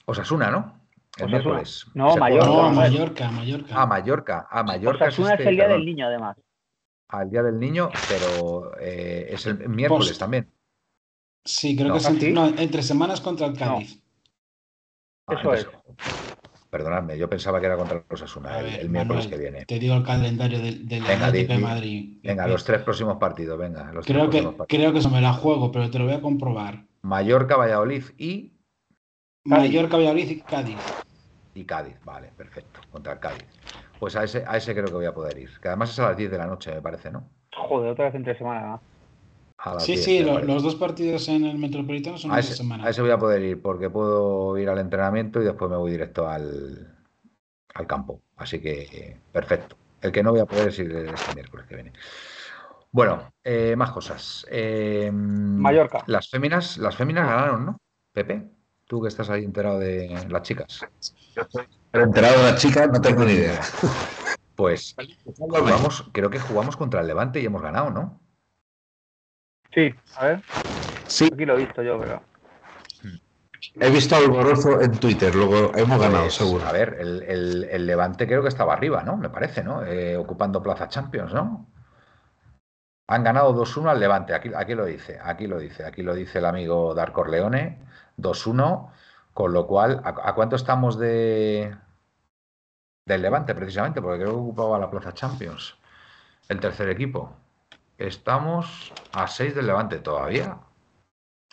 Osasuna, 0.06 0.50
¿no? 0.50 0.80
El 1.18 1.28
miércoles. 1.28 1.86
No, 1.94 2.16
Mallorca. 2.16 2.70
Mallorca, 2.70 3.30
Mallorca. 3.30 3.74
Ah, 3.76 3.86
Mallorca. 3.86 4.48
Ah, 4.50 4.62
Mallorca. 4.62 5.06
Osasuna 5.06 5.34
es, 5.34 5.40
este, 5.40 5.50
el 5.50 5.56
día 5.56 5.68
del 5.68 5.84
niño, 5.84 6.06
además. 6.06 6.36
Al 7.08 7.30
día 7.30 7.42
del 7.42 7.58
niño, 7.58 7.90
pero 8.08 8.72
eh, 8.80 9.28
es 9.30 9.46
el 9.46 9.68
miércoles 9.68 10.08
pues 10.08 10.18
también. 10.18 10.50
Sí, 11.44 11.76
creo 11.76 11.92
que 11.92 11.98
es 11.98 12.06
entre, 12.06 12.82
semanas 12.82 13.20
contra 13.20 13.46
el 13.46 13.56
Cádiz. 13.56 14.02
Eso 15.28 15.54
es. 15.54 15.68
Perdonadme, 16.70 17.18
yo 17.18 17.28
pensaba 17.28 17.58
que 17.58 17.66
era 17.66 17.76
contra 17.76 18.04
los 18.08 18.22
Asuna 18.22 18.60
el, 18.60 18.88
miércoles 18.88 19.26
que 19.26 19.36
viene. 19.36 19.64
Te 19.66 19.80
digo 19.80 19.96
el 19.96 20.04
calendario 20.04 20.60
del, 20.60 20.86
de 20.86 21.58
Madrid. 21.58 22.20
Venga, 22.22 22.46
los 22.46 22.64
tres 22.64 22.82
próximos 22.82 23.16
partidos, 23.16 23.58
venga. 23.58 23.90
creo, 24.04 24.30
que, 24.30 24.48
creo 24.68 24.92
que 24.92 25.00
eso 25.00 25.10
me 25.10 25.20
la 25.20 25.32
juego, 25.32 25.72
pero 25.72 25.90
te 25.90 25.98
lo 25.98 26.04
voy 26.04 26.14
a 26.14 26.20
comprobar. 26.20 26.84
Mallorca, 27.02 27.56
Valladolid 27.56 28.04
y. 28.18 28.52
Mallorca, 29.44 29.96
Valladolid 29.96 30.30
y 30.30 30.40
Cádiz. 30.40 30.78
Y 31.54 31.64
Cádiz, 31.64 31.96
vale, 32.04 32.30
perfecto. 32.36 32.80
Contra 32.90 33.14
el 33.14 33.18
Cádiz. 33.20 33.46
Pues 33.98 34.16
a 34.16 34.24
ese, 34.24 34.44
a 34.46 34.56
ese 34.56 34.72
creo 34.72 34.86
que 34.86 34.92
voy 34.92 35.06
a 35.06 35.14
poder 35.14 35.38
ir. 35.38 35.50
Que 35.60 35.68
además 35.68 35.90
es 35.90 35.98
a 35.98 36.08
las 36.08 36.16
10 36.16 36.30
de 36.30 36.38
la 36.38 36.46
noche, 36.46 36.74
me 36.74 36.82
parece, 36.82 37.10
¿no? 37.10 37.28
Joder, 37.54 37.90
otra 37.90 38.06
vez 38.06 38.14
entre 38.14 38.36
semana. 38.36 38.80
Sí, 39.78 39.98
sí, 39.98 40.20
los 40.22 40.62
dos 40.62 40.74
partidos 40.74 41.28
en 41.28 41.44
el 41.44 41.58
Metropolitano 41.58 42.16
son 42.16 42.32
a 42.32 42.38
ese, 42.38 42.54
semana. 42.54 42.86
A 42.86 42.90
ese 42.90 43.02
voy 43.02 43.10
a 43.10 43.18
poder 43.18 43.42
ir 43.42 43.60
porque 43.60 43.90
puedo 43.90 44.56
ir 44.56 44.70
al 44.70 44.78
entrenamiento 44.78 45.40
y 45.42 45.44
después 45.44 45.70
me 45.70 45.76
voy 45.76 45.90
directo 45.90 46.26
al, 46.26 46.96
al 47.74 47.86
campo. 47.86 48.22
Así 48.36 48.60
que 48.60 49.18
perfecto. 49.32 49.76
El 50.00 50.12
que 50.12 50.22
no 50.22 50.30
voy 50.30 50.40
a 50.40 50.46
poder 50.46 50.68
es 50.68 50.78
ir 50.78 50.90
este 50.92 51.34
miércoles 51.34 51.66
que 51.66 51.74
viene. 51.74 51.92
Bueno, 52.92 53.32
eh, 53.44 53.76
más 53.76 53.92
cosas. 53.92 54.46
Eh, 54.50 55.10
Mallorca. 55.12 56.02
Las 56.06 56.28
féminas, 56.28 56.76
las 56.78 56.96
féminas 56.96 57.26
ganaron, 57.26 57.66
¿no? 57.66 57.80
Pepe, 58.12 58.50
tú 58.86 59.00
que 59.00 59.08
estás 59.08 59.30
ahí 59.30 59.44
enterado 59.44 59.78
de 59.78 60.26
las 60.28 60.42
chicas. 60.42 60.80
Yo 61.36 61.42
estoy 61.42 61.66
enterado 61.92 62.38
de 62.38 62.50
las 62.50 62.60
chicas, 62.60 62.88
no 62.92 63.00
tengo 63.00 63.24
ni 63.24 63.32
idea. 63.32 63.60
Pues 64.56 64.94
jugamos, 65.38 66.10
creo 66.12 66.28
que 66.28 66.38
jugamos 66.38 66.76
contra 66.76 67.00
el 67.00 67.06
Levante 67.06 67.40
y 67.40 67.46
hemos 67.46 67.62
ganado, 67.62 67.90
¿no? 67.90 68.20
Sí, 69.72 69.94
a 70.16 70.26
ver. 70.26 70.42
Sí. 71.06 71.30
Aquí 71.32 71.46
lo 71.46 71.54
he 71.54 71.64
visto 71.64 71.82
yo, 71.82 71.98
pero. 71.98 72.22
He 73.78 73.90
visto 73.90 74.16
alborozo 74.16 74.80
en 74.80 74.92
Twitter, 74.98 75.34
luego 75.34 75.72
hemos 75.76 75.96
pues, 75.96 76.10
ganado, 76.10 76.30
seguro. 76.30 76.66
A 76.66 76.72
ver, 76.72 76.96
el, 77.00 77.86
Levante 77.86 78.26
creo 78.26 78.42
que 78.42 78.48
estaba 78.48 78.72
arriba, 78.72 79.02
¿no? 79.02 79.16
Me 79.16 79.30
parece, 79.30 79.62
¿no? 79.62 79.84
Eh, 79.84 80.16
ocupando 80.16 80.62
Plaza 80.62 80.88
Champions, 80.88 81.32
¿no? 81.32 81.66
Han 83.10 83.24
ganado 83.24 83.52
2-1 83.56 83.90
al 83.90 83.98
Levante, 83.98 84.34
aquí, 84.34 84.52
aquí 84.54 84.76
lo 84.76 84.84
dice, 84.84 85.18
aquí 85.20 85.48
lo 85.48 85.58
dice, 85.58 85.84
aquí 85.84 86.00
lo 86.00 86.14
dice 86.14 86.38
el 86.38 86.44
amigo 86.44 86.94
Dar 86.94 87.10
Corleone, 87.10 87.76
2-1, 88.18 88.88
con 89.34 89.52
lo 89.52 89.66
cual, 89.66 90.00
¿a, 90.04 90.32
cuánto 90.36 90.54
estamos 90.54 90.96
de 90.96 91.76
del 93.04 93.22
Levante 93.22 93.52
precisamente? 93.56 94.00
Porque 94.00 94.20
creo 94.20 94.34
que 94.34 94.38
ocupaba 94.38 94.78
la 94.78 94.88
Plaza 94.88 95.12
Champions, 95.12 95.76
el 96.48 96.60
tercer 96.60 96.88
equipo. 96.88 97.34
Estamos 97.98 98.92
a 99.12 99.26
6 99.26 99.56
del 99.56 99.66
Levante 99.66 99.98
todavía. 99.98 100.58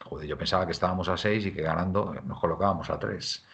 Joder, 0.06 0.28
yo 0.28 0.38
pensaba 0.38 0.68
que 0.68 0.74
estábamos 0.74 1.10
a 1.10 1.18
6 1.18 1.48
y 1.48 1.52
que 1.52 1.64
ganando 1.64 2.14
nos 2.24 2.40
colocábamos 2.40 2.92
a 2.92 3.00
3. 3.00 3.46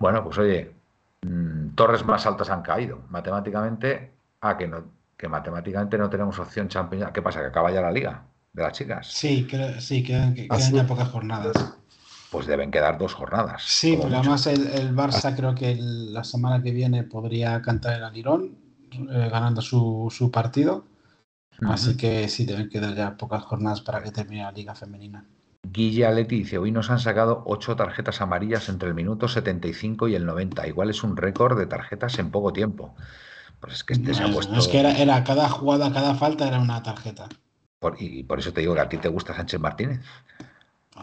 Bueno, 0.00 0.24
pues 0.24 0.36
oye, 0.36 0.74
mm, 1.22 1.76
torres 1.76 2.04
más 2.04 2.26
altas 2.26 2.50
han 2.50 2.62
caído. 2.62 2.98
Matemáticamente, 3.08 4.10
ah, 4.40 4.56
que 4.56 4.66
no, 4.66 4.82
que 5.20 5.28
matemáticamente 5.28 5.98
no 5.98 6.08
tenemos 6.08 6.38
opción 6.38 6.68
Champions. 6.68 7.10
¿Qué 7.12 7.20
pasa? 7.20 7.40
¿Que 7.40 7.48
acaba 7.48 7.70
ya 7.70 7.82
la 7.82 7.92
liga 7.92 8.24
de 8.54 8.62
las 8.62 8.72
chicas? 8.72 9.06
Sí, 9.06 9.46
sí 9.78 10.02
quedan, 10.02 10.34
ya 10.34 10.86
pocas 10.86 11.10
jornadas. 11.10 11.76
Pues 12.30 12.46
deben 12.46 12.70
quedar 12.70 12.96
dos 12.96 13.12
jornadas. 13.12 13.62
Sí, 13.66 13.98
pero 14.00 14.16
además 14.16 14.46
el, 14.46 14.94
Barça 14.94 15.36
creo 15.36 15.54
que 15.54 15.76
la 15.78 16.24
semana 16.24 16.62
que 16.62 16.70
viene 16.70 17.02
podría 17.02 17.60
cantar 17.60 17.98
el 17.98 18.04
alirón 18.04 18.56
eh, 18.92 19.28
ganando 19.30 19.60
su, 19.60 20.08
su 20.10 20.30
partido. 20.30 20.84
Así 21.66 21.98
que 21.98 22.26
sí, 22.28 22.46
deben 22.46 22.70
quedar 22.70 22.94
ya 22.94 23.18
pocas 23.18 23.42
jornadas 23.42 23.82
para 23.82 24.02
que 24.02 24.12
termine 24.12 24.44
la 24.44 24.52
liga 24.52 24.74
femenina. 24.74 25.26
Guille 25.62 26.06
Aleti 26.06 26.36
dice, 26.36 26.56
hoy 26.56 26.72
nos 26.72 26.88
han 26.88 26.98
sacado 26.98 27.42
ocho 27.44 27.76
tarjetas 27.76 28.22
amarillas 28.22 28.70
entre 28.70 28.88
el 28.88 28.94
minuto 28.94 29.28
75 29.28 30.08
y 30.08 30.14
el 30.14 30.24
90. 30.24 30.66
Igual 30.66 30.88
es 30.88 31.04
un 31.04 31.18
récord 31.18 31.58
de 31.58 31.66
tarjetas 31.66 32.18
en 32.18 32.30
poco 32.30 32.54
tiempo. 32.54 32.94
Pues 33.60 33.74
es 33.74 33.84
que 33.84 33.92
este 33.94 34.14
se 34.14 34.22
ha 34.22 34.32
puesto... 34.32 34.54
Es 34.56 34.68
que 34.68 34.80
era, 34.80 35.24
cada 35.24 35.48
jugada, 35.48 35.92
cada 35.92 36.14
falta 36.14 36.48
era 36.48 36.58
una 36.58 36.82
tarjeta. 36.82 37.28
y 37.98 38.22
por 38.22 38.38
eso 38.38 38.52
te 38.52 38.60
digo 38.60 38.74
que 38.74 38.80
a 38.80 38.88
ti 38.88 38.96
te 38.96 39.08
gusta 39.08 39.34
Sánchez 39.34 39.60
Martínez. 39.60 40.00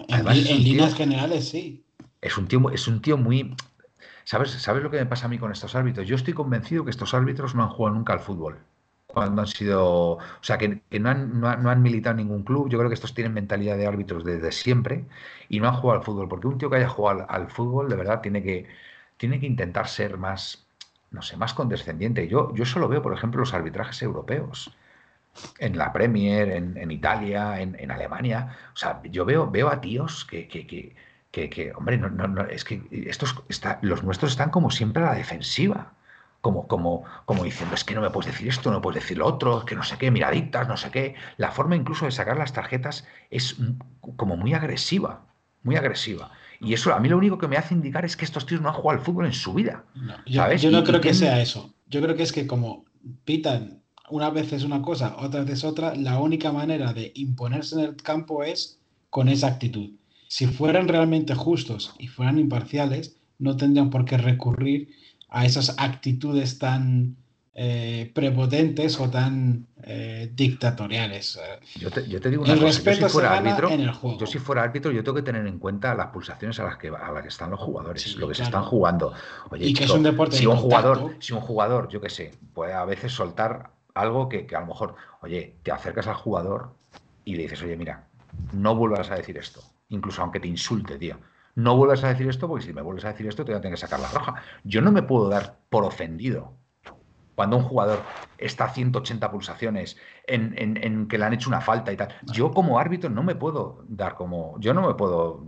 en, 0.08 0.64
líneas 0.64 0.95
generales, 0.95 1.49
sí. 1.49 1.84
Es 2.22 2.38
un 2.38 2.47
tío, 2.47 2.70
es 2.72 2.88
un 2.88 3.01
tío 3.01 3.18
muy... 3.18 3.55
¿Sabes, 4.24 4.51
¿Sabes 4.51 4.84
lo 4.84 4.91
que 4.91 4.97
me 4.97 5.05
pasa 5.05 5.28
a 5.28 5.30
mí 5.30 5.38
con 5.38 5.51
estos 5.51 5.76
árbitros? 5.76 6.08
Yo 6.08 6.16
estoy 6.16 6.34
convencido 6.34 6.84
que 6.84 6.91
estos 6.91 7.14
árbitros 7.14 7.55
no 7.55 7.64
han 7.64 7.70
jugado 7.70 7.95
nunca 7.95 8.14
al 8.14 8.20
fútbol 8.20 8.60
cuando 9.18 9.41
han 9.41 9.47
sido, 9.47 10.12
o 10.12 10.20
sea, 10.41 10.60
que, 10.60 10.82
no, 10.99 11.10
han, 11.10 11.39
no, 11.39 11.47
han, 11.49 11.82
militado 11.82 12.12
en 12.12 12.28
ningún 12.28 12.43
club. 12.43 12.70
Yo 12.70 12.78
creo 12.78 12.89
que 12.89 12.93
estos 12.93 13.16
tienen 13.16 13.34
mentalidad 13.34 13.76
de 13.76 13.88
árbitros 13.88 14.24
desde 14.24 14.51
siempre 14.51 15.05
y 15.49 15.60
no 15.60 15.68
han 15.68 15.76
jugado 15.76 15.99
al 15.99 16.05
fútbol, 16.05 16.28
porque 16.28 16.45
un 16.45 16.60
tío 16.60 16.70
que 16.70 16.78
haya 16.78 16.89
jugado 16.89 17.26
al, 17.28 17.49
fútbol, 17.49 17.89
de 17.89 17.95
verdad, 17.95 18.22
tiene 18.22 18.43
que, 18.43 18.68
tiene 19.18 19.39
que 19.39 19.47
intentar 19.47 19.88
ser 19.88 20.18
más, 20.20 20.66
no 21.12 21.22
sé, 21.22 21.38
más 21.38 21.53
condescendiente. 21.53 22.28
Yo, 22.28 22.53
yo 22.55 22.66
solo 22.66 22.88
veo, 22.88 23.01
por 23.01 23.14
ejemplo, 23.14 23.39
los 23.39 23.53
arbitrajes 23.53 24.01
europeos. 24.01 24.72
en 25.60 25.78
la 25.78 25.93
Premier, 25.93 26.49
en, 26.49 26.91
Italia, 26.91 27.62
en, 27.62 27.91
Alemania. 27.91 28.58
O 28.74 28.78
sea, 28.78 29.01
yo 29.03 29.26
veo, 29.26 29.49
veo 29.51 29.70
a 29.70 29.82
tíos 29.82 30.26
que, 30.26 30.47
que, 30.47 30.66
que, 31.32 31.74
hombre, 31.76 31.97
no, 31.97 32.10
no, 32.10 32.45
es 32.45 32.64
que 32.66 32.82
estos 33.08 33.36
está, 33.49 33.80
los 33.84 34.03
nuestros 34.03 34.32
están 34.32 34.49
como 34.49 34.72
siempre 34.72 35.03
a 35.03 35.08
la 35.08 35.16
defensiva. 35.16 35.93
Como, 36.41 36.68
como, 36.68 37.03
como 37.26 37.43
diciendo, 37.43 37.76
es 37.76 37.84
que 37.84 37.95
no 37.95 38.01
me 38.01 38.10
puedes 38.12 38.32
decir 38.32 38.47
esto, 38.47 38.72
no 38.72 38.82
puedes 38.82 39.03
decir 39.03 39.18
lo 39.18 39.26
otro, 39.26 39.66
que 39.66 39.76
no 39.76 39.84
sé 39.84 39.97
qué, 39.97 40.12
miraditas, 40.12 40.68
no 40.68 40.78
sé 40.78 40.91
qué. 40.91 41.16
La 41.38 41.51
forma 41.51 41.76
incluso 41.76 42.05
de 42.05 42.12
sacar 42.12 42.38
las 42.38 42.53
tarjetas 42.53 43.08
es 43.32 43.58
como 44.16 44.38
muy 44.38 44.53
agresiva, 44.53 45.22
muy 45.64 45.76
agresiva. 45.76 46.32
Y 46.60 46.74
eso 46.74 46.93
a 46.93 46.99
mí 46.99 47.10
lo 47.10 47.18
único 47.18 47.38
que 47.38 47.47
me 47.47 47.58
hace 47.58 47.74
indicar 47.74 48.05
es 48.05 48.18
que 48.18 48.26
estos 48.26 48.45
tíos 48.45 48.62
no 48.62 48.70
han 48.70 48.76
jugado 48.76 48.99
al 48.99 49.05
fútbol 49.05 49.26
en 49.26 49.34
su 49.34 49.53
vida. 49.53 49.86
yo, 50.26 50.72
no 50.72 50.84
creo 50.84 51.01
que 51.01 51.14
sea 51.14 51.41
eso. 51.41 51.74
Yo 51.88 52.01
creo 52.01 52.16
que 52.16 52.24
es 52.24 52.32
que 52.32 52.47
como 52.47 52.86
pitan 53.26 53.82
una 54.10 54.30
vez 54.30 54.53
es 54.53 54.64
una 54.64 54.82
cosa, 54.82 55.16
otra 55.20 55.41
vez 55.41 55.53
es 55.53 55.64
otra, 55.64 55.95
la 55.95 56.20
única 56.20 56.51
manera 56.51 56.93
de 56.93 57.12
imponerse 57.16 57.76
en 57.76 57.82
el 57.82 57.95
campo 57.95 58.43
es 58.43 58.80
con 59.10 59.28
esa 59.28 59.47
actitud. 59.47 59.91
Si 60.28 60.47
fueran 60.47 60.88
realmente 60.88 61.36
justos 61.36 61.93
y 61.99 62.08
fueran 62.08 62.39
imparciales, 62.39 63.18
no 63.39 63.55
tendrían 63.58 63.89
por 63.89 64.05
qué 64.05 64.18
recurrir 64.18 64.89
a 65.30 65.45
esas 65.45 65.76
actitudes 65.78 66.58
tan 66.60 67.18
eh, 67.60 68.12
prepotentes 68.14 68.99
o 68.99 69.10
tan 69.10 69.66
eh, 69.82 70.30
dictatoriales. 70.32 71.39
Yo 71.80 71.89
te, 71.89 72.30
digo 72.30 72.43
una 72.43 72.55
cosa, 72.55 72.84
yo 72.84 72.93
si 72.93 73.10
fuera 73.10 73.36
árbitro, 73.36 73.70
yo 74.16 74.28
si 74.28 74.38
fuera 74.38 74.62
árbitro, 74.62 74.91
yo 74.91 75.03
tengo 75.03 75.16
que 75.16 75.24
tener 75.24 75.47
en 75.47 75.58
cuenta 75.58 75.95
las 75.95 76.08
pulsaciones 76.08 76.60
a 76.60 76.66
las 76.66 76.78
que 76.78 76.89
a 76.89 77.12
las 77.12 77.24
que 77.24 77.30
están 77.30 77.49
los 77.49 77.60
jugadores, 77.60 78.16
lo 78.18 78.28
que 78.28 78.36
se 78.36 78.43
están 78.43 78.62
jugando. 78.62 79.12
Oye, 79.49 79.66
y 79.66 79.74
que 79.74 79.86
es 79.86 79.89
un 79.89 80.03
deporte 80.03 80.38
si 80.38 80.45
un 80.45 80.55
jugador, 80.55 81.16
si 81.18 81.34
un 81.34 81.39
jugador, 81.39 81.89
yo 81.89 81.99
qué 81.99 82.12
sé, 82.12 82.32
puede 82.53 82.74
a 82.74 82.86
veces 82.86 83.12
soltar 83.12 83.72
algo 83.95 84.30
que, 84.30 84.45
que 84.45 84.55
a 84.55 84.60
lo 84.60 84.68
mejor, 84.68 84.93
oye, 85.22 85.55
te 85.64 85.72
acercas 85.72 86.05
al 86.05 86.14
jugador 86.14 86.76
y 87.26 87.38
le 87.38 87.41
dices, 87.41 87.64
oye, 87.64 87.76
mira, 87.76 88.03
no 88.53 88.76
vuelvas 88.76 89.10
a 89.10 89.16
decir 89.16 89.36
esto, 89.36 89.64
incluso 89.89 90.22
aunque 90.22 90.39
te 90.39 90.47
insulte, 90.47 90.99
tío. 90.99 91.18
No 91.55 91.76
vuelvas 91.76 92.03
a 92.03 92.10
decir 92.10 92.30
esto 92.30 92.47
porque 92.47 92.66
si 92.66 92.72
me 92.72 92.84
vuelves 92.84 93.05
a 93.05 93.14
decir 93.14 93.26
esto 93.26 93.43
te 93.43 93.51
voy 93.51 93.58
a 93.58 93.62
tener 93.62 93.74
que 93.74 93.82
sacar 93.82 93.99
la 93.99 94.12
roja. 94.12 94.36
Yo 94.64 94.80
no 94.84 94.91
me 94.91 95.01
puedo 95.01 95.28
dar 95.28 95.58
por 95.72 95.86
ofendido 95.86 96.53
cuando 97.38 97.56
un 97.58 97.64
jugador 97.64 98.02
está 98.40 98.66
a 98.66 98.70
180 98.74 99.30
pulsaciones 99.30 99.96
en, 100.26 101.08
que 101.08 101.20
le 101.20 101.24
han 101.24 101.34
hecho 101.34 101.50
una 101.50 101.62
falta 101.62 101.94
y 101.94 101.96
tal. 101.96 102.08
Yo 102.34 102.50
como 102.50 102.80
árbitro 102.80 103.12
no 103.12 103.22
me 103.22 103.36
puedo 103.36 103.86
dar 103.88 104.16
como, 104.16 104.60
yo 104.60 104.74
no 104.74 104.88
me 104.88 104.96
puedo 104.96 105.46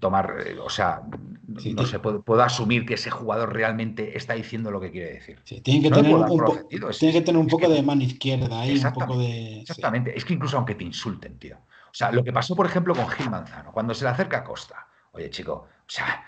tomar, 0.00 0.36
eh, 0.44 0.58
o 0.62 0.68
sea, 0.68 1.00
no 1.46 1.86
sé, 1.86 1.98
puedo, 1.98 2.42
asumir 2.42 2.84
que 2.84 2.94
ese 2.94 3.08
jugador 3.08 3.54
realmente 3.54 4.18
está 4.18 4.34
diciendo 4.34 4.70
lo 4.70 4.82
que 4.82 4.90
quiere 4.90 5.14
decir. 5.14 5.38
Sí, 5.44 5.62
tiene 5.62 5.88
que, 5.88 5.94
tener, 5.94 6.14
un, 6.14 6.68
tiene 6.68 7.14
que 7.14 7.22
tener 7.22 7.40
un 7.40 7.46
poco 7.46 7.66
de 7.66 7.82
mano 7.82 8.02
izquierda 8.02 8.60
ahí, 8.60 8.76
un 8.76 8.92
poco 8.92 9.16
de... 9.16 9.62
Exactamente, 9.62 10.14
es 10.14 10.26
que 10.26 10.34
incluso 10.34 10.58
aunque 10.58 10.74
te 10.74 10.84
insulten, 10.84 11.38
tío. 11.38 11.56
O 11.56 11.94
sea, 11.94 12.12
lo 12.12 12.22
que 12.22 12.34
pasó, 12.34 12.54
por 12.54 12.66
ejemplo, 12.66 12.94
con 12.94 13.08
Gil 13.08 13.30
Manzano, 13.30 13.72
cuando 13.72 13.94
se 13.94 14.04
le 14.04 14.10
acerca 14.10 14.38
a 14.38 14.44
Costa. 14.44 14.86
Oye, 15.12 15.30
chico, 15.30 15.52
o 15.54 15.84
sea, 15.86 16.22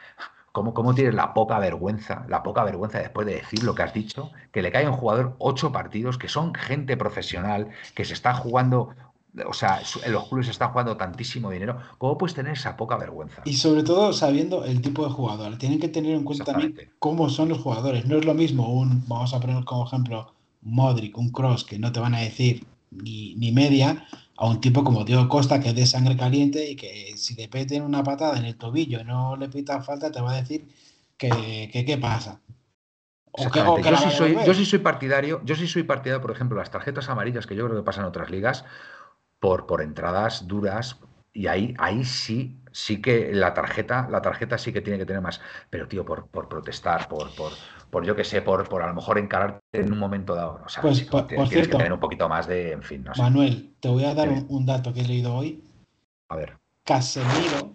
¿Cómo, 0.52 0.74
¿Cómo, 0.74 0.94
tienes 0.94 1.14
la 1.14 1.32
poca 1.32 1.58
vergüenza, 1.58 2.26
la 2.28 2.42
poca 2.42 2.62
vergüenza 2.62 2.98
después 2.98 3.26
de 3.26 3.36
decir 3.36 3.62
lo 3.64 3.74
que 3.74 3.82
has 3.82 3.94
dicho, 3.94 4.30
que 4.52 4.62
le 4.62 4.70
cae 4.70 4.84
a 4.84 4.90
un 4.90 4.96
jugador 4.96 5.34
ocho 5.38 5.72
partidos, 5.72 6.18
que 6.18 6.28
son 6.28 6.54
gente 6.54 6.96
profesional, 6.96 7.70
que 7.94 8.04
se 8.04 8.12
está 8.12 8.34
jugando, 8.34 8.90
o 9.46 9.54
sea, 9.54 9.80
en 10.04 10.12
los 10.12 10.28
clubes 10.28 10.46
se 10.46 10.52
está 10.52 10.68
jugando 10.68 10.96
tantísimo 10.98 11.50
dinero, 11.50 11.78
¿cómo 11.96 12.18
puedes 12.18 12.34
tener 12.34 12.52
esa 12.52 12.76
poca 12.76 12.98
vergüenza? 12.98 13.40
Y 13.46 13.54
sobre 13.54 13.82
todo 13.82 14.12
sabiendo 14.12 14.64
el 14.64 14.82
tipo 14.82 15.04
de 15.04 15.10
jugador, 15.10 15.56
tienen 15.56 15.80
que 15.80 15.88
tener 15.88 16.14
en 16.14 16.24
cuenta 16.24 16.44
también 16.44 16.74
cómo 16.98 17.30
son 17.30 17.48
los 17.48 17.58
jugadores. 17.58 18.04
No 18.04 18.18
es 18.18 18.26
lo 18.26 18.34
mismo 18.34 18.72
un, 18.72 19.02
vamos 19.08 19.32
a 19.32 19.40
poner 19.40 19.64
como 19.64 19.86
ejemplo, 19.86 20.34
Modric, 20.60 21.16
un 21.16 21.30
Cross, 21.30 21.64
que 21.64 21.78
no 21.78 21.92
te 21.92 22.00
van 22.00 22.14
a 22.14 22.20
decir 22.20 22.66
ni, 22.90 23.34
ni 23.36 23.52
media, 23.52 24.06
a 24.36 24.46
un 24.46 24.60
tipo 24.60 24.82
como 24.82 25.04
Diego 25.04 25.28
Costa, 25.28 25.60
que 25.60 25.70
es 25.70 25.74
de 25.74 25.86
sangre 25.86 26.16
caliente 26.16 26.70
y 26.70 26.76
que 26.76 27.14
si 27.16 27.36
te 27.36 27.48
peten 27.48 27.82
una 27.82 28.02
patada 28.02 28.38
en 28.38 28.44
el 28.44 28.56
tobillo 28.56 29.00
y 29.00 29.04
no 29.04 29.36
le 29.36 29.48
pita 29.48 29.82
falta, 29.82 30.10
te 30.10 30.20
va 30.20 30.32
a 30.32 30.40
decir 30.40 30.66
que, 31.16 31.70
qué 31.72 31.98
pasa. 31.98 32.40
yo, 33.36 33.96
sí 33.96 34.10
soy, 34.10 34.36
yo 34.44 34.54
sí 34.54 34.64
soy 34.64 34.78
partidario, 34.80 35.40
yo 35.44 35.54
sí 35.54 35.68
soy 35.68 35.84
partidario, 35.84 36.20
por 36.20 36.32
ejemplo, 36.32 36.58
las 36.58 36.70
tarjetas 36.70 37.08
amarillas 37.08 37.46
que 37.46 37.54
yo 37.54 37.64
creo 37.66 37.76
que 37.76 37.84
pasan 37.84 38.04
en 38.04 38.08
otras 38.08 38.30
ligas, 38.30 38.64
por, 39.38 39.66
por 39.66 39.82
entradas 39.82 40.48
duras, 40.48 40.98
y 41.32 41.46
ahí, 41.46 41.74
ahí 41.78 42.04
sí, 42.04 42.60
sí 42.72 43.00
que 43.00 43.32
la 43.32 43.54
tarjeta, 43.54 44.08
la 44.10 44.20
tarjeta 44.20 44.58
sí 44.58 44.72
que 44.72 44.82
tiene 44.82 44.98
que 44.98 45.06
tener 45.06 45.22
más. 45.22 45.40
Pero, 45.70 45.88
tío, 45.88 46.04
por, 46.04 46.26
por 46.26 46.48
protestar, 46.48 47.08
por, 47.08 47.34
por, 47.34 47.52
por 47.92 48.06
yo 48.06 48.16
que 48.16 48.24
sé, 48.24 48.40
por, 48.40 48.66
por 48.70 48.80
a 48.82 48.86
lo 48.86 48.94
mejor 48.94 49.18
encararte 49.18 49.60
en 49.74 49.92
un 49.92 49.98
momento 49.98 50.34
dado. 50.34 50.62
O 50.64 50.68
sea, 50.70 50.80
pues, 50.80 51.06
tienes, 51.28 51.50
que 51.50 51.66
tener 51.66 51.92
un 51.92 52.00
poquito 52.00 52.26
más 52.26 52.46
de, 52.46 52.72
en 52.72 52.82
fin, 52.82 53.04
no 53.04 53.14
sé. 53.14 53.20
Manuel, 53.20 53.74
te 53.80 53.90
voy 53.90 54.04
a 54.04 54.14
dar 54.14 54.30
un, 54.30 54.64
dato 54.64 54.94
que 54.94 55.02
he 55.02 55.06
leído 55.06 55.34
hoy. 55.34 55.62
A 56.30 56.36
ver. 56.36 56.56
Casemiro, 56.84 57.74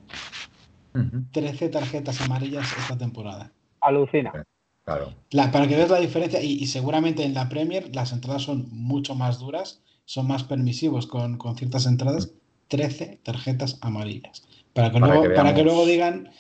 13 1.32 1.70
tarjetas 1.70 2.20
amarillas 2.22 2.76
esta 2.80 2.97
temporada. 2.97 3.51
Alucina. 3.80 4.43
Claro. 4.84 5.13
para 5.51 5.68
que 5.68 5.76
veas 5.76 5.91
la 5.91 5.99
diferencia, 5.99 6.41
y, 6.41 6.65
seguramente 6.65 7.24
en 7.24 7.36
la 7.36 7.47
Premier 7.47 7.95
las 7.95 8.11
entradas 8.11 8.41
son 8.41 8.70
mucho 8.72 9.13
más 9.13 9.38
duras, 9.38 9.84
son 10.05 10.28
más 10.28 10.43
permisivos 10.43 11.05
con, 11.05 11.38
con 11.38 11.55
ciertas 11.55 11.86
entradas. 11.86 12.34
13 12.70 13.20
tarjetas 13.22 13.78
amarillas. 13.82 14.47
Para 14.74 14.91
que, 14.91 14.99
luego, 14.99 15.36
para 15.36 15.53
que 15.53 15.63
luego 15.63 15.86
digan 15.86 16.32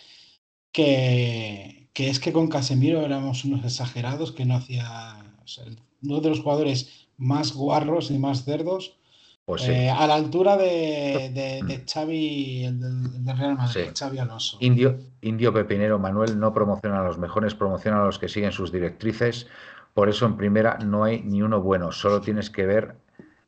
que, 0.71 1.86
que, 1.97 2.11
es 2.11 2.19
que 2.19 2.31
con 2.31 2.47
Casemiro 2.47 3.01
éramos 3.01 3.43
unos 3.43 3.65
exagerados, 3.65 4.31
que 4.31 4.45
no 4.45 4.57
hacía. 4.57 5.17
uno 6.03 6.21
de 6.21 6.29
los 6.29 6.41
jugadores 6.41 7.07
más 7.17 7.53
guarros 7.55 8.11
y 8.11 8.19
más 8.19 8.43
cerdos. 8.43 8.99
Pues 9.45 9.67
eh, 9.67 9.89
a 9.89 10.05
la 10.05 10.13
altura 10.13 10.57
de, 10.57 11.31
de, 11.33 11.63
de 11.65 11.83
Xavi, 11.91 12.65
el 12.65 12.79
del, 12.79 13.35
Real 13.35 13.57
Madrid, 13.57 13.89
Xavi 13.97 14.19
Alonso. 14.19 14.57
Indio, 14.59 14.99
Indio 15.21 15.51
Pepinero 15.51 15.97
Manuel 15.97 16.39
no 16.39 16.53
promociona 16.53 16.99
a 16.99 17.03
los 17.03 17.17
mejores, 17.17 17.55
promociona 17.55 18.03
a 18.03 18.05
los 18.05 18.19
que 18.19 18.29
siguen 18.29 18.51
sus 18.51 18.71
directrices. 18.71 19.47
Por 19.95 20.07
eso 20.07 20.27
en 20.27 20.37
primera 20.37 20.77
no 20.77 21.03
hay 21.03 21.23
ni 21.23 21.41
uno 21.41 21.63
bueno. 21.63 21.91
Solo 21.91 22.21
tienes 22.21 22.51
que 22.51 22.67
ver 22.67 22.97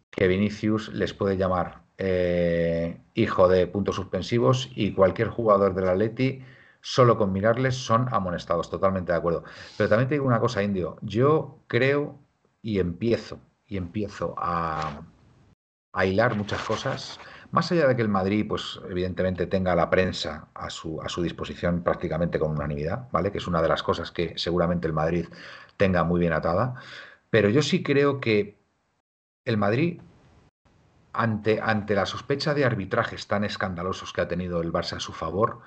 que 0.09 0.27
Vinicius 0.27 0.91
les 0.91 1.13
puede 1.13 1.37
llamar 1.37 1.83
eh, 1.99 2.97
hijo 3.13 3.47
de 3.47 3.67
puntos 3.67 3.97
suspensivos 3.97 4.71
y 4.73 4.93
cualquier 4.93 5.27
jugador 5.27 5.75
del 5.75 5.87
Atleti, 5.87 6.41
solo 6.81 7.17
con 7.17 7.31
mirarles 7.33 7.75
son 7.75 8.07
amonestados, 8.13 8.69
totalmente 8.69 9.11
de 9.11 9.17
acuerdo. 9.17 9.43
Pero 9.77 9.89
también 9.89 10.09
te 10.09 10.15
digo 10.15 10.25
una 10.25 10.39
cosa, 10.39 10.63
Indio, 10.63 10.97
yo 11.01 11.59
creo 11.67 12.19
y 12.61 12.79
empiezo, 12.79 13.39
y 13.67 13.77
empiezo 13.77 14.35
a, 14.37 15.01
a 15.93 16.05
hilar 16.05 16.35
muchas 16.35 16.61
cosas, 16.63 17.19
más 17.51 17.71
allá 17.71 17.87
de 17.87 17.95
que 17.95 18.01
el 18.01 18.09
Madrid, 18.09 18.45
pues 18.47 18.79
evidentemente 18.89 19.47
tenga 19.47 19.75
la 19.75 19.89
prensa 19.89 20.49
a 20.53 20.69
su, 20.69 21.01
a 21.01 21.09
su 21.09 21.21
disposición 21.21 21.83
prácticamente 21.83 22.37
con 22.37 22.51
unanimidad, 22.51 23.09
¿vale? 23.11 23.31
Que 23.31 23.39
es 23.39 23.47
una 23.47 23.61
de 23.61 23.69
las 23.69 23.81
cosas 23.81 24.11
que 24.11 24.33
seguramente 24.37 24.87
el 24.87 24.93
Madrid 24.93 25.27
tenga 25.77 26.03
muy 26.03 26.19
bien 26.19 26.33
atada, 26.33 26.75
pero 27.29 27.49
yo 27.49 27.61
sí 27.61 27.81
creo 27.83 28.19
que 28.19 28.59
el 29.45 29.57
Madrid 29.57 30.01
ante, 31.13 31.59
ante 31.61 31.95
la 31.95 32.05
sospecha 32.05 32.53
de 32.53 32.65
arbitrajes 32.65 33.27
tan 33.27 33.43
escandalosos 33.43 34.13
que 34.13 34.21
ha 34.21 34.27
tenido 34.27 34.61
el 34.61 34.71
Barça 34.71 34.97
a 34.97 34.99
su 34.99 35.13
favor, 35.13 35.61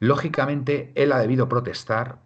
lógicamente 0.00 0.92
él 0.96 1.12
ha 1.12 1.18
debido 1.18 1.48
protestar 1.48 2.18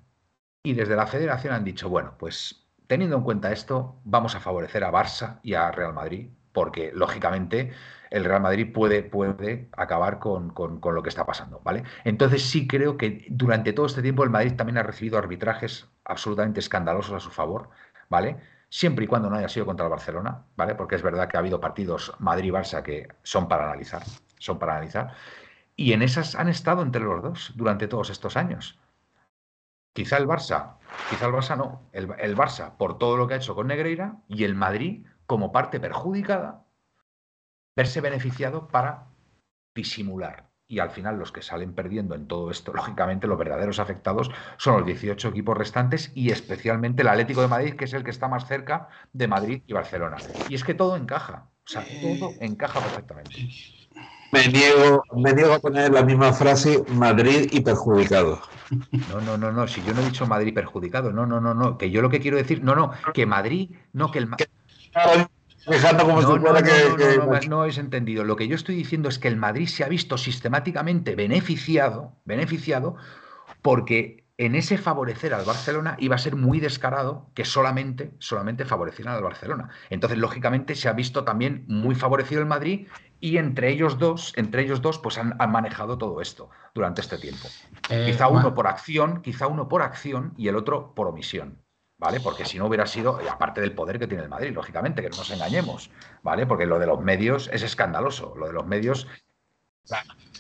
y 0.62 0.72
desde 0.72 0.96
la 0.96 1.06
federación 1.06 1.52
han 1.52 1.64
dicho, 1.64 1.90
bueno, 1.90 2.14
pues 2.18 2.70
teniendo 2.86 3.16
en 3.16 3.22
cuenta 3.22 3.52
esto, 3.52 4.00
vamos 4.04 4.34
a 4.34 4.40
favorecer 4.40 4.84
a 4.84 4.92
Barça 4.92 5.40
y 5.42 5.54
a 5.54 5.70
Real 5.70 5.92
Madrid, 5.92 6.30
porque 6.52 6.92
lógicamente 6.94 7.72
el 8.10 8.24
Real 8.24 8.40
Madrid 8.40 8.72
puede, 8.72 9.02
puede 9.02 9.68
acabar 9.76 10.18
con, 10.20 10.50
con, 10.50 10.80
lo 10.94 11.02
que 11.02 11.08
está 11.08 11.26
pasando, 11.26 11.60
¿vale? 11.64 11.82
Entonces 12.04 12.42
sí 12.42 12.66
creo 12.66 12.96
que 12.96 13.26
durante 13.28 13.72
todo 13.72 13.86
este 13.86 14.02
tiempo 14.02 14.24
el 14.24 14.30
Madrid 14.30 14.54
también 14.54 14.78
ha 14.78 14.82
recibido 14.82 15.18
arbitrajes 15.18 15.88
absolutamente 16.04 16.60
escandalosos 16.60 17.14
a 17.14 17.20
su 17.20 17.30
favor, 17.30 17.70
¿vale? 18.08 18.38
siempre 18.74 19.04
y 19.04 19.08
cuando 19.08 19.30
no 19.30 19.36
haya 19.36 19.48
sido 19.48 19.66
contra 19.66 19.86
el 19.86 19.90
Barcelona, 19.90 20.46
¿vale? 20.56 20.74
Porque 20.74 20.96
es 20.96 21.02
verdad 21.02 21.28
que 21.28 21.36
ha 21.36 21.40
habido 21.40 21.60
partidos 21.60 22.12
Madrid-Barça 22.18 22.82
que 22.82 23.06
son 23.22 23.46
para 23.46 23.66
analizar, 23.66 24.02
son 24.40 24.58
para 24.58 24.72
analizar. 24.72 25.14
Y 25.76 25.92
en 25.92 26.02
esas 26.02 26.34
han 26.34 26.48
estado 26.48 26.82
entre 26.82 27.02
los 27.02 27.22
dos 27.22 27.52
durante 27.56 27.88
todos 27.88 28.10
estos 28.10 28.36
años. 28.36 28.78
Quizá 29.92 30.16
el 30.16 30.26
Barça, 30.26 30.78
quizá 31.08 31.26
el 31.26 31.32
Barça 31.32 31.56
no, 31.56 31.88
el, 31.92 32.08
el 32.18 32.36
Barça 32.36 32.76
por 32.76 32.98
todo 32.98 33.16
lo 33.16 33.26
que 33.26 33.34
ha 33.34 33.36
hecho 33.36 33.54
con 33.54 33.68
Negreira 33.68 34.22
y 34.28 34.44
el 34.44 34.54
Madrid 34.54 35.06
como 35.26 35.52
parte 35.52 35.80
perjudicada, 35.80 36.64
verse 37.76 38.00
beneficiado 38.00 38.68
para 38.68 39.08
disimular 39.74 40.54
y 40.66 40.78
al 40.78 40.90
final 40.90 41.18
los 41.18 41.30
que 41.30 41.42
salen 41.42 41.74
perdiendo 41.74 42.14
en 42.14 42.26
todo 42.26 42.50
esto, 42.50 42.72
lógicamente 42.74 43.26
los 43.26 43.38
verdaderos 43.38 43.78
afectados 43.78 44.30
son 44.56 44.78
los 44.78 44.86
18 44.86 45.28
equipos 45.28 45.56
restantes 45.56 46.12
y 46.14 46.30
especialmente 46.30 47.02
el 47.02 47.08
Atlético 47.08 47.42
de 47.42 47.48
Madrid, 47.48 47.74
que 47.74 47.84
es 47.84 47.92
el 47.92 48.04
que 48.04 48.10
está 48.10 48.28
más 48.28 48.46
cerca 48.46 48.88
de 49.12 49.28
Madrid 49.28 49.62
y 49.66 49.72
Barcelona. 49.72 50.16
Y 50.48 50.54
es 50.54 50.64
que 50.64 50.74
todo 50.74 50.96
encaja, 50.96 51.50
o 51.64 51.68
sea, 51.68 51.84
todo 52.00 52.32
encaja 52.40 52.80
perfectamente. 52.80 53.36
Me 54.34 54.48
niego, 54.48 55.04
me 55.14 55.32
niego 55.32 55.52
a 55.52 55.60
poner 55.60 55.92
la 55.92 56.02
misma 56.02 56.32
frase 56.32 56.82
Madrid 56.88 57.48
y 57.52 57.60
perjudicado. 57.60 58.42
No, 59.08 59.20
no, 59.20 59.38
no, 59.38 59.52
no, 59.52 59.68
si 59.68 59.80
yo 59.84 59.94
no 59.94 60.00
he 60.00 60.06
dicho 60.06 60.26
Madrid 60.26 60.52
perjudicado, 60.52 61.12
no, 61.12 61.24
no, 61.24 61.40
no, 61.40 61.54
no, 61.54 61.78
que 61.78 61.92
yo 61.92 62.02
lo 62.02 62.10
que 62.10 62.18
quiero 62.18 62.36
decir, 62.36 62.64
no, 62.64 62.74
no, 62.74 62.90
que 63.12 63.26
Madrid, 63.26 63.70
no, 63.92 64.10
que 64.10 64.18
el 64.18 64.28
como 64.28 66.20
no, 66.20 66.38
no, 66.38 66.54
que, 66.54 67.18
no, 67.18 67.40
no, 67.48 67.60
habéis 67.60 67.78
entendido. 67.78 68.24
Lo 68.24 68.34
que 68.34 68.48
yo 68.48 68.56
estoy 68.56 68.74
diciendo 68.74 69.08
es 69.08 69.20
que 69.20 69.28
el 69.28 69.36
Madrid 69.36 69.68
se 69.68 69.84
ha 69.84 69.88
visto 69.88 70.18
sistemáticamente 70.18 71.14
beneficiado, 71.14 72.16
beneficiado 72.24 72.96
porque 73.62 74.24
en 74.36 74.56
ese 74.56 74.78
favorecer 74.78 75.32
al 75.32 75.44
Barcelona 75.44 75.96
iba 76.00 76.16
a 76.16 76.18
ser 76.18 76.34
muy 76.34 76.58
descarado 76.58 77.30
que 77.34 77.44
solamente, 77.44 78.10
solamente 78.18 78.64
favorecieran 78.64 79.14
al 79.14 79.22
Barcelona. 79.22 79.70
Entonces, 79.90 80.18
lógicamente, 80.18 80.74
se 80.74 80.88
ha 80.88 80.92
visto 80.92 81.24
también 81.24 81.64
muy 81.68 81.94
favorecido 81.94 82.40
el 82.40 82.46
Madrid 82.46 82.88
y 83.24 83.38
entre 83.38 83.70
ellos 83.70 83.98
dos, 83.98 84.34
entre 84.36 84.64
ellos 84.64 84.82
dos, 84.82 84.98
pues 84.98 85.16
han, 85.16 85.34
manejado 85.50 85.96
todo 85.96 86.20
esto 86.20 86.50
durante 86.74 87.00
este 87.00 87.16
tiempo. 87.16 87.48
Eh, 87.88 88.04
quizá 88.04 88.28
uno 88.28 88.54
por 88.54 88.66
acción, 88.66 89.22
quizá 89.22 89.46
uno 89.46 89.66
por 89.66 89.80
acción 89.80 90.34
y 90.36 90.48
el 90.48 90.56
otro 90.56 90.94
por 90.94 91.06
omisión. 91.06 91.58
¿Vale? 91.96 92.20
Porque 92.20 92.44
si 92.44 92.58
no 92.58 92.66
hubiera 92.66 92.84
sido, 92.84 93.18
aparte 93.30 93.62
del 93.62 93.72
poder 93.72 93.98
que 93.98 94.06
tiene 94.06 94.24
el 94.24 94.28
Madrid, 94.28 94.52
lógicamente, 94.52 95.00
que 95.00 95.08
no 95.08 95.16
nos 95.16 95.30
engañemos, 95.30 95.90
¿vale? 96.22 96.44
Porque 96.44 96.66
lo 96.66 96.78
de 96.78 96.86
los 96.86 97.00
medios 97.00 97.48
es 97.50 97.62
escandaloso. 97.62 98.34
Lo 98.36 98.46
de 98.46 98.52
los 98.52 98.66
medios 98.66 99.06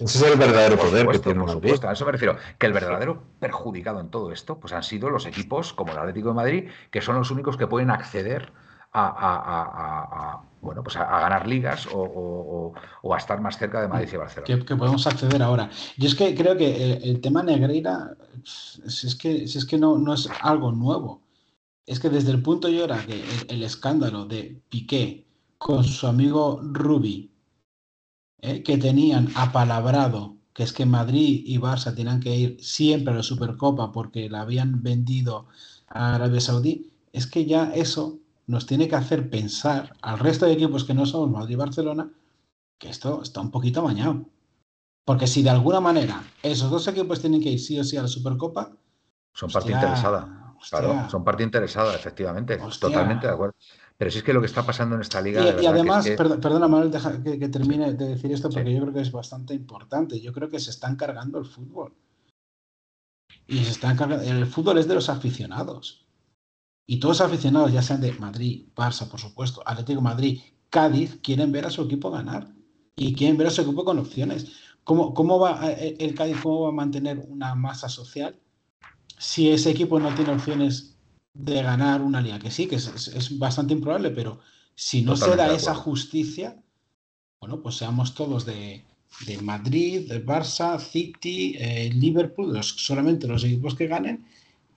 ese 0.00 0.04
es 0.04 0.22
el 0.22 0.38
verdadero 0.38 0.76
poder 0.76 1.06
que 1.06 1.18
tiene 1.20 1.42
Madrid. 1.42 1.84
a 1.84 1.92
eso 1.92 2.04
me 2.04 2.12
refiero. 2.12 2.36
Que 2.58 2.66
el 2.66 2.74
verdadero 2.74 3.22
perjudicado 3.40 4.00
en 4.00 4.10
todo 4.10 4.30
esto, 4.30 4.60
pues 4.60 4.74
han 4.74 4.82
sido 4.82 5.08
los 5.08 5.24
equipos 5.24 5.72
como 5.72 5.92
el 5.92 5.98
Atlético 5.98 6.28
de 6.28 6.34
Madrid, 6.34 6.70
que 6.90 7.00
son 7.00 7.16
los 7.16 7.30
únicos 7.30 7.56
que 7.56 7.66
pueden 7.66 7.90
acceder 7.90 8.52
a, 8.94 10.42
bueno, 10.60 10.82
pues 10.82 10.96
a, 10.96 11.04
ganar 11.04 11.46
ligas 11.46 11.88
o, 11.92 12.72
a 13.12 13.16
estar 13.16 13.40
más 13.40 13.58
cerca 13.58 13.82
de 13.82 13.88
Madrid 13.88 14.08
y 14.12 14.16
Barcelona. 14.16 14.64
Que, 14.64 14.76
podemos 14.76 15.06
acceder 15.06 15.42
ahora. 15.42 15.68
Yo 15.96 16.08
es 16.08 16.14
que 16.14 16.34
creo 16.34 16.56
que 16.56 16.94
el, 16.94 17.20
tema 17.20 17.42
Negreira, 17.42 18.16
si 18.44 19.06
es 19.06 19.14
que, 19.14 19.44
es 19.44 19.64
que 19.64 19.78
no, 19.78 19.98
no 19.98 20.14
es 20.14 20.28
algo 20.40 20.72
nuevo. 20.72 21.22
Es 21.86 22.00
que 22.00 22.08
desde 22.08 22.30
el 22.30 22.42
punto 22.42 22.68
y 22.68 22.80
hora 22.80 23.04
que 23.04 23.22
el, 23.48 23.62
escándalo 23.62 24.24
de 24.24 24.60
Piqué 24.70 25.26
con 25.58 25.84
su 25.84 26.06
amigo 26.06 26.60
Rubi, 26.62 27.30
eh, 28.40 28.62
que 28.62 28.78
tenían 28.78 29.28
apalabrado 29.34 30.36
que 30.54 30.62
es 30.62 30.72
que 30.72 30.86
Madrid 30.86 31.42
y 31.44 31.58
Barça 31.58 31.94
tenían 31.94 32.20
que 32.20 32.34
ir 32.34 32.56
siempre 32.60 33.12
a 33.12 33.16
la 33.16 33.22
Supercopa 33.24 33.90
porque 33.90 34.30
la 34.30 34.42
habían 34.42 34.82
vendido 34.82 35.48
a 35.88 36.14
Arabia 36.14 36.40
Saudí, 36.40 36.92
es 37.12 37.26
que 37.26 37.44
ya 37.44 37.72
eso 37.74 38.20
nos 38.46 38.66
tiene 38.66 38.88
que 38.88 38.96
hacer 38.96 39.30
pensar 39.30 39.94
al 40.02 40.18
resto 40.18 40.46
de 40.46 40.52
equipos 40.52 40.84
que 40.84 40.94
no 40.94 41.06
somos 41.06 41.30
Madrid 41.30 41.54
y 41.54 41.56
Barcelona 41.56 42.10
que 42.78 42.88
esto 42.88 43.22
está 43.22 43.40
un 43.40 43.50
poquito 43.50 43.82
bañado. 43.82 44.26
Porque 45.04 45.26
si 45.26 45.42
de 45.42 45.50
alguna 45.50 45.80
manera 45.80 46.22
esos 46.42 46.70
dos 46.70 46.86
equipos 46.88 47.20
tienen 47.20 47.42
que 47.42 47.50
ir 47.50 47.60
sí 47.60 47.78
o 47.78 47.84
sí 47.84 47.96
a 47.96 48.02
la 48.02 48.08
Supercopa. 48.08 48.72
Son 49.32 49.50
parte 49.50 49.72
interesada. 49.72 50.54
claro, 50.70 51.10
son 51.10 51.24
parte 51.24 51.42
interesada, 51.42 51.94
efectivamente. 51.94 52.58
Totalmente 52.80 53.26
de 53.26 53.32
acuerdo. 53.32 53.54
Pero 53.96 54.10
si 54.10 54.18
es 54.18 54.24
que 54.24 54.32
lo 54.32 54.40
que 54.40 54.46
está 54.46 54.64
pasando 54.64 54.96
en 54.96 55.02
esta 55.02 55.20
liga. 55.20 55.60
Y, 55.60 55.66
además, 55.66 56.08
perdona, 56.16 56.66
Manuel, 56.66 56.90
deja 56.90 57.22
que, 57.22 57.48
termine 57.48 57.92
de 57.94 58.08
decir 58.08 58.32
esto 58.32 58.50
porque 58.50 58.72
yo 58.72 58.80
creo 58.80 58.92
que 58.92 59.00
es 59.00 59.12
bastante 59.12 59.54
importante. 59.54 60.20
Yo 60.20 60.32
creo 60.32 60.50
que 60.50 60.58
se 60.58 60.70
están 60.70 60.96
cargando 60.96 61.38
el 61.38 61.44
fútbol. 61.44 61.94
Y 63.46 63.64
se 63.64 63.70
están 63.70 63.96
cargando. 63.96 64.24
El 64.24 64.46
fútbol 64.46 64.78
es 64.78 64.88
de 64.88 64.94
los 64.94 65.08
aficionados. 65.08 66.03
Y 66.86 66.98
todos 66.98 67.20
los 67.20 67.28
aficionados, 67.28 67.72
ya 67.72 67.82
sean 67.82 68.00
de 68.00 68.12
Madrid, 68.12 68.66
Barça, 68.76 69.08
por 69.08 69.20
supuesto, 69.20 69.62
Atlético 69.64 70.02
Madrid, 70.02 70.40
Cádiz, 70.68 71.18
quieren 71.22 71.50
ver 71.50 71.66
a 71.66 71.70
su 71.70 71.82
equipo 71.82 72.10
ganar 72.10 72.52
y 72.96 73.14
quieren 73.14 73.36
ver 73.36 73.46
a 73.46 73.50
su 73.50 73.62
equipo 73.62 73.84
con 73.84 73.98
opciones. 73.98 74.52
¿Cómo, 74.84 75.14
cómo 75.14 75.38
va 75.38 75.70
eh, 75.70 75.96
el 75.98 76.14
Cádiz 76.14 76.40
cómo 76.42 76.62
va 76.62 76.68
a 76.68 76.72
mantener 76.72 77.18
una 77.28 77.54
masa 77.54 77.88
social 77.88 78.38
si 79.16 79.50
ese 79.50 79.70
equipo 79.70 79.98
no 79.98 80.14
tiene 80.14 80.32
opciones 80.32 80.96
de 81.32 81.62
ganar 81.62 82.02
una 82.02 82.20
liga? 82.20 82.38
Que 82.38 82.50
sí, 82.50 82.66
que 82.66 82.76
es, 82.76 83.38
bastante 83.38 83.72
improbable, 83.72 84.10
pero 84.10 84.40
si 84.74 85.02
no 85.02 85.16
se 85.16 85.34
da 85.36 85.54
esa 85.54 85.74
justicia, 85.74 86.62
bueno, 87.40 87.62
pues 87.62 87.76
seamos 87.76 88.14
todos 88.14 88.44
de, 88.44 88.84
Madrid, 89.42 90.08
de 90.08 90.24
Barça, 90.24 90.78
City, 90.78 91.56
eh, 91.58 91.90
Liverpool, 91.94 92.62
solamente 92.62 93.26
los 93.26 93.44
equipos 93.44 93.74
que 93.74 93.86
ganen 93.86 94.26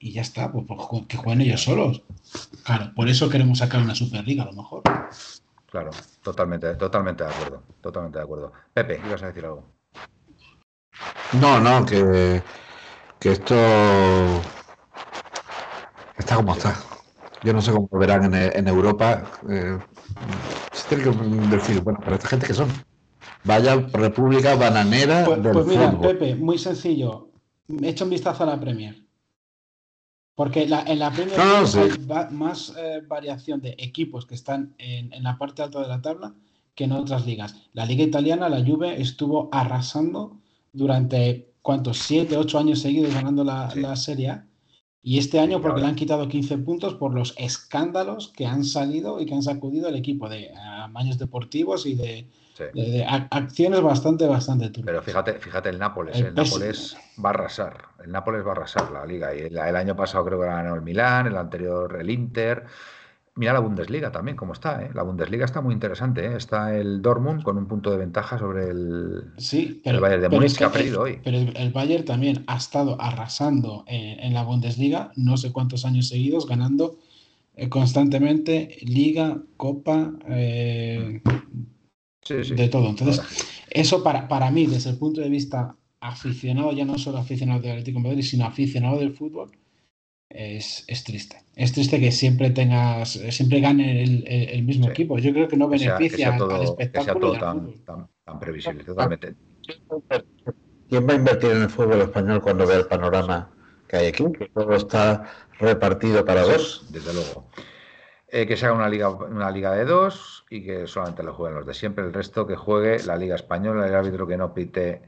y 0.00 0.12
ya 0.12 0.22
está, 0.22 0.50
pues, 0.52 0.64
pues 0.66 1.06
que 1.08 1.16
jueguen 1.16 1.42
ellos 1.42 1.62
solos. 1.62 2.02
Claro, 2.64 2.92
por 2.94 3.08
eso 3.08 3.28
queremos 3.28 3.58
sacar 3.58 3.80
una 3.82 3.94
Superliga 3.94 4.44
a 4.44 4.46
lo 4.46 4.52
mejor. 4.52 4.82
Claro, 5.70 5.90
totalmente, 6.22 6.74
totalmente 6.76 7.24
de 7.24 7.30
acuerdo, 7.30 7.62
totalmente 7.80 8.18
de 8.18 8.24
acuerdo. 8.24 8.52
Pepe, 8.72 9.00
ibas 9.06 9.22
a 9.22 9.26
decir 9.26 9.44
algo. 9.44 9.64
No, 11.40 11.60
no, 11.60 11.84
que, 11.84 12.42
que 13.18 13.32
esto 13.32 13.54
está 16.16 16.36
como 16.36 16.54
está. 16.54 16.74
Yo 17.42 17.52
no 17.52 17.60
sé 17.60 17.70
cómo 17.72 17.88
verán 17.92 18.34
en, 18.34 18.66
Europa. 18.68 19.22
Eh, 19.48 19.78
se 20.72 20.88
tiene 20.88 21.04
que 21.04 21.56
decir, 21.56 21.80
bueno, 21.82 22.00
para 22.00 22.16
esta 22.16 22.28
gente 22.28 22.46
que 22.46 22.54
son. 22.54 22.68
Vaya 23.44 23.76
república 23.92 24.56
bananera 24.56 25.24
pues, 25.24 25.42
del 25.42 25.52
pues 25.52 25.66
mira, 25.66 25.98
Pepe, 26.00 26.34
muy 26.34 26.58
sencillo. 26.58 27.30
He 27.68 27.88
hecho 27.88 28.04
un 28.04 28.10
vistazo 28.10 28.42
a 28.42 28.46
la 28.46 28.60
Premier. 28.60 29.07
Porque 30.38 30.62
en 30.62 31.00
la 31.00 31.10
Premier 31.10 31.40
hay 31.40 31.90
más 32.30 32.72
eh, 32.78 33.02
variación 33.08 33.60
de 33.60 33.74
equipos 33.76 34.24
que 34.24 34.36
están 34.36 34.72
en, 34.78 35.10
la 35.20 35.36
parte 35.36 35.62
alta 35.62 35.80
de 35.80 35.88
la 35.88 36.00
tabla 36.00 36.32
que 36.76 36.84
en 36.84 36.92
otras 36.92 37.26
ligas. 37.26 37.56
La 37.72 37.84
liga 37.84 38.04
italiana, 38.04 38.48
la 38.48 38.64
Juve, 38.64 39.02
estuvo 39.02 39.48
arrasando 39.50 40.38
durante, 40.72 41.54
¿cuántos? 41.60 41.98
Siete, 41.98 42.36
ocho 42.36 42.56
años 42.56 42.78
seguidos 42.78 43.12
ganando 43.12 43.42
la, 43.42 43.74
la 43.74 43.96
Serie 43.96 44.28
A. 44.30 44.46
Y 45.02 45.18
este 45.18 45.40
año 45.40 45.60
porque 45.60 45.80
le 45.80 45.88
han 45.88 45.96
quitado 45.96 46.28
15 46.28 46.58
puntos 46.58 46.94
por 46.94 47.12
los 47.12 47.34
escándalos 47.36 48.28
que 48.28 48.46
han 48.46 48.62
salido 48.62 49.20
y 49.20 49.26
que 49.26 49.34
han 49.34 49.42
sacudido 49.42 49.88
al 49.88 49.96
equipo 49.96 50.28
de 50.28 50.52
amaños 50.56 51.18
deportivos 51.18 51.84
y 51.84 51.96
de, 51.96 52.28
de, 52.58 53.04
acciones 53.30 53.80
bastante, 53.80 54.26
bastante 54.26 54.70
Pero 54.84 55.02
fíjate, 55.02 55.34
fíjate 55.34 55.68
el 55.68 55.78
Nápoles, 55.78 56.18
el, 56.18 56.34
Nápoles 56.34 56.96
va 57.22 57.30
a 57.30 57.32
arrasar, 57.32 57.76
el 58.04 58.12
Nápoles 58.12 58.44
va 58.44 58.48
a 58.48 58.52
arrasar 58.52 58.90
la 58.90 59.06
liga. 59.06 59.34
Y 59.34 59.40
el, 59.40 59.58
año 59.58 59.96
pasado 59.96 60.24
creo 60.24 60.40
que 60.40 60.46
ganó 60.46 60.74
el 60.74 60.82
Milán, 60.82 61.26
el 61.26 61.36
anterior 61.36 61.96
el 62.00 62.10
Inter. 62.10 62.64
Mira 63.34 63.52
la 63.52 63.60
Bundesliga 63.60 64.10
también, 64.10 64.36
cómo 64.36 64.52
está. 64.52 64.82
¿eh? 64.82 64.90
La 64.94 65.04
Bundesliga 65.04 65.44
está 65.44 65.60
muy 65.60 65.72
interesante. 65.72 66.26
¿eh? 66.26 66.36
Está 66.36 66.76
el 66.76 67.00
Dortmund 67.00 67.44
con 67.44 67.56
un 67.56 67.68
punto 67.68 67.92
de 67.92 67.96
ventaja 67.96 68.36
sobre 68.36 68.68
el, 68.68 69.32
sí, 69.36 69.80
pero, 69.84 70.00
Bayern 70.00 70.22
de 70.22 70.28
Múnich 70.28 70.58
que, 70.58 70.64
ha 70.64 70.72
perdido 70.72 71.02
hoy. 71.02 71.20
Pero 71.22 71.36
el, 71.36 71.70
Bayern 71.72 72.04
también 72.04 72.42
ha 72.48 72.56
estado 72.56 73.00
arrasando 73.00 73.84
en, 73.86 74.34
la 74.34 74.42
Bundesliga 74.42 75.12
no 75.14 75.36
sé 75.36 75.52
cuántos 75.52 75.84
años 75.84 76.08
seguidos, 76.08 76.48
ganando 76.48 76.96
eh, 77.54 77.68
constantemente 77.68 78.76
Liga, 78.82 79.38
Copa, 79.56 80.10
de 82.28 82.68
todo. 82.68 82.88
Entonces, 82.88 83.22
eso 83.70 84.02
para, 84.02 84.28
para 84.28 84.50
mí, 84.50 84.66
desde 84.66 84.90
el 84.90 84.98
punto 84.98 85.20
de 85.20 85.28
vista 85.28 85.76
aficionado, 86.00 86.72
ya 86.72 86.84
no 86.84 86.98
solo 86.98 87.18
aficionado 87.18 87.60
del 87.60 87.72
Atlético 87.72 87.98
de 88.00 88.08
Madrid, 88.08 88.22
sino 88.22 88.44
aficionado 88.46 88.98
del 88.98 89.12
fútbol, 89.12 89.50
es, 90.30 90.84
triste. 91.04 91.42
Es 91.56 91.72
triste 91.72 91.98
que 91.98 92.12
siempre 92.12 92.50
tengas, 92.50 93.12
siempre 93.30 93.60
gane 93.60 94.02
el, 94.02 94.62
mismo 94.62 94.88
equipo. 94.88 95.18
Yo 95.18 95.32
creo 95.32 95.48
que 95.48 95.56
no 95.56 95.68
beneficia 95.68 96.34
al 96.34 96.62
espectáculo. 96.62 96.78
Que 96.78 97.00
sea 97.02 97.14
todo 97.14 97.32
tan, 97.84 98.08
tan, 98.24 98.38
previsible, 98.38 98.84
totalmente. 98.84 99.34
¿Quién 100.88 101.06
va 101.06 101.12
a 101.12 101.16
invertir 101.16 101.50
en 101.50 101.62
el 101.62 101.70
fútbol 101.70 102.00
español 102.02 102.40
cuando 102.42 102.66
vea 102.66 102.78
el 102.78 102.86
panorama 102.86 103.50
que 103.88 103.96
hay 103.96 104.06
aquí? 104.08 104.24
Que 104.38 104.48
todo 104.48 104.74
está 104.74 105.24
repartido 105.58 106.24
para 106.24 106.42
dos. 106.42 106.86
Desde 106.90 107.12
luego. 107.12 107.48
Eh, 108.28 108.46
que 108.46 108.56
se 108.56 108.66
haga 108.66 108.74
una 108.74 108.88
liga, 108.88 109.08
una 109.08 109.50
liga 109.50 109.74
de 109.74 109.86
dos 109.86 110.37
y 110.50 110.64
que 110.64 110.86
solamente 110.86 111.22
lo 111.22 111.34
jueguen 111.34 111.56
los 111.56 111.66
de 111.66 111.74
siempre. 111.74 112.04
El 112.04 112.12
resto 112.12 112.46
que 112.46 112.56
juegue 112.56 113.04
la 113.04 113.16
Liga 113.16 113.34
Española, 113.34 113.86
el 113.86 113.94
árbitro 113.94 114.26
que 114.26 114.36
no 114.36 114.54
pite 114.54 115.02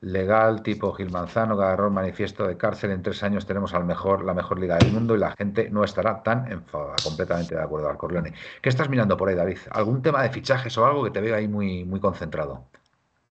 legal, 0.00 0.62
tipo 0.62 0.92
Gil 0.92 1.10
Manzano, 1.10 1.56
que 1.56 1.64
agarró 1.64 1.90
manifiesto 1.90 2.46
de 2.46 2.56
cárcel. 2.56 2.90
En 2.90 3.02
tres 3.02 3.22
años 3.22 3.46
tenemos 3.46 3.74
al 3.74 3.84
mejor, 3.84 4.24
la 4.24 4.34
mejor 4.34 4.60
liga 4.60 4.76
del 4.76 4.92
mundo 4.92 5.16
y 5.16 5.18
la 5.18 5.32
gente 5.32 5.70
no 5.70 5.82
estará 5.84 6.22
tan 6.22 6.50
enfadada. 6.50 6.96
Completamente 7.02 7.54
de 7.54 7.62
acuerdo, 7.62 7.88
Alcorleone. 7.88 8.32
¿Qué 8.60 8.68
estás 8.68 8.88
mirando 8.88 9.16
por 9.16 9.28
ahí, 9.28 9.34
David? 9.34 9.58
¿Algún 9.70 10.02
tema 10.02 10.22
de 10.22 10.30
fichajes 10.30 10.76
o 10.76 10.86
algo 10.86 11.04
que 11.04 11.10
te 11.10 11.20
veo 11.20 11.34
ahí 11.34 11.48
muy, 11.48 11.84
muy 11.84 12.00
concentrado? 12.00 12.66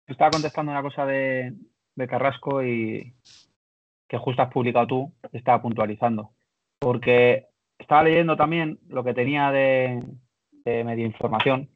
Estaba 0.07 0.31
contestando 0.31 0.73
una 0.73 0.83
cosa 0.83 1.05
de, 1.05 1.55
de 1.95 2.09
Carrasco 2.09 2.63
y 2.63 3.15
que 4.09 4.19
justo 4.19 4.43
has 4.43 4.53
publicado 4.53 4.87
tú, 4.87 5.13
estaba 5.33 5.61
puntualizando. 5.61 6.33
Porque 6.79 7.49
estaba 7.79 8.03
leyendo 8.03 8.37
también 8.37 8.79
lo 8.89 9.05
que 9.05 9.15
tenía 9.15 9.51
de, 9.51 10.03
media 10.65 11.05
información 11.05 11.69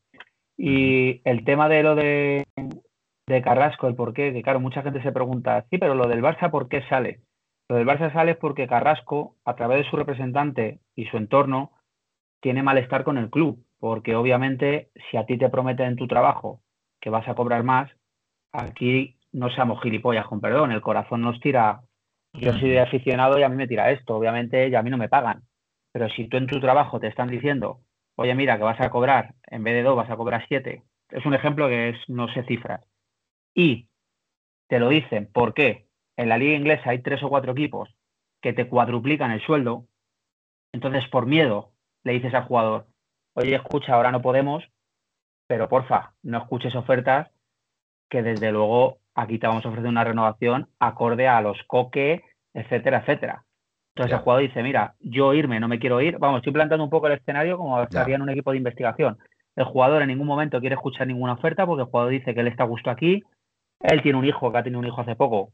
y 0.57 1.21
el 1.29 1.45
tema 1.45 1.69
de 1.69 1.83
lo 1.83 1.95
de, 1.95 2.47
Carrasco, 3.43 3.89
el 3.89 3.95
por 3.95 4.15
qué, 4.15 4.33
que 4.33 4.43
claro, 4.43 4.61
mucha 4.61 4.83
gente 4.83 5.03
se 5.03 5.13
pregunta, 5.13 5.67
sí, 5.71 5.79
pero 5.79 5.95
lo 5.95 6.09
del 6.09 6.23
Barça, 6.23 6.51
¿por 6.51 6.69
qué 6.69 6.83
sale? 6.89 7.21
Lo 7.69 7.77
del 7.77 7.87
Barça 7.87 8.13
sale 8.13 8.37
porque 8.37 8.69
Carrasco, 8.69 9.37
a 9.45 9.55
través 9.55 9.79
de 9.79 9.91
su 9.91 9.97
representante 9.97 10.79
y 10.95 11.07
su 11.07 11.17
entorno, 11.17 11.73
tiene 12.41 12.63
malestar 12.63 13.05
con 13.05 13.19
el 13.19 13.29
club, 13.29 13.65
porque 13.81 14.15
obviamente 14.15 14.91
si 15.11 15.17
a 15.17 15.27
ti 15.27 15.37
te 15.37 15.51
prometen 15.51 15.89
en 15.89 15.97
tu 15.97 16.07
trabajo 16.07 16.61
que 17.01 17.11
vas 17.11 17.29
a 17.29 17.35
cobrar 17.35 17.63
más, 17.65 17.91
aquí 18.53 19.17
no 19.33 19.51
seamos 19.51 19.83
gilipollas, 19.83 20.27
con 20.27 20.41
perdón, 20.41 20.73
el 20.73 20.81
corazón 20.81 21.23
nos 21.23 21.41
tira, 21.41 21.83
yo 22.33 22.53
soy 22.53 22.77
aficionado 22.79 23.39
y 23.39 23.43
a 23.43 23.49
mí 23.49 23.57
me 23.57 23.67
tira 23.67 23.91
esto, 23.91 24.17
obviamente 24.17 24.69
y 24.69 24.75
a 24.75 24.83
mí 24.83 24.91
no 24.91 24.97
me 24.97 25.09
pagan, 25.09 25.43
pero 25.93 26.09
si 26.11 26.29
tú 26.29 26.37
en 26.37 26.47
tu 26.47 26.61
trabajo 26.61 27.01
te 27.01 27.09
están 27.09 27.29
diciendo 27.29 27.81
oye, 28.16 28.34
mira, 28.34 28.56
que 28.56 28.64
vas 28.64 28.80
a 28.80 28.90
cobrar, 28.90 29.34
en 29.47 29.62
vez 29.62 29.74
de 29.74 29.82
dos, 29.82 29.97
vas 29.97 30.10
a 30.10 30.16
cobrar 30.16 30.44
siete. 30.48 30.82
Es 31.10 31.24
un 31.24 31.34
ejemplo 31.34 31.68
que 31.68 31.90
es, 31.90 31.97
no 32.09 32.28
sé 32.32 32.43
cifras. 32.44 32.80
Y 33.55 33.88
te 34.68 34.80
lo 34.80 34.88
dicen, 34.88 35.30
¿por 35.32 35.55
qué? 35.55 35.86
En 36.16 36.28
la 36.28 36.38
liga 36.38 36.56
inglesa 36.56 36.90
hay 36.90 37.01
tres 37.01 37.22
o 37.22 37.28
cuatro 37.28 37.52
equipos 37.52 37.94
que 38.43 38.52
te 38.52 38.68
cuadruplican 38.68 39.30
el 39.30 39.40
sueldo. 39.43 39.86
Entonces, 40.72 41.06
por 41.09 41.26
miedo, 41.26 41.72
le 42.05 42.12
dices 42.12 42.34
al 42.34 42.44
jugador, 42.44 42.86
oye, 43.34 43.55
escucha, 43.55 43.94
ahora 43.94 44.12
no 44.12 44.22
podemos, 44.22 44.64
pero 45.47 45.68
porfa, 45.68 46.14
no 46.22 46.38
escuches 46.38 46.74
ofertas 46.74 47.30
que 48.10 48.22
desde 48.22 48.52
luego 48.52 48.98
aquí 49.14 49.38
te 49.38 49.47
vamos 49.47 49.64
a 49.64 49.68
ofrecer 49.68 49.88
una 49.88 50.05
renovación 50.05 50.68
acorde 50.78 51.28
a 51.28 51.40
los 51.40 51.59
coque, 51.66 52.24
etcétera, 52.55 52.98
etcétera. 52.98 53.45
Entonces 53.97 54.12
el 54.12 54.24
jugador 54.24 54.43
dice, 54.43 54.62
mira, 54.62 54.94
yo 55.01 55.32
irme, 55.32 55.59
no 55.59 55.68
me 55.68 55.78
quiero 55.78 56.02
ir. 56.02 56.18
Vamos, 56.18 56.40
estoy 56.40 56.52
planteando 56.52 56.85
un 56.85 56.90
poco 56.90 57.06
el 57.06 57.14
escenario 57.14 57.56
como 57.56 57.82
estaría 57.82 58.16
en 58.16 58.20
un 58.20 58.28
equipo 58.28 58.51
de 58.51 58.59
investigación. 58.59 59.16
El 59.56 59.64
jugador 59.64 60.02
en 60.02 60.09
ningún 60.09 60.27
momento 60.27 60.60
quiere 60.60 60.74
escuchar 60.74 61.06
ninguna 61.06 61.32
oferta 61.32 61.64
porque 61.64 61.85
el 61.85 61.89
jugador 61.89 62.10
dice 62.10 62.35
que 62.35 62.40
él 62.40 62.48
está 62.48 62.64
a 62.64 62.66
gusto 62.66 62.90
aquí. 62.90 63.24
Él 63.81 64.02
tiene 64.02 64.18
un 64.18 64.27
hijo, 64.27 64.52
que 64.52 64.59
ha 64.59 64.62
tenido 64.62 64.81
un 64.81 64.86
hijo 64.86 65.01
hace 65.01 65.16
poco, 65.16 65.52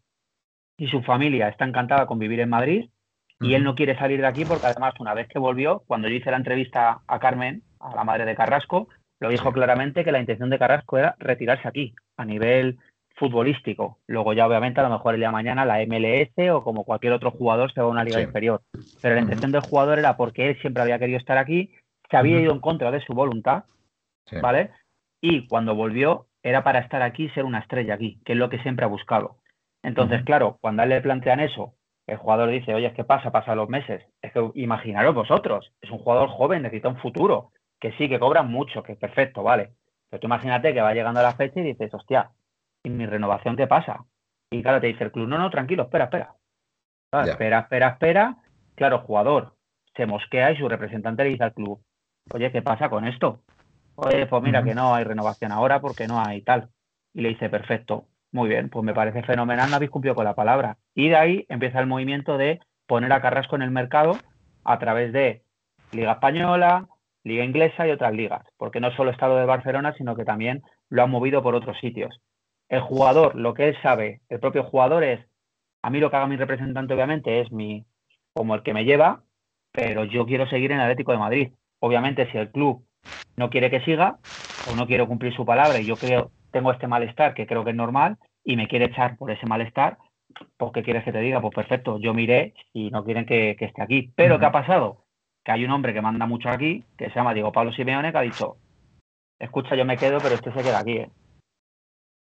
y 0.76 0.88
su 0.88 1.02
familia 1.02 1.48
está 1.48 1.64
encantada 1.64 2.06
con 2.06 2.18
vivir 2.18 2.40
en 2.40 2.48
Madrid. 2.48 2.90
Y 3.38 3.54
él 3.54 3.62
no 3.62 3.76
quiere 3.76 3.96
salir 3.96 4.20
de 4.20 4.26
aquí 4.26 4.44
porque 4.44 4.66
además 4.66 4.94
una 4.98 5.14
vez 5.14 5.28
que 5.28 5.38
volvió, 5.38 5.84
cuando 5.86 6.08
yo 6.08 6.16
hice 6.16 6.32
la 6.32 6.36
entrevista 6.36 7.02
a 7.06 7.18
Carmen, 7.20 7.62
a 7.78 7.94
la 7.94 8.02
madre 8.02 8.24
de 8.24 8.34
Carrasco, 8.34 8.88
lo 9.20 9.28
dijo 9.28 9.52
claramente 9.52 10.02
que 10.02 10.10
la 10.10 10.18
intención 10.18 10.50
de 10.50 10.58
Carrasco 10.58 10.98
era 10.98 11.14
retirarse 11.20 11.68
aquí, 11.68 11.94
a 12.16 12.24
nivel 12.24 12.78
futbolístico. 13.16 13.98
Luego 14.06 14.32
ya 14.32 14.46
obviamente 14.46 14.80
a 14.80 14.84
lo 14.84 14.90
mejor 14.90 15.14
el 15.14 15.20
día 15.20 15.28
de 15.28 15.32
mañana 15.32 15.64
la 15.64 15.80
MLS 15.86 16.32
o 16.50 16.62
como 16.62 16.84
cualquier 16.84 17.12
otro 17.12 17.30
jugador 17.30 17.72
se 17.72 17.80
va 17.80 17.86
a 17.86 17.90
una 17.90 18.04
liga 18.04 18.20
inferior. 18.20 18.62
Pero 19.00 19.14
la 19.14 19.22
intención 19.22 19.52
del 19.52 19.62
jugador 19.62 19.98
era 19.98 20.16
porque 20.16 20.50
él 20.50 20.60
siempre 20.60 20.82
había 20.82 20.98
querido 20.98 21.18
estar 21.18 21.38
aquí, 21.38 21.74
se 22.10 22.16
había 22.16 22.40
ido 22.40 22.52
en 22.52 22.60
contra 22.60 22.90
de 22.90 23.00
su 23.00 23.14
voluntad, 23.14 23.64
¿vale? 24.40 24.70
Y 25.20 25.46
cuando 25.46 25.74
volvió 25.74 26.26
era 26.42 26.64
para 26.64 26.80
estar 26.80 27.02
aquí 27.02 27.24
y 27.24 27.30
ser 27.30 27.44
una 27.44 27.60
estrella 27.60 27.94
aquí, 27.94 28.20
que 28.24 28.32
es 28.32 28.38
lo 28.38 28.50
que 28.50 28.58
siempre 28.62 28.84
ha 28.84 28.88
buscado. 28.88 29.36
Entonces, 29.82 30.22
claro, 30.24 30.58
cuando 30.60 30.82
a 30.82 30.84
él 30.84 30.90
le 30.90 31.00
plantean 31.00 31.40
eso, 31.40 31.74
el 32.06 32.16
jugador 32.16 32.50
dice, 32.50 32.74
oye, 32.74 32.92
¿qué 32.94 33.04
pasa? 33.04 33.30
Pasa 33.30 33.54
los 33.54 33.68
meses. 33.68 34.04
Es 34.20 34.32
que 34.32 34.50
imaginaros 34.54 35.14
vosotros, 35.14 35.72
es 35.80 35.90
un 35.90 35.98
jugador 35.98 36.28
joven, 36.28 36.62
necesita 36.62 36.88
un 36.88 36.98
futuro, 36.98 37.52
que 37.80 37.92
sí, 37.92 38.08
que 38.08 38.18
cobran 38.18 38.50
mucho, 38.50 38.82
que 38.82 38.92
es 38.92 38.98
perfecto, 38.98 39.42
vale. 39.42 39.70
Pero 40.08 40.20
tú 40.20 40.26
imagínate 40.26 40.74
que 40.74 40.80
va 40.80 40.94
llegando 40.94 41.20
a 41.20 41.24
la 41.24 41.34
fecha 41.34 41.60
y 41.60 41.64
dices, 41.64 41.92
hostia, 41.94 42.30
¿y 42.82 42.90
mi 42.90 43.06
renovación 43.06 43.56
qué 43.56 43.66
pasa? 43.66 44.04
Y 44.50 44.62
claro, 44.62 44.80
te 44.80 44.88
dice 44.88 45.04
el 45.04 45.12
club, 45.12 45.28
no, 45.28 45.38
no, 45.38 45.50
tranquilo, 45.50 45.84
espera, 45.84 46.04
espera. 46.04 46.34
espera, 47.26 47.60
espera, 47.60 47.88
espera. 47.88 48.36
Claro, 48.74 49.00
jugador 49.00 49.54
se 49.96 50.06
mosquea 50.06 50.52
y 50.52 50.58
su 50.58 50.68
representante 50.68 51.24
le 51.24 51.30
dice 51.30 51.44
al 51.44 51.54
club, 51.54 51.82
oye, 52.32 52.50
¿qué 52.52 52.62
pasa 52.62 52.88
con 52.88 53.06
esto? 53.06 53.40
Oye, 53.94 54.26
pues 54.26 54.42
mira 54.42 54.62
que 54.62 54.74
no 54.74 54.94
hay 54.94 55.04
renovación 55.04 55.52
ahora 55.52 55.80
porque 55.80 56.06
no 56.06 56.22
hay 56.24 56.42
tal. 56.42 56.70
Y 57.14 57.20
le 57.20 57.30
dice, 57.30 57.50
perfecto, 57.50 58.06
muy 58.30 58.48
bien, 58.48 58.70
pues 58.70 58.84
me 58.84 58.94
parece 58.94 59.22
fenomenal, 59.22 59.70
no 59.70 59.76
habéis 59.76 59.90
cumplido 59.90 60.14
con 60.14 60.24
la 60.24 60.34
palabra. 60.34 60.78
Y 60.94 61.10
de 61.10 61.16
ahí 61.16 61.46
empieza 61.48 61.80
el 61.80 61.86
movimiento 61.86 62.38
de 62.38 62.60
poner 62.86 63.12
a 63.12 63.20
Carrasco 63.20 63.56
en 63.56 63.62
el 63.62 63.70
mercado 63.70 64.16
a 64.64 64.78
través 64.78 65.12
de 65.12 65.42
Liga 65.92 66.12
Española, 66.12 66.88
Liga 67.24 67.44
Inglesa 67.44 67.86
y 67.86 67.90
otras 67.90 68.12
ligas, 68.14 68.42
porque 68.56 68.80
no 68.80 68.90
solo 68.96 69.10
está 69.10 69.28
lo 69.28 69.36
de 69.36 69.44
Barcelona, 69.44 69.94
sino 69.96 70.16
que 70.16 70.24
también 70.24 70.62
lo 70.88 71.02
han 71.02 71.10
movido 71.10 71.42
por 71.42 71.54
otros 71.54 71.78
sitios. 71.78 72.20
El 72.72 72.80
jugador, 72.80 73.34
lo 73.34 73.52
que 73.52 73.68
él 73.68 73.76
sabe, 73.82 74.22
el 74.30 74.40
propio 74.40 74.64
jugador 74.64 75.04
es, 75.04 75.20
a 75.82 75.90
mí 75.90 76.00
lo 76.00 76.08
que 76.10 76.16
haga 76.16 76.26
mi 76.26 76.36
representante 76.36 76.94
obviamente 76.94 77.42
es 77.42 77.52
mi, 77.52 77.84
como 78.32 78.54
el 78.54 78.62
que 78.62 78.72
me 78.72 78.86
lleva, 78.86 79.24
pero 79.72 80.04
yo 80.04 80.24
quiero 80.24 80.48
seguir 80.48 80.72
en 80.72 80.78
el 80.78 80.84
Atlético 80.84 81.12
de 81.12 81.18
Madrid. 81.18 81.52
Obviamente 81.80 82.32
si 82.32 82.38
el 82.38 82.50
club 82.50 82.82
no 83.36 83.50
quiere 83.50 83.68
que 83.68 83.84
siga 83.84 84.16
o 84.70 84.74
no 84.74 84.86
quiero 84.86 85.06
cumplir 85.06 85.36
su 85.36 85.44
palabra 85.44 85.80
y 85.80 85.84
yo 85.84 85.96
creo, 85.96 86.30
tengo 86.50 86.72
este 86.72 86.86
malestar 86.86 87.34
que 87.34 87.46
creo 87.46 87.62
que 87.62 87.72
es 87.72 87.76
normal 87.76 88.16
y 88.42 88.56
me 88.56 88.68
quiere 88.68 88.86
echar 88.86 89.18
por 89.18 89.30
ese 89.30 89.44
malestar, 89.44 89.98
pues 90.56 90.72
¿qué 90.72 90.82
quieres 90.82 91.04
que 91.04 91.12
te 91.12 91.20
diga? 91.20 91.42
Pues 91.42 91.54
perfecto, 91.54 91.98
yo 91.98 92.14
miré 92.14 92.54
y 92.72 92.90
no 92.90 93.04
quieren 93.04 93.26
que, 93.26 93.50
esté 93.50 93.82
aquí. 93.82 94.14
Pero 94.16 94.38
¿qué 94.38 94.46
ha 94.46 94.52
pasado? 94.52 95.04
Que 95.44 95.52
hay 95.52 95.66
un 95.66 95.72
hombre 95.72 95.92
que 95.92 96.00
manda 96.00 96.24
mucho 96.24 96.48
aquí, 96.48 96.84
que 96.96 97.10
se 97.10 97.16
llama 97.16 97.34
Diego 97.34 97.52
Pablo 97.52 97.70
Simeone, 97.74 98.12
que 98.12 98.18
ha 98.18 98.22
dicho, 98.22 98.56
escucha, 99.38 99.76
yo 99.76 99.84
me 99.84 99.98
quedo, 99.98 100.20
pero 100.22 100.36
este 100.36 100.54
se 100.54 100.62
queda 100.62 100.78
aquí. 100.78 100.92
¿eh? 100.92 101.10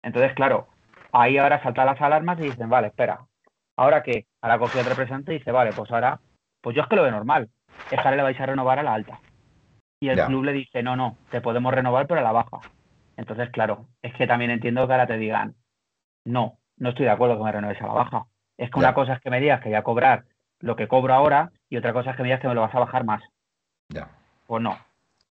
Entonces, 0.02 0.34
claro, 0.34 0.66
ahí 1.12 1.38
ahora 1.38 1.62
saltan 1.62 1.86
las 1.86 2.00
alarmas 2.00 2.38
y 2.40 2.44
dicen, 2.44 2.68
vale, 2.68 2.88
espera, 2.88 3.20
¿ahora 3.76 4.02
qué? 4.02 4.26
Ahora 4.40 4.58
coge 4.58 4.80
el 4.80 4.86
representante 4.86 5.34
y 5.34 5.38
dice, 5.38 5.52
vale, 5.52 5.72
pues 5.72 5.90
ahora, 5.90 6.20
pues 6.60 6.74
yo 6.76 6.82
es 6.82 6.88
que 6.88 6.96
lo 6.96 7.02
veo 7.02 7.12
normal, 7.12 7.48
es 7.90 7.90
que 7.90 7.96
ahora 7.96 8.16
le 8.16 8.22
vais 8.22 8.40
a 8.40 8.46
renovar 8.46 8.78
a 8.78 8.82
la 8.82 8.94
alta. 8.94 9.20
Y 10.00 10.08
el 10.08 10.20
club 10.24 10.42
le 10.42 10.52
dice, 10.52 10.82
no, 10.82 10.96
no, 10.96 11.16
te 11.30 11.40
podemos 11.40 11.72
renovar, 11.72 12.08
pero 12.08 12.20
a 12.20 12.24
la 12.24 12.32
baja. 12.32 12.58
Entonces, 13.16 13.50
claro, 13.50 13.86
es 14.02 14.12
que 14.14 14.26
también 14.26 14.50
entiendo 14.50 14.86
que 14.86 14.92
ahora 14.92 15.06
te 15.06 15.16
digan, 15.16 15.54
no, 16.24 16.58
no 16.76 16.88
estoy 16.88 17.04
de 17.04 17.12
acuerdo 17.12 17.38
que 17.38 17.44
me 17.44 17.52
renueves 17.52 17.80
a 17.80 17.86
la 17.86 17.92
baja. 17.92 18.24
Es 18.58 18.70
que 18.70 18.78
una 18.80 18.94
cosa 18.94 19.14
es 19.14 19.20
que 19.20 19.30
me 19.30 19.40
digas 19.40 19.60
que 19.60 19.68
voy 19.68 19.76
a 19.76 19.84
cobrar 19.84 20.24
lo 20.60 20.76
que 20.76 20.88
cobro 20.88 21.14
ahora 21.14 21.50
y 21.68 21.76
otra 21.76 21.92
cosa 21.92 22.10
es 22.10 22.16
que 22.16 22.22
me 22.22 22.28
digas 22.28 22.40
que 22.40 22.48
me 22.48 22.54
lo 22.54 22.62
vas 22.62 22.74
a 22.74 22.80
bajar 22.80 23.04
más. 23.04 23.22
Ya. 23.88 24.08
Pues 24.46 24.62
no. 24.62 24.76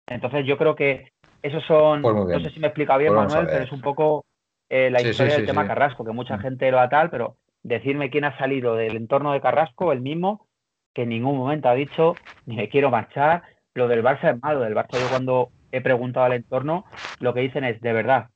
Entonces 0.05 0.45
yo 0.45 0.57
creo 0.57 0.75
que 0.75 1.11
esos 1.41 1.63
son, 1.65 2.01
pues 2.01 2.15
no 2.15 2.39
sé 2.39 2.49
si 2.49 2.59
me 2.59 2.67
explica 2.67 2.97
bien, 2.97 3.13
pues 3.13 3.27
Manuel, 3.27 3.47
pero 3.47 3.63
es 3.63 3.71
un 3.71 3.81
poco 3.81 4.25
eh, 4.69 4.89
la 4.89 5.01
historia 5.01 5.37
del 5.37 5.45
tema 5.45 5.67
Carrasco, 5.67 6.03
que 6.03 6.11
mucha 6.11 6.37
mm. 6.37 6.41
gente 6.41 6.71
lo 6.71 6.79
ha 6.79 6.89
tal, 6.89 7.09
pero 7.09 7.37
decirme 7.63 8.09
quién 8.09 8.25
ha 8.25 8.37
salido 8.37 8.75
del 8.75 8.95
entorno 8.95 9.33
de 9.33 9.41
Carrasco, 9.41 9.91
el 9.91 10.01
mismo, 10.01 10.47
que 10.93 11.03
en 11.03 11.09
ningún 11.09 11.37
momento 11.37 11.69
ha 11.69 11.75
dicho 11.75 12.15
ni 12.45 12.55
me 12.55 12.69
quiero 12.69 12.89
marchar. 12.89 13.43
Lo 13.73 13.87
del 13.87 14.03
Barça 14.03 14.33
es 14.33 14.41
malo. 14.41 14.61
Del 14.61 14.75
Barça, 14.75 14.99
yo 14.99 15.09
cuando 15.09 15.49
he 15.71 15.81
preguntado 15.81 16.25
al 16.25 16.33
entorno, 16.33 16.85
lo 17.19 17.33
que 17.33 17.41
dicen 17.41 17.63
es, 17.63 17.79
de 17.81 17.93
verdad, 17.93 18.29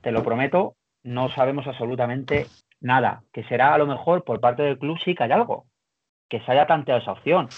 te 0.00 0.10
lo 0.10 0.24
prometo, 0.24 0.74
no 1.04 1.28
sabemos 1.28 1.66
absolutamente 1.66 2.46
nada. 2.80 3.22
Que 3.32 3.44
será 3.44 3.74
a 3.74 3.78
lo 3.78 3.86
mejor 3.86 4.24
por 4.24 4.40
parte 4.40 4.62
del 4.62 4.78
club 4.78 4.98
sí 5.04 5.14
que 5.14 5.24
hay 5.24 5.32
algo, 5.32 5.66
que 6.28 6.40
se 6.40 6.50
haya 6.50 6.66
tanteado 6.66 7.00
esa 7.00 7.12
opción. 7.12 7.48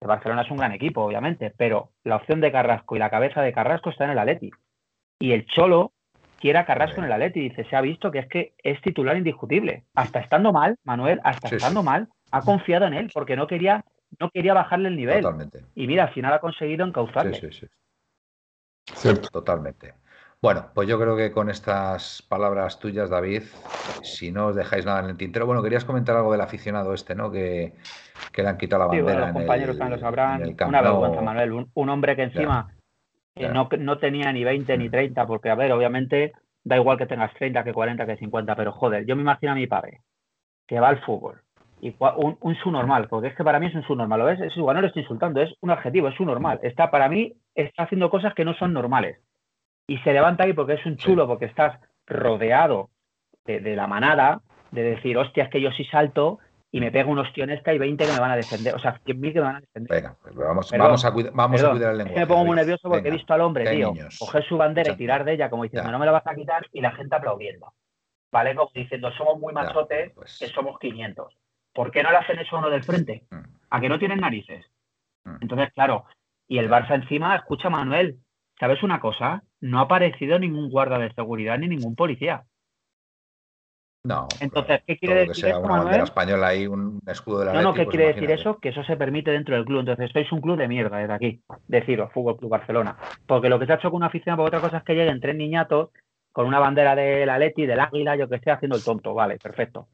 El 0.00 0.08
Barcelona 0.08 0.42
es 0.42 0.50
un 0.50 0.56
gran 0.56 0.72
equipo, 0.72 1.02
obviamente, 1.02 1.52
pero 1.54 1.90
la 2.04 2.16
opción 2.16 2.40
de 2.40 2.50
Carrasco 2.50 2.96
y 2.96 2.98
la 2.98 3.10
cabeza 3.10 3.42
de 3.42 3.52
Carrasco 3.52 3.90
está 3.90 4.04
en 4.04 4.12
el 4.12 4.18
Atleti. 4.18 4.50
Y 5.18 5.32
el 5.32 5.44
Cholo 5.46 5.92
quiera 6.40 6.64
Carrasco 6.64 7.00
en 7.00 7.06
el 7.06 7.12
Atleti. 7.12 7.40
Dice, 7.40 7.64
se 7.64 7.76
ha 7.76 7.80
visto 7.80 8.10
que 8.10 8.18
es 8.20 8.26
que 8.26 8.54
es 8.58 8.80
titular 8.80 9.16
indiscutible. 9.16 9.84
Hasta 9.94 10.20
estando 10.20 10.52
mal, 10.52 10.76
Manuel, 10.84 11.20
hasta 11.22 11.54
estando 11.54 11.82
mal, 11.82 12.08
ha 12.32 12.40
confiado 12.40 12.86
en 12.86 12.94
él 12.94 13.10
porque 13.12 13.36
no 13.36 13.46
quería, 13.46 13.84
no 14.18 14.30
quería 14.30 14.54
bajarle 14.54 14.88
el 14.88 14.96
nivel. 14.96 15.20
Totalmente. 15.22 15.64
Y 15.74 15.86
mira, 15.86 16.04
al 16.04 16.14
final 16.14 16.32
ha 16.32 16.40
conseguido 16.40 16.86
encauzarle. 16.86 17.34
Sí, 17.34 17.52
sí, 17.52 17.60
sí. 17.60 17.66
Cierto. 18.94 19.28
Totalmente. 19.28 19.94
Bueno, 20.42 20.70
pues 20.74 20.88
yo 20.88 20.98
creo 20.98 21.16
que 21.16 21.30
con 21.32 21.50
estas 21.50 22.22
palabras 22.22 22.78
tuyas, 22.78 23.10
David, 23.10 23.42
si 24.02 24.32
no 24.32 24.46
os 24.46 24.56
dejáis 24.56 24.86
nada 24.86 25.00
en 25.00 25.10
el 25.10 25.16
tintero, 25.18 25.44
bueno, 25.44 25.62
querías 25.62 25.84
comentar 25.84 26.16
algo 26.16 26.32
del 26.32 26.40
aficionado 26.40 26.94
este, 26.94 27.14
¿no? 27.14 27.30
Que, 27.30 27.74
le 28.34 28.48
han 28.48 28.56
quitado 28.56 28.84
la 28.84 28.86
bandera. 28.86 29.26
los 29.26 29.32
compañeros 29.32 29.76
también 29.76 30.00
lo 30.00 30.06
sabrán. 30.06 30.56
Una 30.66 30.80
vergüenza, 30.80 31.20
Manuel. 31.20 31.66
Un, 31.74 31.88
hombre 31.90 32.16
que 32.16 32.22
encima 32.22 32.72
no, 33.48 33.68
no 33.78 33.98
tenía 33.98 34.32
ni 34.32 34.44
20 34.44 34.76
ni 34.78 34.88
30, 34.88 35.26
porque, 35.26 35.50
a 35.50 35.54
ver, 35.54 35.72
obviamente 35.72 36.32
da 36.62 36.76
igual 36.76 36.98
que 36.98 37.06
tengas 37.06 37.32
30, 37.34 37.64
que 37.64 37.72
40, 37.72 38.06
que 38.06 38.16
50, 38.16 38.54
pero 38.54 38.72
joder, 38.72 39.06
yo 39.06 39.16
me 39.16 39.22
imagino 39.22 39.52
a 39.52 39.54
mi 39.54 39.66
padre 39.66 40.02
que 40.66 40.78
va 40.78 40.88
al 40.88 41.00
fútbol 41.00 41.40
y 41.80 41.94
un, 42.16 42.36
un 42.40 42.54
su 42.56 42.70
normal, 42.70 43.08
porque 43.08 43.28
es 43.28 43.34
que 43.34 43.44
para 43.44 43.58
mí 43.58 43.66
es 43.66 43.74
un 43.74 43.82
su 43.84 43.96
normal, 43.96 44.20
¿lo 44.20 44.26
ves? 44.26 44.40
Es 44.40 44.56
igual, 44.56 44.76
no 44.76 44.82
lo 44.82 44.88
estoy 44.88 45.02
insultando, 45.02 45.40
es 45.40 45.54
un 45.60 45.70
adjetivo, 45.70 46.08
es 46.08 46.14
su 46.14 46.24
normal. 46.24 46.60
Está, 46.62 46.90
para 46.90 47.08
mí, 47.08 47.32
está 47.54 47.84
haciendo 47.84 48.10
cosas 48.10 48.34
que 48.34 48.44
no 48.44 48.54
son 48.54 48.74
normales. 48.74 49.18
Y 49.86 49.98
se 49.98 50.12
levanta 50.12 50.44
ahí 50.44 50.52
porque 50.52 50.74
es 50.74 50.84
un 50.84 50.96
chulo, 50.96 51.26
porque 51.26 51.46
estás 51.46 51.80
rodeado 52.06 52.90
de, 53.46 53.60
de 53.60 53.76
la 53.76 53.86
manada, 53.86 54.42
de 54.70 54.82
decir, 54.82 55.16
hostia, 55.16 55.44
es 55.44 55.50
que 55.50 55.60
yo 55.60 55.70
sí 55.72 55.84
salto 55.84 56.38
y 56.72 56.80
me 56.80 56.92
pego 56.92 57.10
un 57.10 57.18
ostión 57.18 57.50
esta 57.50 57.74
y 57.74 57.78
20 57.78 58.04
que 58.04 58.12
me 58.12 58.20
van 58.20 58.30
a 58.30 58.36
defender. 58.36 58.74
O 58.74 58.78
sea, 58.78 59.00
100.000 59.04 59.32
que 59.32 59.40
me 59.40 59.46
van 59.46 59.56
a 59.56 59.60
defender. 59.60 59.96
Venga, 59.96 60.16
pues 60.22 60.34
vamos, 60.34 60.70
vamos, 60.70 61.04
a, 61.04 61.12
cuidar, 61.12 61.32
vamos 61.34 61.62
a 61.62 61.70
cuidar 61.70 61.92
el 61.92 61.98
lenguaje. 61.98 62.20
me 62.20 62.26
pongo 62.26 62.44
muy 62.44 62.56
nervioso 62.56 62.88
porque 62.88 63.08
he 63.08 63.12
visto 63.12 63.34
al 63.34 63.40
hombre, 63.40 63.68
tío, 63.74 63.92
coger 64.18 64.44
su 64.44 64.56
bandera 64.56 64.92
y 64.92 64.96
tirar 64.96 65.24
de 65.24 65.32
ella 65.32 65.50
como 65.50 65.64
diciendo, 65.64 65.90
no 65.90 65.98
me 65.98 66.06
la 66.06 66.12
vas 66.12 66.26
a 66.26 66.34
quitar 66.34 66.66
y 66.72 66.80
la 66.80 66.92
gente 66.92 67.16
aplaudiendo. 67.16 67.72
¿Vale? 68.32 68.54
Como 68.54 68.70
diciendo, 68.72 69.10
somos 69.12 69.40
muy 69.40 69.52
machotes, 69.52 70.12
pues 70.14 70.38
que 70.38 70.46
somos 70.46 70.78
500. 70.78 71.36
¿Por 71.72 71.90
qué 71.90 72.02
no 72.02 72.10
le 72.10 72.18
hacen 72.18 72.38
eso 72.38 72.56
a 72.56 72.58
uno 72.60 72.70
del 72.70 72.84
frente? 72.84 73.24
Mm. 73.30 73.40
¿A 73.70 73.80
que 73.80 73.88
no 73.88 73.98
tienen 73.98 74.20
narices? 74.20 74.64
Mm. 75.24 75.36
Entonces, 75.40 75.72
claro, 75.72 76.04
y 76.46 76.58
el 76.58 76.70
Barça 76.70 76.94
encima, 76.94 77.34
escucha 77.34 77.70
Manuel, 77.70 78.18
¿sabes 78.58 78.82
una 78.82 79.00
cosa? 79.00 79.42
No 79.60 79.78
ha 79.78 79.82
aparecido 79.82 80.38
ningún 80.38 80.70
guarda 80.70 80.98
de 80.98 81.12
seguridad 81.14 81.58
ni 81.58 81.68
ningún 81.68 81.96
policía. 81.96 82.44
No. 84.02 84.28
Entonces, 84.40 84.82
¿qué 84.86 84.96
quiere 84.96 85.26
decir 85.26 85.46
eso, 85.46 85.60
Manuel? 85.60 86.00
española 86.00 86.48
ahí, 86.48 86.66
un 86.66 87.00
escudo 87.06 87.40
de 87.40 87.46
la 87.46 87.52
No, 87.52 87.62
no, 87.62 87.74
¿qué 87.74 87.84
pues 87.84 87.96
quiere 87.96 88.14
decir 88.14 88.30
eso? 88.30 88.58
Que 88.58 88.70
eso 88.70 88.82
se 88.82 88.96
permite 88.96 89.30
dentro 89.30 89.54
del 89.54 89.66
club. 89.66 89.80
Entonces, 89.80 90.10
sois 90.10 90.32
un 90.32 90.40
club 90.40 90.56
de 90.56 90.68
mierda 90.68 90.96
desde 90.98 91.12
aquí, 91.12 91.42
deciros, 91.68 92.10
Fútbol 92.12 92.38
Club 92.38 92.50
Barcelona. 92.50 92.96
Porque 93.26 93.50
lo 93.50 93.58
que 93.58 93.66
se 93.66 93.72
ha 93.72 93.76
hecho 93.76 93.90
con 93.90 93.98
una 93.98 94.06
afición, 94.06 94.36
por 94.36 94.46
otra 94.46 94.60
cosa 94.60 94.78
es 94.78 94.84
que 94.84 94.94
lleguen 94.94 95.20
tres 95.20 95.36
niñatos 95.36 95.90
con 96.32 96.46
una 96.46 96.58
bandera 96.58 96.94
del 96.94 97.28
Atleti, 97.28 97.66
del 97.66 97.80
Águila, 97.80 98.16
yo 98.16 98.28
que 98.28 98.36
esté 98.36 98.50
haciendo 98.50 98.76
el 98.76 98.84
tonto. 98.84 99.12
Vale, 99.12 99.36
perfecto. 99.38 99.88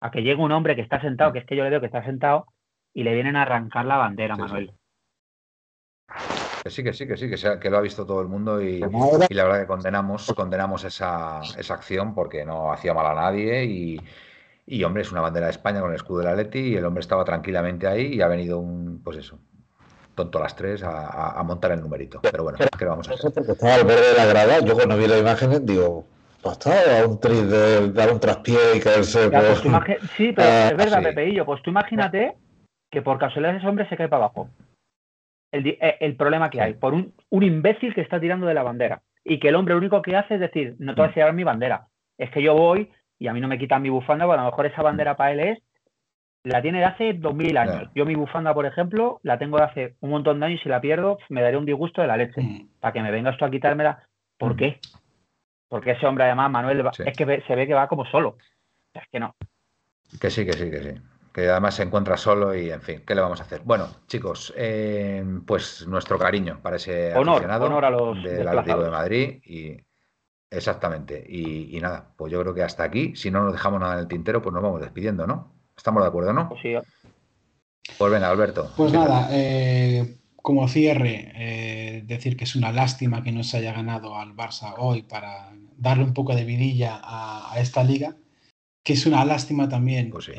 A 0.00 0.10
que 0.10 0.22
llegue 0.22 0.42
un 0.42 0.52
hombre 0.52 0.74
que 0.74 0.82
está 0.82 1.00
sentado, 1.00 1.32
que 1.32 1.40
es 1.40 1.44
que 1.44 1.56
yo 1.56 1.64
le 1.64 1.70
veo 1.70 1.80
que 1.80 1.86
está 1.86 2.02
sentado, 2.04 2.46
y 2.94 3.02
le 3.02 3.12
vienen 3.12 3.36
a 3.36 3.42
arrancar 3.42 3.84
la 3.84 3.98
bandera, 3.98 4.36
Manuel. 4.36 4.72
Que 6.62 6.70
sí, 6.70 6.82
que 6.82 6.92
sí, 6.92 7.06
que 7.06 7.16
sí, 7.16 7.30
que, 7.30 7.58
que 7.58 7.70
lo 7.70 7.78
ha 7.78 7.80
visto 7.80 8.04
todo 8.04 8.20
el 8.20 8.28
mundo 8.28 8.60
y, 8.60 8.80
la 8.80 9.44
verdad 9.44 9.60
que 9.60 9.66
condenamos, 9.66 10.32
condenamos 10.36 10.84
esa, 10.84 11.40
esa, 11.56 11.74
acción 11.74 12.14
porque 12.14 12.44
no 12.44 12.72
hacía 12.72 12.92
mal 12.92 13.06
a 13.06 13.14
nadie 13.14 13.64
y, 13.64 14.00
y, 14.66 14.84
hombre, 14.84 15.02
es 15.02 15.12
una 15.12 15.22
bandera 15.22 15.46
de 15.46 15.52
España 15.52 15.80
con 15.80 15.90
el 15.90 15.96
escudo 15.96 16.18
de 16.18 16.24
la 16.26 16.34
Leti 16.34 16.58
y 16.58 16.76
el 16.76 16.84
hombre 16.84 17.00
estaba 17.00 17.24
tranquilamente 17.24 17.86
ahí 17.86 18.14
y 18.14 18.20
ha 18.20 18.28
venido 18.28 18.58
un, 18.58 19.00
pues 19.02 19.16
eso, 19.16 19.38
tonto 20.14 20.38
a 20.38 20.42
las 20.42 20.54
tres 20.54 20.82
a, 20.84 21.42
montar 21.44 21.72
el 21.72 21.80
numerito. 21.80 22.20
Pero 22.20 22.44
bueno, 22.44 22.58
¿qué 22.78 22.84
vamos 22.84 23.08
a 23.08 23.14
hacer? 23.14 23.32
Porque 23.32 23.52
estaba 23.52 23.74
al 23.74 23.84
borde 23.84 24.10
de 24.10 24.16
la 24.16 24.26
grada, 24.26 24.60
yo 24.60 24.74
cuando 24.74 24.98
vi 24.98 25.06
las 25.06 25.20
imágenes 25.20 25.64
digo, 25.64 26.04
pues 26.42 26.58
estaba 26.58 27.00
a 27.00 27.06
un 27.06 27.20
tris 27.20 27.50
de 27.50 27.90
dar 27.92 28.12
un 28.12 28.20
traspié 28.20 28.76
y 28.76 28.80
caerse. 28.80 29.30
Pues 29.30 29.60
sí, 30.16 30.32
pero 30.34 30.48
es 30.70 30.76
verdad, 30.76 31.02
Pepeillo, 31.02 31.46
pues 31.46 31.62
tú 31.62 31.70
imagínate 31.70 32.36
que 32.90 33.02
por 33.02 33.18
casualidad 33.18 33.56
ese 33.56 33.66
hombre 33.66 33.88
se 33.88 33.96
cae 33.96 34.08
para 34.08 34.24
abajo. 34.24 34.48
El, 35.52 35.66
eh, 35.66 35.96
el 36.00 36.16
problema 36.16 36.50
que 36.50 36.60
hay, 36.60 36.74
por 36.74 36.94
un, 36.94 37.12
un, 37.30 37.42
imbécil 37.42 37.94
que 37.94 38.00
está 38.00 38.20
tirando 38.20 38.46
de 38.46 38.54
la 38.54 38.62
bandera. 38.62 39.02
Y 39.24 39.38
que 39.38 39.48
el 39.48 39.56
hombre 39.56 39.74
lo 39.74 39.78
único 39.78 40.00
que 40.02 40.16
hace 40.16 40.34
es 40.34 40.40
decir, 40.40 40.76
no 40.78 40.94
te 40.94 41.00
vas 41.02 41.10
a 41.10 41.14
llevar 41.14 41.34
mi 41.34 41.44
bandera. 41.44 41.88
Es 42.16 42.30
que 42.30 42.42
yo 42.42 42.54
voy 42.54 42.90
y 43.18 43.28
a 43.28 43.32
mí 43.32 43.40
no 43.40 43.48
me 43.48 43.58
quitan 43.58 43.82
mi 43.82 43.90
bufanda, 43.90 44.24
bueno, 44.24 44.42
a 44.42 44.44
lo 44.46 44.50
mejor 44.50 44.66
esa 44.66 44.82
bandera 44.82 45.16
para 45.16 45.32
él 45.32 45.40
es, 45.40 45.58
la 46.42 46.62
tiene 46.62 46.78
de 46.78 46.86
hace 46.86 47.12
2000 47.12 47.56
años. 47.58 47.90
Yo 47.94 48.06
mi 48.06 48.14
bufanda, 48.14 48.54
por 48.54 48.64
ejemplo, 48.64 49.20
la 49.22 49.38
tengo 49.38 49.58
de 49.58 49.64
hace 49.64 49.96
un 50.00 50.10
montón 50.10 50.40
de 50.40 50.46
años 50.46 50.60
y 50.60 50.62
si 50.62 50.68
la 50.70 50.80
pierdo, 50.80 51.18
me 51.28 51.42
daré 51.42 51.58
un 51.58 51.66
disgusto 51.66 52.00
de 52.00 52.06
la 52.06 52.16
leche. 52.16 52.40
Mm. 52.40 52.68
Para 52.80 52.92
que 52.94 53.02
me 53.02 53.10
vengas 53.10 53.36
tú 53.36 53.44
a 53.44 53.50
quitármela. 53.50 54.06
¿Por 54.38 54.54
mm. 54.54 54.56
qué? 54.56 54.80
Porque 55.68 55.90
ese 55.90 56.06
hombre, 56.06 56.24
además, 56.24 56.50
Manuel, 56.50 56.82
es 57.04 57.16
que 57.16 57.42
se 57.46 57.54
ve 57.54 57.66
que 57.66 57.74
va 57.74 57.88
como 57.88 58.06
solo. 58.06 58.38
Es 58.94 59.02
que 59.12 59.20
no. 59.20 59.34
Que 60.18 60.30
sí, 60.30 60.46
que 60.46 60.54
sí, 60.54 60.70
que 60.70 60.78
sí 60.78 60.94
que 61.32 61.48
además 61.48 61.74
se 61.74 61.84
encuentra 61.84 62.16
solo 62.16 62.54
y 62.54 62.70
en 62.70 62.82
fin, 62.82 63.02
¿qué 63.06 63.14
le 63.14 63.20
vamos 63.20 63.40
a 63.40 63.44
hacer? 63.44 63.62
Bueno, 63.64 63.88
chicos, 64.06 64.52
eh, 64.56 65.24
pues 65.46 65.86
nuestro 65.86 66.18
cariño 66.18 66.60
para 66.60 66.76
ese 66.76 67.14
honor, 67.14 67.36
aficionado 67.36 67.66
honor 67.66 67.84
a 67.84 67.90
los 67.90 68.22
del 68.22 68.48
Atlético 68.48 68.82
de 68.82 68.90
Madrid 68.90 69.40
y 69.44 69.76
exactamente 70.50 71.24
y, 71.28 71.78
nada, 71.80 72.12
pues 72.16 72.32
yo 72.32 72.40
creo 72.40 72.54
que 72.54 72.62
hasta 72.62 72.82
aquí, 72.82 73.14
si 73.14 73.30
no 73.30 73.44
nos 73.44 73.52
dejamos 73.52 73.80
nada 73.80 73.94
en 73.94 74.00
el 74.00 74.08
tintero, 74.08 74.42
pues 74.42 74.52
nos 74.52 74.62
vamos 74.62 74.80
despidiendo, 74.80 75.26
¿no? 75.26 75.52
¿Estamos 75.76 76.02
de 76.02 76.08
acuerdo, 76.08 76.32
no? 76.32 76.48
Pues 76.48 76.60
sí. 76.62 76.74
Pues 77.96 78.12
venga, 78.12 78.28
Alberto. 78.28 78.72
Pues 78.76 78.92
nada, 78.92 79.28
eh, 79.30 80.18
como 80.36 80.68
cierre, 80.68 81.32
eh, 81.34 82.02
decir 82.04 82.36
que 82.36 82.44
es 82.44 82.56
una 82.56 82.72
lástima 82.72 83.22
que 83.22 83.32
no 83.32 83.44
se 83.44 83.58
haya 83.58 83.72
ganado 83.72 84.16
al 84.16 84.34
Barça 84.34 84.74
hoy 84.78 85.02
para 85.02 85.52
darle 85.76 86.04
un 86.04 86.12
poco 86.12 86.34
de 86.34 86.44
vidilla 86.44 87.00
a, 87.02 87.54
esta 87.58 87.84
liga, 87.84 88.16
que 88.82 88.94
es 88.94 89.06
una 89.06 89.24
lástima 89.24 89.68
también 89.68 90.10
pues 90.10 90.30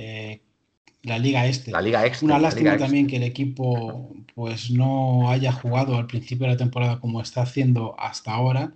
la 1.04 1.18
Liga 1.18 1.48
Este. 1.48 1.72
La 1.72 1.82
Liga. 1.82 2.04
Una 2.22 2.40
lástima 2.40 2.78
también 2.78 3.08
que 3.08 3.18
el 3.18 3.24
equipo 3.24 4.14
pues 4.36 4.70
no 4.70 5.30
haya 5.30 5.52
jugado 5.52 5.98
al 5.98 6.08
principio 6.08 6.46
de 6.46 6.54
la 6.54 6.58
temporada 6.58 7.00
como 7.00 7.22
está 7.22 7.42
haciendo 7.42 7.96
hasta 8.00 8.34
ahora 8.34 8.74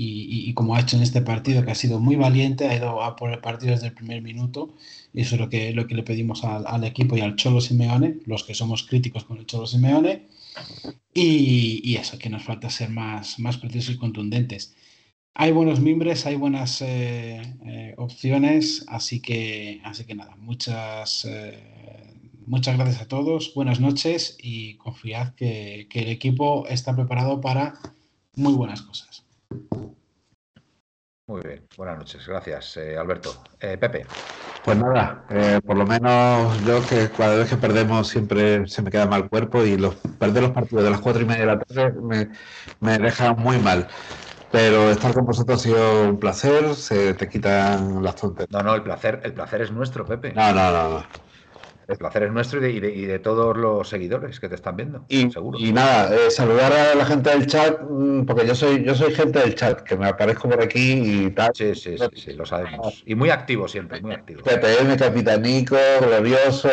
y, 0.00 0.52
como 0.54 0.76
ha 0.76 0.80
hecho 0.80 0.96
en 0.96 1.02
este 1.02 1.22
partido 1.22 1.64
que 1.64 1.72
ha 1.72 1.74
sido 1.74 1.98
muy 1.98 2.14
valiente, 2.14 2.68
ha 2.68 2.76
ido 2.76 3.02
a 3.02 3.16
por 3.16 3.32
el 3.32 3.40
partido 3.40 3.72
desde 3.72 3.88
el 3.88 3.94
primer 3.94 4.22
minuto 4.22 4.74
y 5.12 5.22
eso 5.22 5.34
es 5.34 5.40
lo 5.40 5.48
que, 5.48 5.72
lo 5.72 5.88
que 5.88 5.96
le 5.96 6.04
pedimos 6.04 6.44
al, 6.44 6.84
equipo 6.84 7.16
y 7.16 7.20
al 7.20 7.34
Cholo 7.34 7.60
Simeone, 7.60 8.18
los 8.24 8.44
que 8.44 8.54
somos 8.54 8.84
críticos 8.84 9.24
con 9.24 9.38
el 9.38 9.46
Cholo 9.46 9.66
Simeone 9.66 10.28
y, 11.12 11.96
eso, 11.96 12.16
que 12.16 12.30
nos 12.30 12.44
falta 12.44 12.70
ser 12.70 12.90
más, 12.90 13.40
más 13.40 13.58
precisos 13.58 13.96
y 13.96 13.98
contundentes. 13.98 14.76
Hay 15.40 15.52
buenos 15.52 15.78
mimbres, 15.78 16.26
hay 16.26 16.34
buenas 16.34 16.82
eh, 16.82 17.40
eh, 17.64 17.94
opciones, 17.96 18.84
así 18.88 19.22
que, 19.22 19.80
así 19.84 20.04
que 20.04 20.16
nada, 20.16 20.34
muchas, 20.34 21.24
eh, 21.26 21.62
muchas 22.44 22.76
gracias 22.76 23.02
a 23.02 23.06
todos, 23.06 23.54
buenas 23.54 23.78
noches 23.78 24.36
y 24.42 24.76
confiad 24.78 25.34
que, 25.36 25.86
el 25.92 26.08
equipo 26.08 26.66
está 26.66 26.92
preparado 26.92 27.40
para 27.40 27.74
muy 28.34 28.52
buenas 28.54 28.82
cosas. 28.82 29.24
Muy 31.28 31.42
bien, 31.42 31.64
buenas 31.76 31.98
noches, 31.98 32.26
gracias 32.26 32.76
Alberto. 32.98 33.40
Pepe. 33.60 34.06
Pues 34.64 34.76
nada, 34.76 35.24
por 35.64 35.76
lo 35.76 35.86
menos 35.86 36.64
yo 36.66 36.84
que 36.88 37.10
cada 37.16 37.36
vez 37.36 37.48
que 37.48 37.56
perdemos 37.56 38.08
siempre 38.08 38.66
se 38.66 38.82
me 38.82 38.90
queda 38.90 39.06
mal 39.06 39.28
cuerpo 39.28 39.64
y 39.64 39.76
los 39.76 39.94
perder 40.18 40.42
los 40.42 40.52
partidos 40.52 40.82
de 40.82 40.90
las 40.90 41.00
cuatro 41.00 41.22
y 41.22 41.26
media 41.26 41.42
de 41.42 41.46
la 41.46 41.60
tarde 41.60 41.92
me, 42.00 42.28
me 42.80 42.98
deja 42.98 43.34
muy 43.34 43.58
mal. 43.58 43.86
Pero 44.50 44.90
estar 44.90 45.12
con 45.12 45.26
vosotros 45.26 45.60
ha 45.60 45.62
sido 45.62 46.08
un 46.08 46.18
placer, 46.18 46.74
se 46.74 47.12
te 47.14 47.28
quitan 47.28 48.02
las 48.02 48.16
tonterías. 48.16 48.50
No, 48.50 48.62
no, 48.62 48.74
el 48.74 48.82
placer, 48.82 49.20
el 49.22 49.34
placer 49.34 49.60
es 49.62 49.70
nuestro, 49.70 50.06
Pepe. 50.06 50.32
No, 50.32 50.52
no, 50.54 50.70
no, 50.72 51.04
El 51.86 51.98
placer 51.98 52.22
es 52.22 52.32
nuestro 52.32 52.66
y 52.66 52.80
de, 52.80 53.18
todos 53.18 53.54
los 53.54 53.86
seguidores 53.90 54.40
que 54.40 54.48
te 54.48 54.54
están 54.54 54.76
viendo, 54.76 55.04
y, 55.08 55.30
seguro. 55.30 55.58
Y 55.58 55.70
nada, 55.70 56.14
eh, 56.14 56.30
saludar 56.30 56.72
a 56.72 56.94
la 56.94 57.04
gente 57.04 57.28
del 57.28 57.46
chat, 57.46 57.78
mm, 57.82 58.24
porque 58.24 58.46
yo 58.46 58.54
soy, 58.54 58.82
yo 58.84 58.94
soy 58.94 59.14
gente 59.14 59.38
del 59.38 59.54
chat, 59.54 59.82
que 59.82 59.96
me 59.96 60.08
aparezco 60.08 60.48
por 60.48 60.62
aquí 60.62 61.26
y 61.26 61.30
tal. 61.30 61.50
Sí, 61.54 61.74
sí, 61.74 61.98
sí, 61.98 62.06
sí 62.14 62.32
lo 62.32 62.46
sabemos. 62.46 63.02
Y 63.04 63.14
muy 63.14 63.28
activo 63.28 63.68
siempre, 63.68 64.00
muy 64.00 64.14
activo. 64.14 64.42
PPM, 64.44 64.96
Capitanico, 64.96 65.76
Glorioso, 66.00 66.70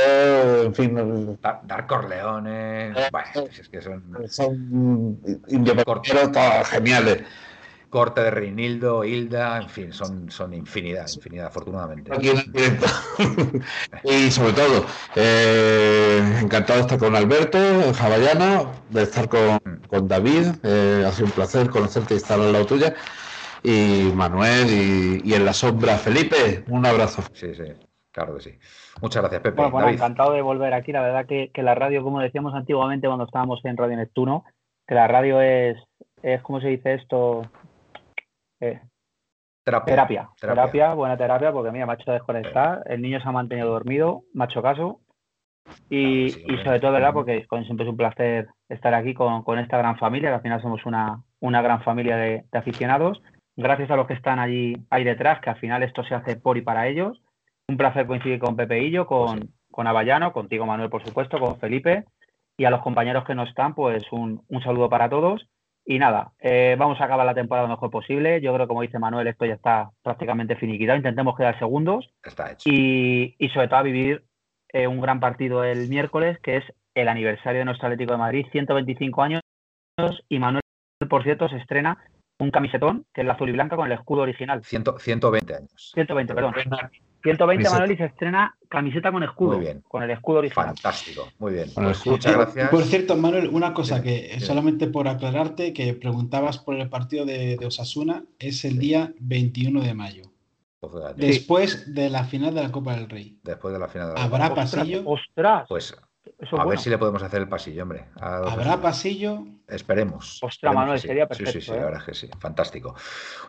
en 0.63 0.73
fin. 0.73 1.37
Dar, 1.41 1.87
Corleones, 1.87 2.95
eh, 2.95 3.09
bueno, 3.11 3.49
es 3.51 3.67
que 3.67 3.81
son. 3.81 4.01
Son 4.29 5.19
todos 6.31 6.69
geniales 6.69 7.23
corte 7.95 8.19
de 8.19 8.29
Reinildo, 8.29 9.05
Hilda, 9.05 9.55
en 9.55 9.69
fin, 9.69 9.93
son, 9.93 10.29
son 10.29 10.53
infinidad, 10.53 11.07
infinidad, 11.15 11.45
afortunadamente. 11.45 12.11
y 14.03 14.29
sobre 14.31 14.51
todo, 14.51 14.85
eh, 15.15 16.39
encantado 16.41 16.79
de 16.79 16.81
estar 16.81 16.99
con 16.99 17.15
Alberto, 17.15 17.57
Javallano, 17.93 18.73
de 18.89 19.03
estar 19.03 19.29
con, 19.29 19.61
con 19.87 20.09
David, 20.09 20.47
eh, 20.63 21.05
ha 21.07 21.11
sido 21.13 21.27
un 21.27 21.31
placer 21.31 21.69
conocerte 21.69 22.15
y 22.15 22.17
estar 22.17 22.37
al 22.37 22.51
lado 22.51 22.65
tuya, 22.65 22.93
y 23.63 24.11
Manuel, 24.13 25.21
y, 25.23 25.33
en 25.33 25.45
la 25.45 25.53
sombra 25.53 25.95
Felipe, 25.95 26.65
un 26.67 26.85
abrazo. 26.85 27.23
Sí, 27.31 27.55
sí. 27.55 27.71
Claro 28.11 28.35
que 28.35 28.41
sí. 28.41 28.59
Muchas 29.01 29.21
gracias, 29.21 29.41
Pepe. 29.41 29.55
Bueno, 29.55 29.71
bueno 29.71 29.87
encantado 29.87 30.33
de 30.33 30.41
volver 30.41 30.73
aquí. 30.73 30.91
La 30.91 31.01
verdad 31.01 31.25
que, 31.25 31.49
que, 31.53 31.63
la 31.63 31.75
radio, 31.75 32.03
como 32.03 32.19
decíamos 32.19 32.53
antiguamente 32.55 33.07
cuando 33.07 33.23
estábamos 33.23 33.63
en 33.63 33.77
Radio 33.77 33.95
Neptuno, 33.95 34.43
que 34.85 34.95
la 34.95 35.07
radio 35.07 35.39
es, 35.39 35.77
es 36.23 36.41
¿cómo 36.41 36.59
se 36.59 36.67
dice 36.67 36.95
esto? 36.95 37.43
Eh, 38.59 38.79
terapia. 39.63 40.29
terapia. 40.39 40.93
buena 40.93 41.17
terapia, 41.17 41.51
porque 41.51 41.71
mira, 41.71 41.85
me 41.85 41.93
ha 41.93 41.95
hecho 41.95 42.11
desconectar. 42.11 42.83
El 42.85 43.01
niño 43.01 43.19
se 43.19 43.27
ha 43.27 43.31
mantenido 43.31 43.69
dormido, 43.69 44.23
me 44.33 44.43
ha 44.43 44.47
hecho 44.47 44.61
caso. 44.61 45.01
Y, 45.89 46.29
sobre 46.63 46.79
todo, 46.79 46.91
¿verdad? 46.91 47.13
Porque 47.13 47.45
siempre 47.63 47.85
es 47.85 47.89
un 47.89 47.97
placer 47.97 48.47
estar 48.69 48.93
aquí 48.93 49.13
con, 49.13 49.59
esta 49.59 49.77
gran 49.77 49.97
familia, 49.97 50.29
que 50.29 50.35
al 50.35 50.41
final 50.41 50.61
somos 50.61 50.85
una, 50.85 51.23
una 51.39 51.61
gran 51.61 51.81
familia 51.83 52.17
de, 52.17 52.45
aficionados. 52.51 53.21
Gracias 53.55 53.89
a 53.89 53.95
los 53.95 54.07
que 54.07 54.13
están 54.13 54.39
allí 54.39 54.75
ahí 54.89 55.03
detrás, 55.03 55.39
que 55.41 55.49
al 55.49 55.59
final 55.59 55.81
esto 55.81 56.03
se 56.03 56.13
hace 56.13 56.35
por 56.35 56.57
y 56.57 56.61
para 56.61 56.87
ellos. 56.87 57.21
Un 57.67 57.77
placer 57.77 58.05
coincidir 58.05 58.39
con 58.39 58.55
Pepeillo, 58.55 59.07
con, 59.07 59.39
pues 59.39 59.49
con 59.71 59.87
Avallano, 59.87 60.33
contigo 60.33 60.65
Manuel, 60.65 60.89
por 60.89 61.03
supuesto, 61.03 61.39
con 61.39 61.57
Felipe. 61.57 62.05
Y 62.57 62.65
a 62.65 62.69
los 62.69 62.81
compañeros 62.81 63.25
que 63.25 63.35
no 63.35 63.43
están, 63.43 63.73
pues 63.73 64.03
un, 64.11 64.43
un 64.47 64.61
saludo 64.61 64.89
para 64.89 65.09
todos. 65.09 65.47
Y 65.87 65.99
nada, 65.99 66.31
eh, 66.39 66.75
vamos 66.79 66.99
a 66.99 67.05
acabar 67.05 67.25
la 67.27 67.35
temporada 67.35 67.67
lo 67.67 67.73
mejor 67.75 67.91
posible. 67.91 68.41
Yo 68.41 68.53
creo, 68.55 68.67
como 68.67 68.81
dice 68.81 68.97
Manuel, 68.97 69.27
esto 69.27 69.45
ya 69.45 69.53
está 69.53 69.91
prácticamente 70.01 70.55
finiquitado. 70.55 70.97
Intentemos 70.97 71.37
quedar 71.37 71.59
segundos. 71.59 72.09
Está 72.23 72.51
hecho. 72.51 72.67
Y, 72.67 73.35
sobre 73.53 73.67
todo 73.67 73.79
a 73.79 73.83
vivir 73.83 74.23
eh, 74.73 74.87
un 74.87 74.99
gran 74.99 75.19
partido 75.19 75.63
el 75.63 75.87
miércoles, 75.87 76.39
que 76.41 76.57
es 76.57 76.63
el 76.95 77.07
aniversario 77.07 77.59
de 77.59 77.65
nuestro 77.65 77.87
Atlético 77.87 78.13
de 78.13 78.17
Madrid, 78.17 78.47
125 78.51 79.21
años. 79.21 79.41
Y 80.27 80.39
Manuel, 80.39 80.63
por 81.07 81.23
cierto, 81.23 81.47
se 81.49 81.57
estrena 81.57 82.03
un 82.39 82.49
camisetón, 82.49 83.05
que 83.13 83.21
es 83.21 83.27
la 83.27 83.33
azul 83.33 83.49
y 83.49 83.53
blanca, 83.53 83.75
con 83.75 83.85
el 83.85 83.93
escudo 83.93 84.23
original. 84.23 84.63
120 84.63 85.55
años. 85.55 85.91
120, 85.93 86.33
perdón. 86.33 86.53
120 87.25 87.69
Manuel 87.69 87.91
y 87.91 87.97
se 87.97 88.05
estrena 88.05 88.55
camiseta 88.69 89.11
con 89.11 89.23
escudo. 89.23 89.55
Muy 89.55 89.65
bien. 89.65 89.83
Con 89.87 90.03
el 90.03 90.11
escudo 90.11 90.39
original. 90.39 90.67
Fantástico. 90.67 91.27
Muy 91.39 91.53
bien. 91.53 91.69
Pues 91.73 92.05
muchas 92.05 92.33
gracias. 92.33 92.69
Por 92.69 92.83
cierto, 92.83 93.15
Manuel, 93.15 93.49
una 93.49 93.73
cosa 93.73 94.01
que 94.01 94.39
solamente 94.39 94.87
por 94.87 95.07
aclararte, 95.07 95.73
que 95.73 95.93
preguntabas 95.93 96.59
por 96.59 96.75
el 96.75 96.87
partido 96.87 97.25
de, 97.25 97.57
Osasuna, 97.65 98.23
es 98.37 98.63
el 98.63 98.77
día 98.77 99.11
21 99.19 99.81
de 99.81 99.93
mayo. 99.93 100.23
Pues 100.79 100.93
Después 101.15 101.95
de 101.95 102.11
la 102.11 102.25
final 102.25 102.53
de 102.53 102.61
la 102.61 102.71
Copa 102.71 102.95
del 102.95 103.09
Rey. 103.09 103.39
Después 103.43 103.73
de 103.73 103.79
la 103.79 103.87
final 103.87 104.09
de 104.09 104.13
la 104.13 104.23
¿Habrá 104.23 104.53
pasillo? 104.53 105.01
¡Ostras! 105.05 105.65
Pues 105.67 105.97
a 106.57 106.65
ver 106.65 106.79
si 106.79 106.89
le 106.89 106.97
podemos 106.97 107.21
hacer 107.23 107.41
el 107.41 107.47
pasillo, 107.47 107.83
hombre. 107.83 108.05
¿Habrá 108.19 108.81
pasillo? 108.81 109.45
Esperemos. 109.67 110.39
Ostras, 110.43 110.73
Manuel, 110.73 110.99
sería 110.99 111.27
perfecto. 111.27 111.51
Sí, 111.51 111.61
sí, 111.61 111.67
sí, 111.67 111.71
la 111.71 111.77
¿eh? 111.77 111.85
verdad 111.85 111.99
es 112.01 112.05
que 112.05 112.13
sí. 112.13 112.29
Fantástico. 112.39 112.95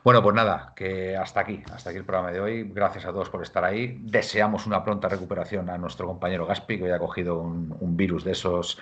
Bueno, 0.04 0.22
pues 0.22 0.34
nada, 0.34 0.72
que 0.74 1.16
hasta 1.16 1.40
aquí, 1.40 1.62
hasta 1.72 1.90
aquí 1.90 1.98
el 1.98 2.04
programa 2.04 2.32
de 2.32 2.40
hoy. 2.40 2.70
Gracias 2.72 3.04
a 3.04 3.12
todos 3.12 3.30
por 3.30 3.42
estar 3.42 3.64
ahí. 3.64 3.98
Deseamos 4.02 4.66
una 4.66 4.84
pronta 4.84 5.08
recuperación 5.08 5.68
a 5.70 5.78
nuestro 5.78 6.06
compañero 6.06 6.46
Gaspi, 6.46 6.78
que 6.78 6.84
hoy 6.84 6.90
ha 6.90 6.98
cogido 6.98 7.38
un, 7.38 7.96
virus 7.96 8.24
de 8.24 8.32
esos 8.32 8.78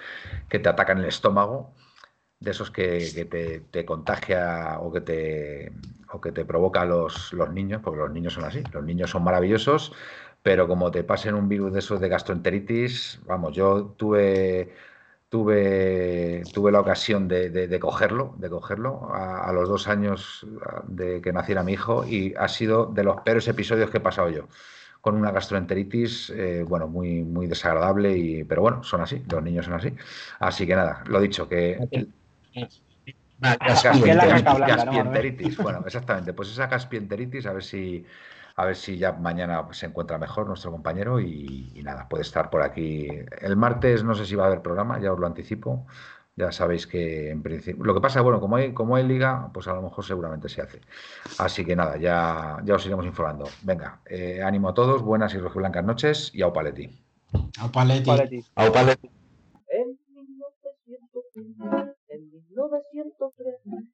que 0.49 0.59
te 0.59 0.69
atacan 0.69 0.99
el 0.99 1.05
estómago, 1.05 1.73
de 2.41 2.51
esos 2.51 2.71
que, 2.71 3.65
te, 3.71 3.85
contagia 3.85 4.79
o 4.81 4.93
que 4.93 5.01
te, 5.01 5.73
o 6.13 6.21
que 6.21 6.33
te 6.33 6.45
provoca 6.45 6.85
los, 6.85 7.33
los 7.33 7.51
niños, 7.53 7.81
porque 7.83 8.01
los 8.01 8.11
niños 8.11 8.35
son 8.35 8.45
así. 8.45 8.63
Los 8.73 8.85
niños 8.85 9.11
son 9.11 9.23
maravillosos 9.23 9.93
pero 10.45 10.69
como 10.69 10.91
te 10.91 11.05
pasen 11.05 11.35
un 11.35 11.49
virus 11.49 11.73
de 11.73 11.79
esos 11.79 11.99
de 12.01 12.11
gastroenteritis, 12.11 13.19
vamos, 13.25 13.57
yo 13.57 13.95
tuve, 13.97 14.75
tuve, 15.31 16.43
tuve 16.53 16.71
la 16.71 16.81
ocasión 16.81 17.29
de, 17.29 17.79
cogerlo, 17.81 18.35
de 18.37 18.51
cogerlo 18.51 19.09
a, 19.15 19.51
los 19.55 19.71
dos 19.71 19.89
años 19.89 20.47
de 20.87 21.23
que 21.23 21.33
naciera 21.33 21.63
mi 21.63 21.73
hijo 21.73 22.05
y 22.05 22.35
ha 22.37 22.49
sido 22.49 22.85
de 22.85 23.05
los 23.05 23.23
peores 23.23 23.49
episodios 23.49 23.89
que 23.89 23.97
he 23.97 24.03
pasado 24.03 24.29
yo. 24.29 24.47
Con 25.01 25.17
una 25.17 25.31
gastroenteritis, 25.31 26.29
eh, 26.29 26.63
bueno, 26.69 26.89
muy, 26.89 27.25
muy 27.25 27.47
desagradable, 27.47 28.15
y, 28.15 28.45
pero 28.45 28.61
bueno, 28.61 28.83
son 28.83 29.01
así, 29.01 29.23
los 29.31 29.43
niños 29.43 29.65
son 29.65 29.75
así. 29.75 29.95
Así 30.41 30.67
que 30.67 30.77
nada, 30.77 31.05
lo 31.07 31.21
dicho, 31.21 31.49
que... 31.49 32.07
Gaspienteritis, 33.41 35.57
bueno, 35.57 35.83
exactamente, 35.87 36.35
pues 36.35 36.51
esa 36.51 36.67
gaspienteritis, 36.67 37.47
a 37.47 37.55
ver 37.55 37.63
si 37.63 38.05
a 38.57 38.67
ver 38.67 38.77
si 38.77 38.97
ya 38.99 39.13
mañana 39.13 39.67
se 39.73 39.87
encuentra 39.87 40.19
mejor 40.19 40.47
nuestro 40.47 40.71
compañero 40.71 41.21
y, 41.21 41.81
nada, 41.85 42.09
puede 42.09 42.23
estar 42.23 42.51
por 42.51 42.63
aquí. 42.63 43.09
El 43.41 43.57
martes 43.57 44.05
no 44.05 44.15
sé 44.15 44.27
si 44.27 44.37
va 44.37 44.45
a 44.45 44.47
haber 44.47 44.63
programa, 44.63 45.01
ya 45.01 45.13
os 45.13 45.19
lo 45.19 45.27
anticipo. 45.27 45.87
Ya 46.37 46.51
sabéis 46.51 46.89
que 46.89 47.31
en 47.31 47.43
principio. 47.45 47.85
Lo 47.85 47.95
que 47.95 48.01
pasa, 48.01 48.21
bueno, 48.21 48.41
como 48.41 48.57
hay, 48.57 48.75
como 48.75 48.97
hay 48.97 49.05
liga, 49.07 49.51
pues 49.55 49.69
a 49.69 49.75
lo 49.75 49.83
mejor 49.83 50.05
seguramente 50.05 50.49
se 50.49 50.63
hace. 50.63 50.81
Así 51.39 51.65
que 51.65 51.77
nada, 51.77 51.97
ya, 51.97 52.59
ya 52.65 52.75
os 52.75 52.85
iremos 52.85 53.07
informando. 53.07 53.45
Venga, 53.63 54.01
eh, 54.07 54.43
ánimo 54.43 54.69
a 54.69 54.75
todos, 54.75 55.03
buenas 55.03 55.33
y 55.35 55.39
blancas 55.39 55.85
noches 55.85 56.33
y 56.35 56.43
a 56.43 56.49
Opaletti. 56.49 56.91
A 57.59 57.67
Opaletti. 57.67 58.45
A 58.57 58.67
Opaletti. 58.67 59.11
En 59.69 59.97
1903 62.51 63.94